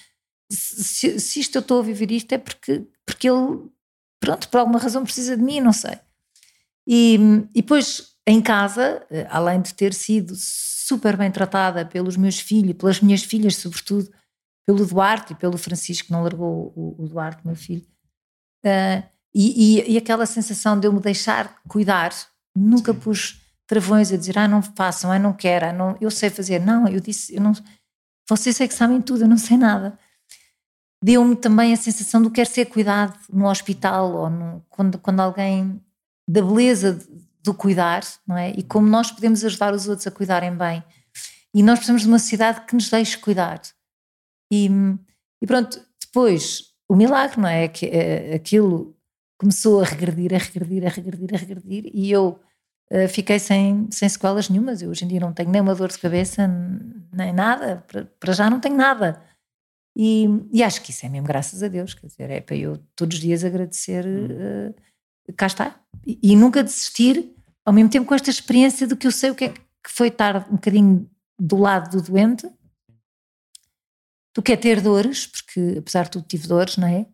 se, 0.51 1.19
se 1.19 1.39
isto 1.39 1.55
eu 1.55 1.61
estou 1.61 1.79
a 1.79 1.83
viver 1.83 2.11
isto 2.11 2.31
é 2.33 2.37
porque, 2.37 2.85
porque 3.05 3.29
ele 3.29 3.69
pronto, 4.19 4.49
por 4.49 4.59
alguma 4.59 4.79
razão 4.79 5.03
precisa 5.03 5.35
de 5.35 5.43
mim, 5.43 5.59
não 5.59 5.73
sei. 5.73 5.97
E, 6.87 7.15
e 7.53 7.61
depois, 7.61 8.15
em 8.27 8.41
casa, 8.41 9.05
eh, 9.09 9.27
além 9.29 9.61
de 9.61 9.73
ter 9.73 9.93
sido 9.93 10.35
super 10.35 11.17
bem 11.17 11.31
tratada 11.31 11.85
pelos 11.85 12.15
meus 12.15 12.39
filhos, 12.39 12.75
pelas 12.75 13.01
minhas 13.01 13.23
filhas, 13.23 13.55
sobretudo, 13.55 14.11
pelo 14.65 14.85
Duarte 14.85 15.33
e 15.33 15.35
pelo 15.35 15.57
Francisco, 15.57 16.07
que 16.07 16.11
não 16.11 16.23
largou 16.23 16.73
o, 16.75 16.95
o 17.03 17.07
Duarte, 17.07 17.45
meu 17.45 17.55
filho, 17.55 17.85
uh, 18.65 19.03
e, 19.33 19.79
e, 19.79 19.91
e, 19.93 19.97
aquela 19.97 20.25
sensação 20.25 20.79
de 20.79 20.87
eu 20.87 20.93
me 20.93 20.99
deixar 20.99 21.61
cuidar, 21.67 22.13
nunca 22.55 22.93
Sim. 22.93 22.99
pus 22.99 23.41
travões 23.67 24.11
a 24.11 24.17
dizer, 24.17 24.37
ah, 24.37 24.47
não 24.47 24.61
façam, 24.61 25.11
ah, 25.11 25.19
não 25.19 25.33
quero, 25.33 25.65
ah, 25.67 25.73
não, 25.73 25.97
eu 25.99 26.09
sei 26.09 26.29
fazer. 26.29 26.59
Não, 26.59 26.87
eu 26.87 27.01
disse, 27.01 27.35
eu 27.35 27.41
não, 27.41 27.51
vocês 28.29 28.61
é 28.61 28.67
que 28.67 28.73
sabem 28.73 29.01
tudo, 29.01 29.23
eu 29.23 29.27
não 29.27 29.37
sei 29.37 29.57
nada 29.57 29.99
deu-me 31.05 31.35
também 31.35 31.71
a 31.71 31.77
sensação 31.77 32.19
do 32.19 32.31
quer 32.31 32.47
ser 32.47 32.65
cuidado 32.65 33.15
no 33.31 33.47
hospital 33.47 34.11
ou 34.11 34.27
no, 34.27 34.65
quando, 34.67 34.97
quando 34.97 35.19
alguém 35.19 35.79
da 36.27 36.41
beleza 36.41 36.99
do 37.43 37.53
cuidar, 37.53 38.01
não 38.27 38.35
é? 38.35 38.49
E 38.57 38.63
como 38.63 38.87
nós 38.87 39.11
podemos 39.11 39.45
ajudar 39.45 39.71
os 39.71 39.87
outros 39.87 40.07
a 40.07 40.11
cuidarem 40.11 40.57
bem. 40.57 40.83
E 41.53 41.61
nós 41.61 41.77
precisamos 41.77 42.01
de 42.01 42.07
uma 42.07 42.17
sociedade 42.17 42.61
que 42.61 42.73
nos 42.73 42.89
deixe 42.89 43.19
cuidar. 43.19 43.61
E, 44.51 44.67
e 45.39 45.45
pronto, 45.45 45.79
depois 46.03 46.73
o 46.89 46.95
milagre, 46.95 47.39
não 47.39 47.49
é? 47.49 47.67
Que 47.67 47.85
é, 47.85 48.33
aquilo 48.33 48.97
começou 49.37 49.81
a 49.81 49.83
regredir, 49.83 50.33
a 50.33 50.39
regredir, 50.39 50.87
a 50.87 50.89
regredir, 50.89 51.35
a 51.35 51.37
regredir 51.37 51.91
e 51.93 52.09
eu 52.09 52.39
uh, 52.91 53.07
fiquei 53.07 53.37
sem, 53.37 53.87
sem 53.91 54.09
sequelas 54.09 54.49
nenhumas. 54.49 54.81
Eu 54.81 54.89
hoje 54.89 55.05
em 55.05 55.07
dia 55.07 55.19
não 55.19 55.33
tenho 55.33 55.51
nem 55.51 55.61
uma 55.61 55.75
dor 55.75 55.89
de 55.89 55.99
cabeça, 55.99 56.47
nem 57.13 57.31
nada, 57.31 57.85
para 58.19 58.33
já 58.33 58.49
não 58.49 58.59
tenho 58.59 58.75
nada. 58.75 59.21
E, 59.95 60.25
e, 60.51 60.61
acho 60.61 60.81
que 60.81 60.91
isso 60.91 61.05
é 61.05 61.09
mesmo 61.09 61.25
graças 61.25 61.63
a 61.63 61.69
Deus, 61.69 61.93
quer 61.93 62.07
dizer, 62.07 62.29
é 62.29 62.41
para 62.41 62.57
eu 62.57 62.77
todos 62.95 63.15
os 63.15 63.21
dias 63.21 63.45
agradecer, 63.45 64.05
uh, 64.05 65.33
cá 65.37 65.47
está, 65.47 65.79
e, 66.05 66.19
e, 66.21 66.35
nunca 66.35 66.61
desistir, 66.61 67.33
ao 67.63 67.73
mesmo 67.73 67.89
tempo 67.89 68.05
com 68.05 68.13
esta 68.13 68.29
experiência 68.29 68.85
do 68.85 68.97
que 68.97 69.07
eu 69.07 69.11
sei 69.11 69.31
o 69.31 69.35
que 69.35 69.45
é 69.45 69.49
que 69.49 69.91
foi 69.91 70.09
estar 70.09 70.47
um 70.49 70.55
bocadinho 70.55 71.09
do 71.39 71.57
lado 71.57 71.95
do 71.95 72.03
doente, 72.03 72.49
do 74.35 74.41
que 74.41 74.51
é 74.51 74.57
ter 74.57 74.81
dores, 74.81 75.27
porque 75.27 75.75
apesar 75.77 76.03
de 76.03 76.11
tudo 76.11 76.27
tive 76.27 76.47
dores, 76.47 76.75
não 76.75 76.87
é? 76.87 77.07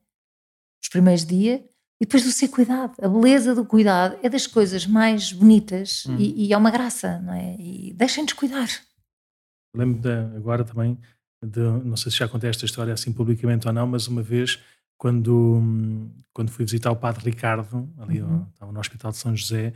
Os 0.82 0.90
primeiros 0.90 1.24
dias, 1.24 1.62
e 2.02 2.06
depois 2.06 2.24
do 2.24 2.32
ser 2.32 2.48
cuidado, 2.48 2.96
a 3.00 3.08
beleza 3.08 3.54
do 3.54 3.64
cuidado 3.64 4.18
é 4.24 4.30
das 4.30 4.48
coisas 4.48 4.88
mais 4.88 5.32
bonitas 5.32 6.04
hum. 6.08 6.18
e, 6.18 6.48
e, 6.48 6.54
é 6.54 6.58
uma 6.58 6.72
graça, 6.72 7.20
não 7.20 7.34
é? 7.34 7.56
E 7.60 7.94
deixem-nos 7.94 8.34
cuidar. 8.34 8.68
Lembro 9.76 10.02
de, 10.02 10.36
agora 10.36 10.64
também 10.64 10.98
de, 11.44 11.60
não 11.60 11.98
sei 11.98 12.12
se 12.12 12.18
já 12.18 12.28
contei 12.28 12.50
esta 12.50 12.66
história 12.66 12.94
assim 12.94 13.12
publicamente 13.12 13.68
ou 13.68 13.74
não, 13.74 13.88
mas 13.88 14.08
uma 14.08 14.22
vez 14.22 14.60
quando, 14.98 15.60
quando 16.32 16.52
fui 16.52 16.64
visitar 16.64 16.92
o 16.92 16.96
Padre 16.96 17.32
Ricardo, 17.32 17.90
ali 17.98 18.22
uhum. 18.22 18.46
estava 18.54 18.72
no 18.72 18.80
Hospital 18.80 19.12
de 19.12 19.18
São 19.18 19.36
José, 19.36 19.74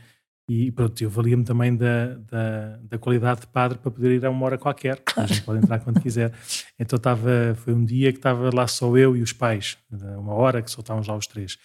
e 0.47 0.71
pronto, 0.71 1.01
eu 1.01 1.09
valia-me 1.09 1.43
também 1.43 1.75
da, 1.75 2.13
da, 2.29 2.77
da, 2.83 2.97
qualidade 2.99 3.41
de 3.41 3.47
padre 3.47 3.79
para 3.79 3.89
poder 3.89 4.15
ir 4.15 4.23
a 4.23 4.29
uma 4.29 4.45
hora 4.45 4.59
qualquer, 4.59 5.01
a 5.17 5.25
gente 5.25 5.41
pode 5.41 5.57
entrar 5.57 5.79
quando 5.79 5.99
quiser. 5.99 6.31
Então 6.77 6.97
estava, 6.97 7.55
foi 7.55 7.73
um 7.73 7.83
dia 7.83 8.11
que 8.11 8.19
estava 8.19 8.51
lá 8.53 8.67
só 8.67 8.95
eu 8.95 9.17
e 9.17 9.23
os 9.23 9.33
pais, 9.33 9.75
uma 10.19 10.33
hora 10.33 10.61
que 10.61 10.69
só 10.69 10.81
estávamos 10.81 11.07
lá 11.07 11.17
os 11.17 11.25
três. 11.25 11.57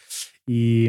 E, 0.49 0.89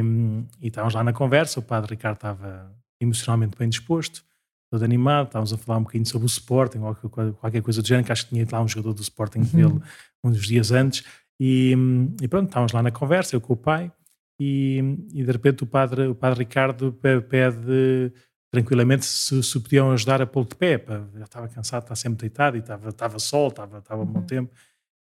e 0.62 0.68
estávamos 0.70 0.94
lá 0.94 1.04
na 1.04 1.12
conversa, 1.12 1.60
o 1.60 1.64
padre 1.64 1.96
Ricardo 1.96 2.16
estava 2.16 2.74
emocionalmente 3.02 3.58
bem 3.58 3.68
disposto, 3.68 4.24
todo 4.72 4.84
animado, 4.84 5.28
estávamos 5.28 5.52
a 5.52 5.58
falar 5.58 5.80
um 5.80 5.84
bocadinho 5.84 6.06
sobre 6.06 6.26
o 6.26 6.28
Sporting, 6.28 6.80
ou 6.80 6.96
qualquer 6.96 7.62
coisa 7.62 7.82
do 7.82 7.88
género, 7.88 8.06
que 8.06 8.12
acho 8.14 8.26
que 8.26 8.34
tinha 8.34 8.48
lá 8.50 8.62
um 8.62 8.68
jogador 8.68 8.94
do 8.94 9.02
Sporting 9.02 9.40
uhum. 9.40 9.46
dele 9.46 9.82
uns 10.24 10.48
dias 10.48 10.72
antes, 10.72 11.04
e, 11.40 11.76
e, 12.22 12.28
pronto, 12.28 12.48
estávamos 12.48 12.72
lá 12.72 12.82
na 12.82 12.92
conversa, 12.92 13.36
eu 13.36 13.42
com 13.42 13.54
o 13.54 13.58
pai, 13.58 13.92
e, 14.40 14.78
e 15.14 15.24
de 15.24 15.32
repente 15.32 15.64
o 15.64 15.68
padre, 15.68 16.08
o 16.08 16.16
padre 16.16 16.40
Ricardo 16.40 16.94
pede 16.94 18.14
tranquilamente 18.52 19.06
se, 19.06 19.44
se 19.44 19.60
podiam 19.60 19.92
ajudar 19.92 20.22
a 20.22 20.26
pô-lo 20.26 20.46
de 20.46 20.56
pé, 20.56 20.78
pá, 20.78 21.06
já 21.16 21.26
estava 21.26 21.48
cansado, 21.50 21.84
está 21.84 21.96
sempre 21.96 22.22
deitado, 22.22 22.56
e 22.56 22.60
estava, 22.62 22.90
estava 22.90 23.20
sol, 23.20 23.50
estava, 23.50 23.80
estava 23.80 24.02
uhum. 24.02 24.08
bom 24.08 24.22
tempo, 24.22 24.54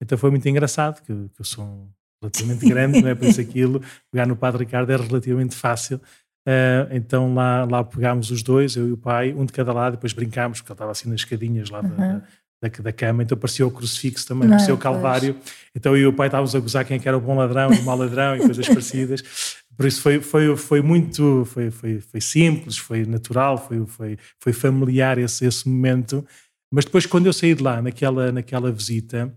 então 0.01 0.19
foi 0.19 0.31
muito 0.31 0.47
engraçado, 0.47 1.01
que, 1.01 1.07
que 1.07 1.41
eu 1.41 1.45
sou 1.45 1.65
um 1.65 1.89
relativamente 2.23 2.69
grande, 2.69 3.03
não 3.03 3.09
é 3.09 3.15
por 3.15 3.27
isso 3.27 3.41
aquilo, 3.41 3.81
pegar 4.13 4.27
no 4.27 4.37
padre 4.37 4.65
Ricardo 4.65 4.91
é 4.91 4.97
relativamente 4.97 5.55
fácil, 5.55 6.01
Uh, 6.47 6.93
então 6.93 7.35
lá, 7.35 7.65
lá 7.65 7.83
pegámos 7.83 8.31
os 8.31 8.43
dois, 8.43 8.77
eu 8.77 8.89
e 8.89 8.93
o 8.93 8.97
pai, 8.97 9.33
um 9.33 9.47
de 9.47 9.53
cada 9.53 9.73
lado, 9.73 9.95
depois 9.95 10.13
brincámos, 10.13 10.61
porque 10.61 10.73
ele 10.73 10.75
estava 10.75 10.91
assim 10.91 11.09
nas 11.09 11.21
escadinhas 11.21 11.71
lá 11.71 11.81
uhum. 11.81 11.89
da, 11.89 12.23
da, 12.63 12.83
da, 12.83 12.93
cama, 12.93 13.23
então 13.23 13.37
parecia 13.37 13.67
o 13.67 13.71
crucifixo 13.71 14.27
também, 14.27 14.49
Não, 14.49 14.57
parecia 14.57 14.75
o 14.75 14.79
Calvário. 14.79 15.35
Pois. 15.35 15.55
Então 15.75 15.97
eu 15.97 16.03
e 16.03 16.07
o 16.07 16.13
pai 16.13 16.29
estávamos 16.29 16.55
a 16.55 16.61
gozar 16.61 16.85
quem 16.85 16.99
é 16.99 17.01
era 17.03 17.17
o 17.17 17.21
bom 17.21 17.37
ladrão 17.37 17.73
e 17.73 17.79
o 17.79 17.83
mau 17.83 17.97
ladrão 17.97 18.37
e 18.37 18.41
coisas 18.41 18.69
parecidas. 18.69 19.23
Por 19.77 19.87
isso 19.87 20.01
foi, 20.01 20.21
foi, 20.21 20.57
foi 20.57 20.81
muito, 20.81 21.45
foi, 21.47 21.71
foi, 21.71 22.01
foi 22.01 22.21
simples, 22.21 22.79
foi 22.79 23.05
natural, 23.05 23.59
foi, 23.59 23.85
foi, 23.87 24.19
foi 24.39 24.53
familiar 24.53 25.19
esse, 25.19 25.45
esse 25.45 25.69
momento. 25.69 26.25
Mas 26.71 26.85
depois, 26.85 27.07
quando 27.07 27.27
eu 27.27 27.33
saí 27.33 27.55
de 27.55 27.63
lá, 27.63 27.83
naquela, 27.83 28.31
naquela 28.31 28.71
visita, 28.71 29.35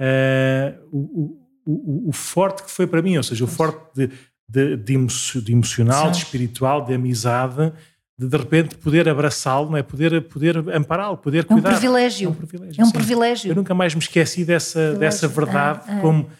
uh, 0.00 0.88
o, 0.90 1.38
o, 1.64 2.08
o, 2.08 2.12
forte 2.12 2.64
que 2.64 2.70
foi 2.70 2.86
para 2.86 3.02
mim, 3.02 3.16
ou 3.16 3.22
seja, 3.22 3.44
o 3.44 3.48
forte 3.48 3.80
de 3.94 4.10
de, 4.48 4.76
de, 4.76 4.96
de 5.42 5.52
emocional, 5.52 6.10
de 6.10 6.18
espiritual, 6.18 6.84
de 6.84 6.94
amizade, 6.94 7.72
de 8.18 8.28
de 8.28 8.36
repente 8.36 8.76
poder 8.76 9.08
abraçá-lo, 9.08 9.70
não 9.70 9.76
é? 9.76 9.82
poder, 9.82 10.22
poder 10.22 10.56
ampará-lo, 10.70 11.18
poder 11.18 11.44
cuidar. 11.44 11.70
É 11.70 11.72
um 11.72 11.78
privilégio. 11.78 12.28
É 12.28 12.30
um 12.30 12.34
privilégio. 12.34 12.80
É 12.80 12.84
um 12.84 12.90
privilégio. 12.90 13.50
Eu 13.50 13.54
nunca 13.54 13.74
mais 13.74 13.94
me 13.94 14.00
esqueci 14.00 14.44
dessa, 14.44 14.94
dessa 14.94 15.28
verdade, 15.28 15.90
é, 15.90 15.98
é. 15.98 16.00
Como, 16.00 16.30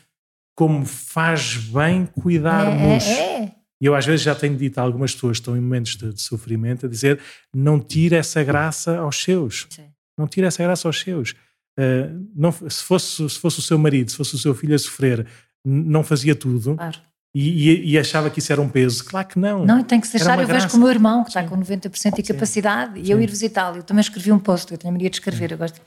como 0.55 0.87
faz 0.87 1.57
bem 1.57 2.07
cuidarmos. 2.07 3.05
É, 3.05 3.11
é, 3.11 3.43
é. 3.43 3.57
E 3.79 3.85
eu 3.85 3.95
às 3.95 4.07
vezes 4.07 4.23
já 4.23 4.35
tenho 4.35 4.57
dito 4.57 4.79
a 4.79 4.83
algumas 4.83 5.15
pessoas 5.15 5.37
que 5.37 5.43
estão 5.43 5.57
em 5.57 5.61
momentos 5.61 5.97
de, 5.97 6.15
de 6.15 6.23
sofrimento 6.23 6.87
a 6.87 6.89
dizer 6.89 7.21
não 7.55 7.79
tire 7.79 8.15
essa 8.15 8.43
graça 8.43 8.97
aos 8.97 9.23
seus. 9.23 9.67
Sim. 9.69 9.85
Não 10.17 10.27
tire 10.27 10.47
essa 10.47 10.63
graça 10.63 10.89
aos 10.89 10.99
seus. 10.99 11.33
Uh, 11.79 12.27
não, 12.35 12.51
se, 12.51 12.83
fosse, 12.83 13.29
se 13.29 13.39
fosse 13.39 13.59
o 13.59 13.63
seu 13.63 13.77
marido, 13.77 14.11
se 14.11 14.17
fosse 14.17 14.35
o 14.35 14.39
seu 14.39 14.55
filho 14.55 14.75
a 14.75 14.79
sofrer, 14.79 15.27
não 15.63 16.03
fazia 16.03 16.35
tudo. 16.35 16.75
Claro 16.75 16.99
e, 17.39 17.69
e, 17.69 17.91
e, 17.91 17.99
achava 17.99 18.31
que 18.31 18.39
isso 18.39 18.51
era 18.51 18.63
um 18.63 18.69
peso. 18.69 19.05
Claro 19.05 19.29
que 19.29 19.39
não. 19.39 19.63
Não, 19.63 19.85
tem 19.85 20.01
que 20.01 20.09
se 20.09 20.17
achar. 20.17 20.41
Eu 20.41 20.47
vejo 20.47 20.71
com 20.71 20.79
o 20.79 20.81
meu 20.81 20.89
irmão, 20.89 21.23
que 21.23 21.29
está 21.29 21.45
com 21.45 21.55
90% 21.55 22.15
de 22.15 22.23
capacidade, 22.23 22.99
Sim. 22.99 23.07
e 23.07 23.11
eu 23.11 23.21
ir 23.21 23.29
visitá-lo. 23.29 23.77
Eu 23.77 23.83
também 23.83 24.01
escrevi 24.01 24.33
um 24.33 24.39
post, 24.39 24.73
eu 24.73 24.79
tenho 24.79 24.91
a 24.91 24.93
mania 24.93 25.11
de 25.11 25.17
escrever, 25.17 25.51
Sim. 25.51 25.55
eu 25.55 25.59
gosto. 25.59 25.79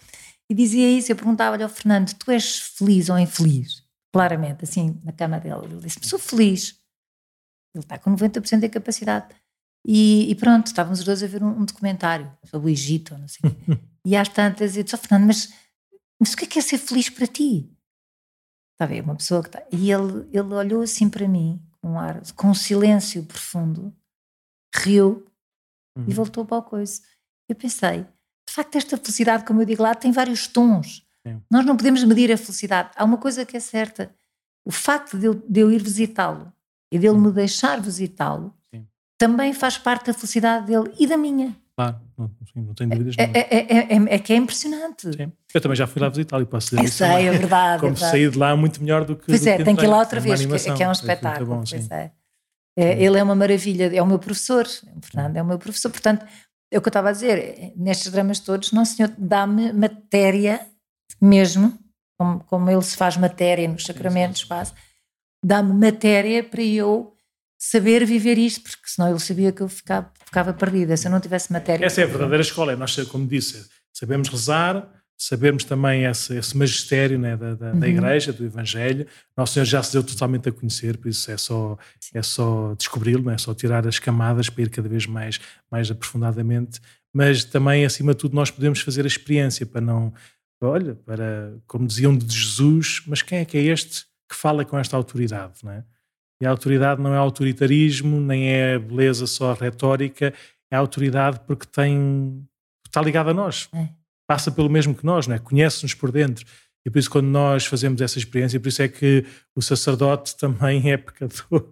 E 0.47 0.53
dizia 0.53 0.87
isso, 0.91 1.11
eu 1.11 1.15
perguntava-lhe 1.15 1.63
ao 1.63 1.69
Fernando: 1.69 2.13
tu 2.13 2.29
és 2.29 2.59
feliz 2.59 3.09
ou 3.09 3.17
infeliz? 3.17 3.81
Claramente, 4.13 4.63
assim, 4.63 5.01
na 5.03 5.11
cama 5.11 5.39
dele. 5.39 5.61
Ele 5.63 5.79
disse: 5.79 5.97
sou 6.03 6.19
feliz. 6.19 6.75
Ele 7.73 7.83
está 7.83 7.97
com 7.97 8.15
90% 8.15 8.59
de 8.59 8.69
capacidade. 8.69 9.25
E, 9.83 10.29
e, 10.29 10.35
pronto, 10.35 10.67
estávamos 10.67 10.99
os 10.99 11.05
dois 11.05 11.23
a 11.23 11.27
ver 11.27 11.41
um, 11.41 11.61
um 11.61 11.65
documentário 11.65 12.31
sobre 12.45 12.69
o 12.69 12.71
Egito, 12.71 13.17
não 13.17 13.27
sei. 13.27 13.41
e 14.05 14.15
às 14.15 14.29
tantas 14.29 14.77
eu 14.77 14.83
disse: 14.83 14.93
oh, 14.93 14.99
Fernando, 14.99 15.25
mas, 15.25 15.51
mas 16.19 16.33
o 16.33 16.37
que 16.37 16.45
é 16.45 16.47
que 16.47 16.59
é 16.59 16.61
ser 16.61 16.77
feliz 16.77 17.09
para 17.09 17.25
ti? 17.25 17.67
Está 18.79 18.85
a 18.85 18.87
ver? 18.87 19.03
Uma 19.03 19.15
pessoa 19.15 19.41
que 19.41 19.49
está. 19.49 19.61
E 19.71 19.91
ele, 19.91 20.25
ele 20.31 20.53
olhou 20.53 20.81
assim 20.81 21.09
para 21.09 21.27
mim, 21.27 21.61
com 21.81 21.91
um 21.91 21.99
ar, 21.99 22.21
com 22.33 22.47
um 22.47 22.53
silêncio 22.53 23.23
profundo, 23.25 23.93
riu 24.73 25.27
uhum. 25.97 26.05
e 26.07 26.13
voltou 26.13 26.45
para 26.45 26.59
o 26.59 26.63
coisa. 26.63 27.01
Eu 27.49 27.55
pensei, 27.57 28.05
de 28.47 28.53
facto, 28.53 28.77
esta 28.77 28.95
felicidade, 28.97 29.43
como 29.43 29.61
eu 29.61 29.65
digo 29.65 29.83
lá, 29.83 29.93
tem 29.93 30.13
vários 30.13 30.47
tons. 30.47 31.05
Sim. 31.27 31.41
Nós 31.51 31.65
não 31.65 31.75
podemos 31.75 32.03
medir 32.05 32.31
a 32.31 32.37
felicidade. 32.37 32.91
Há 32.95 33.03
uma 33.03 33.17
coisa 33.17 33.45
que 33.45 33.57
é 33.57 33.59
certa: 33.59 34.15
o 34.65 34.71
facto 34.71 35.19
de 35.19 35.25
eu, 35.25 35.33
de 35.33 35.59
eu 35.59 35.69
ir 35.69 35.83
visitá-lo 35.83 36.53
e 36.89 36.97
dele 36.97 37.17
me 37.17 37.31
deixar 37.33 37.81
visitá-lo 37.81 38.55
também 39.19 39.53
faz 39.53 39.77
parte 39.77 40.05
da 40.05 40.13
felicidade 40.13 40.65
dele 40.65 40.95
e 40.97 41.05
da 41.05 41.17
minha. 41.17 41.53
Claro, 41.75 41.99
não, 42.19 42.31
não 42.63 42.73
tenho 42.73 42.89
dúvidas. 42.89 43.15
É, 43.17 43.23
é, 43.23 43.39
é, 43.49 43.95
é, 43.95 44.15
é, 44.15 44.19
que 44.19 44.33
é 44.33 44.35
impressionante. 44.35 45.13
Sim. 45.15 45.31
Eu 45.53 45.61
também 45.61 45.75
já 45.75 45.87
fui 45.87 46.01
lá 46.01 46.09
visitá-lo 46.09 46.43
e 46.43 46.45
posso 46.45 46.71
dizer 46.71 46.83
isso. 46.83 46.97
Sei, 46.97 47.27
é 47.27 47.31
verdade. 47.31 47.79
Como 47.79 47.93
é 47.93 47.95
verdade. 47.95 48.11
saí 48.11 48.29
de 48.29 48.37
lá 48.37 48.55
muito 48.55 48.81
melhor 48.81 49.05
do 49.05 49.15
que. 49.15 49.27
Pois 49.27 49.47
é, 49.47 49.57
que 49.57 49.63
tem 49.63 49.75
que 49.75 49.85
ir 49.85 49.87
lá 49.87 49.99
outra 49.99 50.19
vez, 50.19 50.45
que, 50.45 50.73
que, 50.73 50.83
é 50.83 50.89
um 50.89 50.91
espetáculo. 50.91 51.55
Bom, 51.55 51.63
é. 51.91 52.11
ele 52.75 53.17
é 53.17 53.23
uma 53.23 53.35
maravilha, 53.35 53.95
é 53.95 54.01
o 54.01 54.05
meu 54.05 54.19
professor, 54.19 54.67
Fernando 55.01 55.37
é 55.37 55.41
o 55.41 55.45
meu 55.45 55.57
professor. 55.57 55.89
Portanto, 55.89 56.25
é 56.71 56.77
o 56.77 56.81
que 56.81 56.87
eu 56.87 56.91
estava 56.91 57.09
a 57.09 57.11
dizer, 57.11 57.73
nestes 57.75 58.11
dramas 58.11 58.39
todos, 58.39 58.71
não 58.71 58.85
senhor, 58.85 59.11
dá-me 59.17 59.71
matéria 59.73 60.61
mesmo, 61.21 61.77
como, 62.17 62.43
como 62.43 62.69
ele 62.69 62.81
se 62.81 62.95
faz 62.95 63.17
matéria 63.17 63.67
nos 63.67 63.85
sacramentos, 63.85 64.43
quase, 64.43 64.73
dá-me 65.43 65.73
matéria 65.73 66.43
para 66.43 66.61
eu 66.61 67.15
saber 67.59 68.05
viver 68.05 68.37
isto, 68.37 68.61
porque 68.61 68.87
senão 68.87 69.09
ele 69.09 69.19
sabia 69.19 69.51
que 69.51 69.61
eu 69.61 69.67
ficava, 69.67 70.09
ficava 70.25 70.53
perdida, 70.53 70.95
se 70.95 71.05
eu 71.05 71.11
não 71.11 71.19
tivesse 71.19 71.51
matéria. 71.51 71.85
Essa 71.85 72.01
é 72.01 72.03
a 72.05 72.07
verdadeira 72.07 72.41
escola, 72.41 72.71
é 72.71 72.75
nós, 72.77 72.95
como 73.09 73.27
disse, 73.27 73.67
sabemos 73.91 74.29
rezar, 74.29 74.89
sabemos 75.17 75.65
também 75.65 76.05
esse, 76.05 76.37
esse 76.37 76.57
magistério 76.57 77.19
né, 77.19 77.35
da, 77.35 77.53
da, 77.53 77.71
uhum. 77.73 77.79
da, 77.79 77.87
Igreja, 77.89 78.31
do 78.31 78.45
Evangelho. 78.45 79.05
Nosso 79.35 79.53
Senhor 79.53 79.65
já 79.65 79.83
se 79.83 79.91
deu 79.91 80.01
totalmente 80.01 80.47
a 80.47 80.51
conhecer, 80.53 80.97
por 80.97 81.09
isso 81.09 81.29
é 81.29 81.35
só, 81.35 81.77
é 82.13 82.23
só 82.23 82.73
descobri-lo, 82.75 83.29
é 83.29 83.37
só 83.37 83.53
tirar 83.53 83.85
as 83.85 83.99
camadas 83.99 84.49
para 84.49 84.63
ir 84.63 84.69
cada 84.69 84.87
vez 84.87 85.05
mais, 85.05 85.41
mais 85.69 85.91
aprofundadamente. 85.91 86.79
Mas 87.13 87.43
também, 87.43 87.83
acima 87.83 88.13
de 88.13 88.19
tudo, 88.19 88.35
nós 88.35 88.49
podemos 88.49 88.79
fazer 88.79 89.03
a 89.03 89.07
experiência 89.07 89.65
para 89.65 89.81
não. 89.81 90.13
Olha, 90.61 90.95
para, 90.95 91.57
como 91.67 91.85
diziam 91.87 92.15
de 92.17 92.33
Jesus, 92.33 93.01
mas 93.05 93.21
quem 93.21 93.39
é 93.39 93.45
que 93.45 93.57
é 93.57 93.63
este 93.63 94.05
que 94.29 94.35
fala 94.35 94.63
com 94.63 94.77
esta 94.77 94.95
autoridade? 94.95 95.59
Não 95.63 95.71
é? 95.71 95.83
E 96.41 96.45
a 96.45 96.49
autoridade 96.49 97.01
não 97.01 97.13
é 97.13 97.17
autoritarismo, 97.17 98.19
nem 98.19 98.49
é 98.49 98.79
beleza 98.79 99.27
só 99.27 99.53
retórica, 99.53 100.33
é 100.71 100.75
autoridade 100.75 101.39
porque 101.45 101.65
tem 101.65 102.45
está 102.85 103.01
ligada 103.01 103.31
a 103.31 103.33
nós. 103.33 103.69
É. 103.73 103.89
Passa 104.27 104.51
pelo 104.51 104.69
mesmo 104.69 104.93
que 104.93 105.05
nós, 105.05 105.27
não 105.27 105.35
é? 105.35 105.39
conhece-nos 105.39 105.93
por 105.93 106.11
dentro. 106.11 106.45
E 106.85 106.89
por 106.89 106.97
isso, 106.97 107.09
quando 107.09 107.27
nós 107.27 107.65
fazemos 107.65 108.01
essa 108.01 108.17
experiência, 108.17 108.59
por 108.59 108.69
isso 108.69 108.81
é 108.81 108.87
que 108.87 109.25
o 109.55 109.61
sacerdote 109.61 110.37
também 110.37 110.91
é 110.91 110.97
pecador 110.97 111.67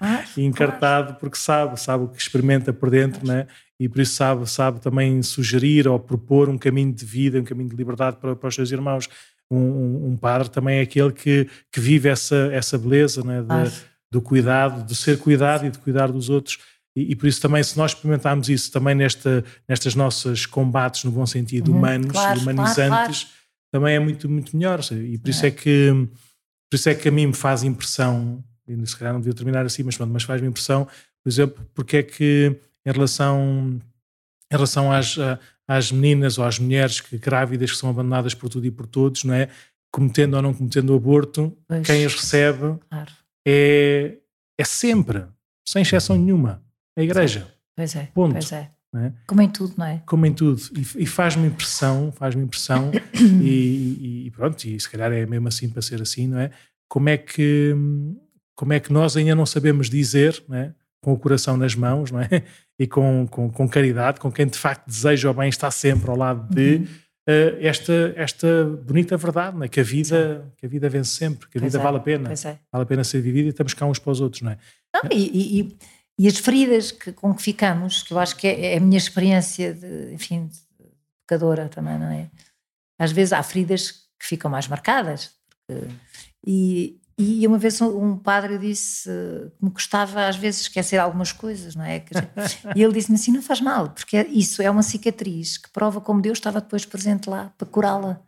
ah, 0.00 0.24
e 0.36 0.44
encartado, 0.44 1.06
claro. 1.06 1.20
porque 1.20 1.38
sabe, 1.38 1.80
sabe 1.80 2.04
o 2.04 2.08
que 2.08 2.20
experimenta 2.20 2.72
por 2.72 2.90
dentro, 2.90 3.26
né? 3.26 3.46
e 3.80 3.88
por 3.88 4.00
isso 4.00 4.14
sabe, 4.14 4.48
sabe 4.48 4.80
também 4.80 5.20
sugerir 5.22 5.88
ou 5.88 5.98
propor 5.98 6.48
um 6.48 6.56
caminho 6.56 6.92
de 6.92 7.04
vida, 7.04 7.40
um 7.40 7.44
caminho 7.44 7.68
de 7.68 7.74
liberdade 7.74 8.16
para, 8.18 8.36
para 8.36 8.48
os 8.48 8.54
seus 8.54 8.70
irmãos. 8.70 9.08
Um, 9.50 9.58
um, 9.58 10.06
um, 10.12 10.16
padre 10.16 10.48
também 10.48 10.78
é 10.78 10.82
aquele 10.82 11.12
que, 11.12 11.48
que 11.70 11.80
vive 11.80 12.08
essa, 12.08 12.48
essa 12.52 12.78
beleza 12.78 13.24
né? 13.24 13.42
de, 13.42 13.72
do 14.12 14.20
cuidado, 14.20 14.84
de 14.84 14.94
ser 14.94 15.18
cuidado 15.18 15.64
e 15.64 15.70
de 15.70 15.78
cuidar 15.78 16.12
dos 16.12 16.28
outros. 16.28 16.58
E, 16.94 17.12
e, 17.12 17.16
por 17.16 17.26
isso 17.26 17.40
também, 17.40 17.62
se 17.62 17.78
nós 17.78 17.92
experimentarmos 17.92 18.50
isso 18.50 18.70
também 18.70 18.94
nesta, 18.94 19.42
nestas 19.66 19.94
nossas 19.94 20.44
combates, 20.44 21.04
no 21.04 21.10
bom 21.10 21.24
sentido, 21.24 21.70
uhum, 21.70 21.78
humanos, 21.78 22.12
claro, 22.12 22.40
humanizantes, 22.40 22.88
claro, 22.88 23.12
claro. 23.12 23.26
também 23.72 23.94
é 23.94 23.98
muito, 23.98 24.28
muito 24.28 24.54
melhor. 24.54 24.80
E 24.92 25.16
por 25.16 25.30
isso 25.30 25.46
é. 25.46 25.48
é. 25.48 25.50
que 25.50 26.08
por 26.70 26.76
isso 26.76 26.88
é 26.90 26.94
que 26.94 27.08
a 27.08 27.10
mim 27.10 27.28
me 27.28 27.34
faz 27.34 27.62
impressão, 27.62 28.44
e 28.68 28.86
se 28.86 28.96
calhar 28.96 29.14
não 29.14 29.20
devia 29.20 29.34
terminar 29.34 29.64
assim, 29.64 29.82
mas, 29.82 29.96
mas 29.96 30.24
faz-me 30.24 30.48
impressão, 30.48 30.86
por 31.22 31.30
exemplo, 31.30 31.66
porque 31.74 31.96
é 31.98 32.02
que 32.02 32.54
em 32.84 32.92
relação, 32.92 33.80
em 34.50 34.54
relação 34.54 34.92
às, 34.92 35.16
às 35.66 35.90
meninas 35.90 36.36
ou 36.36 36.44
às 36.44 36.58
mulheres 36.58 37.00
que, 37.00 37.16
grávidas 37.16 37.70
que 37.70 37.76
são 37.78 37.88
abandonadas 37.88 38.34
por 38.34 38.50
tudo 38.50 38.66
e 38.66 38.70
por 38.70 38.86
todos, 38.86 39.24
não 39.24 39.32
é? 39.34 39.48
Cometendo 39.90 40.34
ou 40.34 40.42
não 40.42 40.52
cometendo 40.52 40.90
o 40.90 40.96
aborto, 40.96 41.56
pois. 41.66 41.86
quem 41.86 42.04
as 42.04 42.14
recebe 42.14 42.78
é, 43.46 44.18
é 44.58 44.64
sempre, 44.64 45.24
sem 45.66 45.82
exceção 45.82 46.16
nenhuma, 46.16 46.62
a 46.96 47.02
igreja. 47.02 47.46
Pois 47.76 47.94
é. 47.96 48.08
Ponto. 48.14 48.32
Pois 48.32 48.52
é. 48.52 48.70
É? 48.94 49.10
Como 49.26 49.40
em 49.40 49.48
tudo, 49.48 49.72
não 49.78 49.86
é? 49.86 50.02
Como 50.04 50.26
em 50.26 50.34
tudo. 50.34 50.60
E, 50.76 51.02
e 51.04 51.06
faz-me 51.06 51.46
impressão, 51.46 52.12
faz-me 52.12 52.42
impressão, 52.42 52.90
e, 53.42 54.26
e, 54.26 54.30
pronto, 54.32 54.62
e 54.64 54.78
se 54.78 54.90
calhar 54.90 55.10
é 55.10 55.24
mesmo 55.24 55.48
assim 55.48 55.68
para 55.70 55.80
ser 55.80 56.02
assim, 56.02 56.26
não 56.26 56.38
é? 56.38 56.50
Como 56.88 57.08
é 57.08 57.16
que, 57.16 57.74
como 58.54 58.74
é 58.74 58.80
que 58.80 58.92
nós 58.92 59.16
ainda 59.16 59.34
não 59.34 59.46
sabemos 59.46 59.88
dizer, 59.88 60.44
não 60.46 60.58
é? 60.58 60.74
com 61.02 61.12
o 61.12 61.18
coração 61.18 61.56
nas 61.56 61.74
mãos, 61.74 62.10
não 62.10 62.20
é? 62.20 62.28
E 62.78 62.86
com, 62.86 63.28
com, 63.30 63.48
com 63.48 63.68
caridade, 63.68 64.18
com 64.18 64.32
quem 64.32 64.44
de 64.44 64.58
facto 64.58 64.88
deseja 64.88 65.30
o 65.30 65.34
bem, 65.34 65.48
está 65.48 65.70
sempre 65.70 66.10
ao 66.10 66.16
lado 66.16 66.52
de 66.52 66.76
uhum. 66.76 66.86
Uh, 67.28 67.56
esta, 67.60 68.12
esta 68.16 68.64
bonita 68.64 69.16
verdade, 69.16 69.56
não 69.56 69.64
é? 69.64 69.68
Que 69.68 69.80
a 69.80 69.84
vida, 69.84 70.52
que 70.56 70.66
a 70.66 70.68
vida 70.68 70.88
vence 70.88 71.10
sempre, 71.10 71.48
que 71.48 71.58
a 71.58 71.60
pois 71.60 71.72
vida 71.72 71.82
é, 71.82 71.84
vale 71.84 71.96
a 71.96 72.00
pena. 72.00 72.32
É. 72.32 72.58
Vale 72.70 72.82
a 72.82 72.86
pena 72.86 73.04
ser 73.04 73.20
vivida 73.20 73.46
e 73.46 73.50
estamos 73.50 73.74
cá 73.74 73.86
uns 73.86 73.98
para 73.98 74.12
os 74.12 74.20
outros, 74.20 74.42
não 74.42 74.52
é? 74.52 74.58
Não, 74.94 75.10
e, 75.10 75.60
e 75.60 75.78
e 76.18 76.28
as 76.28 76.38
feridas 76.38 76.92
que, 76.92 77.12
com 77.12 77.34
que 77.34 77.42
ficamos, 77.42 78.02
que 78.02 78.12
eu 78.12 78.18
acho 78.18 78.36
que 78.36 78.46
é, 78.46 78.74
é 78.74 78.76
a 78.76 78.80
minha 78.80 78.98
experiência 78.98 79.72
de, 79.72 80.12
enfim, 80.12 80.46
de 80.46 80.58
pecadora 81.26 81.68
também, 81.68 81.98
não 81.98 82.10
é? 82.10 82.30
Às 82.98 83.12
vezes 83.12 83.32
há 83.32 83.42
feridas 83.42 83.90
que 83.90 84.26
ficam 84.26 84.50
mais 84.50 84.68
marcadas. 84.68 85.32
Porque, 85.48 85.88
e, 86.46 87.00
e 87.18 87.46
uma 87.46 87.58
vez 87.58 87.80
um 87.80 88.16
padre 88.16 88.58
disse 88.58 89.08
que 89.58 89.64
me 89.64 89.70
custava 89.70 90.26
às 90.26 90.36
vezes 90.36 90.62
esquecer 90.62 90.96
algumas 90.98 91.32
coisas, 91.32 91.74
não 91.74 91.84
é? 91.84 92.02
E 92.74 92.82
ele 92.82 92.92
disse-me 92.92 93.16
assim: 93.16 93.32
não 93.32 93.42
faz 93.42 93.60
mal, 93.60 93.90
porque 93.90 94.16
isso 94.30 94.62
é 94.62 94.70
uma 94.70 94.82
cicatriz 94.82 95.58
que 95.58 95.70
prova 95.70 96.00
como 96.00 96.22
Deus 96.22 96.38
estava 96.38 96.60
depois 96.60 96.84
presente 96.84 97.28
lá 97.28 97.52
para 97.56 97.66
curá-la. 97.66 98.20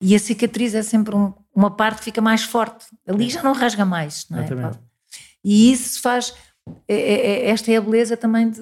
E 0.00 0.14
a 0.14 0.18
cicatriz 0.18 0.74
é 0.74 0.82
sempre 0.82 1.14
um, 1.14 1.32
uma 1.54 1.70
parte 1.70 1.98
que 1.98 2.04
fica 2.04 2.22
mais 2.22 2.42
forte. 2.42 2.86
Ali 3.06 3.28
já 3.28 3.42
não 3.42 3.52
rasga 3.52 3.84
mais, 3.84 4.26
não 4.30 4.38
é? 4.38 4.70
E 5.44 5.72
isso 5.72 6.00
faz 6.00 6.34
é, 6.88 6.94
é, 6.94 7.14
é, 7.46 7.50
esta 7.50 7.70
é 7.70 7.76
a 7.76 7.80
beleza 7.80 8.16
também 8.16 8.50
de, 8.50 8.60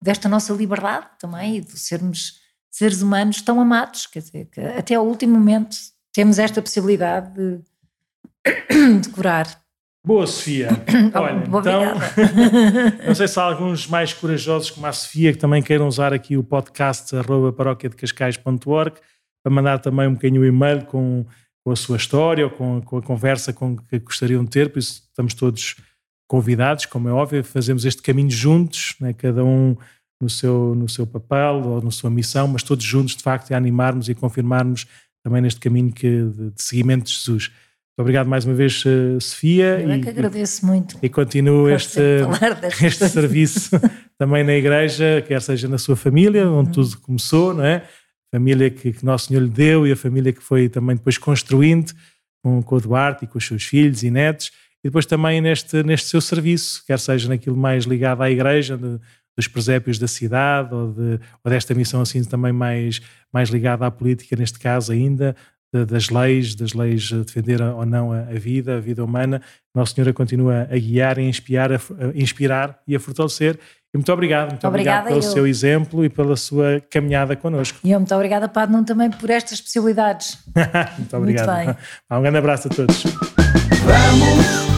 desta 0.00 0.28
nossa 0.28 0.52
liberdade 0.52 1.06
também 1.18 1.56
e 1.56 1.60
de 1.60 1.78
sermos 1.78 2.40
seres 2.70 3.02
humanos 3.02 3.40
tão 3.40 3.60
amados, 3.60 4.06
quer 4.06 4.20
dizer, 4.20 4.46
que 4.46 4.60
até 4.60 4.94
ao 4.94 5.06
último 5.06 5.34
momento 5.34 5.76
temos 6.12 6.38
esta 6.38 6.60
possibilidade 6.60 7.32
de, 7.34 7.60
de 9.00 9.08
curar. 9.10 9.46
Boa, 10.06 10.26
Sofia. 10.26 10.68
Olha, 11.14 11.40
Boa, 11.46 11.60
então, 11.60 11.82
não 13.06 13.14
sei 13.14 13.26
se 13.26 13.40
há 13.40 13.42
alguns 13.42 13.86
mais 13.86 14.12
corajosos 14.12 14.70
como 14.70 14.86
a 14.86 14.92
Sofia 14.92 15.32
que 15.32 15.38
também 15.38 15.62
queiram 15.62 15.88
usar 15.88 16.12
aqui 16.12 16.36
o 16.36 16.44
podcast 16.44 17.16
arroba 17.16 17.52
paróquiadecascais.org 17.52 18.96
para 19.42 19.52
mandar 19.52 19.78
também 19.78 20.06
um 20.06 20.14
bocadinho 20.14 20.42
o 20.42 20.44
e-mail 20.44 20.84
com, 20.84 21.24
com 21.64 21.72
a 21.72 21.76
sua 21.76 21.96
história 21.96 22.44
ou 22.44 22.50
com, 22.50 22.82
com 22.82 22.98
a 22.98 23.02
conversa 23.02 23.52
com 23.52 23.76
que 23.76 23.98
gostariam 23.98 24.44
de 24.44 24.50
ter, 24.50 24.70
por 24.70 24.78
isso 24.78 25.04
estamos 25.08 25.32
todos 25.32 25.76
convidados, 26.28 26.86
como 26.86 27.08
é 27.08 27.12
óbvio, 27.12 27.42
fazemos 27.44 27.84
este 27.84 28.02
caminho 28.02 28.30
juntos, 28.30 28.96
né, 29.00 29.12
cada 29.12 29.44
um 29.44 29.76
no 30.20 30.28
seu, 30.28 30.74
no 30.74 30.88
seu 30.88 31.06
papel 31.06 31.62
ou 31.64 31.82
na 31.82 31.90
sua 31.90 32.10
missão, 32.10 32.48
mas 32.48 32.62
todos 32.62 32.84
juntos, 32.84 33.16
de 33.16 33.22
facto, 33.22 33.52
a 33.52 33.56
animarmos 33.56 34.08
e 34.08 34.14
confirmarmos 34.14 34.86
também 35.22 35.42
neste 35.42 35.60
caminho 35.60 35.92
que, 35.92 36.24
de, 36.24 36.50
de 36.50 36.62
seguimento 36.62 37.04
de 37.04 37.12
Jesus. 37.12 37.50
Muito 37.96 38.06
obrigado 38.06 38.26
mais 38.26 38.44
uma 38.44 38.54
vez, 38.54 38.82
eh, 38.84 39.20
Sofia. 39.20 39.80
Eu 39.80 39.88
é 39.88 40.00
que 40.00 40.08
agradeço 40.08 40.66
muito. 40.66 40.98
E 41.00 41.08
continuo 41.08 41.70
este, 41.70 42.00
este 42.84 43.08
serviço 43.08 43.70
também 44.18 44.42
na 44.42 44.54
igreja, 44.54 45.22
quer 45.24 45.40
seja 45.40 45.68
na 45.68 45.78
sua 45.78 45.94
família, 45.94 46.50
onde 46.50 46.70
uhum. 46.70 46.72
tudo 46.72 46.98
começou, 46.98 47.54
não 47.54 47.64
é? 47.64 47.84
Família 48.34 48.68
que, 48.68 48.92
que 48.92 49.04
Nosso 49.04 49.28
Senhor 49.28 49.40
lhe 49.40 49.48
deu 49.48 49.86
e 49.86 49.92
a 49.92 49.96
família 49.96 50.32
que 50.32 50.42
foi 50.42 50.68
também 50.68 50.96
depois 50.96 51.16
construindo 51.18 51.92
com, 52.42 52.60
com 52.60 52.74
o 52.74 52.80
Duarte 52.80 53.26
e 53.26 53.28
com 53.28 53.38
os 53.38 53.46
seus 53.46 53.62
filhos 53.62 54.02
e 54.02 54.10
netos 54.10 54.50
e 54.84 54.88
depois 54.88 55.06
também 55.06 55.40
neste, 55.40 55.82
neste 55.84 56.08
seu 56.08 56.20
serviço, 56.20 56.84
quer 56.86 56.98
seja 56.98 57.28
naquilo 57.28 57.56
mais 57.56 57.84
ligado 57.84 58.22
à 58.22 58.30
igreja, 58.30 58.76
de, 58.76 58.98
dos 59.36 59.48
presépios 59.48 59.98
da 59.98 60.06
cidade, 60.06 60.74
ou, 60.74 60.92
de, 60.92 61.20
ou 61.42 61.50
desta 61.50 61.72
missão 61.74 62.02
assim 62.02 62.22
também 62.22 62.52
mais, 62.52 63.00
mais 63.32 63.48
ligada 63.48 63.86
à 63.86 63.90
política, 63.90 64.36
neste 64.36 64.58
caso 64.58 64.92
ainda, 64.92 65.34
das 65.84 66.10
leis, 66.10 66.54
das 66.54 66.74
leis 66.74 67.10
a 67.12 67.18
defender 67.18 67.60
ou 67.62 67.86
não 67.86 68.12
a, 68.12 68.20
a, 68.20 68.34
vida, 68.34 68.76
a 68.76 68.80
vida 68.80 69.02
humana. 69.02 69.40
Nossa 69.74 69.94
Senhora 69.94 70.12
continua 70.12 70.68
a 70.70 70.78
guiar, 70.78 71.18
a 71.18 71.22
inspirar, 71.22 71.72
a, 71.72 71.76
a 71.76 71.78
inspirar 72.14 72.78
e 72.86 72.94
a 72.94 73.00
fortelecer. 73.00 73.58
E 73.94 73.96
muito 73.96 74.12
obrigado, 74.12 74.50
muito 74.50 74.66
obrigado 74.66 75.04
pelo 75.04 75.18
eu. 75.18 75.22
seu 75.22 75.46
exemplo 75.46 76.04
e 76.04 76.08
pela 76.08 76.36
sua 76.36 76.82
caminhada 76.90 77.36
connosco. 77.36 77.78
E 77.82 77.92
eu 77.92 77.98
muito 77.98 78.14
obrigada, 78.14 78.48
Padre 78.48 78.72
Nuno, 78.72 78.84
também 78.84 79.08
por 79.08 79.30
estas 79.30 79.60
possibilidades. 79.60 80.38
muito 80.98 81.16
obrigado. 81.16 81.64
Muito 81.64 81.76
bem. 81.76 82.18
Um 82.18 82.22
grande 82.22 82.38
abraço 82.38 82.68
a 82.68 82.70
todos. 82.70 83.04
Vamos. 83.04 84.73